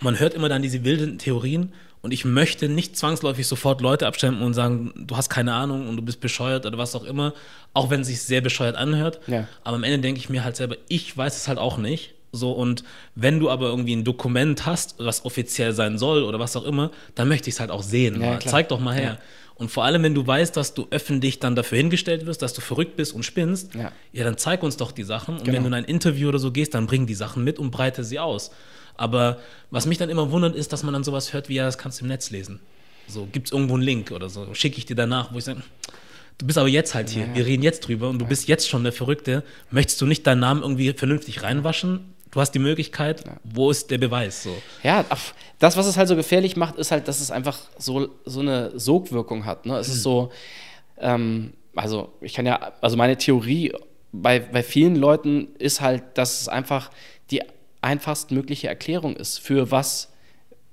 man 0.00 0.20
hört 0.20 0.34
immer 0.34 0.48
dann 0.48 0.62
diese 0.62 0.84
wilden 0.84 1.18
Theorien 1.18 1.72
und 2.02 2.12
ich 2.12 2.24
möchte 2.24 2.68
nicht 2.68 2.96
zwangsläufig 2.96 3.46
sofort 3.46 3.80
Leute 3.80 4.06
abstempeln 4.06 4.44
und 4.44 4.54
sagen, 4.54 4.92
du 4.96 5.16
hast 5.16 5.30
keine 5.30 5.54
Ahnung 5.54 5.88
und 5.88 5.96
du 5.96 6.02
bist 6.02 6.20
bescheuert 6.20 6.66
oder 6.66 6.76
was 6.76 6.94
auch 6.94 7.04
immer, 7.04 7.32
auch 7.74 7.90
wenn 7.90 8.00
es 8.00 8.08
sich 8.08 8.20
sehr 8.20 8.40
bescheuert 8.40 8.76
anhört. 8.76 9.20
Ja. 9.26 9.46
Aber 9.64 9.76
am 9.76 9.84
Ende 9.84 10.00
denke 10.00 10.20
ich 10.20 10.28
mir 10.28 10.44
halt 10.44 10.56
selber, 10.56 10.76
ich 10.88 11.16
weiß 11.16 11.36
es 11.36 11.48
halt 11.48 11.58
auch 11.58 11.78
nicht. 11.78 12.14
So, 12.32 12.52
und 12.52 12.82
wenn 13.14 13.38
du 13.38 13.50
aber 13.50 13.66
irgendwie 13.66 13.94
ein 13.94 14.04
Dokument 14.04 14.64
hast, 14.64 14.94
was 14.98 15.24
offiziell 15.26 15.74
sein 15.74 15.98
soll 15.98 16.22
oder 16.22 16.38
was 16.38 16.56
auch 16.56 16.64
immer, 16.64 16.90
dann 17.14 17.28
möchte 17.28 17.50
ich 17.50 17.56
es 17.56 17.60
halt 17.60 17.70
auch 17.70 17.82
sehen. 17.82 18.20
Ja, 18.22 18.40
Zeig 18.40 18.70
doch 18.70 18.80
mal 18.80 18.94
her. 18.94 19.02
Ja. 19.02 19.18
Und 19.54 19.70
vor 19.70 19.84
allem, 19.84 20.02
wenn 20.02 20.14
du 20.14 20.26
weißt, 20.26 20.56
dass 20.56 20.72
du 20.72 20.86
öffentlich 20.90 21.38
dann 21.38 21.54
dafür 21.54 21.78
hingestellt 21.78 22.26
wirst, 22.26 22.40
dass 22.40 22.54
du 22.54 22.62
verrückt 22.62 22.96
bist 22.96 23.14
und 23.14 23.22
spinnst, 23.22 23.74
ja, 23.74 23.92
ja 24.12 24.24
dann 24.24 24.38
zeig 24.38 24.62
uns 24.62 24.78
doch 24.78 24.92
die 24.92 25.04
Sachen. 25.04 25.36
Und 25.36 25.44
genau. 25.44 25.56
wenn 25.56 25.62
du 25.62 25.68
in 25.68 25.74
ein 25.74 25.84
Interview 25.84 26.30
oder 26.30 26.38
so 26.38 26.50
gehst, 26.50 26.74
dann 26.74 26.86
bring 26.86 27.06
die 27.06 27.14
Sachen 27.14 27.44
mit 27.44 27.58
und 27.58 27.70
breite 27.70 28.02
sie 28.02 28.18
aus. 28.18 28.50
Aber 28.96 29.38
was 29.70 29.86
mich 29.86 29.98
dann 29.98 30.10
immer 30.10 30.30
wundert, 30.30 30.56
ist, 30.56 30.72
dass 30.72 30.82
man 30.82 30.94
dann 30.94 31.04
sowas 31.04 31.32
hört 31.32 31.48
wie, 31.48 31.54
ja, 31.54 31.64
das 31.64 31.78
kannst 31.78 32.00
du 32.00 32.04
im 32.04 32.08
Netz 32.08 32.30
lesen. 32.30 32.60
So, 33.08 33.28
gibt 33.30 33.48
es 33.48 33.52
irgendwo 33.52 33.74
einen 33.74 33.82
Link 33.82 34.10
oder 34.10 34.28
so, 34.28 34.54
schicke 34.54 34.78
ich 34.78 34.86
dir 34.86 34.94
danach, 34.94 35.32
wo 35.32 35.38
ich 35.38 35.44
sage, 35.44 35.62
du 36.38 36.46
bist 36.46 36.58
aber 36.58 36.68
jetzt 36.68 36.94
halt 36.94 37.10
hier, 37.10 37.26
ja. 37.26 37.34
wir 37.34 37.46
reden 37.46 37.62
jetzt 37.62 37.80
drüber 37.80 38.08
und 38.08 38.18
du 38.18 38.26
bist 38.26 38.48
jetzt 38.48 38.68
schon 38.68 38.84
der 38.84 38.92
Verrückte. 38.92 39.42
Möchtest 39.70 40.00
du 40.00 40.06
nicht 40.06 40.26
deinen 40.26 40.40
Namen 40.40 40.62
irgendwie 40.62 40.92
vernünftig 40.92 41.42
reinwaschen? 41.42 42.11
Du 42.32 42.40
hast 42.40 42.52
die 42.52 42.58
Möglichkeit, 42.58 43.26
ja. 43.26 43.36
wo 43.44 43.70
ist 43.70 43.90
der 43.90 43.98
Beweis? 43.98 44.42
So. 44.42 44.56
Ja, 44.82 45.04
das, 45.58 45.76
was 45.76 45.86
es 45.86 45.98
halt 45.98 46.08
so 46.08 46.16
gefährlich 46.16 46.56
macht, 46.56 46.76
ist 46.76 46.90
halt, 46.90 47.06
dass 47.06 47.20
es 47.20 47.30
einfach 47.30 47.58
so, 47.78 48.08
so 48.24 48.40
eine 48.40 48.78
Sogwirkung 48.78 49.44
hat. 49.44 49.66
Ne? 49.66 49.76
Es 49.76 49.88
hm. 49.88 49.94
ist 49.94 50.02
so, 50.02 50.32
ähm, 50.98 51.52
also 51.76 52.10
ich 52.22 52.32
kann 52.32 52.46
ja, 52.46 52.72
also 52.80 52.96
meine 52.96 53.18
Theorie 53.18 53.72
bei, 54.12 54.40
bei 54.40 54.62
vielen 54.62 54.96
Leuten 54.96 55.48
ist 55.58 55.82
halt, 55.82 56.02
dass 56.14 56.40
es 56.40 56.48
einfach 56.48 56.90
die 57.30 57.42
einfachstmögliche 57.82 58.66
Erklärung 58.66 59.14
ist, 59.14 59.38
für 59.38 59.70
was 59.70 60.10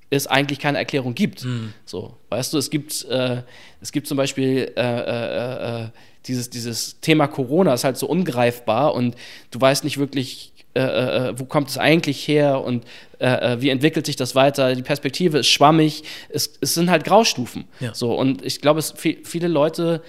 es 0.10 0.28
eigentlich 0.28 0.60
keine 0.60 0.78
Erklärung 0.78 1.14
gibt. 1.14 1.44
Mhm. 1.44 1.74
So, 1.86 2.18
weißt 2.30 2.54
du, 2.54 2.58
es 2.58 2.70
gibt, 2.70 3.04
äh, 3.06 3.44
es 3.82 3.92
gibt 3.92 4.08
zum 4.08 4.18
Beispiel 4.18 4.72
äh, 4.76 4.82
äh, 4.82 5.84
äh 5.84 5.88
dieses, 6.26 6.50
dieses 6.50 7.00
Thema 7.00 7.28
Corona 7.28 7.74
ist 7.74 7.86
halt 7.86 7.98
so 7.98 8.06
ungreifbar 8.06 8.94
und 8.94 9.16
du 9.52 9.62
weißt 9.62 9.86
nicht 9.86 9.98
wirklich, 9.98 10.52
äh, 10.76 10.82
äh, 10.82 11.34
wo 11.40 11.46
kommt 11.46 11.70
es 11.70 11.78
eigentlich 11.78 12.28
her 12.28 12.62
und 12.62 12.86
wie 13.22 13.68
entwickelt 13.68 14.06
sich 14.06 14.16
das 14.16 14.34
weiter. 14.34 14.76
Die 14.76 14.82
Perspektive 14.82 15.40
ist 15.40 15.50
schwammig, 15.50 16.04
es, 16.30 16.54
es 16.62 16.74
sind 16.74 16.90
halt 16.90 17.04
Graustufen. 17.04 17.66
Ja. 17.82 17.94
So, 17.94 18.14
und 18.14 18.46
ich 18.46 18.62
glaube, 18.62 18.80
es 18.80 18.94
viele 18.96 19.50
Leute 19.50 20.02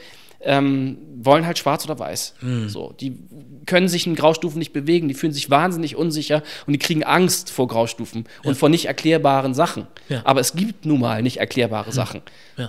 ähm, 0.43 0.99
wollen 1.17 1.47
halt 1.47 1.59
schwarz 1.59 1.85
oder 1.85 1.99
weiß. 1.99 2.35
Mhm. 2.41 2.69
So, 2.69 2.95
die 2.99 3.19
können 3.67 3.89
sich 3.89 4.07
in 4.07 4.15
Graustufen 4.15 4.59
nicht 4.59 4.73
bewegen, 4.73 5.09
die 5.09 5.15
fühlen 5.15 5.33
sich 5.33 5.51
wahnsinnig 5.51 5.97
unsicher 5.97 6.43
und 6.67 6.73
die 6.73 6.79
kriegen 6.79 7.05
Angst 7.05 7.51
vor 7.51 7.69
Graustufen 7.69 8.25
ja. 8.43 8.49
und 8.49 8.57
vor 8.57 8.69
nicht 8.69 8.87
erklärbaren 8.87 9.55
Sachen. 9.55 9.87
Ja. 10.09 10.23
Aber 10.25 10.41
es 10.41 10.55
gibt 10.55 10.87
nun 10.87 11.01
mal 11.01 11.23
nicht 11.23 11.39
erklärbare 11.39 11.91
mhm. 11.91 11.95
Sachen. 11.95 12.23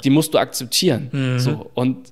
Die 0.04 0.10
musst 0.10 0.34
du 0.34 0.38
akzeptieren. 0.38 1.10
Mhm. 1.12 1.40
So, 1.40 1.72
und, 1.74 2.12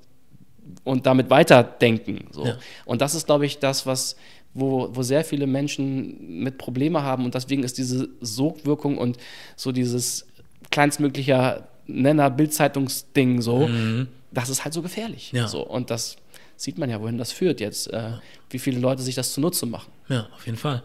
und 0.83 1.05
damit 1.05 1.29
weiterdenken. 1.29 2.27
So. 2.31 2.53
Und 2.85 3.01
das 3.01 3.15
ist, 3.15 3.25
glaube 3.25 3.45
ich, 3.45 3.59
das, 3.59 3.85
was 3.85 4.15
wo, 4.53 4.89
wo 4.93 5.03
sehr 5.03 5.23
viele 5.23 5.47
Menschen 5.47 6.41
mit 6.41 6.57
Probleme 6.57 7.03
haben 7.03 7.25
und 7.25 7.35
deswegen 7.35 7.63
ist 7.63 7.77
diese 7.77 8.09
Sogwirkung 8.21 8.97
und 8.97 9.17
so 9.55 9.71
dieses 9.71 10.27
kleinstmöglicher 10.71 11.67
Nenner 11.87 12.29
Bildzeitungsding 12.29 13.41
so, 13.41 13.67
mhm 13.67 14.07
das 14.31 14.49
ist 14.49 14.63
halt 14.63 14.73
so 14.73 14.81
gefährlich. 14.81 15.31
Ja. 15.31 15.47
So, 15.47 15.61
und 15.61 15.89
das 15.89 16.17
sieht 16.55 16.77
man 16.77 16.89
ja, 16.89 17.01
wohin 17.01 17.17
das 17.17 17.31
führt 17.31 17.59
jetzt, 17.59 17.91
äh, 17.91 18.13
wie 18.49 18.59
viele 18.59 18.79
Leute 18.79 19.01
sich 19.01 19.15
das 19.15 19.33
zunutze 19.33 19.65
machen. 19.65 19.91
Ja, 20.07 20.27
auf 20.35 20.45
jeden 20.45 20.57
Fall. 20.57 20.83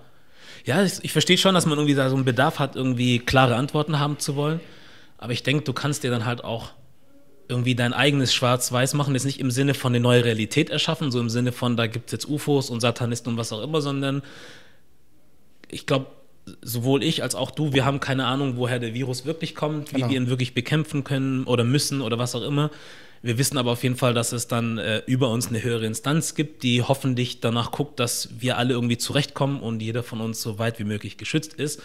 Ja, 0.65 0.83
ich, 0.83 1.03
ich 1.03 1.13
verstehe 1.13 1.37
schon, 1.37 1.55
dass 1.55 1.67
man 1.67 1.79
irgendwie 1.79 1.95
da 1.95 2.09
so 2.09 2.17
einen 2.17 2.25
Bedarf 2.25 2.59
hat, 2.59 2.77
irgendwie 2.77 3.19
klare 3.19 3.57
Antworten 3.57 3.99
haben 3.99 4.19
zu 4.19 4.37
wollen. 4.37 4.61
Aber 5.19 5.33
ich 5.33 5.43
denke, 5.43 5.65
du 5.65 5.73
kannst 5.73 6.05
dir 6.05 6.11
dann 6.11 6.25
halt 6.25 6.45
auch 6.45 6.73
irgendwie 7.49 7.75
dein 7.75 7.93
eigenes 7.93 8.33
Schwarz-Weiß 8.35 8.95
machen, 8.95 9.15
jetzt 9.15 9.25
nicht 9.25 9.41
im 9.41 9.51
Sinne 9.51 9.75
von 9.75 9.93
eine 9.93 10.01
neue 10.01 10.25
Realität 10.25 10.71
erschaffen, 10.71 11.11
so 11.11 11.21
im 11.21 11.29
Sinne 11.29 11.53
von, 11.53 11.77
da 11.77 11.87
gibt 11.87 12.07
es 12.07 12.13
jetzt 12.13 12.29
UFOs 12.29 12.71
und 12.71 12.81
Satanisten 12.81 13.31
und 13.31 13.37
was 13.37 13.53
auch 13.53 13.63
immer, 13.63 13.81
sondern 13.81 14.23
ich 15.71 15.87
glaube, 15.87 16.07
sowohl 16.63 17.03
ich 17.03 17.23
als 17.23 17.35
auch 17.35 17.51
du, 17.51 17.73
wir 17.73 17.85
haben 17.85 18.01
keine 18.01 18.27
Ahnung, 18.27 18.57
woher 18.57 18.79
der 18.79 18.95
Virus 18.95 19.25
wirklich 19.25 19.55
kommt, 19.55 19.93
wie 19.93 19.97
genau. 19.97 20.11
wir 20.11 20.17
ihn 20.17 20.29
wirklich 20.29 20.55
bekämpfen 20.55 21.05
können 21.05 21.45
oder 21.45 21.65
müssen 21.65 22.01
oder 22.01 22.19
was 22.19 22.35
auch 22.35 22.43
immer. 22.43 22.71
Wir 23.23 23.39
wissen 23.39 23.57
aber 23.57 23.73
auf 23.73 23.83
jeden 23.83 23.97
Fall, 23.97 24.13
dass 24.13 24.33
es 24.33 24.49
dann 24.49 24.77
äh, 24.77 25.03
über 25.07 25.31
uns 25.31 25.49
eine 25.49 25.63
höhere 25.63 25.87
Instanz 25.87 26.35
gibt, 26.35 26.63
die 26.63 26.83
hoffentlich 26.83 27.41
danach 27.41 27.71
guckt, 27.71 27.99
dass 27.99 28.29
wir 28.39 28.59
alle 28.59 28.75
irgendwie 28.75 28.99
zurechtkommen 28.99 29.61
und 29.61 29.81
jeder 29.81 30.03
von 30.03 30.21
uns 30.21 30.43
so 30.43 30.59
weit 30.59 30.79
wie 30.79 30.85
möglich 30.85 31.17
geschützt 31.17 31.55
ist. 31.55 31.81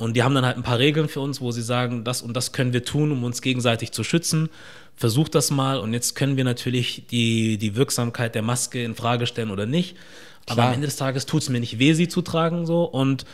Und 0.00 0.16
die 0.16 0.22
haben 0.22 0.34
dann 0.34 0.46
halt 0.46 0.56
ein 0.56 0.62
paar 0.62 0.78
Regeln 0.78 1.10
für 1.10 1.20
uns, 1.20 1.42
wo 1.42 1.50
sie 1.50 1.60
sagen, 1.60 2.04
das 2.04 2.22
und 2.22 2.34
das 2.34 2.52
können 2.52 2.72
wir 2.72 2.84
tun, 2.84 3.12
um 3.12 3.22
uns 3.22 3.42
gegenseitig 3.42 3.92
zu 3.92 4.02
schützen. 4.02 4.48
Versucht 4.96 5.34
das 5.34 5.50
mal 5.50 5.78
und 5.78 5.92
jetzt 5.92 6.14
können 6.14 6.38
wir 6.38 6.44
natürlich 6.44 7.04
die, 7.10 7.58
die 7.58 7.76
Wirksamkeit 7.76 8.34
der 8.34 8.40
Maske 8.40 8.82
in 8.82 8.94
Frage 8.94 9.26
stellen 9.26 9.50
oder 9.50 9.66
nicht. 9.66 9.96
Klar. 10.46 10.58
Aber 10.58 10.68
am 10.68 10.72
Ende 10.72 10.86
des 10.86 10.96
Tages 10.96 11.26
tut 11.26 11.42
es 11.42 11.50
mir 11.50 11.60
nicht 11.60 11.78
weh, 11.78 11.92
sie 11.92 12.08
zu 12.08 12.22
tragen 12.22 12.64
so. 12.64 12.84
Und 12.84 13.26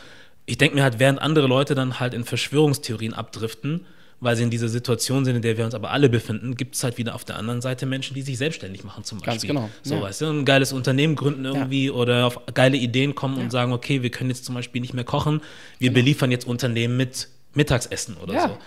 ich 0.45 0.57
denke 0.57 0.75
mir 0.75 0.83
halt, 0.83 0.99
während 0.99 1.21
andere 1.21 1.47
Leute 1.47 1.73
dann 1.73 2.01
halt 2.01 2.13
in 2.13 2.25
Verschwörungstheorien 2.25 3.13
abdriften, 3.13 3.85
weil 4.19 4.35
sie 4.35 4.43
in 4.43 4.49
dieser 4.49 4.67
Situation 4.67 5.25
sind, 5.25 5.35
in 5.35 5.41
der 5.41 5.57
wir 5.57 5.65
uns 5.65 5.75
aber 5.75 5.91
alle 5.91 6.09
befinden, 6.09 6.55
gibt 6.55 6.75
es 6.75 6.83
halt 6.83 6.97
wieder 6.97 7.13
auf 7.13 7.23
der 7.23 7.37
anderen 7.37 7.61
Seite 7.61 7.85
Menschen, 7.85 8.15
die 8.15 8.21
sich 8.21 8.37
selbstständig 8.37 8.83
machen 8.83 9.03
zum 9.03 9.19
Beispiel. 9.19 9.33
Ganz 9.33 9.41
genau. 9.43 9.69
So, 9.83 9.95
ja. 9.95 10.01
weißt 10.01 10.21
du, 10.21 10.25
ein 10.27 10.45
geiles 10.45 10.73
Unternehmen 10.73 11.15
gründen 11.15 11.45
irgendwie 11.45 11.87
ja. 11.87 11.91
oder 11.91 12.25
auf 12.25 12.39
geile 12.53 12.77
Ideen 12.77 13.13
kommen 13.13 13.37
ja. 13.37 13.43
und 13.43 13.51
sagen, 13.51 13.73
okay, 13.73 14.01
wir 14.01 14.09
können 14.09 14.29
jetzt 14.29 14.45
zum 14.45 14.55
Beispiel 14.55 14.81
nicht 14.81 14.93
mehr 14.93 15.03
kochen, 15.03 15.41
wir 15.77 15.89
genau. 15.89 16.01
beliefern 16.01 16.31
jetzt 16.31 16.47
Unternehmen 16.47 16.97
mit 16.97 17.29
Mittagsessen 17.53 18.17
oder 18.17 18.47
so. 18.47 18.57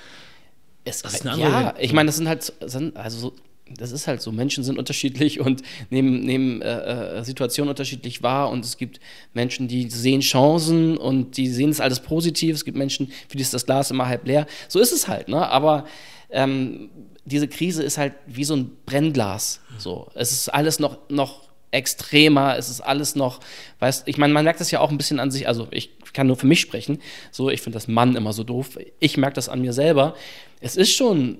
Es, 0.84 1.02
das 1.02 1.14
ist 1.14 1.22
eine 1.22 1.32
andere 1.32 1.50
ja, 1.50 1.74
ich 1.78 1.92
meine, 1.92 2.06
das 2.06 2.16
sind 2.16 2.28
halt, 2.28 2.52
sind 2.60 2.96
also 2.96 3.18
so 3.18 3.34
das 3.76 3.92
ist 3.92 4.06
halt 4.06 4.20
so. 4.20 4.32
Menschen 4.32 4.64
sind 4.64 4.78
unterschiedlich 4.78 5.40
und 5.40 5.62
nehmen, 5.90 6.24
nehmen 6.24 6.62
äh, 6.62 7.18
äh, 7.18 7.24
Situationen 7.24 7.70
unterschiedlich 7.70 8.22
wahr. 8.22 8.50
Und 8.50 8.64
es 8.64 8.76
gibt 8.76 9.00
Menschen, 9.32 9.68
die 9.68 9.88
sehen 9.90 10.20
Chancen 10.20 10.96
und 10.96 11.36
die 11.36 11.48
sehen 11.48 11.70
es 11.70 11.80
alles 11.80 12.00
positiv. 12.00 12.54
Es 12.54 12.64
gibt 12.64 12.76
Menschen, 12.76 13.12
für 13.28 13.36
die 13.36 13.42
ist 13.42 13.54
das 13.54 13.66
Glas 13.66 13.90
immer 13.90 14.08
halb 14.08 14.26
leer. 14.26 14.46
So 14.68 14.80
ist 14.80 14.92
es 14.92 15.08
halt. 15.08 15.28
Ne? 15.28 15.48
Aber 15.48 15.84
ähm, 16.30 16.90
diese 17.24 17.48
Krise 17.48 17.82
ist 17.82 17.98
halt 17.98 18.14
wie 18.26 18.44
so 18.44 18.56
ein 18.56 18.72
Brennglas. 18.86 19.60
So. 19.78 20.08
Es 20.14 20.32
ist 20.32 20.48
alles 20.48 20.78
noch, 20.78 20.98
noch 21.08 21.50
extremer, 21.70 22.56
es 22.56 22.68
ist 22.68 22.80
alles 22.80 23.14
noch, 23.14 23.40
weißt 23.78 24.08
ich 24.08 24.18
meine, 24.18 24.32
man 24.32 24.42
merkt 24.42 24.60
das 24.60 24.72
ja 24.72 24.80
auch 24.80 24.90
ein 24.90 24.98
bisschen 24.98 25.20
an 25.20 25.30
sich, 25.30 25.46
also 25.46 25.68
ich 25.70 25.92
kann 26.12 26.26
nur 26.26 26.34
für 26.34 26.48
mich 26.48 26.60
sprechen, 26.60 26.98
so, 27.30 27.48
ich 27.48 27.62
finde 27.62 27.76
das 27.76 27.86
Mann 27.86 28.16
immer 28.16 28.32
so 28.32 28.42
doof, 28.42 28.76
ich 28.98 29.16
merke 29.16 29.34
das 29.34 29.48
an 29.48 29.60
mir 29.60 29.72
selber, 29.72 30.16
es 30.60 30.76
ist 30.76 30.92
schon, 30.92 31.38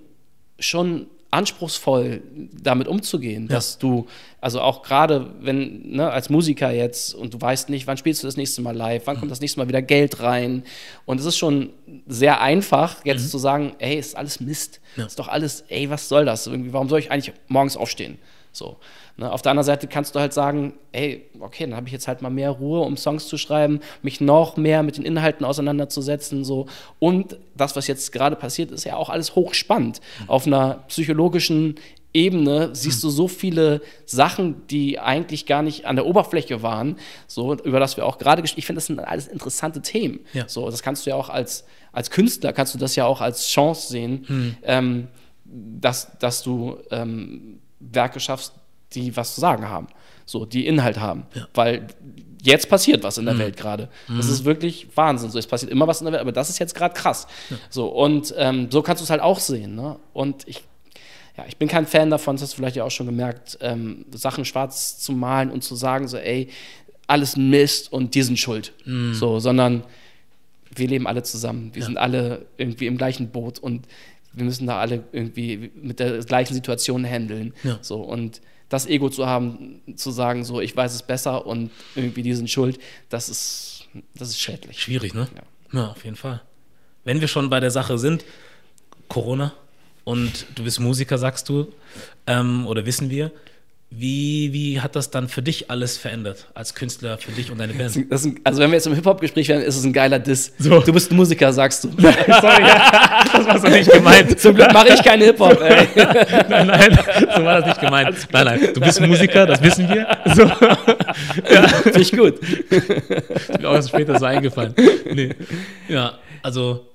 schon 0.60 1.08
anspruchsvoll 1.30 2.22
damit 2.62 2.88
umzugehen, 2.88 3.44
ja. 3.44 3.56
dass 3.56 3.78
du, 3.78 4.06
also 4.40 4.60
auch 4.60 4.82
gerade 4.82 5.32
wenn, 5.40 5.92
ne, 5.92 6.10
als 6.10 6.28
Musiker 6.28 6.70
jetzt 6.70 7.14
und 7.14 7.34
du 7.34 7.40
weißt 7.40 7.68
nicht, 7.68 7.86
wann 7.86 7.96
spielst 7.96 8.22
du 8.22 8.26
das 8.26 8.36
nächste 8.36 8.62
Mal 8.62 8.76
live, 8.76 9.02
wann 9.06 9.16
mhm. 9.16 9.20
kommt 9.20 9.30
das 9.30 9.40
nächste 9.40 9.60
Mal 9.60 9.68
wieder 9.68 9.82
Geld 9.82 10.20
rein 10.20 10.64
und 11.06 11.20
es 11.20 11.26
ist 11.26 11.38
schon 11.38 11.70
sehr 12.06 12.40
einfach, 12.40 13.04
jetzt 13.04 13.24
mhm. 13.24 13.28
zu 13.28 13.38
sagen, 13.38 13.72
ey, 13.78 13.96
ist 13.96 14.16
alles 14.16 14.40
Mist, 14.40 14.80
ja. 14.96 15.06
ist 15.06 15.18
doch 15.18 15.28
alles, 15.28 15.64
ey, 15.68 15.88
was 15.88 16.08
soll 16.08 16.24
das, 16.24 16.46
irgendwie, 16.46 16.72
warum 16.72 16.88
soll 16.88 16.98
ich 16.98 17.10
eigentlich 17.10 17.34
morgens 17.48 17.76
aufstehen? 17.76 18.18
So. 18.52 18.78
Ne? 19.16 19.30
Auf 19.30 19.42
der 19.42 19.50
anderen 19.50 19.66
Seite 19.66 19.86
kannst 19.86 20.14
du 20.14 20.20
halt 20.20 20.32
sagen, 20.32 20.74
ey, 20.92 21.26
okay, 21.38 21.64
dann 21.64 21.76
habe 21.76 21.86
ich 21.86 21.92
jetzt 21.92 22.08
halt 22.08 22.22
mal 22.22 22.30
mehr 22.30 22.50
Ruhe, 22.50 22.80
um 22.80 22.96
Songs 22.96 23.28
zu 23.28 23.38
schreiben, 23.38 23.80
mich 24.02 24.20
noch 24.20 24.56
mehr 24.56 24.82
mit 24.82 24.96
den 24.96 25.04
Inhalten 25.04 25.44
auseinanderzusetzen. 25.44 26.44
So. 26.44 26.66
Und 26.98 27.38
das, 27.56 27.76
was 27.76 27.86
jetzt 27.86 28.12
gerade 28.12 28.36
passiert, 28.36 28.70
ist 28.70 28.84
ja 28.84 28.96
auch 28.96 29.08
alles 29.08 29.34
hochspannend. 29.34 30.00
Mhm. 30.20 30.30
Auf 30.30 30.46
einer 30.46 30.84
psychologischen 30.88 31.76
Ebene 32.12 32.70
siehst 32.72 33.04
du 33.04 33.10
so 33.10 33.28
viele 33.28 33.82
Sachen, 34.04 34.66
die 34.66 34.98
eigentlich 34.98 35.46
gar 35.46 35.62
nicht 35.62 35.86
an 35.86 35.94
der 35.94 36.06
Oberfläche 36.06 36.60
waren, 36.60 36.96
so 37.28 37.54
über 37.54 37.78
das 37.78 37.96
wir 37.96 38.04
auch 38.04 38.18
gerade 38.18 38.42
Ich 38.42 38.66
finde, 38.66 38.78
das 38.78 38.86
sind 38.86 38.98
alles 38.98 39.28
interessante 39.28 39.80
Themen. 39.80 40.20
Ja. 40.32 40.48
So, 40.48 40.68
das 40.68 40.82
kannst 40.82 41.06
du 41.06 41.10
ja 41.10 41.16
auch 41.16 41.28
als, 41.28 41.64
als 41.92 42.10
Künstler 42.10 42.52
kannst 42.52 42.74
du 42.74 42.78
das 42.78 42.96
ja 42.96 43.04
auch 43.04 43.20
als 43.20 43.46
Chance 43.46 43.88
sehen, 43.92 44.24
mhm. 44.26 44.56
ähm, 44.64 45.08
dass, 45.44 46.18
dass 46.18 46.42
du 46.42 46.78
ähm, 46.90 47.59
Werke 47.80 48.20
schaffst, 48.20 48.52
die 48.94 49.16
was 49.16 49.34
zu 49.34 49.40
sagen 49.40 49.68
haben. 49.68 49.88
so, 50.26 50.44
die 50.44 50.64
Inhalt 50.68 51.00
haben. 51.00 51.26
Ja. 51.34 51.48
Weil 51.54 51.88
jetzt 52.40 52.68
passiert 52.68 53.02
was 53.02 53.18
in 53.18 53.24
Mhm. 53.24 53.28
der 53.30 53.38
Welt 53.40 53.56
gerade. 53.56 53.88
Das 54.06 54.28
ist 54.28 54.44
wirklich 54.44 54.86
Wahnsinn. 54.94 55.28
So, 55.30 55.38
es 55.40 55.46
passiert 55.48 55.72
immer 55.72 55.88
was 55.88 56.00
in 56.00 56.04
der 56.04 56.12
Welt, 56.12 56.20
aber 56.20 56.30
das 56.30 56.48
ist 56.50 56.60
jetzt 56.60 56.72
gerade 56.76 56.94
krass. 56.94 57.26
So, 57.68 57.88
und 57.88 58.32
ähm, 58.38 58.68
so 58.70 58.80
kannst 58.80 59.00
du 59.00 59.04
es 59.04 59.10
halt 59.10 59.20
auch 59.22 59.40
sehen. 59.40 59.74
Ne? 59.74 59.96
Und 60.12 60.46
ich, 60.46 60.62
ja, 61.36 61.44
ich 61.48 61.56
bin 61.56 61.66
kein 61.66 61.84
Fan 61.84 62.10
davon, 62.10 62.36
das 62.36 62.42
hast 62.42 62.52
du 62.52 62.56
vielleicht 62.58 62.76
ja 62.76 62.84
auch 62.84 62.90
schon 62.92 63.06
gemerkt, 63.06 63.58
ähm, 63.60 64.04
Sachen 64.12 64.44
schwarz 64.44 65.00
zu 65.00 65.10
malen 65.12 65.50
und 65.50 65.64
zu 65.64 65.74
sagen, 65.74 66.06
so, 66.06 66.16
ey, 66.16 66.48
alles 67.08 67.36
Mist 67.36 67.92
und 67.92 68.14
die 68.14 68.22
sind 68.22 68.38
schuld. 68.38 68.72
Mhm. 68.84 69.14
So, 69.14 69.40
sondern 69.40 69.82
wir 70.72 70.86
leben 70.86 71.08
alle 71.08 71.24
zusammen. 71.24 71.70
Wir 71.74 71.82
sind 71.84 71.96
alle 71.98 72.46
irgendwie 72.56 72.86
im 72.86 72.96
gleichen 72.98 73.30
Boot 73.30 73.58
und 73.58 73.88
wir 74.32 74.44
müssen 74.44 74.66
da 74.66 74.78
alle 74.78 75.04
irgendwie 75.12 75.70
mit 75.74 75.98
der 76.00 76.18
gleichen 76.20 76.54
Situation 76.54 77.04
handeln. 77.04 77.54
Ja. 77.62 77.78
So, 77.82 78.00
und 78.00 78.40
das 78.68 78.86
Ego 78.86 79.10
zu 79.10 79.26
haben, 79.26 79.80
zu 79.96 80.10
sagen, 80.10 80.44
so, 80.44 80.60
ich 80.60 80.76
weiß 80.76 80.94
es 80.94 81.02
besser 81.02 81.46
und 81.46 81.70
irgendwie 81.94 82.22
die 82.22 82.34
sind 82.34 82.48
schuld, 82.48 82.78
das 83.08 83.28
ist, 83.28 83.88
das 84.14 84.28
ist 84.28 84.40
schädlich. 84.40 84.80
Schwierig, 84.80 85.14
ne? 85.14 85.28
Ja. 85.34 85.80
Ja. 85.80 85.90
auf 85.90 86.04
jeden 86.04 86.16
Fall. 86.16 86.40
Wenn 87.04 87.20
wir 87.20 87.28
schon 87.28 87.50
bei 87.50 87.60
der 87.60 87.70
Sache 87.70 87.98
sind, 87.98 88.24
Corona 89.08 89.52
und 90.04 90.46
du 90.54 90.64
bist 90.64 90.78
Musiker, 90.78 91.18
sagst 91.18 91.48
du, 91.48 91.72
ähm, 92.26 92.66
oder 92.66 92.86
wissen 92.86 93.10
wir, 93.10 93.32
wie, 93.92 94.52
wie 94.52 94.80
hat 94.80 94.94
das 94.94 95.10
dann 95.10 95.28
für 95.28 95.42
dich 95.42 95.68
alles 95.68 95.98
verändert, 95.98 96.46
als 96.54 96.76
Künstler, 96.76 97.18
für 97.18 97.32
dich 97.32 97.50
und 97.50 97.58
deine 97.58 97.72
Das 97.78 97.94
Band? 97.94 98.12
das 98.12 98.24
ein, 98.24 98.40
also 98.44 98.60
wenn 98.60 98.70
wir 98.70 98.76
jetzt 98.76 98.86
im 98.86 98.94
Hip-Hop-Gespräch 98.94 99.48
wären, 99.48 99.62
ist 99.62 99.76
es 99.76 99.84
ein 99.84 99.92
geiler 99.92 100.20
Diss. 100.20 100.52
So. 100.58 100.78
Du 100.80 100.92
bist 100.92 101.10
ein 101.10 101.16
Musiker, 101.16 101.52
sagst 101.52 101.82
du. 101.84 101.88
Sorry, 101.98 102.12
ja, 102.62 103.24
das 103.32 103.46
war 103.46 103.58
so 103.58 103.66
nicht 103.68 103.90
gemeint. 103.90 104.38
Zum 104.40 104.54
Glück 104.54 104.72
mache 104.72 104.94
ich 104.94 105.02
keinen 105.02 105.22
Hip-Hop, 105.22 105.60
ey. 105.60 105.88
Nein, 106.48 106.66
nein, 106.68 106.98
so 107.34 107.44
war 107.44 107.60
das 107.60 107.66
nicht 107.66 107.80
gemeint. 107.80 108.16
Nein, 108.32 108.44
nein, 108.44 108.60
du 108.72 108.80
bist 108.80 109.00
Musiker, 109.00 109.46
das 109.46 109.60
wissen 109.60 109.88
wir. 109.88 110.06
So, 110.36 110.48
Finde 111.82 112.00
ich 112.00 112.12
gut. 112.12 112.38
ist 112.38 113.60
mir 113.60 113.68
auch 113.68 113.74
erst 113.74 113.88
später 113.88 114.18
so 114.20 114.24
eingefallen. 114.24 114.72
Nee. 115.12 115.34
Ja, 115.88 116.18
also, 116.42 116.86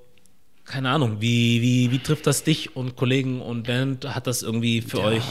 keine 0.63 0.89
Ahnung, 0.91 1.17
wie, 1.19 1.61
wie, 1.61 1.91
wie 1.91 1.99
trifft 1.99 2.25
das 2.25 2.43
dich 2.43 2.75
und 2.75 2.95
Kollegen 2.95 3.41
und 3.41 3.63
Band? 3.67 4.15
Hat 4.15 4.27
das 4.27 4.43
irgendwie 4.43 4.81
für 4.81 5.01
euch? 5.01 5.23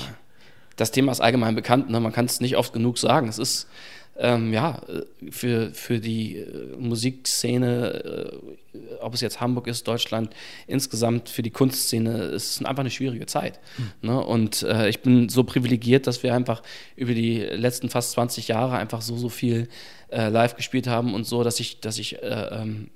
Das 0.77 0.91
Thema 0.91 1.13
ist 1.13 1.21
allgemein 1.21 1.55
bekannt, 1.55 1.91
ne? 1.91 2.01
man 2.01 2.13
kann 2.13 2.25
es 2.25 2.41
nicht 2.41 2.57
oft 2.57 2.73
genug 2.73 2.99
sagen. 2.99 3.29
Es 3.29 3.39
ist 3.39 3.69
ähm, 4.17 4.53
ja 4.53 4.81
äh, 4.89 5.31
für, 5.31 5.73
für 5.75 5.99
die 5.99 6.37
äh, 6.37 6.77
Musikszene, 6.79 8.33
äh, 8.73 8.79
ob 9.01 9.15
es 9.15 9.21
jetzt 9.21 9.41
Hamburg 9.41 9.67
ist, 9.67 9.87
Deutschland, 9.89 10.31
insgesamt 10.67 11.29
für 11.29 11.43
die 11.43 11.51
Kunstszene, 11.51 12.23
ist 12.25 12.51
es 12.51 12.65
einfach 12.65 12.81
eine 12.81 12.91
schwierige 12.91 13.27
Zeit. 13.27 13.61
Ne? 14.03 14.19
Und 14.21 14.63
äh, 14.63 14.89
ich 14.89 15.01
bin 15.01 15.29
so 15.29 15.45
privilegiert, 15.45 16.07
dass 16.07 16.23
wir 16.23 16.35
einfach 16.35 16.63
über 16.97 17.15
die 17.15 17.41
letzten 17.41 17.89
fast 17.89 18.13
20 18.13 18.49
Jahre 18.49 18.77
einfach 18.77 19.03
so, 19.03 19.17
so 19.17 19.29
viel 19.29 19.69
äh, 20.11 20.29
live 20.29 20.57
gespielt 20.57 20.87
haben 20.87 21.15
und 21.15 21.27
so, 21.27 21.43
dass 21.43 21.59
ich, 21.61 21.81
dass 21.81 21.99
ich 21.99 22.23
äh, 22.23 22.49
ähm, 22.53 22.91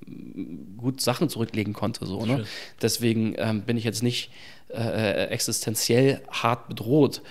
gut 0.76 1.00
Sachen 1.00 1.28
zurücklegen 1.28 1.72
konnte. 1.72 2.06
So, 2.06 2.24
ne? 2.24 2.38
Schön. 2.38 2.46
Deswegen 2.80 3.34
ähm, 3.38 3.62
bin 3.62 3.76
ich 3.76 3.84
jetzt 3.84 4.02
nicht 4.02 4.30
äh, 4.68 5.24
existenziell 5.26 6.20
hart 6.30 6.68
bedroht. 6.68 7.22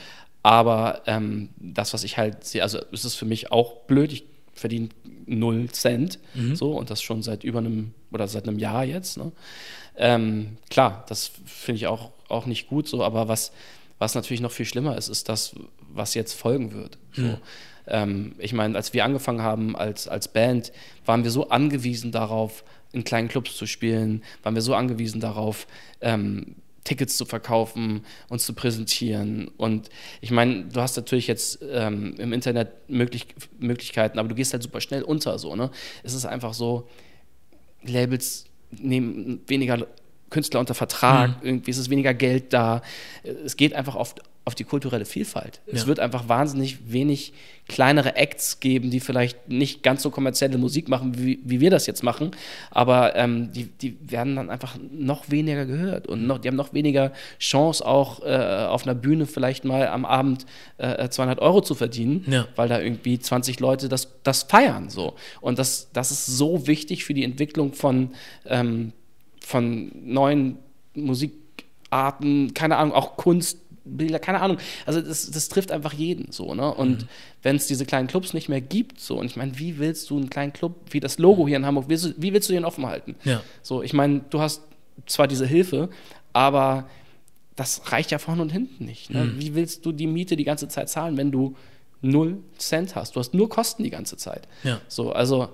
Aber 0.47 1.01
ähm, 1.07 1.49
das, 1.57 1.93
was 1.93 2.05
ich 2.05 2.17
halt 2.17 2.45
sehe, 2.45 2.63
also 2.63 2.79
es 2.93 3.03
ist 3.03 3.15
für 3.15 3.25
mich 3.25 3.51
auch 3.51 3.81
blöd. 3.81 4.13
Ich 4.13 4.23
verdiene 4.53 4.87
null 5.25 5.69
Cent, 5.71 6.19
so 6.53 6.71
und 6.71 6.89
das 6.89 7.01
schon 7.01 7.21
seit 7.21 7.43
über 7.43 7.59
einem 7.59 7.93
oder 8.13 8.29
seit 8.29 8.47
einem 8.47 8.57
Jahr 8.57 8.85
jetzt. 8.85 9.17
Ne? 9.17 9.33
Ähm, 9.97 10.57
klar, 10.69 11.03
das 11.09 11.31
finde 11.45 11.79
ich 11.79 11.87
auch, 11.87 12.11
auch 12.29 12.45
nicht 12.45 12.69
gut 12.69 12.87
so, 12.87 13.03
aber 13.03 13.27
was, 13.27 13.51
was 13.99 14.15
natürlich 14.15 14.39
noch 14.39 14.53
viel 14.53 14.65
schlimmer 14.65 14.97
ist, 14.97 15.09
ist 15.09 15.27
das, 15.27 15.53
was 15.93 16.13
jetzt 16.13 16.31
folgen 16.31 16.71
wird. 16.71 16.97
So. 17.11 17.37
Ähm, 17.87 18.33
ich 18.37 18.53
meine, 18.53 18.77
als 18.77 18.93
wir 18.93 19.03
angefangen 19.03 19.41
haben 19.41 19.75
als, 19.75 20.07
als 20.07 20.29
Band, 20.29 20.71
waren 21.05 21.25
wir 21.25 21.31
so 21.31 21.49
angewiesen 21.49 22.13
darauf, 22.13 22.63
in 22.93 23.03
kleinen 23.03 23.27
Clubs 23.27 23.57
zu 23.57 23.65
spielen, 23.65 24.23
waren 24.43 24.55
wir 24.55 24.61
so 24.61 24.75
angewiesen 24.75 25.19
darauf, 25.19 25.67
ähm, 25.99 26.55
Tickets 26.87 27.17
zu 27.17 27.25
verkaufen, 27.25 28.05
uns 28.29 28.45
zu 28.45 28.53
präsentieren. 28.53 29.49
Und 29.57 29.89
ich 30.21 30.31
meine, 30.31 30.63
du 30.65 30.79
hast 30.79 30.95
natürlich 30.95 31.27
jetzt 31.27 31.59
ähm, 31.69 32.15
im 32.17 32.31
Internet 32.31 32.89
möglich 32.89 33.27
Möglichkeiten, 33.59 34.19
aber 34.19 34.29
du 34.29 34.35
gehst 34.35 34.53
halt 34.53 34.63
super 34.63 34.79
schnell 34.79 35.03
unter 35.03 35.37
so, 35.37 35.55
ne? 35.57 35.69
Es 36.03 36.13
ist 36.13 36.25
einfach 36.25 36.53
so, 36.53 36.87
Labels 37.83 38.45
nehmen 38.71 39.41
weniger 39.47 39.85
Künstler 40.29 40.61
unter 40.61 40.73
Vertrag, 40.73 41.37
irgendwie 41.41 41.71
ist 41.71 41.77
es 41.77 41.89
weniger 41.89 42.13
Geld 42.13 42.53
da. 42.53 42.81
Es 43.23 43.57
geht 43.57 43.73
einfach 43.73 43.95
auf, 43.95 44.15
auf 44.47 44.55
die 44.55 44.63
kulturelle 44.63 45.03
Vielfalt. 45.03 45.59
Es 45.65 45.81
Ja. 45.81 45.87
wird 45.87 45.99
einfach 45.99 46.29
wahnsinnig 46.29 46.77
wenig 46.89 47.33
kleinere 47.67 48.15
Acts 48.15 48.61
geben, 48.61 48.91
die 48.91 49.01
vielleicht 49.01 49.49
nicht 49.49 49.83
ganz 49.83 50.01
so 50.01 50.09
kommerzielle 50.09 50.57
Musik 50.57 50.87
machen, 50.87 51.17
wie, 51.17 51.39
wie 51.43 51.59
wir 51.59 51.69
das 51.69 51.85
jetzt 51.85 52.01
machen, 52.01 52.31
aber 52.71 53.13
ähm, 53.17 53.51
die, 53.51 53.65
die 53.65 53.97
werden 54.09 54.37
dann 54.37 54.49
einfach 54.49 54.77
noch 54.89 55.29
weniger 55.29 55.65
gehört 55.65 56.07
und 56.07 56.25
noch, 56.25 56.37
die 56.39 56.47
haben 56.47 56.55
noch 56.55 56.73
weniger 56.73 57.11
Chance, 57.39 57.85
auch 57.85 58.23
äh, 58.23 58.67
auf 58.69 58.83
einer 58.87 58.95
Bühne 58.95 59.25
vielleicht 59.25 59.65
mal 59.65 59.85
am 59.89 60.05
Abend 60.05 60.45
äh, 60.77 61.09
200 61.09 61.39
Euro 61.39 61.59
zu 61.59 61.75
verdienen, 61.75 62.23
Ja. 62.29 62.47
weil 62.55 62.69
da 62.69 62.79
irgendwie 62.79 63.19
20 63.19 63.59
Leute 63.59 63.89
das, 63.89 64.13
das 64.23 64.43
feiern. 64.43 64.89
So. 64.89 65.15
Und 65.41 65.59
das, 65.59 65.89
das 65.91 66.11
ist 66.11 66.25
so 66.25 66.67
wichtig 66.67 67.03
für 67.03 67.13
die 67.13 67.25
Entwicklung 67.25 67.73
von, 67.73 68.11
ähm, 68.45 68.93
von 69.41 69.91
neuen 70.05 70.57
Musikarten, 70.95 72.53
keine 72.53 72.77
Ahnung, 72.77 72.93
auch 72.93 73.17
Kunstbilder, 73.17 73.66
keine 74.21 74.41
Ahnung. 74.41 74.57
Also 74.85 75.01
das, 75.01 75.29
das 75.31 75.49
trifft 75.49 75.71
einfach 75.71 75.93
jeden 75.93 76.31
so, 76.31 76.53
ne? 76.55 76.73
Und 76.73 77.01
Mhm. 77.03 77.07
wenn 77.43 77.55
es 77.55 77.67
diese 77.67 77.85
kleinen 77.85 78.07
Clubs 78.07 78.33
nicht 78.33 78.49
mehr 78.49 78.61
gibt, 78.61 78.99
so, 78.99 79.19
und 79.19 79.25
ich 79.25 79.35
meine, 79.35 79.57
wie 79.59 79.77
willst 79.79 80.09
du 80.09 80.17
einen 80.17 80.29
kleinen 80.29 80.53
Club, 80.53 80.75
wie 80.91 80.99
das 80.99 81.17
Logo 81.17 81.47
hier 81.47 81.57
in 81.57 81.65
Hamburg, 81.65 81.87
du, 81.89 82.13
wie 82.17 82.33
willst 82.33 82.49
du 82.49 82.53
den 82.53 82.65
offen 82.65 82.85
halten? 82.85 83.15
Ja. 83.23 83.41
So, 83.61 83.83
ich 83.83 83.93
meine, 83.93 84.21
du 84.29 84.39
hast 84.39 84.61
zwar 85.05 85.27
diese 85.27 85.45
Hilfe, 85.45 85.89
aber 86.33 86.89
das 87.55 87.91
reicht 87.91 88.11
ja 88.11 88.19
vorne 88.19 88.41
und 88.41 88.51
hinten 88.51 88.85
nicht. 88.85 89.09
Ne? 89.09 89.25
Mhm. 89.25 89.39
Wie 89.41 89.55
willst 89.55 89.85
du 89.85 89.91
die 89.91 90.07
Miete 90.07 90.35
die 90.35 90.43
ganze 90.43 90.67
Zeit 90.67 90.89
zahlen, 90.89 91.17
wenn 91.17 91.31
du 91.31 91.55
null 92.01 92.37
Cent 92.57 92.95
hast? 92.95 93.15
Du 93.15 93.19
hast 93.19 93.33
nur 93.33 93.49
Kosten 93.49 93.83
die 93.83 93.89
ganze 93.89 94.17
Zeit. 94.17 94.47
Ja. 94.63 94.79
So, 94.87 95.11
also 95.11 95.49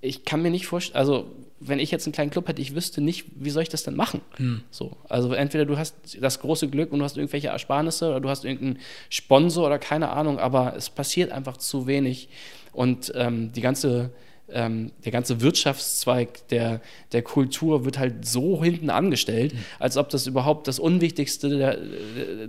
ich 0.00 0.24
kann 0.24 0.42
mir 0.42 0.50
nicht 0.50 0.66
vorstellen, 0.66 0.96
also 0.98 1.26
wenn 1.60 1.78
ich 1.78 1.90
jetzt 1.90 2.06
einen 2.06 2.14
kleinen 2.14 2.30
Club 2.30 2.48
hätte, 2.48 2.62
ich 2.62 2.74
wüsste 2.74 3.02
nicht, 3.02 3.26
wie 3.36 3.50
soll 3.50 3.62
ich 3.62 3.68
das 3.68 3.82
denn 3.82 3.94
machen? 3.94 4.22
Hm. 4.36 4.62
So, 4.70 4.96
also 5.08 5.32
entweder 5.34 5.66
du 5.66 5.76
hast 5.76 5.94
das 6.20 6.40
große 6.40 6.68
Glück 6.68 6.90
und 6.90 6.98
du 6.98 7.04
hast 7.04 7.18
irgendwelche 7.18 7.48
Ersparnisse 7.48 8.08
oder 8.08 8.20
du 8.20 8.30
hast 8.30 8.44
irgendeinen 8.44 8.78
Sponsor 9.10 9.66
oder 9.66 9.78
keine 9.78 10.08
Ahnung, 10.08 10.38
aber 10.38 10.74
es 10.74 10.88
passiert 10.88 11.30
einfach 11.30 11.58
zu 11.58 11.86
wenig 11.86 12.30
und 12.72 13.12
ähm, 13.14 13.52
die 13.52 13.60
ganze 13.60 14.10
ähm, 14.52 14.90
der 15.04 15.12
ganze 15.12 15.40
Wirtschaftszweig 15.40 16.48
der, 16.48 16.80
der 17.12 17.22
Kultur 17.22 17.84
wird 17.84 17.98
halt 17.98 18.26
so 18.26 18.64
hinten 18.64 18.90
angestellt, 18.90 19.54
als 19.78 19.96
ob 19.96 20.08
das 20.08 20.26
überhaupt 20.26 20.66
das 20.66 20.80
Unwichtigste 20.80 21.56
der, 21.56 21.76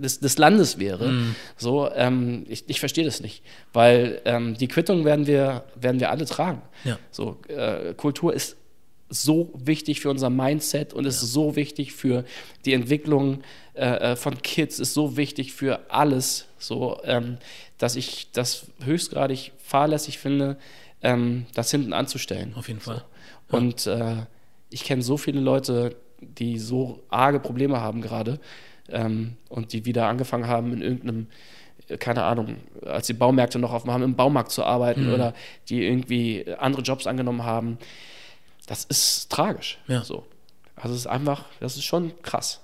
des, 0.00 0.18
des 0.18 0.36
Landes 0.36 0.80
wäre. 0.80 1.12
So, 1.56 1.88
ähm, 1.94 2.44
ich, 2.48 2.64
ich 2.66 2.80
verstehe 2.80 3.04
das 3.04 3.20
nicht, 3.20 3.44
weil 3.72 4.20
ähm, 4.24 4.56
die 4.56 4.66
Quittung 4.66 5.04
werden 5.04 5.28
wir, 5.28 5.64
werden 5.76 6.00
wir 6.00 6.10
alle 6.10 6.24
tragen. 6.24 6.62
Ja. 6.82 6.98
So, 7.12 7.36
äh, 7.46 7.94
Kultur 7.94 8.34
ist 8.34 8.56
so 9.12 9.50
wichtig 9.54 10.00
für 10.00 10.10
unser 10.10 10.30
Mindset 10.30 10.94
und 10.94 11.06
ist 11.06 11.20
so 11.20 11.54
wichtig 11.54 11.92
für 11.92 12.24
die 12.64 12.72
Entwicklung 12.72 13.42
äh, 13.74 14.12
äh, 14.12 14.16
von 14.16 14.40
Kids, 14.42 14.78
ist 14.80 14.94
so 14.94 15.16
wichtig 15.16 15.52
für 15.52 15.90
alles, 15.90 16.46
so, 16.58 16.98
ähm, 17.04 17.38
dass 17.78 17.96
ich 17.96 18.30
das 18.32 18.66
höchstgradig 18.84 19.52
fahrlässig 19.58 20.18
finde, 20.18 20.56
ähm, 21.02 21.46
das 21.54 21.70
hinten 21.70 21.92
anzustellen. 21.92 22.54
Auf 22.56 22.68
jeden 22.68 22.80
Fall. 22.80 23.04
Und 23.50 23.86
äh, 23.86 24.16
ich 24.70 24.84
kenne 24.84 25.02
so 25.02 25.16
viele 25.16 25.40
Leute, 25.40 25.96
die 26.20 26.58
so 26.58 27.02
arge 27.10 27.40
Probleme 27.40 27.80
haben 27.80 28.00
gerade 28.00 28.40
ähm, 28.88 29.36
und 29.48 29.72
die 29.72 29.84
wieder 29.84 30.06
angefangen 30.06 30.46
haben 30.46 30.72
in 30.72 30.80
irgendeinem, 30.80 31.26
äh, 31.88 31.98
keine 31.98 32.24
Ahnung, 32.24 32.56
als 32.86 33.08
die 33.08 33.12
Baumärkte 33.12 33.58
noch 33.58 33.72
offen 33.72 33.90
haben, 33.90 34.02
im 34.02 34.16
Baumarkt 34.16 34.52
zu 34.52 34.64
arbeiten 34.64 35.08
Mhm. 35.08 35.14
oder 35.14 35.34
die 35.68 35.84
irgendwie 35.84 36.46
andere 36.58 36.82
Jobs 36.82 37.06
angenommen 37.06 37.42
haben. 37.44 37.78
Das 38.72 38.84
ist 38.84 39.28
tragisch. 39.30 39.76
Ja. 39.86 40.02
So. 40.02 40.24
Also 40.76 40.94
es 40.94 41.00
ist 41.02 41.06
einfach, 41.06 41.44
das 41.60 41.76
ist 41.76 41.84
schon 41.84 42.10
krass. 42.22 42.60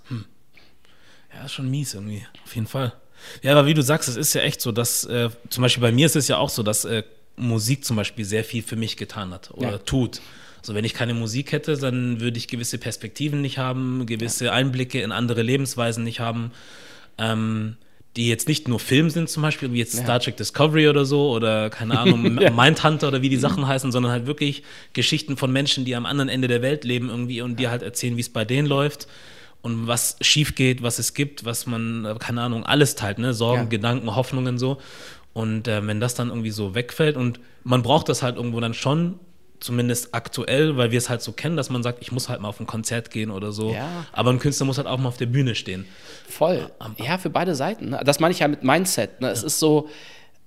Ja, 1.34 1.44
ist 1.44 1.52
schon 1.52 1.70
mies 1.70 1.92
irgendwie, 1.92 2.26
auf 2.44 2.54
jeden 2.54 2.66
Fall. 2.66 2.94
Ja, 3.42 3.52
aber 3.52 3.66
wie 3.66 3.74
du 3.74 3.82
sagst, 3.82 4.09
es 4.09 4.16
ist 4.16 4.32
ja 4.32 4.40
echt 4.40 4.62
so, 4.62 4.72
dass, 4.72 5.04
äh, 5.04 5.28
zum 5.50 5.61
Beispiel 5.62 5.82
bei 5.82 5.92
mir 5.92 6.06
ist 6.06 6.16
es 6.16 6.26
ja 6.26 6.38
auch 6.38 6.48
so, 6.48 6.62
dass 6.62 6.86
äh, 6.86 7.02
Musik 7.36 7.84
zum 7.84 7.96
Beispiel 7.96 8.24
sehr 8.24 8.42
viel 8.42 8.62
für 8.62 8.76
mich 8.76 8.96
getan 8.96 9.34
hat 9.34 9.50
oder 9.50 9.72
Ja. 9.72 9.78
tut. 9.78 10.22
Also 10.61 10.74
wenn 10.74 10.84
ich 10.86 10.94
keine 10.94 11.12
Musik 11.12 11.52
hätte, 11.52 11.76
dann 11.76 12.20
würde 12.20 12.38
ich 12.38 12.48
gewisse 12.48 12.78
Perspektiven 12.78 13.42
nicht 13.42 13.59
haben, 13.59 14.06
gewisse 14.06 14.50
Einblicke 14.52 15.02
in 15.02 15.12
andere 15.12 15.42
Lebensweisen 15.42 16.04
nicht 16.04 16.20
haben, 16.20 16.52
ähm, 17.18 17.76
die 18.18 18.28
jetzt 18.28 18.48
nicht 18.48 18.68
nur 18.68 18.78
Film 18.80 19.08
sind 19.10 19.30
zum 19.30 19.42
Beispiel, 19.42 19.72
wie 19.72 19.78
jetzt 19.78 19.94
Ja. 19.94 20.02
Star 20.02 20.20
Trek 20.20 20.36
Discovery 20.36 20.88
oder 20.88 21.04
so 21.06 21.30
oder 21.30 21.70
keine 21.70 21.98
Ahnung, 21.98 22.38
Ja. 22.42 22.50
Mindhunter 22.50 23.08
oder 23.08 23.22
wie 23.22 23.28
die 23.30 23.36
Sachen 23.36 23.66
heißen, 23.66 23.92
sondern 23.92 24.12
halt 24.12 24.26
wirklich 24.26 24.62
Geschichten 24.92 25.36
von 25.36 25.50
Menschen, 25.52 25.84
die 25.86 25.94
am 25.94 26.04
anderen 26.04 26.28
Ende 26.28 26.48
der 26.48 26.60
Welt 26.60 26.84
leben 26.84 27.08
irgendwie 27.08 27.40
und 27.40 27.58
dir 27.58 27.70
halt 27.70 27.82
erzählen, 27.82 28.16
wie 28.16 28.20
es 28.20 28.28
bei 28.28 28.44
denen 28.44 28.66
läuft 28.68 29.06
und 29.62 29.86
was 29.86 30.16
schief 30.20 30.54
geht, 30.56 30.82
was 30.82 30.98
es 30.98 31.14
gibt, 31.14 31.44
was 31.44 31.66
man, 31.66 32.16
keine 32.18 32.42
Ahnung, 32.42 32.64
alles 32.66 32.94
teilt, 32.96 33.18
ne? 33.18 33.32
Sorgen, 33.34 33.62
Ja. 33.62 33.68
Gedanken, 33.68 34.14
Hoffnungen 34.14 34.58
so. 34.58 34.78
Und 35.32 35.68
äh, 35.68 35.86
wenn 35.86 36.00
das 36.00 36.14
dann 36.16 36.28
irgendwie 36.28 36.50
so 36.50 36.74
wegfällt 36.74 37.16
und 37.16 37.38
man 37.62 37.82
braucht 37.82 38.08
das 38.08 38.22
halt 38.24 38.36
irgendwo 38.36 38.58
dann 38.60 38.74
schon, 38.74 39.14
zumindest 39.61 40.14
aktuell, 40.14 40.76
weil 40.76 40.90
wir 40.90 40.98
es 40.98 41.09
halt 41.09 41.22
so 41.22 41.32
kennen, 41.32 41.56
dass 41.56 41.70
man 41.70 41.82
sagt, 41.82 41.98
ich 42.00 42.12
muss 42.12 42.28
halt 42.28 42.40
mal 42.40 42.48
auf 42.48 42.61
ein 42.61 42.66
Konzert 42.66 43.11
gehen 43.11 43.30
oder 43.30 43.52
so. 43.52 43.72
Ja. 43.72 44.06
Aber 44.12 44.30
ein 44.30 44.38
Künstler 44.38 44.66
muss 44.66 44.78
halt 44.78 44.86
auch 44.86 44.98
mal 44.98 45.09
auf 45.09 45.16
der 45.16 45.26
Bühne 45.26 45.54
stehen. 45.54 45.86
Voll. 46.28 46.70
Ja, 46.98 47.18
für 47.18 47.30
beide 47.30 47.54
Seiten. 47.54 47.90
Ne? 47.90 48.00
Das 48.04 48.20
meine 48.20 48.32
ich 48.32 48.40
ja 48.40 48.48
mit 48.48 48.62
Mindset. 48.62 49.20
Ne? 49.20 49.30
Es 49.30 49.42
ist 49.42 49.59
so, 49.59 49.88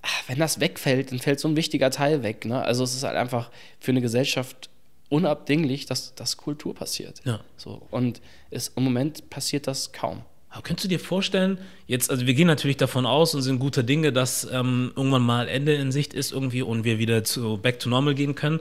ah, 0.01 0.07
wenn 0.27 0.39
das 0.39 0.59
wegfällt, 0.59 1.11
dann 1.11 1.19
fällt 1.19 1.39
so 1.39 1.47
ein 1.47 1.55
wichtiger 1.55 1.91
Teil 1.91 2.23
weg. 2.23 2.45
Ne? 2.45 2.61
Also 2.63 2.83
es 2.83 2.95
ist 2.95 3.03
halt 3.03 3.17
einfach 3.17 3.49
für 3.79 3.91
eine 3.91 4.01
Gesellschaft 4.01 4.69
unabdinglich, 5.09 5.85
dass, 5.85 6.15
dass 6.15 6.37
Kultur 6.37 6.73
passiert. 6.73 7.21
Ja. 7.25 7.41
So. 7.57 7.81
Und 7.91 8.21
es, 8.49 8.69
im 8.69 8.83
Moment 8.83 9.29
passiert 9.29 9.67
das 9.67 9.91
kaum. 9.91 10.23
Aber 10.51 10.63
könntest 10.63 10.85
du 10.85 10.89
dir 10.89 10.99
vorstellen, 10.99 11.57
jetzt, 11.87 12.11
also 12.11 12.27
wir 12.27 12.33
gehen 12.33 12.47
natürlich 12.47 12.75
davon 12.75 13.05
aus 13.05 13.33
und 13.33 13.41
sind 13.41 13.59
guter 13.59 13.83
Dinge, 13.83 14.11
dass 14.11 14.45
ähm, 14.51 14.91
irgendwann 14.97 15.21
mal 15.21 15.47
Ende 15.47 15.73
in 15.75 15.93
Sicht 15.93 16.13
ist 16.13 16.33
irgendwie 16.33 16.61
und 16.61 16.83
wir 16.83 16.99
wieder 16.99 17.23
zu 17.23 17.57
Back 17.57 17.79
to 17.79 17.89
Normal 17.89 18.15
gehen 18.15 18.35
können. 18.35 18.59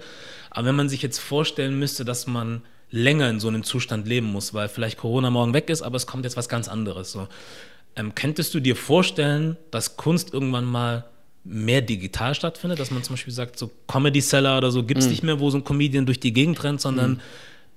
Aber 0.50 0.66
wenn 0.66 0.76
man 0.76 0.88
sich 0.88 1.02
jetzt 1.02 1.18
vorstellen 1.18 1.78
müsste, 1.78 2.04
dass 2.04 2.26
man 2.26 2.62
länger 2.90 3.30
in 3.30 3.40
so 3.40 3.48
einem 3.48 3.62
Zustand 3.62 4.06
leben 4.06 4.26
muss, 4.26 4.52
weil 4.52 4.68
vielleicht 4.68 4.98
Corona 4.98 5.30
morgen 5.30 5.54
weg 5.54 5.70
ist, 5.70 5.82
aber 5.82 5.96
es 5.96 6.06
kommt 6.06 6.24
jetzt 6.24 6.36
was 6.36 6.48
ganz 6.48 6.68
anderes. 6.68 7.12
So. 7.12 7.28
Ähm, 7.96 8.14
könntest 8.14 8.52
du 8.54 8.60
dir 8.60 8.76
vorstellen, 8.76 9.56
dass 9.70 9.96
Kunst 9.96 10.32
irgendwann 10.32 10.64
mal 10.64 11.04
mehr 11.44 11.80
digital 11.80 12.34
stattfindet, 12.34 12.78
dass 12.78 12.90
man 12.90 13.02
zum 13.02 13.14
Beispiel 13.14 13.32
sagt, 13.32 13.58
so 13.58 13.70
Comedy 13.86 14.20
Seller 14.20 14.58
oder 14.58 14.70
so 14.70 14.82
gibt 14.82 15.00
es 15.00 15.08
nicht 15.08 15.22
mehr, 15.22 15.40
wo 15.40 15.50
so 15.50 15.58
ein 15.58 15.64
Comedian 15.64 16.04
durch 16.04 16.20
die 16.20 16.32
Gegend 16.32 16.62
rennt, 16.62 16.80
sondern 16.80 17.20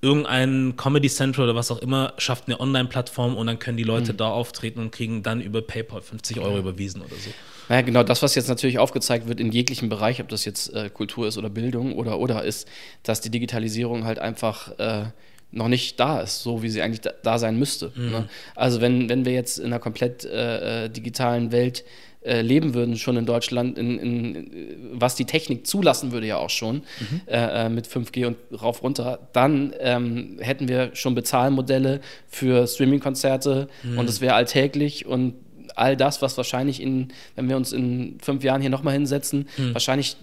irgendein 0.03 0.75
Comedy 0.75 1.09
Central 1.09 1.45
oder 1.45 1.55
was 1.55 1.71
auch 1.71 1.79
immer 1.79 2.13
schafft 2.17 2.47
eine 2.47 2.59
Online-Plattform 2.59 3.35
und 3.35 3.47
dann 3.47 3.57
können 3.57 3.77
die 3.77 3.83
Leute 3.83 4.13
da 4.13 4.29
auftreten 4.29 4.79
und 4.79 4.91
kriegen 4.91 5.23
dann 5.23 5.41
über 5.41 5.61
PayPal 5.61 6.01
50 6.01 6.39
Euro 6.39 6.59
überwiesen 6.59 7.01
oder 7.01 7.15
so. 7.15 7.31
Ja, 7.69 7.81
genau, 7.81 8.03
das, 8.03 8.21
was 8.21 8.35
jetzt 8.35 8.49
natürlich 8.49 8.77
aufgezeigt 8.77 9.27
wird 9.27 9.39
in 9.39 9.51
jeglichem 9.51 9.87
Bereich, 9.87 10.19
ob 10.19 10.27
das 10.27 10.43
jetzt 10.43 10.73
äh, 10.73 10.89
Kultur 10.89 11.27
ist 11.27 11.37
oder 11.37 11.49
Bildung 11.49 11.93
oder 11.93 12.19
oder 12.19 12.43
ist, 12.43 12.67
dass 13.03 13.21
die 13.21 13.29
Digitalisierung 13.29 14.03
halt 14.03 14.19
einfach 14.19 14.77
äh, 14.77 15.05
noch 15.51 15.69
nicht 15.69 15.99
da 15.99 16.19
ist, 16.21 16.43
so 16.43 16.63
wie 16.63 16.69
sie 16.69 16.81
eigentlich 16.81 17.01
da, 17.01 17.11
da 17.23 17.37
sein 17.39 17.57
müsste. 17.57 17.91
Ne? 17.95 18.27
Also 18.55 18.81
wenn, 18.81 19.07
wenn 19.07 19.23
wir 19.23 19.33
jetzt 19.33 19.59
in 19.59 19.67
einer 19.67 19.79
komplett 19.79 20.25
äh, 20.25 20.85
äh, 20.85 20.89
digitalen 20.89 21.51
Welt 21.51 21.85
äh, 22.23 22.41
leben 22.41 22.73
würden, 22.73 22.97
schon 22.97 23.17
in 23.17 23.25
Deutschland, 23.25 23.77
in, 23.77 23.99
in, 23.99 24.91
was 24.93 25.15
die 25.15 25.25
Technik 25.25 25.67
zulassen 25.67 26.11
würde 26.11 26.27
ja 26.27 26.37
auch 26.37 26.49
schon, 26.49 26.83
äh, 27.27 27.65
äh, 27.65 27.69
mit 27.69 27.87
5G 27.87 28.27
und 28.27 28.37
rauf 28.61 28.83
runter, 28.83 29.19
dann 29.33 29.73
ähm, 29.79 30.37
hätten 30.39 30.67
wir 30.67 30.91
schon 30.93 31.15
Bezahlmodelle 31.15 32.01
für 32.27 32.67
Streaming-Konzerte 32.67 33.67
und 33.97 34.09
es 34.09 34.21
wäre 34.21 34.35
alltäglich 34.35 35.05
und 35.05 35.35
all 35.75 35.97
das, 35.97 36.21
was 36.21 36.37
wahrscheinlich 36.37 36.81
in, 36.81 37.09
wenn 37.35 37.49
wir 37.49 37.57
uns 37.57 37.73
in 37.73 38.17
fünf 38.21 38.43
Jahren 38.43 38.61
hier 38.61 38.69
nochmal 38.69 38.93
hinsetzen, 38.93 39.47
wahrscheinlich 39.71 40.17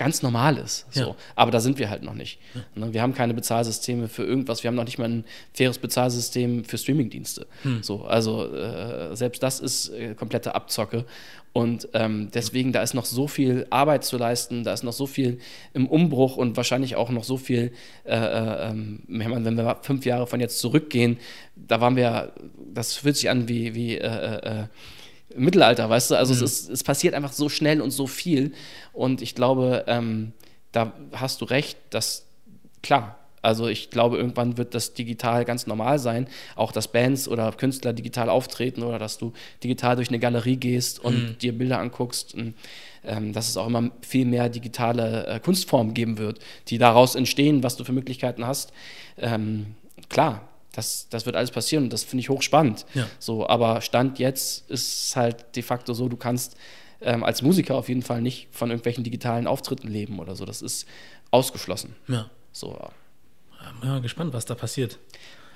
ganz 0.00 0.22
normal 0.22 0.56
ist. 0.56 0.86
So. 0.92 1.00
Ja. 1.00 1.16
Aber 1.36 1.50
da 1.50 1.60
sind 1.60 1.78
wir 1.78 1.90
halt 1.90 2.02
noch 2.02 2.14
nicht. 2.14 2.38
Ne, 2.74 2.94
Wir 2.94 3.02
haben 3.02 3.12
keine 3.12 3.34
Bezahlsysteme 3.34 4.08
für 4.08 4.24
irgendwas. 4.24 4.62
Wir 4.62 4.68
haben 4.68 4.74
noch 4.74 4.86
nicht 4.86 4.98
mal 4.98 5.10
ein 5.10 5.24
faires 5.52 5.76
Bezahlsystem 5.76 6.64
für 6.64 6.78
Streamingdienste. 6.78 7.46
So, 7.82 8.04
also 8.04 8.50
äh, 8.50 9.14
selbst 9.14 9.42
das 9.42 9.60
ist 9.60 9.90
äh, 9.90 10.14
komplette 10.14 10.54
Abzocke. 10.54 11.04
Und 11.52 11.88
ähm, 11.92 12.30
deswegen, 12.32 12.72
da 12.72 12.80
ist 12.80 12.94
noch 12.94 13.04
so 13.04 13.28
viel 13.28 13.66
Arbeit 13.68 14.04
zu 14.04 14.16
leisten, 14.16 14.64
da 14.64 14.72
ist 14.72 14.84
noch 14.84 14.94
so 14.94 15.06
viel 15.06 15.38
im 15.74 15.86
Umbruch 15.86 16.38
und 16.38 16.56
wahrscheinlich 16.56 16.96
auch 16.96 17.10
noch 17.10 17.24
so 17.24 17.36
viel, 17.36 17.72
äh, 18.04 18.14
äh, 18.14 18.70
ähm, 18.70 19.02
wenn 19.06 19.56
wir 19.56 19.78
fünf 19.82 20.06
Jahre 20.06 20.26
von 20.26 20.40
jetzt 20.40 20.60
zurückgehen, 20.60 21.18
da 21.56 21.82
waren 21.82 21.96
wir, 21.96 22.32
das 22.72 22.96
fühlt 22.96 23.16
sich 23.16 23.28
an 23.28 23.48
wie, 23.48 23.74
wie 23.74 23.98
äh, 23.98 24.06
äh, 24.06 24.64
Mittelalter, 25.36 25.88
weißt 25.88 26.10
du? 26.10 26.14
Also 26.16 26.32
es, 26.32 26.42
ist, 26.42 26.70
es 26.70 26.84
passiert 26.84 27.14
einfach 27.14 27.32
so 27.32 27.48
schnell 27.48 27.80
und 27.80 27.90
so 27.90 28.06
viel. 28.06 28.52
Und 28.92 29.22
ich 29.22 29.34
glaube, 29.34 29.84
ähm, 29.86 30.32
da 30.72 30.92
hast 31.12 31.40
du 31.40 31.44
recht, 31.44 31.78
dass, 31.90 32.26
klar, 32.82 33.16
also 33.42 33.68
ich 33.68 33.90
glaube, 33.90 34.18
irgendwann 34.18 34.58
wird 34.58 34.74
das 34.74 34.92
digital 34.92 35.44
ganz 35.44 35.66
normal 35.66 35.98
sein, 35.98 36.28
auch 36.56 36.72
dass 36.72 36.88
Bands 36.88 37.26
oder 37.26 37.50
Künstler 37.52 37.92
digital 37.92 38.28
auftreten 38.28 38.82
oder 38.82 38.98
dass 38.98 39.16
du 39.16 39.32
digital 39.64 39.96
durch 39.96 40.08
eine 40.08 40.18
Galerie 40.18 40.56
gehst 40.56 41.02
und 41.02 41.38
dir 41.42 41.56
Bilder 41.56 41.78
anguckst. 41.78 42.34
Und, 42.34 42.54
ähm, 43.02 43.32
dass 43.32 43.48
es 43.48 43.56
auch 43.56 43.66
immer 43.66 43.90
viel 44.02 44.26
mehr 44.26 44.50
digitale 44.50 45.26
äh, 45.26 45.40
Kunstformen 45.40 45.94
geben 45.94 46.18
wird, 46.18 46.38
die 46.68 46.76
daraus 46.76 47.14
entstehen, 47.14 47.62
was 47.62 47.76
du 47.76 47.84
für 47.84 47.92
Möglichkeiten 47.92 48.46
hast. 48.46 48.72
Ähm, 49.16 49.74
klar, 50.10 50.49
das, 50.72 51.08
das 51.10 51.26
wird 51.26 51.36
alles 51.36 51.50
passieren 51.50 51.84
und 51.84 51.92
das 51.92 52.04
finde 52.04 52.20
ich 52.20 52.28
hochspannend. 52.28 52.86
Ja. 52.94 53.06
So, 53.18 53.48
aber 53.48 53.80
Stand 53.80 54.18
jetzt 54.18 54.70
ist 54.70 55.04
es 55.08 55.16
halt 55.16 55.56
de 55.56 55.62
facto 55.62 55.94
so, 55.94 56.08
du 56.08 56.16
kannst 56.16 56.56
ähm, 57.00 57.24
als 57.24 57.42
Musiker 57.42 57.74
auf 57.76 57.88
jeden 57.88 58.02
Fall 58.02 58.20
nicht 58.22 58.48
von 58.52 58.70
irgendwelchen 58.70 59.02
digitalen 59.04 59.46
Auftritten 59.46 59.88
leben 59.88 60.18
oder 60.20 60.36
so. 60.36 60.44
Das 60.44 60.62
ist 60.62 60.86
ausgeschlossen. 61.30 61.96
Ja. 62.08 62.28
So, 62.52 62.78
Ja, 63.82 63.98
gespannt, 63.98 64.32
was 64.32 64.44
da 64.44 64.54
passiert. 64.54 64.98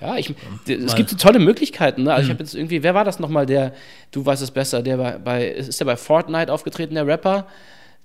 ja, 0.01 0.17
ich, 0.17 0.35
d- 0.67 0.75
es 0.75 0.95
gibt 0.95 1.19
tolle 1.21 1.39
Möglichkeiten. 1.39 2.03
Ne? 2.05 2.13
Also 2.13 2.25
Mhm. 2.25 2.27
ich 2.27 2.35
habe 2.35 2.45
jetzt 2.45 2.55
irgendwie, 2.55 2.83
wer 2.83 2.95
war 2.95 3.05
das 3.05 3.19
nochmal, 3.19 3.47
der, 3.47 3.75
du 4.11 4.25
weißt 4.27 4.43
es 4.43 4.51
besser, 4.51 4.83
der 4.83 4.97
bei, 4.97 5.19
bei 5.19 5.47
ist 5.49 5.81
der 5.81 5.85
bei 5.85 5.97
Fortnite 5.97 6.53
aufgetreten, 6.53 6.95
der 6.95 7.07
Rapper, 7.07 7.47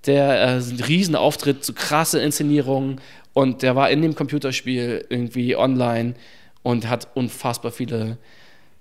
der 0.05 0.33
äh, 0.41 0.45
einen 0.51 0.79
riesen 0.87 1.15
Auftritt, 1.15 1.63
so 1.65 1.73
krasse 1.73 2.19
Inszenierungen 2.21 3.01
und 3.33 3.61
der 3.63 3.75
war 3.75 3.89
in 3.89 4.01
dem 4.01 4.15
Computerspiel 4.15 5.05
irgendwie 5.09 5.55
online 5.55 6.13
und 6.63 6.89
hat 6.89 7.07
unfassbar 7.13 7.71
viele. 7.71 8.17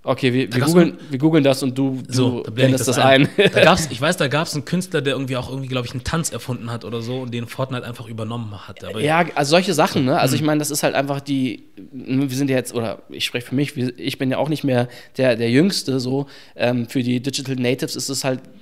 Okay, 0.04 0.32
wir, 0.32 0.52
wir, 0.54 0.62
googeln, 0.62 0.96
wir 1.10 1.18
googeln 1.18 1.44
das 1.44 1.62
und 1.62 1.76
du, 1.76 2.00
du 2.06 2.12
So, 2.12 2.42
da 2.42 2.50
blendest 2.52 2.86
das 2.86 2.98
ein. 2.98 3.28
Da 3.36 3.48
gab's, 3.64 3.88
ich 3.90 4.00
weiß, 4.00 4.16
da 4.16 4.28
gab 4.28 4.46
es 4.46 4.54
einen 4.54 4.64
Künstler, 4.64 5.02
der 5.02 5.14
irgendwie 5.14 5.36
auch 5.36 5.50
irgendwie, 5.50 5.68
glaube 5.68 5.86
ich, 5.86 5.92
einen 5.92 6.04
Tanz 6.04 6.30
erfunden 6.30 6.70
hat 6.70 6.84
oder 6.84 7.02
so 7.02 7.22
und 7.22 7.34
den 7.34 7.46
Fortnite 7.46 7.84
einfach 7.84 8.06
übernommen 8.06 8.66
hat. 8.66 8.84
Aber 8.84 9.00
Ja, 9.00 9.26
also 9.34 9.50
solche 9.50 9.74
Sachen, 9.74 10.04
ne? 10.04 10.12
Mhm. 10.12 10.18
Also 10.18 10.36
ich 10.36 10.42
meine, 10.42 10.60
das 10.60 10.70
ist 10.70 10.82
halt 10.84 10.94
einfach 10.94 11.20
die, 11.20 11.64
wir 11.92 12.28
sind 12.30 12.48
ja 12.48 12.56
jetzt, 12.56 12.72
oder 12.74 13.02
ich 13.08 13.24
spreche 13.24 13.48
für 13.48 13.54
mich, 13.56 13.76
ich 13.76 14.18
bin 14.18 14.30
ja 14.30 14.38
auch 14.38 14.48
nicht 14.48 14.62
mehr 14.62 14.88
der, 15.16 15.36
der 15.36 15.50
Jüngste 15.50 15.98
so. 15.98 16.26
Ähm, 16.54 16.88
für 16.88 17.02
die 17.02 17.20
Digital 17.20 17.56
Natives 17.56 17.96
ist 17.96 18.08
es 18.08 18.24
halt 18.24 18.40
ein 18.44 18.57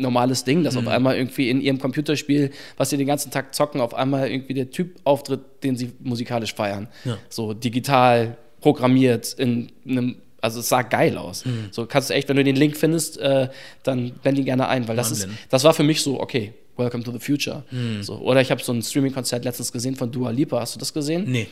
normales 0.00 0.44
Ding, 0.44 0.60
Mhm. 0.60 0.64
dass 0.64 0.76
auf 0.76 0.86
einmal 0.88 1.16
irgendwie 1.16 1.50
in 1.50 1.60
ihrem 1.60 1.78
Computerspiel, 1.78 2.50
was 2.76 2.90
sie 2.90 2.96
den 2.96 3.06
ganzen 3.06 3.30
Tag 3.30 3.54
zocken, 3.54 3.80
auf 3.80 3.94
einmal 3.94 4.30
irgendwie 4.30 4.54
der 4.54 4.70
Typ 4.70 4.96
auftritt, 5.04 5.40
den 5.62 5.76
sie 5.76 5.92
musikalisch 6.00 6.54
feiern. 6.54 6.88
Ja. 7.04 7.18
So 7.28 7.54
digital 7.54 8.36
programmiert 8.60 9.34
in 9.38 9.70
einem 9.86 10.16
also 10.40 10.58
es 10.58 10.68
sah 10.68 10.82
geil 10.82 11.18
aus. 11.18 11.44
Mhm. 11.44 11.68
So 11.70 11.86
kannst 11.86 12.10
du 12.10 12.14
echt, 12.14 12.28
wenn 12.28 12.34
du 12.36 12.42
den 12.42 12.56
Link 12.56 12.76
findest, 12.76 13.16
äh, 13.18 13.48
dann 13.84 14.10
blend 14.24 14.38
ihn 14.38 14.44
gerne 14.44 14.66
ein, 14.66 14.88
weil 14.88 14.96
das 14.96 15.12
ist, 15.12 15.22
Einblenden. 15.22 15.46
das 15.50 15.62
war 15.62 15.72
für 15.72 15.84
mich 15.84 16.00
so, 16.02 16.18
okay, 16.20 16.52
welcome 16.76 17.04
to 17.04 17.12
the 17.12 17.20
future. 17.20 17.62
Mhm. 17.70 18.02
So, 18.02 18.16
oder 18.18 18.40
ich 18.40 18.50
habe 18.50 18.60
so 18.60 18.72
ein 18.72 18.82
Streaming-Konzert 18.82 19.44
letztens 19.44 19.70
gesehen 19.70 19.94
von 19.94 20.10
Dua 20.10 20.30
Lipa. 20.30 20.58
Hast 20.58 20.74
du 20.74 20.80
das 20.80 20.92
gesehen? 20.92 21.30
Nee. 21.30 21.46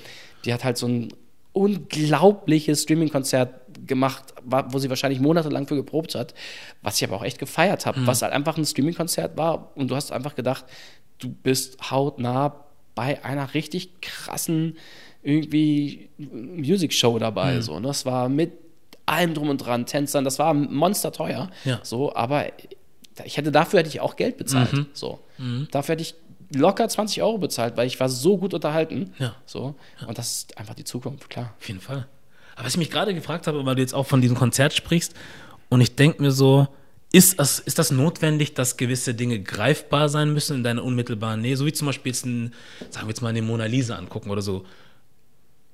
Die 0.45 0.53
hat 0.53 0.65
halt 0.65 0.77
so 0.77 0.89
ein 0.89 1.13
unglaubliches 1.53 2.83
Streaming-Konzert 2.83 3.87
gemacht, 3.87 4.35
wo 4.45 4.79
sie 4.79 4.89
wahrscheinlich 4.89 5.21
monatelang 5.21 5.67
für 5.67 5.75
geprobt 5.75 6.15
hat, 6.15 6.35
was 6.83 6.97
ich 6.97 7.09
aber 7.09 7.17
auch 7.17 7.25
echt 7.25 7.39
gefeiert 7.39 7.87
habe, 7.87 8.07
was 8.07 8.23
halt 8.23 8.33
einfach 8.33 8.57
ein 8.57 8.65
Streaming-Konzert 8.65 9.37
war 9.37 9.73
und 9.77 9.91
du 9.91 9.97
hast 9.97 10.13
einfach 10.13 10.35
gedacht, 10.35 10.65
du 11.19 11.29
bist 11.31 11.91
hautnah 11.91 12.65
bei 12.95 13.25
einer 13.25 13.55
richtig 13.55 14.01
krassen 14.01 14.77
irgendwie 15.23 16.09
Music-Show 16.19 17.19
dabei. 17.19 17.61
So, 17.61 17.79
ne? 17.79 17.89
Das 17.89 18.07
war 18.07 18.29
mit 18.29 18.53
allem 19.07 19.35
drum 19.35 19.49
und 19.49 19.59
dran, 19.59 19.87
Tänzern, 19.87 20.25
das 20.25 20.39
war 20.39 20.55
monsterteuer. 20.55 21.51
Ja. 21.65 21.81
So, 21.83 22.15
aber 22.15 22.47
ich 23.25 23.37
hätte 23.37 23.53
dafür 23.53 23.81
hätte 23.81 23.89
ich 23.89 24.01
auch 24.01 24.17
Geld 24.17 24.37
bezahlt. 24.37 24.87
So. 24.93 25.21
Dafür 25.71 25.95
hätte 25.95 26.03
ich 26.03 26.15
locker 26.55 26.89
20 26.89 27.23
Euro 27.23 27.39
bezahlt, 27.39 27.77
weil 27.77 27.87
ich 27.87 27.99
war 28.01 28.09
so 28.09 28.39
gut 28.39 28.55
unterhalten. 28.55 29.13
Ja. 29.19 29.35
So. 29.47 29.75
Und 30.07 30.19
das 30.19 30.33
ist 30.33 30.59
einfach 30.59 30.75
die 30.75 30.85
Zukunft, 30.85 31.31
klar. 31.31 31.55
Auf 31.59 31.69
jeden 31.69 31.81
Fall. 31.81 32.07
Aber 32.57 32.67
was 32.67 32.75
ich 32.75 32.79
mich 32.79 32.91
gerade 32.91 33.15
gefragt 33.15 33.47
habe, 33.47 33.65
weil 33.65 33.75
du 33.75 33.83
jetzt 33.83 33.95
auch 33.95 34.07
von 34.07 34.21
diesem 34.21 34.37
Konzert 34.37 34.73
sprichst, 34.73 35.15
und 35.71 35.81
ich 35.81 35.95
denke 35.95 36.21
mir 36.21 36.33
so, 36.33 36.69
ist 37.13 37.39
das, 37.39 37.59
ist 37.59 37.79
das 37.79 37.91
notwendig, 37.91 38.55
dass 38.55 38.77
gewisse 38.77 39.15
Dinge 39.15 39.41
greifbar 39.41 40.09
sein 40.09 40.33
müssen 40.33 40.57
in 40.59 40.65
deiner 40.65 40.85
unmittelbaren 40.85 41.41
Nähe? 41.41 41.57
So 41.57 41.67
wie 41.67 41.73
zum 41.73 41.87
Beispiel 41.87 42.13
jetzt 42.13 42.27
ein, 42.27 42.53
sagen 42.91 43.07
wir 43.07 43.11
jetzt 43.11 43.23
mal 43.23 43.31
eine 43.31 43.43
Mona 43.43 43.65
Lisa 43.65 43.97
angucken 43.97 44.31
oder 44.31 44.43
so. 44.43 44.65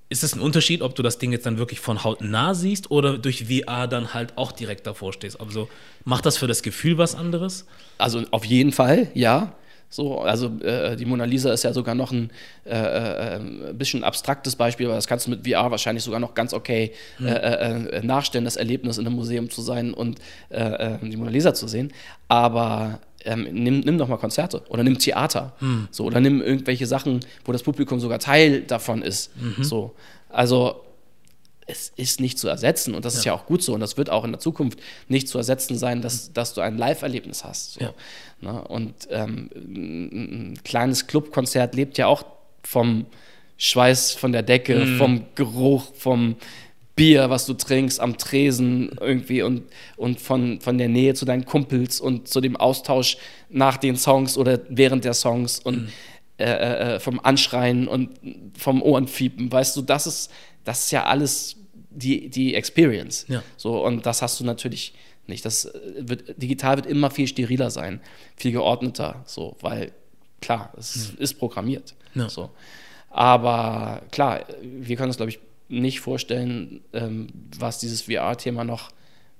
Ist 0.09 0.23
es 0.23 0.35
ein 0.35 0.41
Unterschied, 0.41 0.83
ob 0.83 0.95
du 0.95 1.03
das 1.03 1.19
Ding 1.19 1.33
jetzt 1.33 1.47
dann 1.47 1.59
wirklich 1.59 1.81
von 1.81 2.05
Haut 2.05 2.21
nah 2.21 2.55
siehst 2.55 2.91
oder 2.91 3.19
durch 3.19 3.47
VR 3.47 3.89
dann 3.89 4.15
halt 4.15 4.39
auch 4.39 4.53
direkt 4.53 4.87
davor 4.87 5.13
stehst? 5.13 5.41
Also 5.41 5.69
macht 6.05 6.25
das 6.25 6.39
für 6.39 6.47
das 6.47 6.63
Gefühl 6.63 6.97
was 6.97 7.15
anderes? 7.15 7.67
Also 7.99 8.23
auf 8.31 8.45
jeden 8.45 8.73
Fall, 8.73 9.11
ja. 9.15 9.55
So, 9.89 10.21
also 10.21 10.59
äh, 10.63 10.97
die 10.97 11.05
Mona 11.05 11.25
Lisa 11.25 11.53
ist 11.53 11.63
ja 11.63 11.73
sogar 11.73 11.95
noch 11.95 12.13
ein 12.13 12.31
äh, 12.65 12.71
äh, 12.71 13.37
ein 13.37 13.79
bisschen 13.79 14.05
abstraktes 14.05 14.57
Beispiel, 14.57 14.87
aber 14.87 14.97
das 14.97 15.07
kannst 15.07 15.27
du 15.27 15.31
mit 15.31 15.47
VR 15.47 15.71
wahrscheinlich 15.71 16.05
sogar 16.05 16.21
noch 16.21 16.35
ganz 16.35 16.53
okay 16.53 16.93
äh, 17.21 17.29
äh, 17.29 18.03
nachstellen, 18.03 18.45
das 18.45 18.57
Erlebnis 18.57 18.99
in 18.99 19.07
einem 19.07 19.17
Museum 19.17 19.49
zu 19.49 19.63
sein 19.63 19.95
und 19.95 20.19
äh, 20.51 20.95
äh, 20.95 20.99
die 21.09 21.17
Mona 21.17 21.31
Lisa 21.31 21.55
zu 21.55 21.69
sehen. 21.69 21.93
Aber 22.29 23.01
ähm, 23.25 23.47
nimm, 23.53 23.81
nimm 23.81 23.99
doch 23.99 24.09
mal 24.09 24.19
Konzerte 24.19 24.63
oder 24.69 24.83
nimm 24.83 24.99
Theater. 24.99 25.55
So, 25.91 26.05
oder 26.05 26.21
nimm 26.21 26.43
irgendwelche 26.43 26.87
Sachen, 26.87 27.21
wo 27.45 27.53
das 27.53 27.63
Publikum 27.63 28.01
sogar 28.01 28.19
Teil 28.19 28.63
davon 28.63 29.03
ist. 29.03 29.31
So. 29.61 29.95
Also 30.29 30.83
es 31.67 31.93
ist 31.97 32.21
nicht 32.21 32.39
zu 32.39 32.49
ersetzen 32.49 32.95
und 32.95 33.05
das 33.05 33.15
ja. 33.15 33.19
ist 33.19 33.25
ja 33.25 33.33
auch 33.35 33.47
gut 33.47 33.63
so 33.63 33.75
und 33.75 33.81
das 33.81 33.97
wird 33.97 34.09
auch 34.09 34.25
in 34.25 34.31
der 34.31 34.39
Zukunft 34.39 34.79
nicht 35.09 35.29
zu 35.29 35.37
ersetzen 35.37 35.77
sein, 35.77 36.01
dass, 36.01 36.33
dass 36.33 36.55
du 36.55 36.61
ein 36.61 36.79
Live-Erlebnis 36.79 37.45
hast. 37.45 37.75
So. 37.75 37.81
Ja. 37.81 37.95
Ne? 38.41 38.63
Und 38.63 38.95
ähm, 39.11 39.51
ein 39.55 40.59
kleines 40.65 41.07
Clubkonzert 41.07 41.75
lebt 41.75 41.99
ja 41.99 42.07
auch 42.07 42.25
vom 42.63 43.07
Schweiß 43.59 44.13
von 44.13 44.33
der 44.33 44.43
Decke, 44.43 44.85
mm. 44.85 44.99
vom 44.99 45.25
Geruch, 45.35 45.95
vom 45.95 46.37
Bier, 46.95 47.31
was 47.31 47.47
du 47.47 47.55
trinkst 47.55 48.01
am 48.01 48.17
Tresen 48.19 48.91
irgendwie 49.01 49.43
und, 49.43 49.65
und 49.97 50.21
von, 50.21 50.61
von 50.61 50.79
der 50.79 50.89
Nähe 50.89 51.15
zu 51.15 51.25
deinen 51.25 51.45
Kumpels 51.45 52.01
und 52.01 52.29
zu 52.29 52.41
dem 52.41 52.57
Austausch 52.57 53.19
nach 53.49 53.77
den 53.77 53.97
Songs 53.97 54.37
oder 54.39 54.61
während 54.69 55.05
der 55.05 55.15
Songs 55.15 55.59
und 55.59 55.85
mm. 55.85 55.89
äh, 56.39 56.45
äh, 56.97 57.01
vom 57.01 57.21
Anschreien 57.23 57.89
und 57.89 58.11
vom 58.59 58.83
Ohrenfiepen. 58.83 59.51
Weißt 59.51 59.77
du, 59.77 59.83
das 59.83 60.07
ist, 60.07 60.31
das 60.65 60.85
ist 60.85 60.91
ja 60.91 61.05
alles 61.05 61.57
die, 61.91 62.29
die 62.29 62.55
Experience. 62.55 63.25
Ja. 63.29 63.43
So, 63.57 63.85
und 63.85 64.05
das 64.05 64.21
hast 64.23 64.41
du 64.41 64.45
natürlich 64.45 64.95
nicht. 65.29 65.45
Das 65.45 65.67
äh, 65.67 65.81
wird, 65.97 66.41
digital 66.41 66.77
wird 66.77 66.87
immer 66.87 67.11
viel 67.11 67.27
steriler 67.27 67.71
sein, 67.71 68.01
viel 68.37 68.53
geordneter, 68.53 69.23
so, 69.27 69.57
weil 69.61 69.93
klar, 70.41 70.73
es 70.77 71.13
mhm. 71.13 71.19
ist 71.19 71.35
programmiert. 71.35 71.95
Ja. 72.15 72.29
So. 72.29 72.51
Aber 73.11 74.03
klar, 74.11 74.45
wir 74.63 74.97
können 74.97 75.11
uns, 75.11 75.17
glaube 75.17 75.31
ich, 75.31 75.39
nicht 75.69 76.01
vorstellen, 76.01 76.81
ähm, 76.93 77.29
was 77.59 77.79
dieses 77.79 78.03
VR-Thema 78.03 78.65
noch 78.65 78.91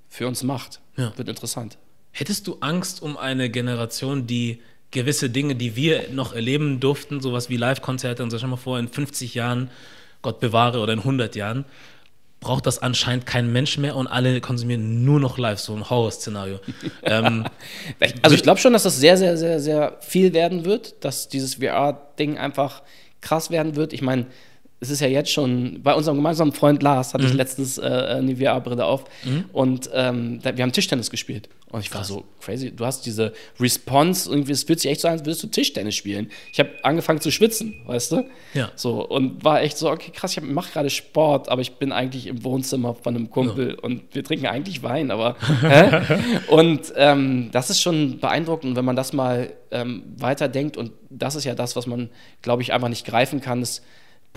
für 0.09 0.27
uns 0.27 0.43
macht. 0.43 0.81
Ja. 0.97 1.13
Wird 1.17 1.29
interessant. 1.29 1.77
Hättest 2.11 2.47
du 2.47 2.57
Angst 2.61 3.01
um 3.01 3.17
eine 3.17 3.49
Generation, 3.49 4.27
die 4.27 4.61
gewisse 4.91 5.29
Dinge, 5.29 5.55
die 5.55 5.75
wir 5.75 6.09
noch 6.11 6.33
erleben 6.33 6.79
durften, 6.79 7.21
sowas 7.21 7.49
wie 7.49 7.57
Live-Konzerte 7.57 8.23
und 8.23 8.31
so, 8.31 8.37
stell 8.37 8.49
mal 8.49 8.55
vor, 8.55 8.79
in 8.79 8.87
50 8.87 9.35
Jahren, 9.35 9.69
Gott 10.21 10.39
bewahre, 10.39 10.79
oder 10.79 10.93
in 10.93 10.99
100 10.99 11.35
Jahren, 11.35 11.65
braucht 12.39 12.65
das 12.65 12.79
anscheinend 12.79 13.25
kein 13.25 13.51
Mensch 13.51 13.77
mehr 13.77 13.95
und 13.95 14.07
alle 14.07 14.39
konsumieren 14.41 15.03
nur 15.03 15.19
noch 15.19 15.37
live, 15.37 15.59
so 15.59 15.75
ein 15.75 15.89
Horror-Szenario. 15.89 16.59
ähm, 17.03 17.45
also 18.21 18.35
ich 18.35 18.43
glaube 18.43 18.59
schon, 18.59 18.73
dass 18.73 18.83
das 18.83 18.97
sehr, 18.97 19.17
sehr, 19.17 19.37
sehr, 19.37 19.59
sehr 19.59 19.97
viel 20.01 20.33
werden 20.33 20.65
wird, 20.65 21.03
dass 21.03 21.27
dieses 21.27 21.55
VR-Ding 21.55 22.37
einfach 22.37 22.83
krass 23.21 23.49
werden 23.49 23.75
wird. 23.75 23.93
Ich 23.93 24.01
meine, 24.01 24.27
es 24.79 24.91
ist 24.91 24.99
ja 24.99 25.07
jetzt 25.07 25.31
schon, 25.31 25.81
bei 25.81 25.93
unserem 25.95 26.17
gemeinsamen 26.17 26.51
Freund 26.51 26.83
Lars 26.83 27.13
hatte 27.13 27.23
mhm. 27.23 27.31
ich 27.31 27.35
letztens 27.35 27.79
äh, 27.79 27.81
eine 27.81 28.35
VR-Brille 28.35 28.85
auf 28.85 29.05
mhm. 29.23 29.45
und 29.51 29.89
ähm, 29.91 30.39
wir 30.43 30.61
haben 30.63 30.71
Tischtennis 30.71 31.09
gespielt. 31.09 31.49
Und 31.69 31.81
ich 31.81 31.91
war 31.91 31.99
Krass. 31.99 32.07
so 32.07 32.23
crazy. 32.39 32.71
Du 32.71 32.85
hast 32.85 33.05
diese 33.05 33.33
Response, 33.59 34.29
irgendwie, 34.29 34.53
es 34.53 34.63
fühlt 34.63 34.79
sich 34.79 34.89
echt 34.89 35.01
so 35.01 35.09
an, 35.09 35.15
als 35.15 35.25
würdest 35.25 35.43
du 35.43 35.47
Tischtennis 35.47 35.95
spielen. 35.95 36.29
Ich 36.53 36.59
habe 36.59 36.69
angefangen 36.83 37.19
zu 37.19 37.29
schwitzen, 37.29 37.81
weißt 37.87 38.11
du? 38.13 38.25
Ja. 38.53 38.71
So, 38.75 39.05
und 39.05 39.43
war 39.43 39.61
echt 39.61 39.77
so, 39.77 39.89
okay, 39.89 40.11
krass, 40.13 40.37
ich 40.37 40.43
mache 40.43 40.71
gerade 40.71 40.89
Sport, 40.89 41.49
aber 41.49 41.61
ich 41.61 41.73
bin 41.73 41.91
eigentlich 41.91 42.27
im 42.27 42.43
Wohnzimmer 42.45 42.93
von 42.93 43.15
einem 43.15 43.29
Kumpel 43.31 43.71
ja. 43.71 43.83
und 43.83 44.03
wir 44.13 44.23
trinken 44.23 44.45
eigentlich 44.45 44.81
Wein, 44.83 45.11
aber. 45.11 45.35
und 46.47 46.93
ähm, 46.95 47.49
das 47.51 47.69
ist 47.69 47.81
schon 47.81 48.19
beeindruckend, 48.19 48.77
wenn 48.77 48.85
man 48.85 48.95
das 48.95 49.11
mal 49.11 49.51
ähm, 49.71 50.03
weiterdenkt. 50.17 50.77
Und 50.77 50.91
das 51.09 51.35
ist 51.35 51.43
ja 51.43 51.55
das, 51.55 51.75
was 51.75 51.85
man, 51.85 52.09
glaube 52.43 52.61
ich, 52.61 52.71
einfach 52.71 52.89
nicht 52.89 53.05
greifen 53.05 53.41
kann. 53.41 53.61
Es 53.61 53.81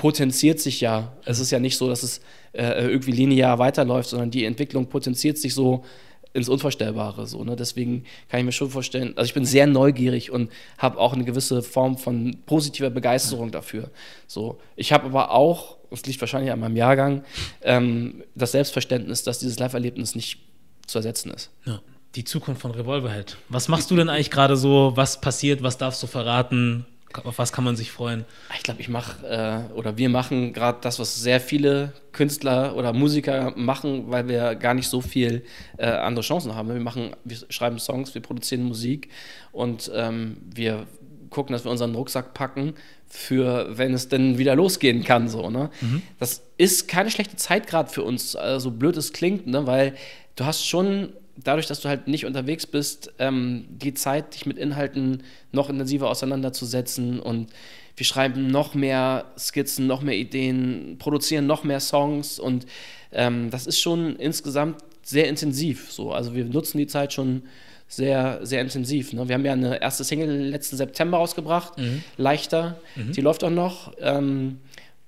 potenziert 0.01 0.59
sich 0.61 0.81
ja. 0.81 1.13
Es 1.27 1.41
ist 1.41 1.51
ja 1.51 1.59
nicht 1.59 1.77
so, 1.77 1.87
dass 1.87 2.03
es 2.03 2.23
äh, 2.55 2.87
irgendwie 2.89 3.13
linear 3.13 3.59
weiterläuft, 3.59 4.09
sondern 4.09 4.31
die 4.31 4.47
Entwicklung 4.47 4.87
potenziert 4.87 5.37
sich 5.37 5.53
so 5.53 5.85
ins 6.33 6.49
Unvorstellbare. 6.49 7.27
So, 7.27 7.45
ne? 7.45 7.55
Deswegen 7.55 8.05
kann 8.31 8.41
ich 8.41 8.47
mir 8.47 8.53
schon 8.53 8.71
vorstellen, 8.71 9.13
also 9.17 9.27
ich 9.27 9.35
bin 9.35 9.45
sehr 9.45 9.67
neugierig 9.67 10.31
und 10.31 10.51
habe 10.79 10.97
auch 10.99 11.13
eine 11.13 11.25
gewisse 11.25 11.63
Form 11.63 11.99
von 11.99 12.39
positiver 12.47 12.89
Begeisterung 12.89 13.51
dafür. 13.51 13.91
So, 14.27 14.59
ich 14.75 14.95
habe 14.95 15.05
aber 15.05 15.33
auch, 15.33 15.77
das 15.91 16.07
liegt 16.07 16.19
wahrscheinlich 16.23 16.51
an 16.51 16.61
meinem 16.61 16.77
Jahrgang, 16.77 17.23
ähm, 17.61 18.23
das 18.35 18.53
Selbstverständnis, 18.53 19.23
dass 19.23 19.39
dieses 19.39 19.59
Live-Erlebnis 19.59 20.15
nicht 20.15 20.39
zu 20.87 20.97
ersetzen 20.97 21.31
ist. 21.31 21.51
Ja. 21.67 21.83
Die 22.15 22.25
Zukunft 22.25 22.63
von 22.63 22.71
Revolverhead. 22.71 23.37
Was 23.51 23.69
machst 23.69 23.91
du 23.91 23.97
denn 23.97 24.09
eigentlich 24.09 24.31
gerade 24.31 24.57
so? 24.57 24.93
Was 24.95 25.21
passiert? 25.21 25.63
Was 25.63 25.77
darfst 25.77 26.03
du 26.03 26.07
verraten? 26.07 26.87
Auf 27.25 27.39
was 27.39 27.53
kann 27.53 27.65
man 27.65 27.75
sich 27.75 27.91
freuen? 27.91 28.25
Ich 28.57 28.63
glaube, 28.63 28.81
ich 28.81 28.89
mache 28.89 29.27
äh, 29.27 29.73
oder 29.73 29.99
wir 29.99 30.09
machen 30.09 30.53
gerade 30.53 30.79
das, 30.81 31.01
was 31.01 31.21
sehr 31.21 31.41
viele 31.41 31.93
Künstler 32.13 32.77
oder 32.77 32.93
Musiker 32.93 33.53
machen, 33.57 34.11
weil 34.11 34.29
wir 34.29 34.55
gar 34.55 34.75
nicht 34.75 34.89
so 34.89 35.01
viel 35.01 35.45
äh, 35.77 35.87
andere 35.87 36.25
Chancen 36.25 36.55
haben. 36.55 36.69
Wir 36.69 36.81
machen, 36.81 37.17
wir 37.25 37.39
schreiben 37.49 37.81
Songs, 37.81 38.15
wir 38.15 38.23
produzieren 38.23 38.63
Musik 38.63 39.09
und 39.51 39.91
ähm, 39.93 40.37
wir 40.55 40.87
gucken, 41.31 41.53
dass 41.53 41.65
wir 41.65 41.71
unseren 41.71 41.95
Rucksack 41.95 42.33
packen 42.35 42.75
für, 43.07 43.77
wenn 43.77 43.93
es 43.93 44.09
denn 44.09 44.39
wieder 44.39 44.55
losgehen 44.55 45.03
kann. 45.03 45.29
So, 45.29 45.51
ne? 45.51 45.71
Mhm. 45.81 46.03
Das 46.19 46.43
ist 46.59 46.87
keine 46.87 47.11
schlechte 47.11 47.37
Zeit 47.37 47.67
gerade 47.67 47.91
für 47.91 48.05
uns, 48.05 48.37
äh, 48.37 48.61
so 48.61 48.71
blöd 48.71 48.97
es 48.97 49.13
klingt, 49.13 49.47
ne? 49.47 49.67
weil 49.67 49.95
du 50.37 50.45
hast 50.45 50.65
schon 50.65 51.13
dadurch, 51.45 51.67
dass 51.67 51.81
du 51.81 51.89
halt 51.89 52.09
nicht 52.09 52.27
unterwegs 52.27 52.67
bist, 52.67 53.13
ähm, 53.19 53.67
die 53.69 53.95
Zeit, 53.95 54.35
dich 54.35 54.47
mit 54.47 54.59
Inhalten 54.59 55.23
noch 55.53 55.71
intensiver 55.71 56.11
auseinanderzusetzen 56.11 57.21
und 57.21 57.51
wir 57.97 58.07
schreiben 58.07 58.47
noch 58.47 58.75
mehr 58.75 59.27
Skizzen, 59.39 59.87
noch 59.87 60.03
mehr 60.03 60.17
Ideen, 60.17 60.97
produzieren 60.99 61.47
noch 61.47 61.65
mehr 61.65 61.81
Songs 61.81 62.39
und 62.39 62.67
ähm, 63.13 63.51
das 63.51 63.67
ist 63.67 63.81
schon 63.81 64.17
insgesamt 64.17 64.83
sehr 65.03 65.29
intensiv. 65.29 65.91
So. 65.93 66.13
Also 66.13 66.35
wir 66.35 66.45
nutzen 66.45 66.79
die 66.79 66.87
Zeit 66.87 67.13
schon 67.13 67.43
sehr, 67.89 68.39
sehr 68.43 68.61
intensiv. 68.61 69.13
Ne? 69.13 69.29
Wir 69.29 69.35
haben 69.35 69.45
ja 69.45 69.53
eine 69.53 69.83
erste 69.83 70.05
Single 70.05 70.31
letzten 70.49 70.77
September 70.77 71.19
rausgebracht, 71.19 71.77
mhm. 71.77 72.03
leichter, 72.17 72.81
mhm. 72.95 73.13
die 73.13 73.21
läuft 73.21 73.43
auch 73.43 73.51
noch. 73.51 73.93
Ähm, 74.01 74.59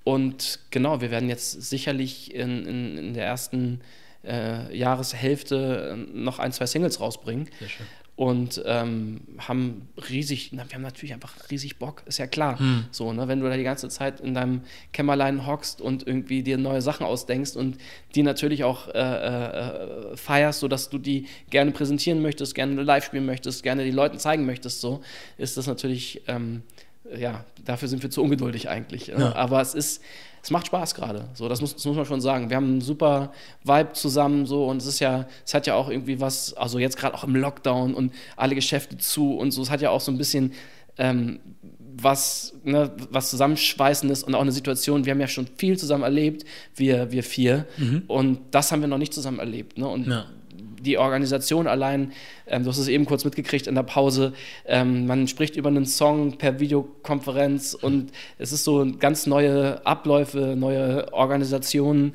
und 0.05 0.59
genau, 0.71 1.01
wir 1.01 1.13
werden 1.13 1.29
jetzt 1.29 1.63
sicherlich 1.63 2.35
in, 2.35 2.67
in, 2.67 2.99
in 2.99 3.15
der 3.15 3.25
ersten 3.25 3.81
äh, 4.25 4.77
Jahreshälfte 4.77 5.97
noch 6.13 6.39
ein, 6.39 6.53
zwei 6.53 6.67
Singles 6.67 7.01
rausbringen. 7.01 7.49
Sehr 7.59 7.69
schön. 7.69 7.87
Und 8.15 8.63
ähm, 8.67 9.23
haben 9.39 9.89
riesig, 10.11 10.51
na, 10.53 10.65
wir 10.69 10.75
haben 10.75 10.83
natürlich 10.83 11.15
einfach 11.15 11.35
riesig 11.51 11.79
Bock, 11.79 12.03
ist 12.05 12.19
ja 12.19 12.27
klar. 12.27 12.59
Hm. 12.59 12.85
So, 12.91 13.13
ne, 13.13 13.27
wenn 13.27 13.41
du 13.41 13.49
da 13.49 13.57
die 13.57 13.63
ganze 13.63 13.89
Zeit 13.89 14.21
in 14.21 14.35
deinem 14.35 14.61
Kämmerlein 14.93 15.47
hockst 15.47 15.81
und 15.81 16.07
irgendwie 16.07 16.43
dir 16.43 16.59
neue 16.59 16.83
Sachen 16.83 17.07
ausdenkst 17.07 17.57
und 17.57 17.79
die 18.15 18.23
natürlich 18.23 18.65
auch 18.65 18.89
äh, 18.89 18.99
äh, 18.99 20.17
feierst, 20.17 20.61
sodass 20.61 20.91
du 20.91 20.99
die 20.99 21.27
gerne 21.49 21.71
präsentieren 21.71 22.21
möchtest, 22.21 22.55
gerne 22.55 22.83
live 22.83 23.05
spielen 23.05 23.25
möchtest, 23.25 23.63
gerne 23.63 23.83
den 23.83 23.95
Leuten 23.95 24.19
zeigen 24.19 24.45
möchtest, 24.45 24.83
so, 24.83 25.01
ist 25.39 25.57
das 25.57 25.67
natürlich, 25.67 26.23
ähm, 26.29 26.63
ja, 27.17 27.47
dafür 27.65 27.89
sind 27.89 28.03
wir 28.03 28.11
zu 28.11 28.23
ungeduldig 28.23 28.69
eigentlich. 28.69 29.07
Ja. 29.07 29.35
Aber 29.35 29.63
es 29.63 29.75
ist, 29.75 30.03
es 30.43 30.51
macht 30.51 30.67
Spaß 30.67 30.95
gerade. 30.95 31.29
So, 31.35 31.49
das 31.49 31.61
muss, 31.61 31.75
das 31.75 31.85
muss 31.85 31.97
man 31.97 32.05
schon 32.05 32.21
sagen. 32.21 32.51
Wir 32.51 32.57
haben 32.57 32.67
einen 32.67 32.81
super 32.81 33.33
Vibe 33.63 33.93
zusammen 33.93 34.45
so 34.47 34.67
und 34.67 34.79
es 34.79 34.87
ist 34.87 34.99
ja, 34.99 35.27
es 35.47 35.55
hat 35.55 35.67
ja 35.67 35.75
auch 35.75 35.89
irgendwie 35.89 36.21
was, 36.21 36.55
also 36.55 36.79
jetzt 36.79 36.97
gerade 36.97 37.15
auch 37.15 37.25
im 37.25 37.37
Lockdown 37.37 37.95
und 37.95 38.13
alle 38.37 38.55
Geschäfte 38.55 38.99
zu 38.99 39.37
und 39.37 39.53
so, 39.53 39.63
es 39.63 39.71
hat 39.71 39.81
ja 39.81 39.91
auch 39.91 40.01
so 40.01 40.11
ein 40.11 40.19
bisschen 40.19 40.53
ähm, 40.99 41.39
was, 41.95 42.55
ne, 42.65 42.91
was 43.11 43.31
Zusammenschweißendes 43.31 44.25
und 44.25 44.35
auch 44.35 44.41
eine 44.41 44.53
Situation, 44.53 45.05
wir 45.05 45.13
haben 45.13 45.21
ja 45.21 45.29
schon 45.29 45.47
viel 45.57 45.79
zusammen 45.79 46.03
erlebt, 46.03 46.45
wir, 46.75 47.13
wir 47.13 47.23
vier, 47.23 47.67
mhm. 47.77 48.03
und 48.09 48.41
das 48.51 48.73
haben 48.73 48.81
wir 48.81 48.89
noch 48.89 48.99
nicht 48.99 49.15
zusammen 49.15 49.39
erlebt. 49.39 49.79
Ne? 49.79 49.87
Und 49.87 50.09
ja 50.09 50.27
die 50.83 50.99
Organisation 50.99 51.67
allein, 51.67 52.13
ähm, 52.47 52.65
du 52.65 52.71
hast 52.71 52.79
es 52.79 52.89
eben 52.89 53.07
kurz 53.07 53.25
mitgekriegt 53.25 53.67
in 53.67 53.75
der 53.75 53.83
Pause, 53.83 54.33
ähm, 54.67 55.07
man 55.07 55.29
spricht 55.29 55.57
über 55.57 55.69
einen 55.69 55.87
Song 55.87 56.39
per 56.39 56.61
Videokonferenz 56.61 57.75
und 57.75 58.13
es 58.39 58.53
ist 58.53 58.65
so 58.65 58.87
ganz 58.99 59.27
neue 59.27 59.85
Abläufe, 59.87 60.55
neue 60.57 61.13
Organisationen, 61.13 62.15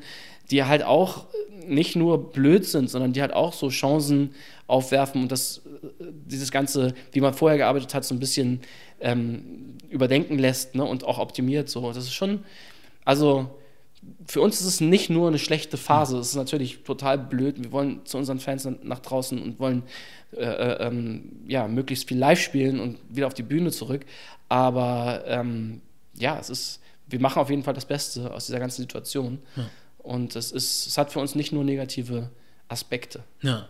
die 0.50 0.64
halt 0.64 0.82
auch 0.82 1.26
nicht 1.66 1.96
nur 1.96 2.32
blöd 2.32 2.64
sind, 2.64 2.88
sondern 2.88 3.12
die 3.12 3.20
halt 3.20 3.32
auch 3.32 3.52
so 3.52 3.68
Chancen 3.68 4.34
aufwerfen 4.66 5.22
und 5.22 5.32
das, 5.32 5.62
dieses 5.98 6.50
Ganze, 6.50 6.94
wie 7.12 7.20
man 7.20 7.34
vorher 7.34 7.58
gearbeitet 7.58 7.94
hat, 7.94 8.04
so 8.04 8.14
ein 8.14 8.18
bisschen 8.18 8.60
ähm, 9.00 9.76
überdenken 9.90 10.38
lässt 10.38 10.74
ne, 10.74 10.84
und 10.84 11.04
auch 11.04 11.18
optimiert. 11.18 11.68
So. 11.68 11.86
Das 11.88 11.98
ist 12.04 12.14
schon, 12.14 12.44
also 13.04 13.50
für 14.26 14.40
uns 14.40 14.60
ist 14.60 14.66
es 14.66 14.80
nicht 14.80 15.10
nur 15.10 15.28
eine 15.28 15.38
schlechte 15.38 15.76
Phase, 15.76 16.18
es 16.18 16.28
ist 16.28 16.36
natürlich 16.36 16.82
total 16.82 17.18
blöd. 17.18 17.62
Wir 17.62 17.72
wollen 17.72 18.04
zu 18.04 18.18
unseren 18.18 18.40
Fans 18.40 18.68
nach 18.82 19.00
draußen 19.00 19.40
und 19.40 19.58
wollen 19.58 19.82
äh, 20.36 20.44
äh, 20.44 20.86
ähm, 20.86 21.32
ja, 21.46 21.66
möglichst 21.68 22.08
viel 22.08 22.18
live 22.18 22.40
spielen 22.40 22.80
und 22.80 22.98
wieder 23.08 23.26
auf 23.26 23.34
die 23.34 23.42
Bühne 23.42 23.70
zurück. 23.70 24.04
Aber 24.48 25.24
ähm, 25.26 25.80
ja, 26.14 26.38
es 26.38 26.50
ist, 26.50 26.80
wir 27.06 27.20
machen 27.20 27.40
auf 27.40 27.50
jeden 27.50 27.62
Fall 27.62 27.74
das 27.74 27.86
Beste 27.86 28.32
aus 28.32 28.46
dieser 28.46 28.58
ganzen 28.58 28.82
Situation. 28.82 29.38
Ja. 29.56 29.70
Und 29.98 30.36
es, 30.36 30.52
ist, 30.52 30.86
es 30.86 30.98
hat 30.98 31.12
für 31.12 31.20
uns 31.20 31.34
nicht 31.34 31.52
nur 31.52 31.64
negative 31.64 32.30
Aspekte. 32.68 33.24
Ja, 33.42 33.68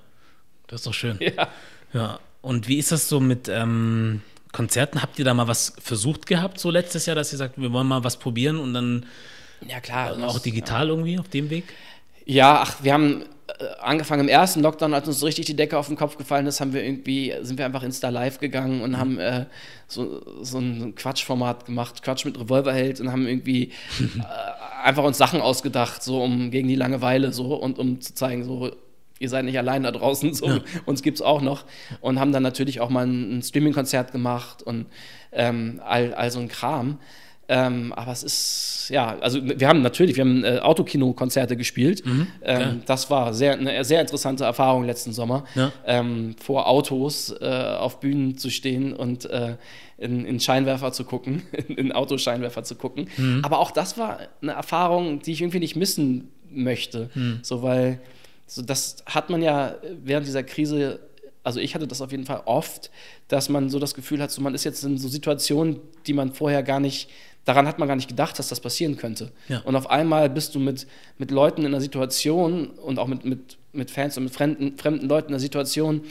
das 0.66 0.80
ist 0.80 0.86
doch 0.86 0.94
schön. 0.94 1.18
Ja. 1.36 1.48
ja. 1.92 2.20
Und 2.40 2.68
wie 2.68 2.78
ist 2.78 2.92
das 2.92 3.08
so 3.08 3.20
mit 3.20 3.48
ähm, 3.48 4.22
Konzerten? 4.52 5.02
Habt 5.02 5.18
ihr 5.18 5.24
da 5.24 5.34
mal 5.34 5.48
was 5.48 5.74
versucht 5.80 6.26
gehabt, 6.26 6.58
so 6.60 6.70
letztes 6.70 7.06
Jahr, 7.06 7.16
dass 7.16 7.32
ihr 7.32 7.38
sagt, 7.38 7.60
wir 7.60 7.72
wollen 7.72 7.86
mal 7.86 8.04
was 8.04 8.18
probieren 8.18 8.58
und 8.58 8.74
dann 8.74 9.06
ja, 9.66 9.80
klar. 9.80 10.14
Und 10.14 10.24
auch 10.24 10.38
digital 10.38 10.86
ja. 10.86 10.92
irgendwie 10.92 11.18
auf 11.18 11.28
dem 11.28 11.50
Weg? 11.50 11.64
Ja, 12.24 12.60
ach, 12.62 12.76
wir 12.82 12.92
haben 12.92 13.24
angefangen 13.80 14.22
im 14.22 14.28
ersten 14.28 14.60
Lockdown, 14.60 14.94
als 14.94 15.08
uns 15.08 15.20
so 15.20 15.26
richtig 15.26 15.46
die 15.46 15.56
Decke 15.56 15.78
auf 15.78 15.88
den 15.88 15.96
Kopf 15.96 16.16
gefallen 16.16 16.46
ist, 16.46 16.60
haben 16.60 16.72
wir 16.72 16.84
irgendwie, 16.84 17.34
sind 17.42 17.58
wir 17.58 17.64
einfach 17.64 17.82
Insta 17.82 18.08
Live 18.08 18.38
gegangen 18.38 18.82
und 18.82 18.98
haben 18.98 19.18
äh, 19.18 19.46
so, 19.86 20.22
so 20.42 20.58
ein 20.58 20.94
Quatschformat 20.94 21.66
gemacht, 21.66 22.02
Quatsch 22.02 22.24
mit 22.24 22.38
Revolverheld 22.38 23.00
und 23.00 23.10
haben 23.10 23.26
irgendwie 23.26 23.72
äh, 24.00 24.84
einfach 24.84 25.04
uns 25.04 25.18
Sachen 25.18 25.40
ausgedacht, 25.40 26.02
so 26.02 26.22
um 26.22 26.50
gegen 26.50 26.68
die 26.68 26.76
Langeweile 26.76 27.32
so 27.32 27.54
und 27.54 27.78
um 27.78 28.00
zu 28.00 28.14
zeigen, 28.14 28.44
so 28.44 28.70
ihr 29.18 29.28
seid 29.28 29.44
nicht 29.44 29.58
allein 29.58 29.82
da 29.82 29.90
draußen, 29.90 30.32
so, 30.32 30.46
ja. 30.46 30.60
uns 30.86 31.02
gibt 31.02 31.18
es 31.18 31.22
auch 31.22 31.42
noch. 31.42 31.64
Und 32.00 32.20
haben 32.20 32.30
dann 32.30 32.44
natürlich 32.44 32.80
auch 32.80 32.88
mal 32.88 33.04
ein, 33.04 33.38
ein 33.38 33.42
Streaming-Konzert 33.42 34.12
gemacht 34.12 34.62
und 34.62 34.86
ähm, 35.32 35.80
all, 35.84 36.14
all 36.14 36.30
so 36.30 36.38
ein 36.38 36.46
Kram. 36.46 36.98
Ähm, 37.48 37.92
aber 37.94 38.12
es 38.12 38.22
ist, 38.22 38.77
ja, 38.88 39.18
also 39.20 39.40
wir 39.42 39.68
haben 39.68 39.82
natürlich, 39.82 40.16
wir 40.16 40.24
haben 40.24 40.44
äh, 40.44 40.58
Autokino-Konzerte 40.58 41.56
gespielt. 41.56 42.04
Mhm, 42.04 42.26
ähm, 42.42 42.82
das 42.86 43.10
war 43.10 43.34
sehr, 43.34 43.52
eine 43.52 43.84
sehr 43.84 44.00
interessante 44.00 44.44
Erfahrung 44.44 44.84
letzten 44.84 45.12
Sommer, 45.12 45.44
ja. 45.54 45.72
ähm, 45.86 46.34
vor 46.42 46.68
Autos 46.68 47.34
äh, 47.40 47.44
auf 47.44 48.00
Bühnen 48.00 48.36
zu 48.38 48.50
stehen 48.50 48.92
und 48.92 49.24
äh, 49.26 49.56
in, 49.98 50.24
in, 50.24 50.40
Scheinwerfer 50.40 50.92
zu 50.92 51.04
gucken, 51.04 51.42
in 51.68 51.92
Autoscheinwerfer 51.92 52.64
zu 52.64 52.76
gucken. 52.76 53.08
Mhm. 53.16 53.40
Aber 53.44 53.58
auch 53.58 53.70
das 53.70 53.98
war 53.98 54.18
eine 54.40 54.52
Erfahrung, 54.52 55.20
die 55.20 55.32
ich 55.32 55.40
irgendwie 55.40 55.60
nicht 55.60 55.76
missen 55.76 56.30
möchte. 56.50 57.10
Mhm. 57.14 57.40
So, 57.42 57.62
weil 57.62 58.00
so, 58.46 58.62
das 58.62 58.96
hat 59.06 59.30
man 59.30 59.42
ja 59.42 59.74
während 60.02 60.26
dieser 60.26 60.42
Krise 60.42 61.00
also 61.44 61.60
ich 61.60 61.74
hatte 61.74 61.86
das 61.86 62.00
auf 62.00 62.10
jeden 62.10 62.26
Fall 62.26 62.42
oft, 62.44 62.90
dass 63.28 63.48
man 63.48 63.70
so 63.70 63.78
das 63.78 63.94
Gefühl 63.94 64.20
hat, 64.20 64.30
so 64.30 64.42
man 64.42 64.54
ist 64.54 64.64
jetzt 64.64 64.84
in 64.84 64.98
so 64.98 65.08
Situationen, 65.08 65.80
die 66.06 66.12
man 66.12 66.32
vorher 66.32 66.62
gar 66.62 66.80
nicht 66.80 67.08
daran 67.48 67.66
hat 67.66 67.78
man 67.78 67.88
gar 67.88 67.96
nicht 67.96 68.08
gedacht, 68.08 68.38
dass 68.38 68.48
das 68.48 68.60
passieren 68.60 68.98
könnte. 68.98 69.32
Ja. 69.48 69.60
Und 69.60 69.74
auf 69.74 69.88
einmal 69.88 70.28
bist 70.28 70.54
du 70.54 70.58
mit, 70.58 70.86
mit 71.16 71.30
Leuten 71.30 71.62
in 71.62 71.68
einer 71.68 71.80
Situation 71.80 72.66
und 72.66 72.98
auch 72.98 73.06
mit, 73.06 73.24
mit, 73.24 73.56
mit 73.72 73.90
Fans 73.90 74.18
und 74.18 74.24
mit 74.24 74.34
fremden, 74.34 74.76
fremden 74.76 75.08
Leuten 75.08 75.28
in 75.28 75.34
einer 75.34 75.40
Situation, 75.40 76.02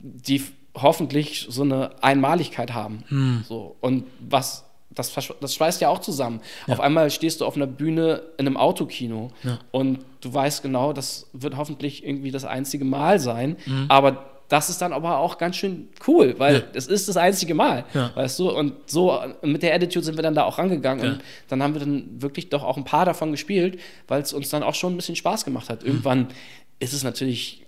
die 0.00 0.42
hoffentlich 0.74 1.46
so 1.48 1.62
eine 1.62 2.02
Einmaligkeit 2.02 2.74
haben. 2.74 3.04
Hm. 3.08 3.44
So. 3.46 3.76
Und 3.80 4.06
was 4.18 4.64
das, 4.90 5.14
das 5.40 5.54
schweißt 5.54 5.80
ja 5.80 5.88
auch 5.88 6.00
zusammen. 6.00 6.40
Ja. 6.66 6.74
Auf 6.74 6.80
einmal 6.80 7.10
stehst 7.10 7.40
du 7.40 7.46
auf 7.46 7.56
einer 7.56 7.66
Bühne 7.66 8.22
in 8.36 8.46
einem 8.46 8.56
Autokino 8.56 9.30
ja. 9.42 9.58
und 9.70 10.00
du 10.20 10.34
weißt 10.34 10.62
genau, 10.62 10.92
das 10.92 11.28
wird 11.32 11.56
hoffentlich 11.56 12.04
irgendwie 12.04 12.30
das 12.30 12.44
einzige 12.44 12.84
Mal 12.84 13.18
sein, 13.18 13.56
mhm. 13.64 13.86
aber 13.88 14.31
das 14.52 14.68
ist 14.68 14.82
dann 14.82 14.92
aber 14.92 15.16
auch 15.16 15.38
ganz 15.38 15.56
schön 15.56 15.88
cool, 16.06 16.34
weil 16.36 16.56
ja. 16.56 16.62
es 16.74 16.86
ist 16.86 17.08
das 17.08 17.16
einzige 17.16 17.54
Mal, 17.54 17.86
ja. 17.94 18.14
weißt 18.14 18.38
du? 18.38 18.50
Und 18.50 18.74
so 18.84 19.18
mit 19.40 19.62
der 19.62 19.74
Attitude 19.74 20.04
sind 20.04 20.18
wir 20.18 20.22
dann 20.22 20.34
da 20.34 20.44
auch 20.44 20.58
rangegangen 20.58 21.04
ja. 21.04 21.12
und 21.12 21.22
dann 21.48 21.62
haben 21.62 21.72
wir 21.72 21.80
dann 21.80 22.20
wirklich 22.20 22.50
doch 22.50 22.62
auch 22.62 22.76
ein 22.76 22.84
paar 22.84 23.06
davon 23.06 23.30
gespielt, 23.30 23.80
weil 24.08 24.20
es 24.20 24.34
uns 24.34 24.50
dann 24.50 24.62
auch 24.62 24.74
schon 24.74 24.92
ein 24.92 24.96
bisschen 24.96 25.16
Spaß 25.16 25.46
gemacht 25.46 25.70
hat. 25.70 25.84
Irgendwann 25.84 26.26
ist 26.80 26.92
es 26.92 27.02
natürlich, 27.02 27.64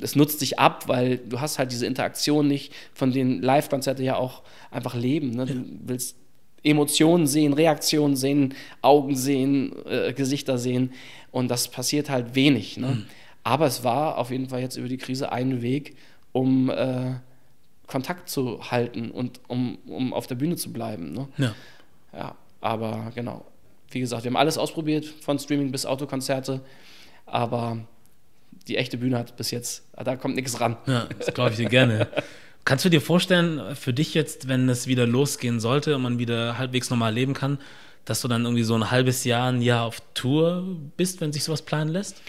es 0.00 0.14
nutzt 0.14 0.38
sich 0.38 0.60
ab, 0.60 0.86
weil 0.86 1.18
du 1.18 1.40
hast 1.40 1.58
halt 1.58 1.72
diese 1.72 1.86
Interaktion 1.86 2.46
nicht, 2.46 2.72
von 2.94 3.10
denen 3.10 3.42
Live-Konzerte 3.42 4.04
ja 4.04 4.14
auch 4.14 4.42
einfach 4.70 4.94
leben. 4.94 5.30
Ne? 5.30 5.46
Du 5.46 5.64
willst 5.84 6.14
Emotionen 6.62 7.26
sehen, 7.26 7.54
Reaktionen 7.54 8.14
sehen, 8.14 8.54
Augen 8.82 9.16
sehen, 9.16 9.74
äh, 9.84 10.12
Gesichter 10.12 10.58
sehen 10.58 10.92
und 11.32 11.50
das 11.50 11.66
passiert 11.66 12.08
halt 12.08 12.36
wenig. 12.36 12.76
Ne? 12.76 12.86
Mhm. 12.86 13.06
Aber 13.42 13.66
es 13.66 13.82
war 13.82 14.18
auf 14.18 14.30
jeden 14.30 14.48
Fall 14.48 14.60
jetzt 14.60 14.76
über 14.76 14.88
die 14.88 14.98
Krise 14.98 15.32
ein 15.32 15.60
Weg, 15.60 15.96
um 16.32 16.70
äh, 16.70 17.14
Kontakt 17.86 18.28
zu 18.28 18.70
halten 18.70 19.10
und 19.10 19.40
um, 19.48 19.78
um 19.86 20.12
auf 20.12 20.26
der 20.26 20.36
Bühne 20.36 20.56
zu 20.56 20.72
bleiben. 20.72 21.12
Ne? 21.12 21.28
Ja. 21.38 21.54
ja. 22.12 22.34
Aber 22.60 23.10
genau, 23.14 23.44
wie 23.90 24.00
gesagt, 24.00 24.24
wir 24.24 24.30
haben 24.30 24.36
alles 24.36 24.58
ausprobiert, 24.58 25.04
von 25.04 25.38
Streaming 25.38 25.72
bis 25.72 25.86
Autokonzerte, 25.86 26.60
aber 27.26 27.78
die 28.68 28.76
echte 28.76 28.98
Bühne 28.98 29.18
hat 29.18 29.36
bis 29.36 29.50
jetzt, 29.50 29.84
da 29.96 30.16
kommt 30.16 30.36
nichts 30.36 30.60
ran. 30.60 30.76
Ja, 30.86 31.08
das 31.18 31.34
glaube 31.34 31.50
ich 31.50 31.56
dir 31.56 31.68
gerne. 31.68 32.08
Kannst 32.64 32.84
du 32.84 32.90
dir 32.90 33.00
vorstellen, 33.00 33.74
für 33.74 33.92
dich 33.92 34.14
jetzt, 34.14 34.46
wenn 34.46 34.68
es 34.68 34.86
wieder 34.86 35.06
losgehen 35.06 35.60
sollte 35.60 35.96
und 35.96 36.02
man 36.02 36.18
wieder 36.18 36.58
halbwegs 36.58 36.90
normal 36.90 37.14
leben 37.14 37.34
kann, 37.34 37.58
dass 38.04 38.20
du 38.20 38.28
dann 38.28 38.44
irgendwie 38.44 38.62
so 38.62 38.74
ein 38.74 38.90
halbes 38.90 39.24
Jahr, 39.24 39.50
ein 39.50 39.62
Jahr 39.62 39.86
auf 39.86 40.02
Tour 40.14 40.76
bist, 40.96 41.20
wenn 41.20 41.32
sich 41.32 41.42
sowas 41.42 41.62
planen 41.62 41.90
lässt? 41.90 42.20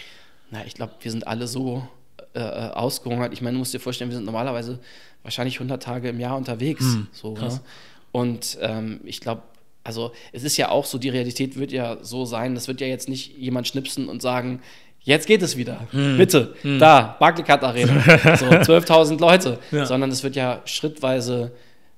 Na, 0.50 0.64
ich 0.64 0.74
glaube, 0.74 0.94
wir 1.00 1.10
sind 1.10 1.26
alle 1.26 1.46
so 1.46 1.86
äh, 2.34 2.40
äh, 2.40 2.70
ausgehungert. 2.70 3.32
Ich 3.32 3.42
meine, 3.42 3.54
du 3.54 3.58
musst 3.58 3.74
dir 3.74 3.80
vorstellen, 3.80 4.10
wir 4.10 4.16
sind 4.16 4.24
normalerweise 4.24 4.78
wahrscheinlich 5.22 5.56
100 5.56 5.82
Tage 5.82 6.08
im 6.08 6.20
Jahr 6.20 6.36
unterwegs. 6.36 6.84
Hm, 6.84 7.08
so, 7.12 7.34
ne? 7.34 7.60
Und 8.10 8.58
ähm, 8.60 9.00
ich 9.04 9.20
glaube, 9.20 9.42
also 9.84 10.12
es 10.32 10.44
ist 10.44 10.56
ja 10.56 10.68
auch 10.68 10.84
so, 10.84 10.98
die 10.98 11.08
Realität 11.08 11.58
wird 11.58 11.72
ja 11.72 11.98
so 12.02 12.24
sein, 12.24 12.54
das 12.54 12.68
wird 12.68 12.80
ja 12.80 12.86
jetzt 12.86 13.08
nicht 13.08 13.36
jemand 13.36 13.68
schnipsen 13.68 14.08
und 14.08 14.22
sagen, 14.22 14.60
jetzt 15.00 15.26
geht 15.26 15.42
es 15.42 15.56
wieder, 15.56 15.86
hm. 15.90 16.16
bitte, 16.16 16.54
hm. 16.62 16.78
da, 16.78 17.16
Barclaycard 17.18 17.64
Arena, 17.64 18.00
so 18.36 18.46
12.000 18.46 19.18
Leute, 19.18 19.58
ja. 19.70 19.84
sondern 19.84 20.10
es 20.10 20.22
wird 20.22 20.36
ja 20.36 20.62
schrittweise 20.64 21.52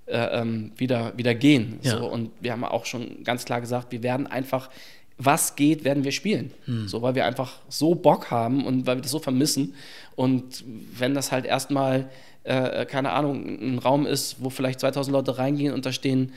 äh, 0.07 0.41
ähm, 0.41 0.72
wieder, 0.76 1.12
wieder 1.16 1.35
gehen. 1.35 1.78
Ja. 1.82 1.99
So. 1.99 2.07
Und 2.07 2.30
wir 2.41 2.53
haben 2.53 2.64
auch 2.64 2.87
schon 2.87 3.22
ganz 3.24 3.45
klar 3.45 3.61
gesagt, 3.61 3.93
wir 3.93 4.03
werden 4.03 4.26
einfach 4.26 4.70
was 5.18 5.56
geht, 5.56 5.84
werden 5.84 6.04
wir 6.04 6.12
spielen. 6.12 6.52
Hm. 6.64 6.88
So, 6.88 7.02
weil 7.02 7.14
wir 7.14 7.24
einfach 7.24 7.58
so 7.68 7.94
Bock 7.94 8.30
haben 8.30 8.64
und 8.66 8.86
weil 8.86 8.96
wir 8.96 9.02
das 9.02 9.12
so 9.12 9.18
vermissen. 9.18 9.74
Und 10.16 10.64
wenn 10.98 11.14
das 11.14 11.32
halt 11.32 11.44
erstmal, 11.44 12.10
äh, 12.42 12.84
keine 12.86 13.12
Ahnung, 13.12 13.44
ein 13.44 13.78
Raum 13.78 14.06
ist, 14.06 14.36
wo 14.40 14.50
vielleicht 14.50 14.80
2000 14.80 15.12
Leute 15.12 15.38
reingehen 15.38 15.72
und 15.72 15.86
da 15.86 15.92
stehen 15.92 16.32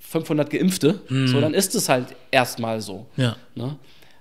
500 0.00 0.50
Geimpfte, 0.50 1.00
hm. 1.08 1.28
so, 1.28 1.40
dann 1.40 1.54
ist 1.54 1.74
es 1.74 1.88
halt 1.88 2.06
erstmal 2.30 2.80
so. 2.80 3.06
Ja. 3.16 3.36
Ne? 3.54 3.76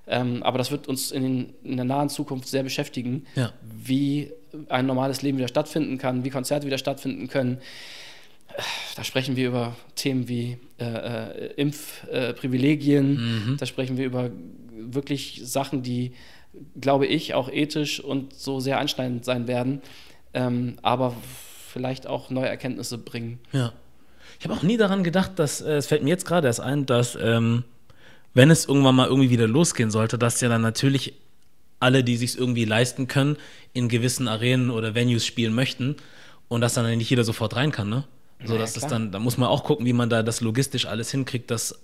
Ähm, 0.07 0.43
aber 0.43 0.57
das 0.57 0.71
wird 0.71 0.87
uns 0.87 1.11
in, 1.11 1.23
den, 1.23 1.53
in, 1.63 1.77
der 1.77 1.85
nahen 1.85 2.09
Zukunft 2.09 2.47
sehr 2.47 2.63
beschäftigen, 2.63 3.25
ja. 3.35 3.53
wie 3.61 4.31
ein 4.67 4.85
normales 4.87 5.21
Leben 5.21 5.37
wieder 5.37 5.47
stattfinden 5.47 5.97
kann, 5.97 6.23
wie 6.23 6.31
Konzerte 6.31 6.65
wieder 6.65 6.79
stattfinden 6.79 7.27
können 7.27 7.59
da 8.95 9.03
sprechen 9.03 9.35
wir 9.35 9.47
über 9.47 9.75
Themen 9.95 10.27
wie 10.27 10.57
äh, 10.79 10.85
äh, 10.85 11.53
Impfprivilegien, 11.55 13.13
mhm. 13.13 13.57
da 13.57 13.65
sprechen 13.65 13.97
wir 13.97 14.05
über 14.05 14.31
wirklich 14.71 15.41
Sachen, 15.43 15.83
die, 15.83 16.13
glaube 16.79 17.05
ich, 17.05 17.33
auch 17.33 17.49
ethisch 17.49 17.99
und 17.99 18.33
so 18.33 18.59
sehr 18.59 18.79
anschneidend 18.79 19.25
sein 19.25 19.47
werden, 19.47 19.81
ähm, 20.33 20.77
aber 20.81 21.15
vielleicht 21.71 22.07
auch 22.07 22.29
neue 22.29 22.47
Erkenntnisse 22.47 22.97
bringen. 22.97 23.39
Ja. 23.51 23.73
Ich 24.39 24.45
habe 24.45 24.55
auch 24.55 24.63
nie 24.63 24.77
daran 24.77 25.03
gedacht, 25.03 25.37
dass, 25.37 25.61
äh, 25.61 25.73
es 25.73 25.87
fällt 25.87 26.03
mir 26.03 26.09
jetzt 26.09 26.25
gerade 26.25 26.47
erst 26.47 26.61
ein, 26.61 26.85
dass, 26.85 27.17
ähm, 27.21 27.63
wenn 28.33 28.49
es 28.49 28.65
irgendwann 28.65 28.95
mal 28.95 29.07
irgendwie 29.07 29.29
wieder 29.29 29.47
losgehen 29.47 29.91
sollte, 29.91 30.17
dass 30.17 30.39
ja 30.39 30.49
dann 30.49 30.61
natürlich 30.61 31.13
alle, 31.79 32.03
die 32.03 32.17
sich 32.17 32.37
irgendwie 32.37 32.65
leisten 32.65 33.07
können, 33.07 33.37
in 33.73 33.89
gewissen 33.89 34.27
Arenen 34.27 34.69
oder 34.69 34.95
Venues 34.95 35.25
spielen 35.25 35.53
möchten 35.53 35.95
und 36.47 36.61
dass 36.61 36.73
dann 36.73 36.97
nicht 36.97 37.09
jeder 37.09 37.23
sofort 37.23 37.55
rein 37.55 37.71
kann, 37.71 37.89
ne? 37.89 38.05
So, 38.43 38.53
ja, 38.53 38.59
dass 38.59 38.73
das 38.73 38.87
dann, 38.87 39.11
da 39.11 39.19
muss 39.19 39.37
man 39.37 39.49
auch 39.49 39.63
gucken, 39.63 39.85
wie 39.85 39.93
man 39.93 40.09
da 40.09 40.23
das 40.23 40.39
logistisch 40.41 40.85
alles 40.85 41.11
hinkriegt, 41.11 41.51
dass 41.51 41.77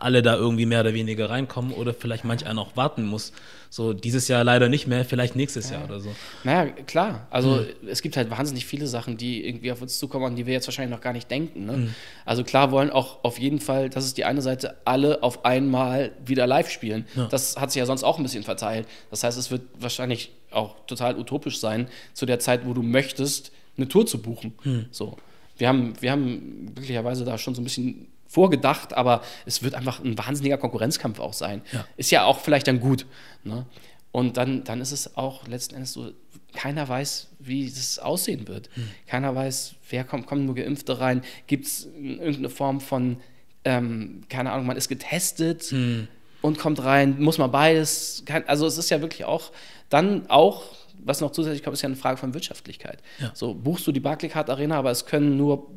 alle 0.00 0.22
da 0.22 0.34
irgendwie 0.34 0.66
mehr 0.66 0.80
oder 0.80 0.94
weniger 0.94 1.30
reinkommen 1.30 1.72
oder 1.72 1.94
vielleicht 1.94 2.24
manch 2.24 2.46
einer 2.46 2.60
auch 2.60 2.76
warten 2.76 3.04
muss. 3.04 3.32
So 3.68 3.92
dieses 3.92 4.26
Jahr 4.28 4.42
leider 4.42 4.68
nicht 4.68 4.86
mehr, 4.86 5.04
vielleicht 5.04 5.36
nächstes 5.36 5.70
ja. 5.70 5.76
Jahr 5.76 5.84
oder 5.84 6.00
so. 6.00 6.12
Naja, 6.42 6.72
klar. 6.86 7.26
Also 7.30 7.56
mhm. 7.56 7.88
es 7.88 8.02
gibt 8.02 8.16
halt 8.16 8.30
wahnsinnig 8.30 8.66
viele 8.66 8.86
Sachen, 8.86 9.16
die 9.16 9.46
irgendwie 9.46 9.70
auf 9.70 9.80
uns 9.82 9.98
zukommen, 9.98 10.24
an 10.24 10.36
die 10.36 10.46
wir 10.46 10.54
jetzt 10.54 10.66
wahrscheinlich 10.66 10.94
noch 10.94 11.02
gar 11.02 11.12
nicht 11.12 11.30
denken. 11.30 11.66
Ne? 11.66 11.76
Mhm. 11.76 11.94
Also 12.24 12.42
klar 12.42 12.72
wollen 12.72 12.90
auch 12.90 13.22
auf 13.22 13.38
jeden 13.38 13.60
Fall, 13.60 13.90
das 13.90 14.06
ist 14.06 14.16
die 14.16 14.24
eine 14.24 14.42
Seite, 14.42 14.76
alle 14.84 15.22
auf 15.22 15.44
einmal 15.44 16.12
wieder 16.24 16.46
live 16.46 16.70
spielen. 16.70 17.06
Ja. 17.14 17.26
Das 17.26 17.56
hat 17.56 17.70
sich 17.70 17.78
ja 17.78 17.86
sonst 17.86 18.02
auch 18.02 18.18
ein 18.18 18.22
bisschen 18.22 18.42
verteilt. 18.42 18.88
Das 19.10 19.22
heißt, 19.22 19.38
es 19.38 19.50
wird 19.50 19.62
wahrscheinlich 19.78 20.32
auch 20.50 20.74
total 20.86 21.16
utopisch 21.16 21.60
sein, 21.60 21.88
zu 22.12 22.26
der 22.26 22.40
Zeit, 22.40 22.66
wo 22.66 22.74
du 22.74 22.82
möchtest, 22.82 23.52
eine 23.76 23.86
Tour 23.86 24.04
zu 24.06 24.20
buchen. 24.20 24.54
Mhm. 24.64 24.86
So 24.90 25.16
wir 25.60 25.68
haben, 25.68 25.94
wir 26.00 26.10
haben 26.10 26.72
glücklicherweise 26.74 27.24
da 27.24 27.38
schon 27.38 27.54
so 27.54 27.60
ein 27.60 27.64
bisschen 27.64 28.08
vorgedacht, 28.26 28.94
aber 28.94 29.22
es 29.44 29.62
wird 29.62 29.74
einfach 29.74 30.02
ein 30.02 30.16
wahnsinniger 30.16 30.56
Konkurrenzkampf 30.56 31.20
auch 31.20 31.32
sein. 31.32 31.62
Ja. 31.72 31.86
Ist 31.96 32.10
ja 32.10 32.24
auch 32.24 32.40
vielleicht 32.40 32.68
dann 32.68 32.80
gut. 32.80 33.06
Ne? 33.44 33.66
Und 34.12 34.36
dann, 34.36 34.64
dann 34.64 34.80
ist 34.80 34.92
es 34.92 35.16
auch 35.16 35.46
letzten 35.46 35.74
Endes 35.74 35.92
so, 35.92 36.12
keiner 36.54 36.88
weiß, 36.88 37.28
wie 37.38 37.66
es 37.66 37.98
aussehen 37.98 38.48
wird. 38.48 38.70
Hm. 38.74 38.88
Keiner 39.06 39.34
weiß, 39.34 39.74
wer 39.90 40.04
kommt, 40.04 40.26
kommen 40.26 40.46
nur 40.46 40.54
Geimpfte 40.54 41.00
rein, 41.00 41.22
gibt 41.46 41.66
es 41.66 41.86
irgendeine 41.96 42.50
Form 42.50 42.80
von, 42.80 43.18
ähm, 43.64 44.22
keine 44.28 44.50
Ahnung, 44.50 44.66
man 44.66 44.76
ist 44.76 44.88
getestet 44.88 45.64
hm. 45.64 46.08
und 46.40 46.58
kommt 46.58 46.82
rein, 46.82 47.20
muss 47.20 47.38
man 47.38 47.52
beides. 47.52 48.24
Also 48.46 48.66
es 48.66 48.78
ist 48.78 48.90
ja 48.90 49.00
wirklich 49.00 49.24
auch 49.24 49.52
dann 49.90 50.28
auch 50.28 50.64
was 51.04 51.20
noch 51.20 51.32
zusätzlich 51.32 51.62
kommt, 51.62 51.74
ist 51.74 51.82
ja 51.82 51.88
eine 51.88 51.96
Frage 51.96 52.16
von 52.16 52.34
Wirtschaftlichkeit. 52.34 53.02
Ja. 53.18 53.30
So 53.34 53.54
buchst 53.54 53.86
du 53.86 53.92
die 53.92 54.00
Barclaycard 54.00 54.50
Arena, 54.50 54.76
aber 54.76 54.90
es 54.90 55.06
können 55.06 55.36
nur, 55.36 55.70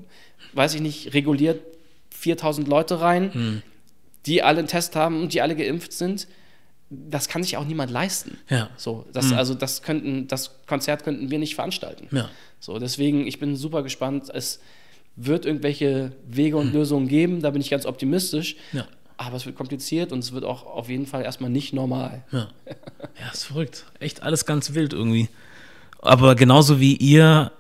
weiß 0.53 0.76
ich 0.76 0.82
nicht, 0.82 1.13
reguliert 1.13 1.61
4000 2.11 2.67
Leute 2.67 3.01
rein, 3.01 3.34
hm. 3.34 3.61
die 4.26 4.43
alle 4.43 4.59
einen 4.59 4.67
Test 4.67 4.95
haben 4.95 5.21
und 5.21 5.34
die 5.34 5.41
alle 5.41 5.55
geimpft 5.55 5.93
sind. 5.93 6.28
Das 6.89 7.28
kann 7.28 7.43
sich 7.43 7.57
auch 7.57 7.65
niemand 7.65 7.91
leisten. 7.91 8.38
Ja. 8.49 8.69
So, 8.78 9.05
das, 9.13 9.32
hm. 9.32 9.38
Also 9.38 9.55
das 9.55 9.82
könnten, 9.82 10.28
das 10.28 10.51
Konzert 10.67 11.03
könnten 11.03 11.32
wir 11.32 11.39
nicht 11.39 11.55
veranstalten. 11.55 12.07
Ja. 12.15 12.30
So, 12.59 12.80
deswegen, 12.80 13.28
ich 13.28 13.39
bin 13.39 13.55
super 13.55 13.84
gespannt. 13.84 14.30
Es 14.34 14.59
wird 15.15 15.45
irgendwelche 15.45 16.13
Wege 16.28 16.57
und 16.57 16.67
hm. 16.67 16.74
Lösungen 16.74 17.07
geben, 17.07 17.41
da 17.41 17.51
bin 17.51 17.61
ich 17.61 17.69
ganz 17.69 17.86
optimistisch. 17.86 18.55
Ja. 18.71 18.88
Aber 19.26 19.38
es 19.38 19.45
wird 19.45 19.55
kompliziert 19.55 20.11
und 20.11 20.19
es 20.19 20.32
wird 20.32 20.43
auch 20.43 20.65
auf 20.65 20.89
jeden 20.89 21.05
Fall 21.05 21.24
erstmal 21.24 21.49
nicht 21.49 21.74
normal. 21.74 22.24
Ja. 22.32 22.49
Ja, 23.19 23.32
ist 23.32 23.43
verrückt. 23.43 23.86
Echt 23.99 24.24
alles 24.24 24.45
ganz 24.47 24.74
wild 24.74 24.91
irgendwie. 24.91 25.30
Aber 26.01 26.34
genauso 26.34 26.80
wie 26.80 26.95
ihr 26.95 27.51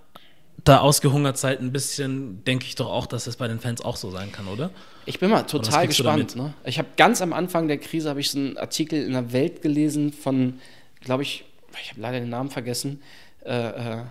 da 0.63 0.79
ausgehungert 0.79 1.37
seid 1.37 1.59
ein 1.59 1.71
bisschen, 1.71 2.43
denke 2.45 2.65
ich 2.65 2.75
doch 2.75 2.89
auch, 2.89 3.05
dass 3.05 3.27
es 3.27 3.35
bei 3.35 3.47
den 3.47 3.59
Fans 3.59 3.81
auch 3.81 3.97
so 3.97 4.09
sein 4.09 4.31
kann, 4.31 4.47
oder? 4.47 4.71
Ich 5.05 5.19
bin 5.19 5.29
mal 5.29 5.43
total 5.43 5.87
gespannt. 5.87 6.35
Ne? 6.35 6.53
Ich 6.63 6.79
habe 6.79 6.87
ganz 6.97 7.21
am 7.21 7.33
Anfang 7.33 7.67
der 7.67 7.77
Krise 7.77 8.09
habe 8.09 8.21
ich 8.21 8.31
so 8.31 8.39
einen 8.39 8.57
Artikel 8.57 9.03
in 9.03 9.13
der 9.13 9.33
Welt 9.33 9.61
gelesen 9.61 10.13
von, 10.13 10.59
glaube 11.01 11.23
ich, 11.23 11.43
ich 11.81 11.91
habe 11.91 12.01
leider 12.01 12.19
den 12.19 12.29
Namen 12.29 12.49
vergessen. 12.49 13.01
Äh, 13.45 13.51
äh, 13.51 14.03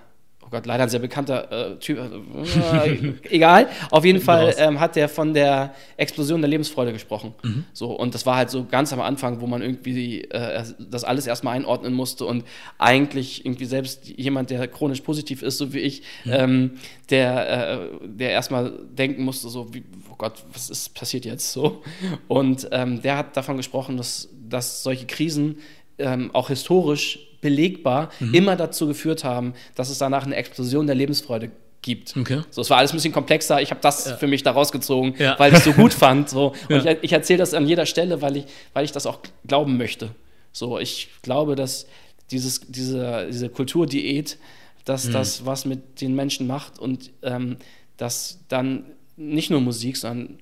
Gott, 0.52 0.66
leider 0.66 0.84
ein 0.84 0.88
sehr 0.88 1.00
bekannter 1.00 1.72
äh, 1.72 1.76
Typ, 1.78 1.98
äh, 1.98 3.12
egal. 3.30 3.68
Auf 3.90 4.04
jeden 4.04 4.20
Fall 4.20 4.54
ähm, 4.58 4.78
hat 4.78 4.94
der 4.96 5.08
von 5.08 5.34
der 5.34 5.74
Explosion 5.96 6.40
der 6.40 6.48
Lebensfreude 6.48 6.92
gesprochen. 6.92 7.34
Mhm. 7.42 7.64
So, 7.72 7.90
und 7.92 8.14
das 8.14 8.24
war 8.26 8.36
halt 8.36 8.50
so 8.50 8.64
ganz 8.64 8.92
am 8.92 9.00
Anfang, 9.00 9.40
wo 9.40 9.46
man 9.46 9.62
irgendwie 9.62 10.22
äh, 10.24 10.62
das 10.78 11.04
alles 11.04 11.26
erstmal 11.26 11.56
einordnen 11.56 11.94
musste 11.94 12.24
und 12.26 12.44
eigentlich 12.78 13.44
irgendwie 13.44 13.64
selbst 13.64 14.08
jemand, 14.08 14.50
der 14.50 14.68
chronisch 14.68 15.00
positiv 15.00 15.42
ist, 15.42 15.58
so 15.58 15.72
wie 15.72 15.80
ich, 15.80 16.02
mhm. 16.24 16.32
ähm, 16.32 16.70
der, 17.10 17.70
äh, 17.72 17.78
der 18.04 18.30
erstmal 18.30 18.72
denken 18.92 19.24
musste, 19.24 19.48
so, 19.48 19.72
wie, 19.74 19.82
oh 20.10 20.14
Gott, 20.16 20.44
was 20.52 20.70
ist 20.70 20.94
passiert 20.94 21.24
jetzt 21.24 21.52
so? 21.52 21.82
Und 22.28 22.68
ähm, 22.70 23.02
der 23.02 23.16
hat 23.16 23.36
davon 23.36 23.56
gesprochen, 23.56 23.96
dass, 23.96 24.28
dass 24.48 24.82
solche 24.82 25.06
Krisen 25.06 25.58
ähm, 25.98 26.30
auch 26.32 26.48
historisch 26.48 27.31
belegbar 27.42 28.08
mhm. 28.20 28.32
immer 28.32 28.56
dazu 28.56 28.86
geführt 28.86 29.24
haben, 29.24 29.52
dass 29.74 29.90
es 29.90 29.98
danach 29.98 30.24
eine 30.24 30.36
Explosion 30.36 30.86
der 30.86 30.96
Lebensfreude 30.96 31.50
gibt. 31.82 32.16
Okay. 32.16 32.40
So, 32.50 32.62
es 32.62 32.70
war 32.70 32.78
alles 32.78 32.92
ein 32.92 32.96
bisschen 32.96 33.12
komplexer. 33.12 33.60
Ich 33.60 33.70
habe 33.70 33.80
das 33.82 34.06
ja. 34.06 34.16
für 34.16 34.28
mich 34.28 34.42
da 34.42 34.52
rausgezogen, 34.52 35.14
ja. 35.18 35.38
weil 35.38 35.52
ich 35.52 35.58
es 35.58 35.64
so 35.64 35.72
gut 35.72 35.92
fand. 35.92 36.30
So. 36.30 36.54
Und 36.70 36.84
ja. 36.84 36.92
ich, 36.92 36.98
ich 37.02 37.12
erzähle 37.12 37.38
das 37.38 37.52
an 37.52 37.66
jeder 37.66 37.84
Stelle, 37.84 38.22
weil 38.22 38.38
ich, 38.38 38.44
weil 38.72 38.84
ich 38.84 38.92
das 38.92 39.04
auch 39.04 39.18
glauben 39.46 39.76
möchte. 39.76 40.10
So, 40.52 40.78
ich 40.78 41.08
glaube, 41.22 41.56
dass 41.56 41.86
dieses, 42.30 42.60
diese, 42.60 43.26
diese 43.30 43.48
Kulturdiät, 43.48 44.38
dass 44.84 45.06
mhm. 45.06 45.12
das 45.12 45.44
was 45.44 45.64
mit 45.64 46.00
den 46.00 46.14
Menschen 46.14 46.46
macht 46.46 46.78
und 46.78 47.10
ähm, 47.22 47.56
dass 47.96 48.38
dann 48.48 48.84
nicht 49.16 49.50
nur 49.50 49.60
Musik, 49.60 49.96
sondern 49.96 50.38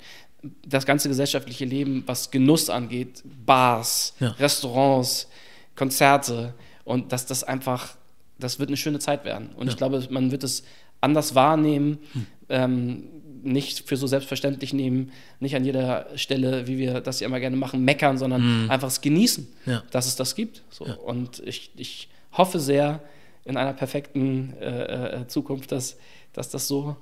das 0.64 0.86
ganze 0.86 1.08
gesellschaftliche 1.08 1.64
Leben, 1.64 2.02
was 2.06 2.30
Genuss 2.30 2.70
angeht, 2.70 3.22
Bars, 3.44 4.14
Restaurants, 4.20 5.28
Konzerte, 5.76 6.54
und 6.90 7.12
dass 7.12 7.24
das 7.24 7.44
einfach, 7.44 7.94
das 8.40 8.58
wird 8.58 8.68
eine 8.68 8.76
schöne 8.76 8.98
Zeit 8.98 9.24
werden. 9.24 9.50
Und 9.54 9.68
ja. 9.68 9.70
ich 9.70 9.76
glaube, 9.76 10.04
man 10.10 10.32
wird 10.32 10.42
es 10.42 10.64
anders 11.00 11.36
wahrnehmen, 11.36 11.98
hm. 12.12 12.26
ähm, 12.48 13.04
nicht 13.44 13.86
für 13.88 13.96
so 13.96 14.08
selbstverständlich 14.08 14.72
nehmen, 14.72 15.12
nicht 15.38 15.54
an 15.54 15.64
jeder 15.64 16.08
Stelle, 16.16 16.66
wie 16.66 16.78
wir 16.78 17.00
das 17.00 17.20
ja 17.20 17.28
immer 17.28 17.38
gerne 17.38 17.56
machen, 17.56 17.84
meckern, 17.84 18.18
sondern 18.18 18.42
hm. 18.42 18.70
einfach 18.70 18.88
es 18.88 19.00
genießen, 19.00 19.46
ja. 19.66 19.84
dass 19.92 20.08
es 20.08 20.16
das 20.16 20.34
gibt. 20.34 20.62
So. 20.68 20.84
Ja. 20.84 20.94
Und 20.94 21.40
ich, 21.46 21.70
ich 21.76 22.08
hoffe 22.32 22.58
sehr 22.58 23.00
in 23.44 23.56
einer 23.56 23.72
perfekten 23.72 24.54
äh, 24.60 25.20
äh 25.20 25.28
Zukunft, 25.28 25.70
dass, 25.70 25.96
dass 26.32 26.50
das 26.50 26.66
so 26.66 26.96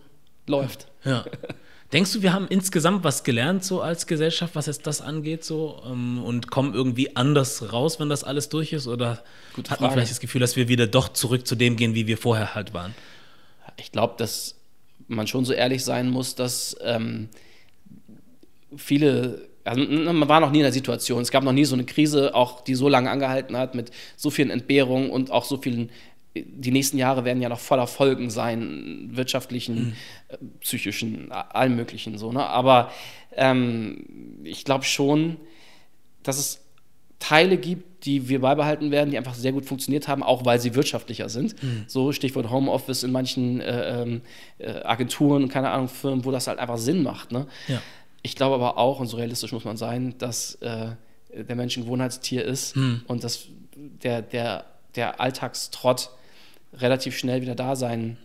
läuft. 0.47 0.87
Ja. 1.03 1.25
Denkst 1.93 2.13
du, 2.13 2.23
wir 2.23 2.35
haben 2.35 2.49
insgesamt 2.49 3.03
was 3.03 3.25
gelernt, 3.25 3.65
so 3.65 3.81
als 3.81 4.07
Gesellschaft, 4.07 4.55
was 4.55 4.67
jetzt 4.67 4.87
das 4.87 5.01
angeht, 5.01 5.43
so 5.43 5.83
ähm, 5.87 6.23
und 6.23 6.51
kommen 6.51 6.75
irgendwie 6.75 7.17
anders 7.17 7.73
raus, 7.73 7.99
wenn 7.99 8.11
das 8.11 8.25
alles 8.25 8.51
durch 8.51 8.75
ist? 8.75 8.87
Oder 8.87 9.23
Gute 9.55 9.71
hat 9.71 9.81
man 9.81 9.91
vielleicht 9.91 10.11
das 10.11 10.21
Gefühl, 10.21 10.41
dass 10.41 10.57
wir 10.57 10.69
wieder 10.69 10.87
doch 10.87 11.09
zurück 11.09 11.47
zu 11.47 11.55
dem 11.55 11.77
gehen, 11.77 11.95
wie 11.95 12.07
wir 12.07 12.19
vorher 12.19 12.55
halt 12.55 12.75
waren? 12.75 12.95
Ich 13.79 13.91
glaube, 13.91 14.15
dass 14.19 14.57
man 15.07 15.27
schon 15.27 15.47
so 15.47 15.55
ehrlich 15.55 15.83
sein 15.83 16.11
muss, 16.11 16.35
dass 16.35 16.77
ähm, 16.83 17.31
viele 18.77 19.49
also 19.69 19.83
man 19.83 20.29
war 20.29 20.41
noch 20.41 20.51
nie 20.51 20.59
in 20.59 20.65
der 20.65 20.73
Situation. 20.73 21.21
Es 21.21 21.31
gab 21.31 21.45
noch 21.45 21.53
nie 21.53 21.65
so 21.65 21.75
eine 21.75 21.85
Krise, 21.85 22.35
auch 22.35 22.63
die 22.63 22.75
so 22.75 22.89
lange 22.89 23.11
angehalten 23.11 23.57
hat, 23.57 23.75
mit 23.75 23.91
so 24.17 24.31
vielen 24.31 24.51
Entbehrungen 24.51 25.11
und 25.11 25.31
auch 25.31 25.45
so 25.45 25.59
vielen 25.59 25.91
die 26.47 26.71
nächsten 26.71 26.99
Jahre 26.99 27.25
werden 27.25 27.43
ja 27.43 27.49
noch 27.49 27.61
voller 27.61 27.87
Folgen 27.87 28.31
sein, 28.31 29.09
wirtschaftlichen, 29.13 29.97
mhm. 30.41 30.51
psychischen, 30.61 31.33
allen 31.33 31.77
möglichen 31.77 32.19
so. 32.19 32.33
Ne? 32.33 32.45
Aber 32.45 32.91
ähm, 33.37 34.41
ich 34.45 34.65
glaube 34.65 34.85
schon, 34.85 35.37
dass 36.23 36.39
es 36.39 36.61
Teile 37.19 37.57
gibt, 37.57 38.05
die 38.05 38.29
wir 38.29 38.41
beibehalten 38.41 38.91
werden, 38.91 39.11
die 39.11 39.19
einfach 39.19 39.35
sehr 39.35 39.53
gut 39.53 39.65
funktioniert 39.65 40.07
haben, 40.07 40.23
auch 40.23 40.45
weil 40.45 40.61
sie 40.61 40.75
wirtschaftlicher 40.75 41.29
sind. 41.29 41.61
Mhm. 41.63 41.85
So 41.89 42.13
Stichwort 42.13 42.51
Homeoffice 42.51 43.03
in 43.03 43.11
manchen 43.11 43.61
äh, 43.61 44.03
ähm, 44.03 44.21
äh, 44.59 44.83
Agenturen, 44.83 45.49
keine 45.49 45.71
Ahnung, 45.71 45.89
Firmen, 45.89 46.25
wo 46.25 46.31
das 46.31 46.47
halt 46.47 46.59
einfach 46.59 46.79
Sinn 46.79 47.03
macht. 47.03 47.33
Ne? 47.33 47.47
Ja. 47.67 47.83
Ich 48.23 48.37
glaube 48.37 48.55
aber 48.55 48.79
auch, 48.79 49.01
und 49.01 49.07
so 49.07 49.17
realistisch 49.17 49.53
muss 49.53 49.65
man 49.65 49.77
sein, 49.77 50.15
dass 50.19 50.57
äh, 50.57 50.91
der 51.35 51.57
Mensch 51.57 51.77
ein 51.77 51.85
Gewohnheitstier 51.85 52.45
ist 52.45 52.77
mhm. 52.77 53.03
und 53.09 53.25
dass 53.25 53.47
der, 53.77 54.23
der, 54.23 54.65
der 54.95 55.21
Alltagstrott 55.21 56.11
relativ 56.73 57.17
schnell 57.17 57.43
wieder 57.43 57.55
da 57.55 57.77
sein 57.77 58.19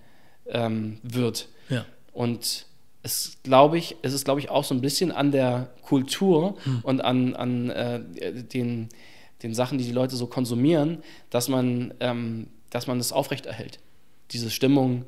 ähm, 0.47 0.99
wird. 1.03 1.47
Ja. 1.69 1.85
Und 2.11 2.65
es 3.01 3.37
glaube 3.43 3.77
ich, 3.77 3.97
es 4.01 4.13
ist 4.13 4.25
glaube 4.25 4.39
ich 4.39 4.49
auch 4.49 4.63
so 4.63 4.73
ein 4.73 4.81
bisschen 4.81 5.11
an 5.11 5.31
der 5.31 5.69
Kultur 5.81 6.55
hm. 6.63 6.79
und 6.83 7.01
an, 7.01 7.35
an 7.35 7.69
äh, 7.69 8.01
den, 8.43 8.89
den 9.41 9.53
Sachen, 9.53 9.77
die 9.77 9.83
die 9.83 9.91
Leute 9.91 10.15
so 10.15 10.27
konsumieren, 10.27 11.03
dass 11.29 11.49
man, 11.49 11.93
ähm, 11.99 12.47
dass 12.69 12.87
man 12.87 12.97
das 12.97 13.11
aufrechterhält. 13.11 13.79
Diese 14.31 14.49
Stimmung, 14.49 15.05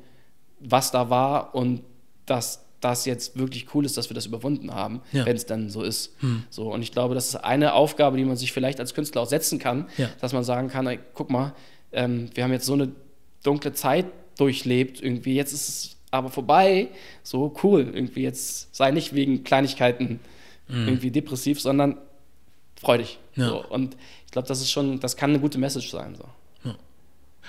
was 0.60 0.90
da 0.90 1.10
war 1.10 1.54
und 1.54 1.82
dass 2.26 2.66
das 2.80 3.06
jetzt 3.06 3.38
wirklich 3.38 3.74
cool 3.74 3.84
ist, 3.84 3.96
dass 3.96 4.10
wir 4.10 4.14
das 4.14 4.26
überwunden 4.26 4.74
haben, 4.74 5.00
ja. 5.12 5.24
wenn 5.24 5.36
es 5.36 5.46
dann 5.46 5.70
so 5.70 5.82
ist. 5.82 6.14
Hm. 6.20 6.44
So, 6.50 6.72
und 6.72 6.82
ich 6.82 6.92
glaube, 6.92 7.14
das 7.14 7.28
ist 7.28 7.36
eine 7.36 7.72
Aufgabe, 7.72 8.16
die 8.16 8.24
man 8.24 8.36
sich 8.36 8.52
vielleicht 8.52 8.78
als 8.80 8.94
Künstler 8.94 9.22
auch 9.22 9.28
setzen 9.28 9.58
kann, 9.58 9.88
ja. 9.96 10.08
dass 10.20 10.32
man 10.32 10.44
sagen 10.44 10.68
kann, 10.68 10.86
ey, 10.86 10.98
guck 11.14 11.30
mal, 11.30 11.54
ähm, 11.92 12.28
wir 12.34 12.44
haben 12.44 12.52
jetzt 12.52 12.66
so 12.66 12.74
eine 12.74 12.92
dunkle 13.46 13.72
Zeit 13.72 14.06
durchlebt. 14.38 15.02
Irgendwie 15.02 15.34
jetzt 15.34 15.52
ist 15.52 15.68
es 15.68 15.96
aber 16.10 16.30
vorbei. 16.30 16.88
So 17.22 17.54
cool. 17.62 17.90
Irgendwie 17.92 18.22
jetzt 18.22 18.74
sei 18.74 18.90
nicht 18.90 19.14
wegen 19.14 19.44
Kleinigkeiten 19.44 20.20
mhm. 20.68 20.88
irgendwie 20.88 21.10
depressiv, 21.10 21.60
sondern 21.60 21.98
freudig. 22.80 23.18
Ja. 23.34 23.48
So. 23.48 23.64
Und 23.66 23.96
ich 24.26 24.32
glaube, 24.32 24.48
das 24.48 24.60
ist 24.60 24.70
schon, 24.70 25.00
das 25.00 25.16
kann 25.16 25.30
eine 25.30 25.40
gute 25.40 25.58
Message 25.58 25.90
sein. 25.90 26.14
So. 26.14 26.24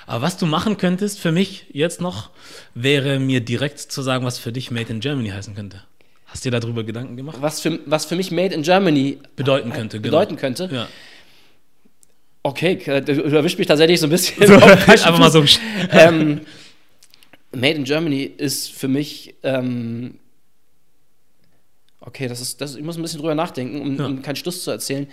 Aber 0.05 0.21
was 0.21 0.37
du 0.37 0.45
machen 0.45 0.77
könntest 0.77 1.19
für 1.19 1.31
mich 1.31 1.65
jetzt 1.71 2.01
noch, 2.01 2.29
wäre 2.75 3.19
mir 3.19 3.41
direkt 3.41 3.79
zu 3.79 4.01
sagen, 4.01 4.25
was 4.25 4.37
für 4.37 4.51
dich 4.51 4.69
Made 4.69 4.91
in 4.91 4.99
Germany 4.99 5.29
heißen 5.29 5.55
könnte. 5.55 5.81
Hast 6.25 6.45
du 6.45 6.51
dir 6.51 6.59
darüber 6.59 6.83
Gedanken 6.83 7.15
gemacht? 7.17 7.37
Was 7.39 7.61
für, 7.61 7.79
was 7.85 8.05
für 8.05 8.15
mich 8.15 8.31
Made 8.31 8.53
in 8.53 8.61
Germany 8.61 9.17
bedeuten 9.35 9.71
könnte. 9.71 9.99
Bedeuten 9.99 10.35
genau. 10.35 10.41
könnte. 10.41 10.69
Ja. 10.71 10.87
Okay, 12.47 12.79
äh, 12.85 13.01
du 13.01 13.23
erwischt 13.23 13.57
mich 13.57 13.67
tatsächlich 13.67 13.99
so 13.99 14.07
ein 14.07 14.09
bisschen. 14.09 14.41
Einfach 14.53 15.19
mal 15.19 15.29
so. 15.29 15.43
ähm, 15.91 16.41
Made 17.51 17.75
in 17.75 17.83
Germany 17.83 18.23
ist 18.23 18.71
für 18.71 18.87
mich. 18.87 19.35
Ähm, 19.43 20.17
okay, 21.99 22.29
das 22.29 22.39
ist, 22.39 22.61
das, 22.61 22.75
ich 22.75 22.83
muss 22.83 22.95
ein 22.95 23.01
bisschen 23.01 23.19
drüber 23.19 23.35
nachdenken, 23.35 23.81
um, 23.81 23.97
ja. 23.97 24.05
um 24.05 24.21
keinen 24.21 24.37
Stuss 24.37 24.63
zu 24.63 24.71
erzählen. 24.71 25.07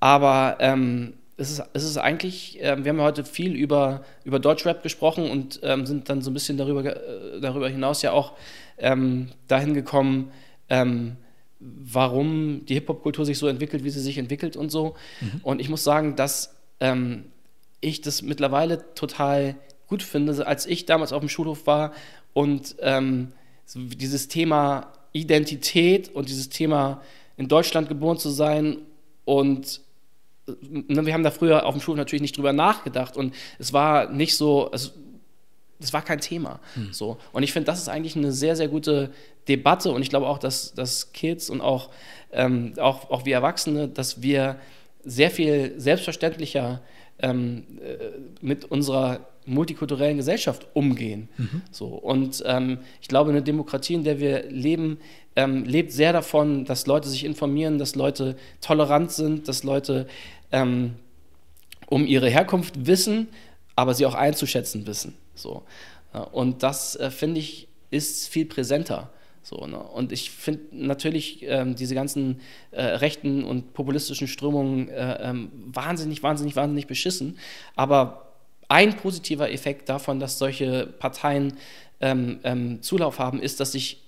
Aber 0.00 0.56
ähm, 0.60 1.12
es, 1.36 1.50
ist, 1.50 1.62
es 1.74 1.84
ist 1.84 1.98
eigentlich, 1.98 2.58
äh, 2.62 2.82
wir 2.82 2.90
haben 2.90 2.98
ja 2.98 3.04
heute 3.04 3.24
viel 3.26 3.54
über, 3.54 4.02
über 4.24 4.38
Deutschrap 4.38 4.82
gesprochen 4.82 5.30
und 5.30 5.60
ähm, 5.62 5.84
sind 5.84 6.08
dann 6.08 6.22
so 6.22 6.30
ein 6.30 6.34
bisschen 6.34 6.56
darüber, 6.56 6.82
äh, 6.82 7.40
darüber 7.42 7.68
hinaus 7.68 8.00
ja 8.00 8.12
auch 8.12 8.32
ähm, 8.78 9.28
dahin 9.48 9.74
gekommen, 9.74 10.32
ähm, 10.70 11.16
warum 11.60 12.64
die 12.66 12.74
Hip-Hop-Kultur 12.74 13.26
sich 13.26 13.38
so 13.38 13.48
entwickelt, 13.48 13.84
wie 13.84 13.90
sie 13.90 14.00
sich 14.00 14.16
entwickelt 14.16 14.56
und 14.56 14.70
so. 14.70 14.94
Mhm. 15.20 15.40
Und 15.42 15.60
ich 15.60 15.68
muss 15.68 15.84
sagen, 15.84 16.16
dass 16.16 16.53
ähm, 16.80 17.26
ich 17.80 18.00
das 18.00 18.22
mittlerweile 18.22 18.94
total 18.94 19.56
gut 19.86 20.02
finde, 20.02 20.46
als 20.46 20.66
ich 20.66 20.86
damals 20.86 21.12
auf 21.12 21.20
dem 21.20 21.28
Schulhof 21.28 21.66
war 21.66 21.92
und 22.32 22.76
ähm, 22.80 23.32
dieses 23.74 24.28
Thema 24.28 24.92
Identität 25.12 26.14
und 26.14 26.28
dieses 26.28 26.48
Thema 26.48 27.00
in 27.36 27.48
Deutschland 27.48 27.88
geboren 27.88 28.18
zu 28.18 28.30
sein 28.30 28.78
und 29.24 29.80
ne, 30.46 31.06
wir 31.06 31.14
haben 31.14 31.22
da 31.22 31.30
früher 31.30 31.66
auf 31.66 31.74
dem 31.74 31.80
Schulhof 31.80 31.98
natürlich 31.98 32.22
nicht 32.22 32.36
drüber 32.36 32.52
nachgedacht 32.52 33.16
und 33.16 33.34
es 33.58 33.72
war 33.72 34.10
nicht 34.10 34.36
so, 34.36 34.70
es, 34.72 34.92
das 35.80 35.92
war 35.92 36.02
kein 36.02 36.20
Thema. 36.20 36.60
Hm. 36.74 36.92
So. 36.92 37.18
Und 37.32 37.42
ich 37.42 37.52
finde, 37.52 37.66
das 37.66 37.78
ist 37.78 37.88
eigentlich 37.88 38.16
eine 38.16 38.32
sehr, 38.32 38.56
sehr 38.56 38.68
gute 38.68 39.10
Debatte 39.48 39.92
und 39.92 40.02
ich 40.02 40.10
glaube 40.10 40.26
auch, 40.26 40.38
dass, 40.38 40.74
dass 40.74 41.12
Kids 41.12 41.50
und 41.50 41.60
auch, 41.60 41.90
ähm, 42.32 42.74
auch, 42.78 43.10
auch 43.10 43.24
wir 43.24 43.34
Erwachsene, 43.34 43.88
dass 43.88 44.22
wir 44.22 44.56
sehr 45.04 45.30
viel 45.30 45.74
selbstverständlicher 45.76 46.82
ähm, 47.18 47.64
äh, 47.80 47.96
mit 48.40 48.64
unserer 48.64 49.26
multikulturellen 49.46 50.16
Gesellschaft 50.16 50.66
umgehen. 50.72 51.28
Mhm. 51.36 51.62
So. 51.70 51.86
Und 51.86 52.42
ähm, 52.46 52.78
ich 53.00 53.08
glaube, 53.08 53.30
eine 53.30 53.42
Demokratie, 53.42 53.94
in 53.94 54.04
der 54.04 54.18
wir 54.18 54.44
leben, 54.50 54.98
ähm, 55.36 55.64
lebt 55.64 55.92
sehr 55.92 56.12
davon, 56.12 56.64
dass 56.64 56.86
Leute 56.86 57.08
sich 57.08 57.24
informieren, 57.24 57.78
dass 57.78 57.94
Leute 57.94 58.36
tolerant 58.60 59.12
sind, 59.12 59.48
dass 59.48 59.62
Leute 59.62 60.06
ähm, 60.52 60.94
um 61.86 62.06
ihre 62.06 62.30
Herkunft 62.30 62.86
wissen, 62.86 63.28
aber 63.76 63.94
sie 63.94 64.06
auch 64.06 64.14
einzuschätzen 64.14 64.86
wissen. 64.86 65.14
So. 65.34 65.64
Und 66.32 66.62
das, 66.62 66.96
äh, 66.96 67.10
finde 67.10 67.40
ich, 67.40 67.68
ist 67.90 68.28
viel 68.28 68.46
präsenter. 68.46 69.10
So, 69.44 69.66
ne? 69.66 69.78
Und 69.78 70.10
ich 70.10 70.30
finde 70.30 70.62
natürlich 70.72 71.42
ähm, 71.42 71.76
diese 71.76 71.94
ganzen 71.94 72.40
äh, 72.70 72.82
rechten 72.82 73.44
und 73.44 73.74
populistischen 73.74 74.26
Strömungen 74.26 74.88
äh, 74.88 75.18
ähm, 75.20 75.52
wahnsinnig, 75.66 76.22
wahnsinnig, 76.22 76.56
wahnsinnig 76.56 76.86
beschissen. 76.86 77.38
Aber 77.76 78.32
ein 78.68 78.96
positiver 78.96 79.52
Effekt 79.52 79.90
davon, 79.90 80.18
dass 80.18 80.38
solche 80.38 80.86
Parteien 80.86 81.58
ähm, 82.00 82.40
ähm 82.42 82.80
Zulauf 82.80 83.18
haben, 83.18 83.38
ist, 83.38 83.60
dass 83.60 83.72
sich 83.72 84.02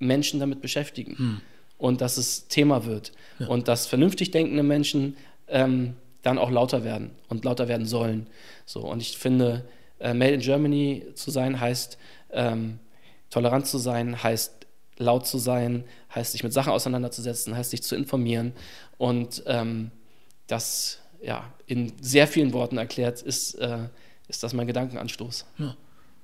Menschen 0.00 0.40
damit 0.40 0.60
beschäftigen 0.60 1.16
hm. 1.16 1.40
und 1.78 2.00
dass 2.00 2.16
es 2.16 2.48
Thema 2.48 2.84
wird 2.84 3.12
ja. 3.38 3.46
und 3.46 3.68
dass 3.68 3.86
vernünftig 3.86 4.32
denkende 4.32 4.64
Menschen 4.64 5.16
ähm, 5.46 5.94
dann 6.22 6.36
auch 6.36 6.50
lauter 6.50 6.82
werden 6.82 7.10
und 7.28 7.44
lauter 7.44 7.68
werden 7.68 7.86
sollen. 7.86 8.26
So, 8.66 8.80
und 8.80 9.00
ich 9.00 9.16
finde, 9.16 9.64
äh, 10.00 10.14
Made 10.14 10.32
in 10.32 10.40
Germany 10.40 11.06
zu 11.14 11.30
sein 11.30 11.60
heißt, 11.60 11.96
ähm, 12.32 12.80
tolerant 13.30 13.66
zu 13.66 13.78
sein, 13.78 14.22
heißt 14.22 14.59
laut 15.00 15.26
zu 15.26 15.38
sein, 15.38 15.84
heißt 16.14 16.32
sich 16.32 16.44
mit 16.44 16.52
Sachen 16.52 16.72
auseinanderzusetzen, 16.72 17.56
heißt 17.56 17.70
sich 17.70 17.82
zu 17.82 17.96
informieren. 17.96 18.52
Und 18.98 19.42
ähm, 19.46 19.90
das 20.46 20.98
ja, 21.22 21.44
in 21.66 21.92
sehr 22.00 22.26
vielen 22.26 22.52
Worten 22.52 22.78
erklärt, 22.78 23.22
ist, 23.22 23.54
äh, 23.54 23.78
ist 24.28 24.42
das 24.42 24.52
mein 24.52 24.66
Gedankenanstoß. 24.66 25.46
Ja. 25.58 25.76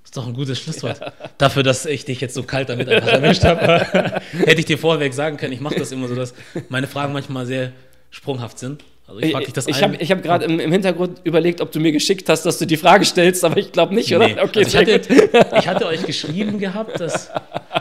ist 0.04 0.16
doch 0.16 0.26
ein 0.26 0.34
gutes 0.34 0.60
Schlusswort. 0.60 1.00
Ja. 1.00 1.12
Dafür, 1.38 1.62
dass 1.62 1.86
ich 1.86 2.04
dich 2.04 2.20
jetzt 2.20 2.34
so 2.34 2.42
kalt 2.42 2.68
damit 2.68 2.88
einfach 2.88 3.12
erwischt 3.12 3.44
habe, 3.44 4.20
hätte 4.32 4.60
ich 4.60 4.66
dir 4.66 4.78
vorweg 4.78 5.12
sagen 5.12 5.36
können, 5.36 5.52
ich 5.52 5.60
mache 5.60 5.76
das 5.76 5.92
immer 5.92 6.08
so, 6.08 6.14
dass 6.14 6.34
meine 6.68 6.86
Fragen 6.86 7.12
manchmal 7.12 7.46
sehr 7.46 7.72
sprunghaft 8.10 8.58
sind. 8.58 8.84
Also 9.06 9.20
ich 9.20 9.30
frage 9.30 9.44
dich 9.44 9.54
das 9.54 9.68
Ich 9.68 9.82
habe 9.82 9.96
hab 9.96 10.22
gerade 10.22 10.44
im, 10.46 10.58
im, 10.58 10.72
Hintergrund 10.72 11.20
überlegt, 11.22 11.60
ob 11.60 11.70
du 11.70 11.78
mir 11.78 11.92
geschickt 11.92 12.28
hast, 12.28 12.42
dass 12.42 12.58
du 12.58 12.66
die 12.66 12.76
Frage 12.76 13.04
stellst, 13.04 13.44
aber 13.44 13.56
ich 13.58 13.70
glaube 13.70 13.94
nicht, 13.94 14.14
oder? 14.14 14.26
Nee. 14.26 14.40
Okay, 14.40 14.64
also 14.64 14.78
ich, 14.80 14.96
hatte, 14.96 15.48
ich 15.58 15.68
hatte 15.68 15.86
euch 15.86 16.04
geschrieben 16.04 16.58
gehabt, 16.58 16.98
dass 16.98 17.30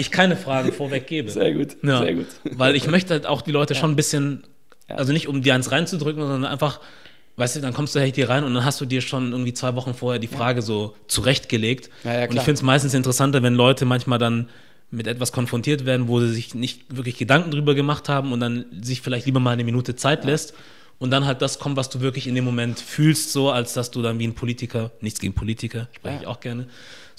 ich 0.00 0.10
keine 0.10 0.36
Fragen 0.36 0.72
vorweg 0.72 1.06
gebe. 1.06 1.30
Sehr 1.30 1.52
gut, 1.52 1.76
ja, 1.82 2.00
sehr 2.00 2.14
gut. 2.14 2.26
Weil 2.44 2.76
ich 2.76 2.86
möchte 2.86 3.14
halt 3.14 3.26
auch 3.26 3.42
die 3.42 3.52
Leute 3.52 3.74
ja. 3.74 3.80
schon 3.80 3.92
ein 3.92 3.96
bisschen, 3.96 4.44
also 4.88 5.12
nicht 5.12 5.28
um 5.28 5.42
dir 5.42 5.54
eins 5.54 5.70
reinzudrücken, 5.70 6.22
sondern 6.22 6.44
einfach, 6.44 6.80
weißt 7.36 7.56
du, 7.56 7.60
dann 7.60 7.72
kommst 7.72 7.94
du 7.94 8.00
halt 8.00 8.14
hier 8.14 8.28
rein 8.28 8.44
und 8.44 8.54
dann 8.54 8.64
hast 8.64 8.80
du 8.80 8.86
dir 8.86 9.00
schon 9.00 9.32
irgendwie 9.32 9.54
zwei 9.54 9.74
Wochen 9.74 9.94
vorher 9.94 10.18
die 10.18 10.28
Frage 10.28 10.62
so 10.62 10.96
zurechtgelegt. 11.06 11.90
und 12.04 12.12
ich 12.12 12.42
finde 12.42 12.52
es 12.52 12.62
meistens 12.62 12.94
interessanter, 12.94 13.42
wenn 13.42 13.54
Leute 13.54 13.84
manchmal 13.84 14.18
dann 14.18 14.48
mit 14.90 15.06
etwas 15.06 15.32
konfrontiert 15.32 15.86
werden, 15.86 16.08
wo 16.08 16.20
sie 16.20 16.30
sich 16.30 16.54
nicht 16.54 16.96
wirklich 16.96 17.16
Gedanken 17.16 17.50
drüber 17.50 17.74
gemacht 17.74 18.08
haben 18.08 18.32
und 18.32 18.40
dann 18.40 18.64
sich 18.82 19.02
vielleicht 19.02 19.26
lieber 19.26 19.40
mal 19.40 19.52
eine 19.52 19.64
Minute 19.64 19.94
Zeit 19.94 20.24
lässt 20.24 20.54
und 20.98 21.10
dann 21.10 21.24
halt 21.26 21.42
das 21.42 21.58
kommt, 21.58 21.76
was 21.76 21.88
du 21.88 22.00
wirklich 22.00 22.26
in 22.26 22.34
dem 22.34 22.44
Moment 22.44 22.78
fühlst, 22.78 23.32
so 23.32 23.50
als 23.50 23.72
dass 23.72 23.90
du 23.90 24.02
dann 24.02 24.18
wie 24.18 24.26
ein 24.26 24.34
Politiker, 24.34 24.90
nichts 25.00 25.20
gegen 25.20 25.32
Politiker, 25.32 25.88
spreche 25.92 26.16
ja. 26.16 26.20
ich 26.22 26.26
auch 26.26 26.40
gerne, 26.40 26.66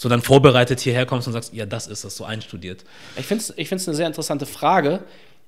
so 0.01 0.09
dann 0.09 0.23
vorbereitet 0.23 0.79
hierher 0.79 1.05
kommst 1.05 1.27
und 1.27 1.33
sagst, 1.33 1.53
ja, 1.53 1.67
das 1.67 1.85
ist 1.85 2.03
das, 2.03 2.17
so 2.17 2.25
einstudiert. 2.25 2.85
Ich 3.17 3.27
finde 3.27 3.43
es 3.43 3.53
ich 3.55 3.69
find's 3.69 3.87
eine 3.87 3.95
sehr 3.95 4.07
interessante 4.07 4.47
Frage 4.47 5.03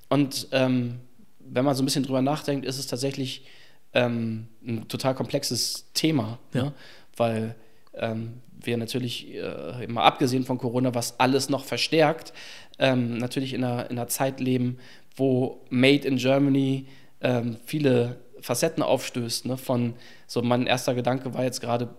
und 0.09 0.47
ähm, 0.51 0.99
wenn 1.39 1.65
man 1.65 1.75
so 1.75 1.81
ein 1.81 1.85
bisschen 1.85 2.03
drüber 2.03 2.21
nachdenkt, 2.21 2.63
ist 2.63 2.77
es 2.77 2.85
tatsächlich 2.85 3.47
ähm, 3.95 4.45
ein 4.63 4.87
total 4.87 5.15
komplexes 5.15 5.91
Thema, 5.95 6.37
ja. 6.53 6.65
ne? 6.65 6.73
weil 7.17 7.55
ähm, 7.95 8.41
wir 8.51 8.77
natürlich, 8.77 9.33
äh, 9.33 9.87
mal 9.87 10.03
abgesehen 10.03 10.45
von 10.45 10.59
Corona, 10.59 10.93
was 10.93 11.19
alles 11.19 11.49
noch 11.49 11.65
verstärkt, 11.65 12.31
ähm, 12.77 13.17
natürlich 13.17 13.55
in 13.55 13.63
einer, 13.63 13.89
in 13.89 13.97
einer 13.97 14.07
Zeit 14.07 14.39
leben, 14.39 14.77
wo 15.15 15.65
Made 15.71 16.07
in 16.07 16.17
Germany 16.17 16.85
ähm, 17.21 17.57
viele 17.65 18.17
Facetten 18.39 18.83
aufstößt. 18.83 19.47
Ne? 19.47 19.57
Von 19.57 19.95
so 20.27 20.43
mein 20.43 20.67
erster 20.67 20.93
Gedanke 20.93 21.33
war 21.33 21.43
jetzt 21.43 21.59
gerade 21.59 21.89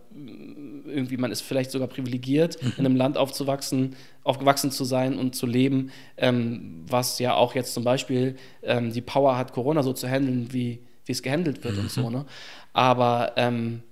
irgendwie, 0.85 1.17
man 1.17 1.33
ist 1.33 1.43
vielleicht 1.43 1.71
sogar 1.71 1.89
privilegiert, 1.89 2.63
mhm. 2.63 2.73
in 2.77 2.87
einem 2.87 2.97
Land 2.97 3.17
aufzuwachsen, 3.17 3.97
aufgewachsen 4.23 4.71
zu 4.71 4.85
sein 4.85 5.19
und 5.19 5.35
zu 5.35 5.47
leben, 5.47 5.91
ähm, 6.17 6.85
was 6.87 7.19
ja 7.19 7.35
auch 7.35 7.55
jetzt 7.55 7.75
zum 7.75 7.85
Beispiel 7.85 8.37
ähm, 8.63 8.93
die 8.93 9.01
Power 9.01 9.37
hat, 9.37 9.53
Corona 9.53 9.83
so 9.83 9.93
zu 9.93 10.09
handeln, 10.09 10.53
wie, 10.53 10.81
wie 11.07 11.13
es 11.13 11.23
gehandelt 11.23 11.65
wird 11.65 11.75
mhm. 11.75 11.81
und 11.81 11.91
so. 11.91 12.11
Ne? 12.11 12.25
Aber 12.73 13.33
ähm, 13.37 13.83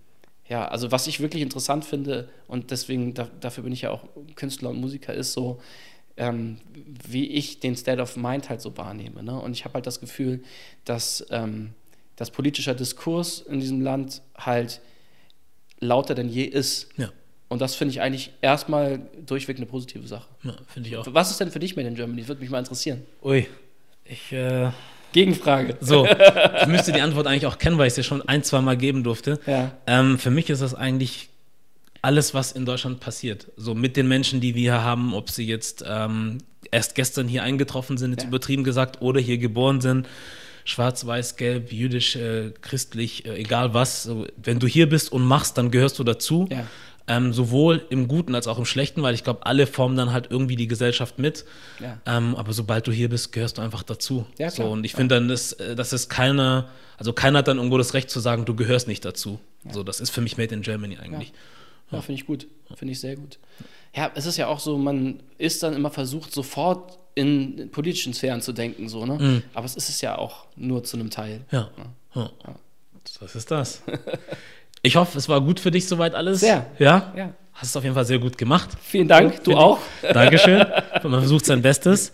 ja, 0.49 0.67
also 0.67 0.93
was 0.93 1.07
ich 1.07 1.21
wirklich 1.21 1.43
interessant 1.43 1.85
finde 1.85 2.29
und 2.49 2.71
deswegen 2.71 3.15
da, 3.15 3.29
dafür 3.41 3.65
bin 3.65 3.73
ich 3.73 3.83
ja 3.83 3.91
auch 3.91 4.05
Künstler 4.35 4.71
und 4.71 4.81
Musiker, 4.81 5.15
ist 5.15 5.33
so, 5.33 5.61
ähm, 6.17 6.59
wie 7.09 7.27
ich 7.27 7.61
den 7.61 7.77
State 7.77 8.03
of 8.03 8.17
Mind 8.17 8.51
halt 8.51 8.61
so 8.61 8.77
wahrnehme. 8.77 9.23
Ne? 9.23 9.39
Und 9.39 9.53
ich 9.53 9.65
habe 9.65 9.75
halt 9.75 9.87
das 9.87 10.01
Gefühl, 10.01 10.43
dass 10.85 11.25
ähm, 11.31 11.71
dass 12.17 12.31
politischer 12.31 12.75
Diskurs 12.75 13.41
in 13.41 13.61
diesem 13.61 13.81
Land 13.81 14.23
halt 14.37 14.81
lauter 15.83 16.15
denn 16.15 16.29
je 16.29 16.45
ist. 16.45 16.89
Ja. 16.97 17.11
Und 17.49 17.61
das 17.61 17.75
finde 17.75 17.93
ich 17.93 18.01
eigentlich 18.01 18.33
erstmal 18.41 19.01
durchweg 19.27 19.59
eine 19.59 19.67
positive 19.67 20.09
Sache. 20.09 20.27
Ja, 20.43 20.55
finde 20.69 20.89
ich 20.89 20.97
auch. 20.97 21.07
Was 21.11 21.31
ist 21.31 21.39
denn 21.39 21.51
für 21.51 21.59
dich 21.59 21.77
Made 21.77 21.89
in 21.89 21.95
Germany? 21.95 22.23
Das 22.23 22.29
würde 22.29 22.41
mich 22.41 22.51
mal 22.51 22.61
interessieren. 22.61 23.03
Ui, 23.23 23.47
ich. 24.05 24.33
Äh 24.33 24.71
Gegenfrage. 25.13 25.77
So, 25.81 26.07
ich 26.63 26.67
müsste 26.69 26.93
die 26.93 27.03
Antwort 27.03 27.27
eigentlich 27.27 27.45
auch 27.45 27.59
kennen, 27.59 27.77
weil 27.77 27.87
ich 27.87 27.93
es 27.93 27.97
ja 27.99 28.03
schon 28.03 28.27
ein, 28.27 28.43
zwei 28.43 28.63
Mal 28.63 28.79
geben 28.79 29.05
durfte. 29.05 29.39
Ja. 29.47 29.73
Ähm, 29.87 30.19
für 30.19 30.31
mich 30.31 30.49
ist 30.49 30.63
das 30.63 30.75
eigentlich 30.75 31.29
alles, 32.01 32.33
was 32.33 32.53
in 32.53 32.65
Deutschland 32.65 33.01
passiert. 33.01 33.49
So 33.59 33.75
mit 33.75 33.99
den 33.99 34.09
Menschen, 34.09 34.41
die 34.41 34.55
wir 34.55 34.63
hier 34.63 34.83
haben, 34.83 35.13
ob 35.13 35.29
sie 35.29 35.47
jetzt 35.47 35.85
ähm, 35.87 36.39
erst 36.71 36.95
gestern 36.95 37.29
hier 37.29 37.43
eingetroffen 37.43 37.99
sind, 37.99 38.13
jetzt 38.13 38.23
ja. 38.23 38.29
übertrieben 38.29 38.65
gesagt, 38.65 39.03
oder 39.03 39.21
hier 39.21 39.37
geboren 39.37 39.83
sind 39.83 40.09
schwarz, 40.65 41.07
weiß, 41.07 41.37
gelb, 41.37 41.73
jüdisch, 41.73 42.17
äh, 42.17 42.53
christlich, 42.61 43.27
äh, 43.27 43.37
egal 43.37 43.75
was. 43.75 44.09
Wenn 44.43 44.59
du 44.59 44.67
hier 44.67 44.89
bist 44.89 45.13
und 45.13 45.25
machst, 45.25 45.59
dann 45.59 45.71
gehörst 45.71 45.99
du 45.99 46.05
dazu. 46.05 46.49
Ja. 46.51 46.67
Ähm, 47.09 47.33
sowohl 47.33 47.85
im 47.91 48.07
Guten 48.07 48.35
als 48.37 48.47
auch 48.47 48.59
im 48.59 48.65
Schlechten, 48.65 49.03
weil 49.03 49.15
ich 49.15 49.25
glaube, 49.25 49.45
alle 49.45 49.67
formen 49.67 49.97
dann 49.97 50.13
halt 50.13 50.29
irgendwie 50.31 50.55
die 50.55 50.69
Gesellschaft 50.69 51.19
mit. 51.19 51.45
Ja. 51.81 52.01
Ähm, 52.07 52.37
aber 52.37 52.53
sobald 52.53 52.87
du 52.87 52.93
hier 52.93 53.09
bist, 53.09 53.33
gehörst 53.33 53.59
du 53.59 53.63
einfach 53.63 53.83
dazu. 53.83 54.25
Ja, 54.39 54.51
so, 54.51 54.65
und 54.67 54.85
ich 54.85 54.95
finde 54.95 55.17
dann, 55.17 55.29
ist, 55.29 55.55
äh, 55.55 55.75
das 55.75 55.93
ist 55.93 56.09
keiner, 56.09 56.69
also 56.99 57.13
keiner 57.13 57.41
hat 57.41 57.49
dann 57.49 57.57
irgendwo 57.57 57.77
das 57.77 57.95
Recht 57.95 58.09
zu 58.09 58.21
sagen, 58.21 58.45
du 58.45 58.55
gehörst 58.55 58.87
nicht 58.87 59.05
dazu. 59.05 59.41
So, 59.69 59.83
das 59.83 60.01
ist 60.01 60.11
für 60.11 60.21
mich 60.21 60.39
Made 60.39 60.55
in 60.55 60.63
Germany 60.63 60.97
eigentlich. 60.99 61.33
Ja, 61.91 62.01
finde 62.01 62.21
ich 62.21 62.27
gut. 62.27 62.47
Finde 62.75 62.93
ich 62.93 63.01
sehr 63.01 63.17
gut. 63.17 63.39
Ja, 63.95 64.11
es 64.15 64.27
ist 64.27 64.37
ja 64.37 64.47
auch 64.47 64.61
so, 64.61 64.79
man 64.79 65.23
ist 65.39 65.63
dann 65.63 65.75
immer 65.75 65.91
versucht, 65.91 66.33
sofort 66.33 66.99
in 67.15 67.71
politischen 67.71 68.15
Sphären 68.15 68.41
zu 68.41 68.53
denken, 68.53 68.89
so, 68.89 69.05
ne? 69.05 69.19
Mhm. 69.19 69.43
Aber 69.53 69.67
es 69.67 69.77
ist 69.77 69.91
es 69.91 70.01
ja 70.01 70.17
auch 70.17 70.47
nur 70.57 70.83
zu 70.83 70.97
einem 70.97 71.11
Teil. 71.11 71.43
Ja. 71.51 71.71
ja. 72.15 72.31
ja. 72.47 72.55
Das 73.21 73.35
ist 73.35 73.51
das. 73.51 73.83
Ich 74.85 74.97
hoffe, 74.97 75.17
es 75.17 75.29
war 75.29 75.41
gut 75.41 75.61
für 75.61 75.71
dich 75.71 75.87
soweit 75.87 76.15
alles. 76.15 76.41
Sehr. 76.41 76.67
Ja? 76.79 77.13
Ja. 77.17 77.33
Hast 77.53 77.69
es 77.69 77.77
auf 77.77 77.85
jeden 77.85 77.95
Fall 77.95 78.05
sehr 78.05 78.19
gut 78.19 78.37
gemacht. 78.37 78.71
Vielen 78.83 79.07
Dank, 79.07 79.37
gut, 79.37 79.47
du 79.47 79.57
auch. 79.57 79.79
Dankeschön. 80.03 80.65
Man 81.05 81.21
versucht 81.21 81.47
sein 81.47 81.63
Bestes. 81.63 82.13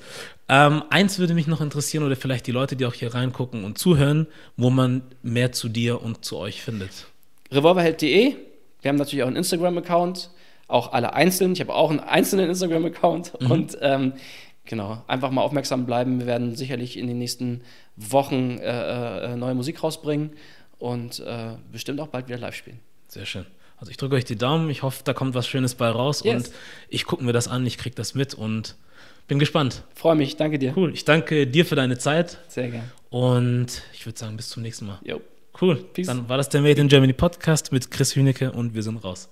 Ähm, 0.51 0.83
eins 0.91 1.18
würde 1.18 1.33
mich 1.33 1.47
noch 1.47 1.61
interessieren 1.61 2.05
oder 2.05 2.16
vielleicht 2.16 2.47
die 2.47 2.53
Leute, 2.53 2.76
die 2.76 2.85
auch 2.85 2.93
hier 2.93 3.14
reingucken 3.14 3.64
und 3.64 3.79
zuhören, 3.79 4.26
wo 4.57 4.68
man 4.68 5.03
mehr 5.22 5.53
zu 5.53 5.68
dir 5.68 6.03
und 6.03 6.24
zu 6.24 6.37
euch 6.37 6.62
findet. 6.62 7.07
Revolverheld.de. 7.53 8.35
Wir 8.83 8.89
haben 8.89 8.97
natürlich 8.97 9.22
auch 9.22 9.29
einen 9.29 9.37
Instagram-Account, 9.37 10.31
auch 10.69 10.93
alle 10.93 11.14
einzeln. 11.14 11.53
Ich 11.53 11.61
habe 11.61 11.75
auch 11.75 11.91
einen 11.91 12.01
einzelnen 12.01 12.49
Instagram-Account 12.49 13.41
mhm. 13.41 13.51
und 13.51 13.79
ähm, 13.81 14.12
Genau, 14.69 15.03
einfach 15.07 15.31
mal 15.31 15.41
aufmerksam 15.41 15.87
bleiben. 15.87 16.21
Wir 16.21 16.27
werden 16.27 16.55
sicherlich 16.55 16.99
in 16.99 17.07
den 17.07 17.19
nächsten 17.19 17.62
Wochen 17.97 18.59
äh, 18.59 19.33
äh, 19.33 19.37
neue 19.37 19.55
Musik 19.55 19.83
rausbringen 19.83 20.33
und 20.79 21.21
äh, 21.21 21.53
bestimmt 21.73 22.01
auch 22.01 22.09
bald 22.09 22.29
wieder 22.29 22.37
live 22.37 22.55
spielen. 22.55 22.79
Sehr 23.09 23.25
schön. 23.25 23.47
Also 23.79 23.91
ich 23.91 23.97
drücke 23.97 24.16
euch 24.16 24.27
die 24.27 24.37
Daumen. 24.37 24.69
Ich 24.69 24.83
hoffe, 24.83 25.01
da 25.05 25.14
kommt 25.14 25.35
was 25.35 25.47
Schönes 25.47 25.75
bei 25.75 25.89
raus 25.89 26.23
yes. 26.23 26.35
und 26.49 26.55
ich 26.91 27.07
gucke 27.07 27.25
mir 27.25 27.33
das 27.33 27.49
an, 27.49 27.64
ich 27.64 27.79
kriege 27.79 27.97
das 27.97 28.14
mit 28.14 28.35
und 28.35 28.77
bin 29.27 29.39
gespannt. 29.39 29.85
Freue 29.95 30.16
mich, 30.16 30.37
danke 30.37 30.59
dir. 30.59 30.75
Cool, 30.77 30.93
ich 30.93 31.07
danke 31.07 31.47
dir 31.47 31.64
für 31.64 31.77
deine 31.77 31.97
Zeit. 31.97 32.37
Sehr 32.49 32.69
gerne. 32.69 32.91
Und 33.09 33.83
ich 33.95 34.05
würde 34.05 34.19
sagen, 34.19 34.37
bis 34.37 34.51
zum 34.51 34.62
nächsten 34.62 34.85
Mal. 34.85 34.99
Jo. 35.03 35.23
Cool. 35.59 35.77
Peace. 35.77 36.09
Dann 36.09 36.29
war 36.29 36.37
das 36.37 36.51
der 36.51 36.61
Made 36.61 36.79
in 36.79 36.89
Germany 36.89 37.14
Podcast 37.14 37.73
mit 37.73 37.91
Chris 37.91 38.14
Hünecke 38.14 38.53
und 38.53 38.75
wir 38.75 38.83
sind 38.83 39.03
raus. 39.03 39.31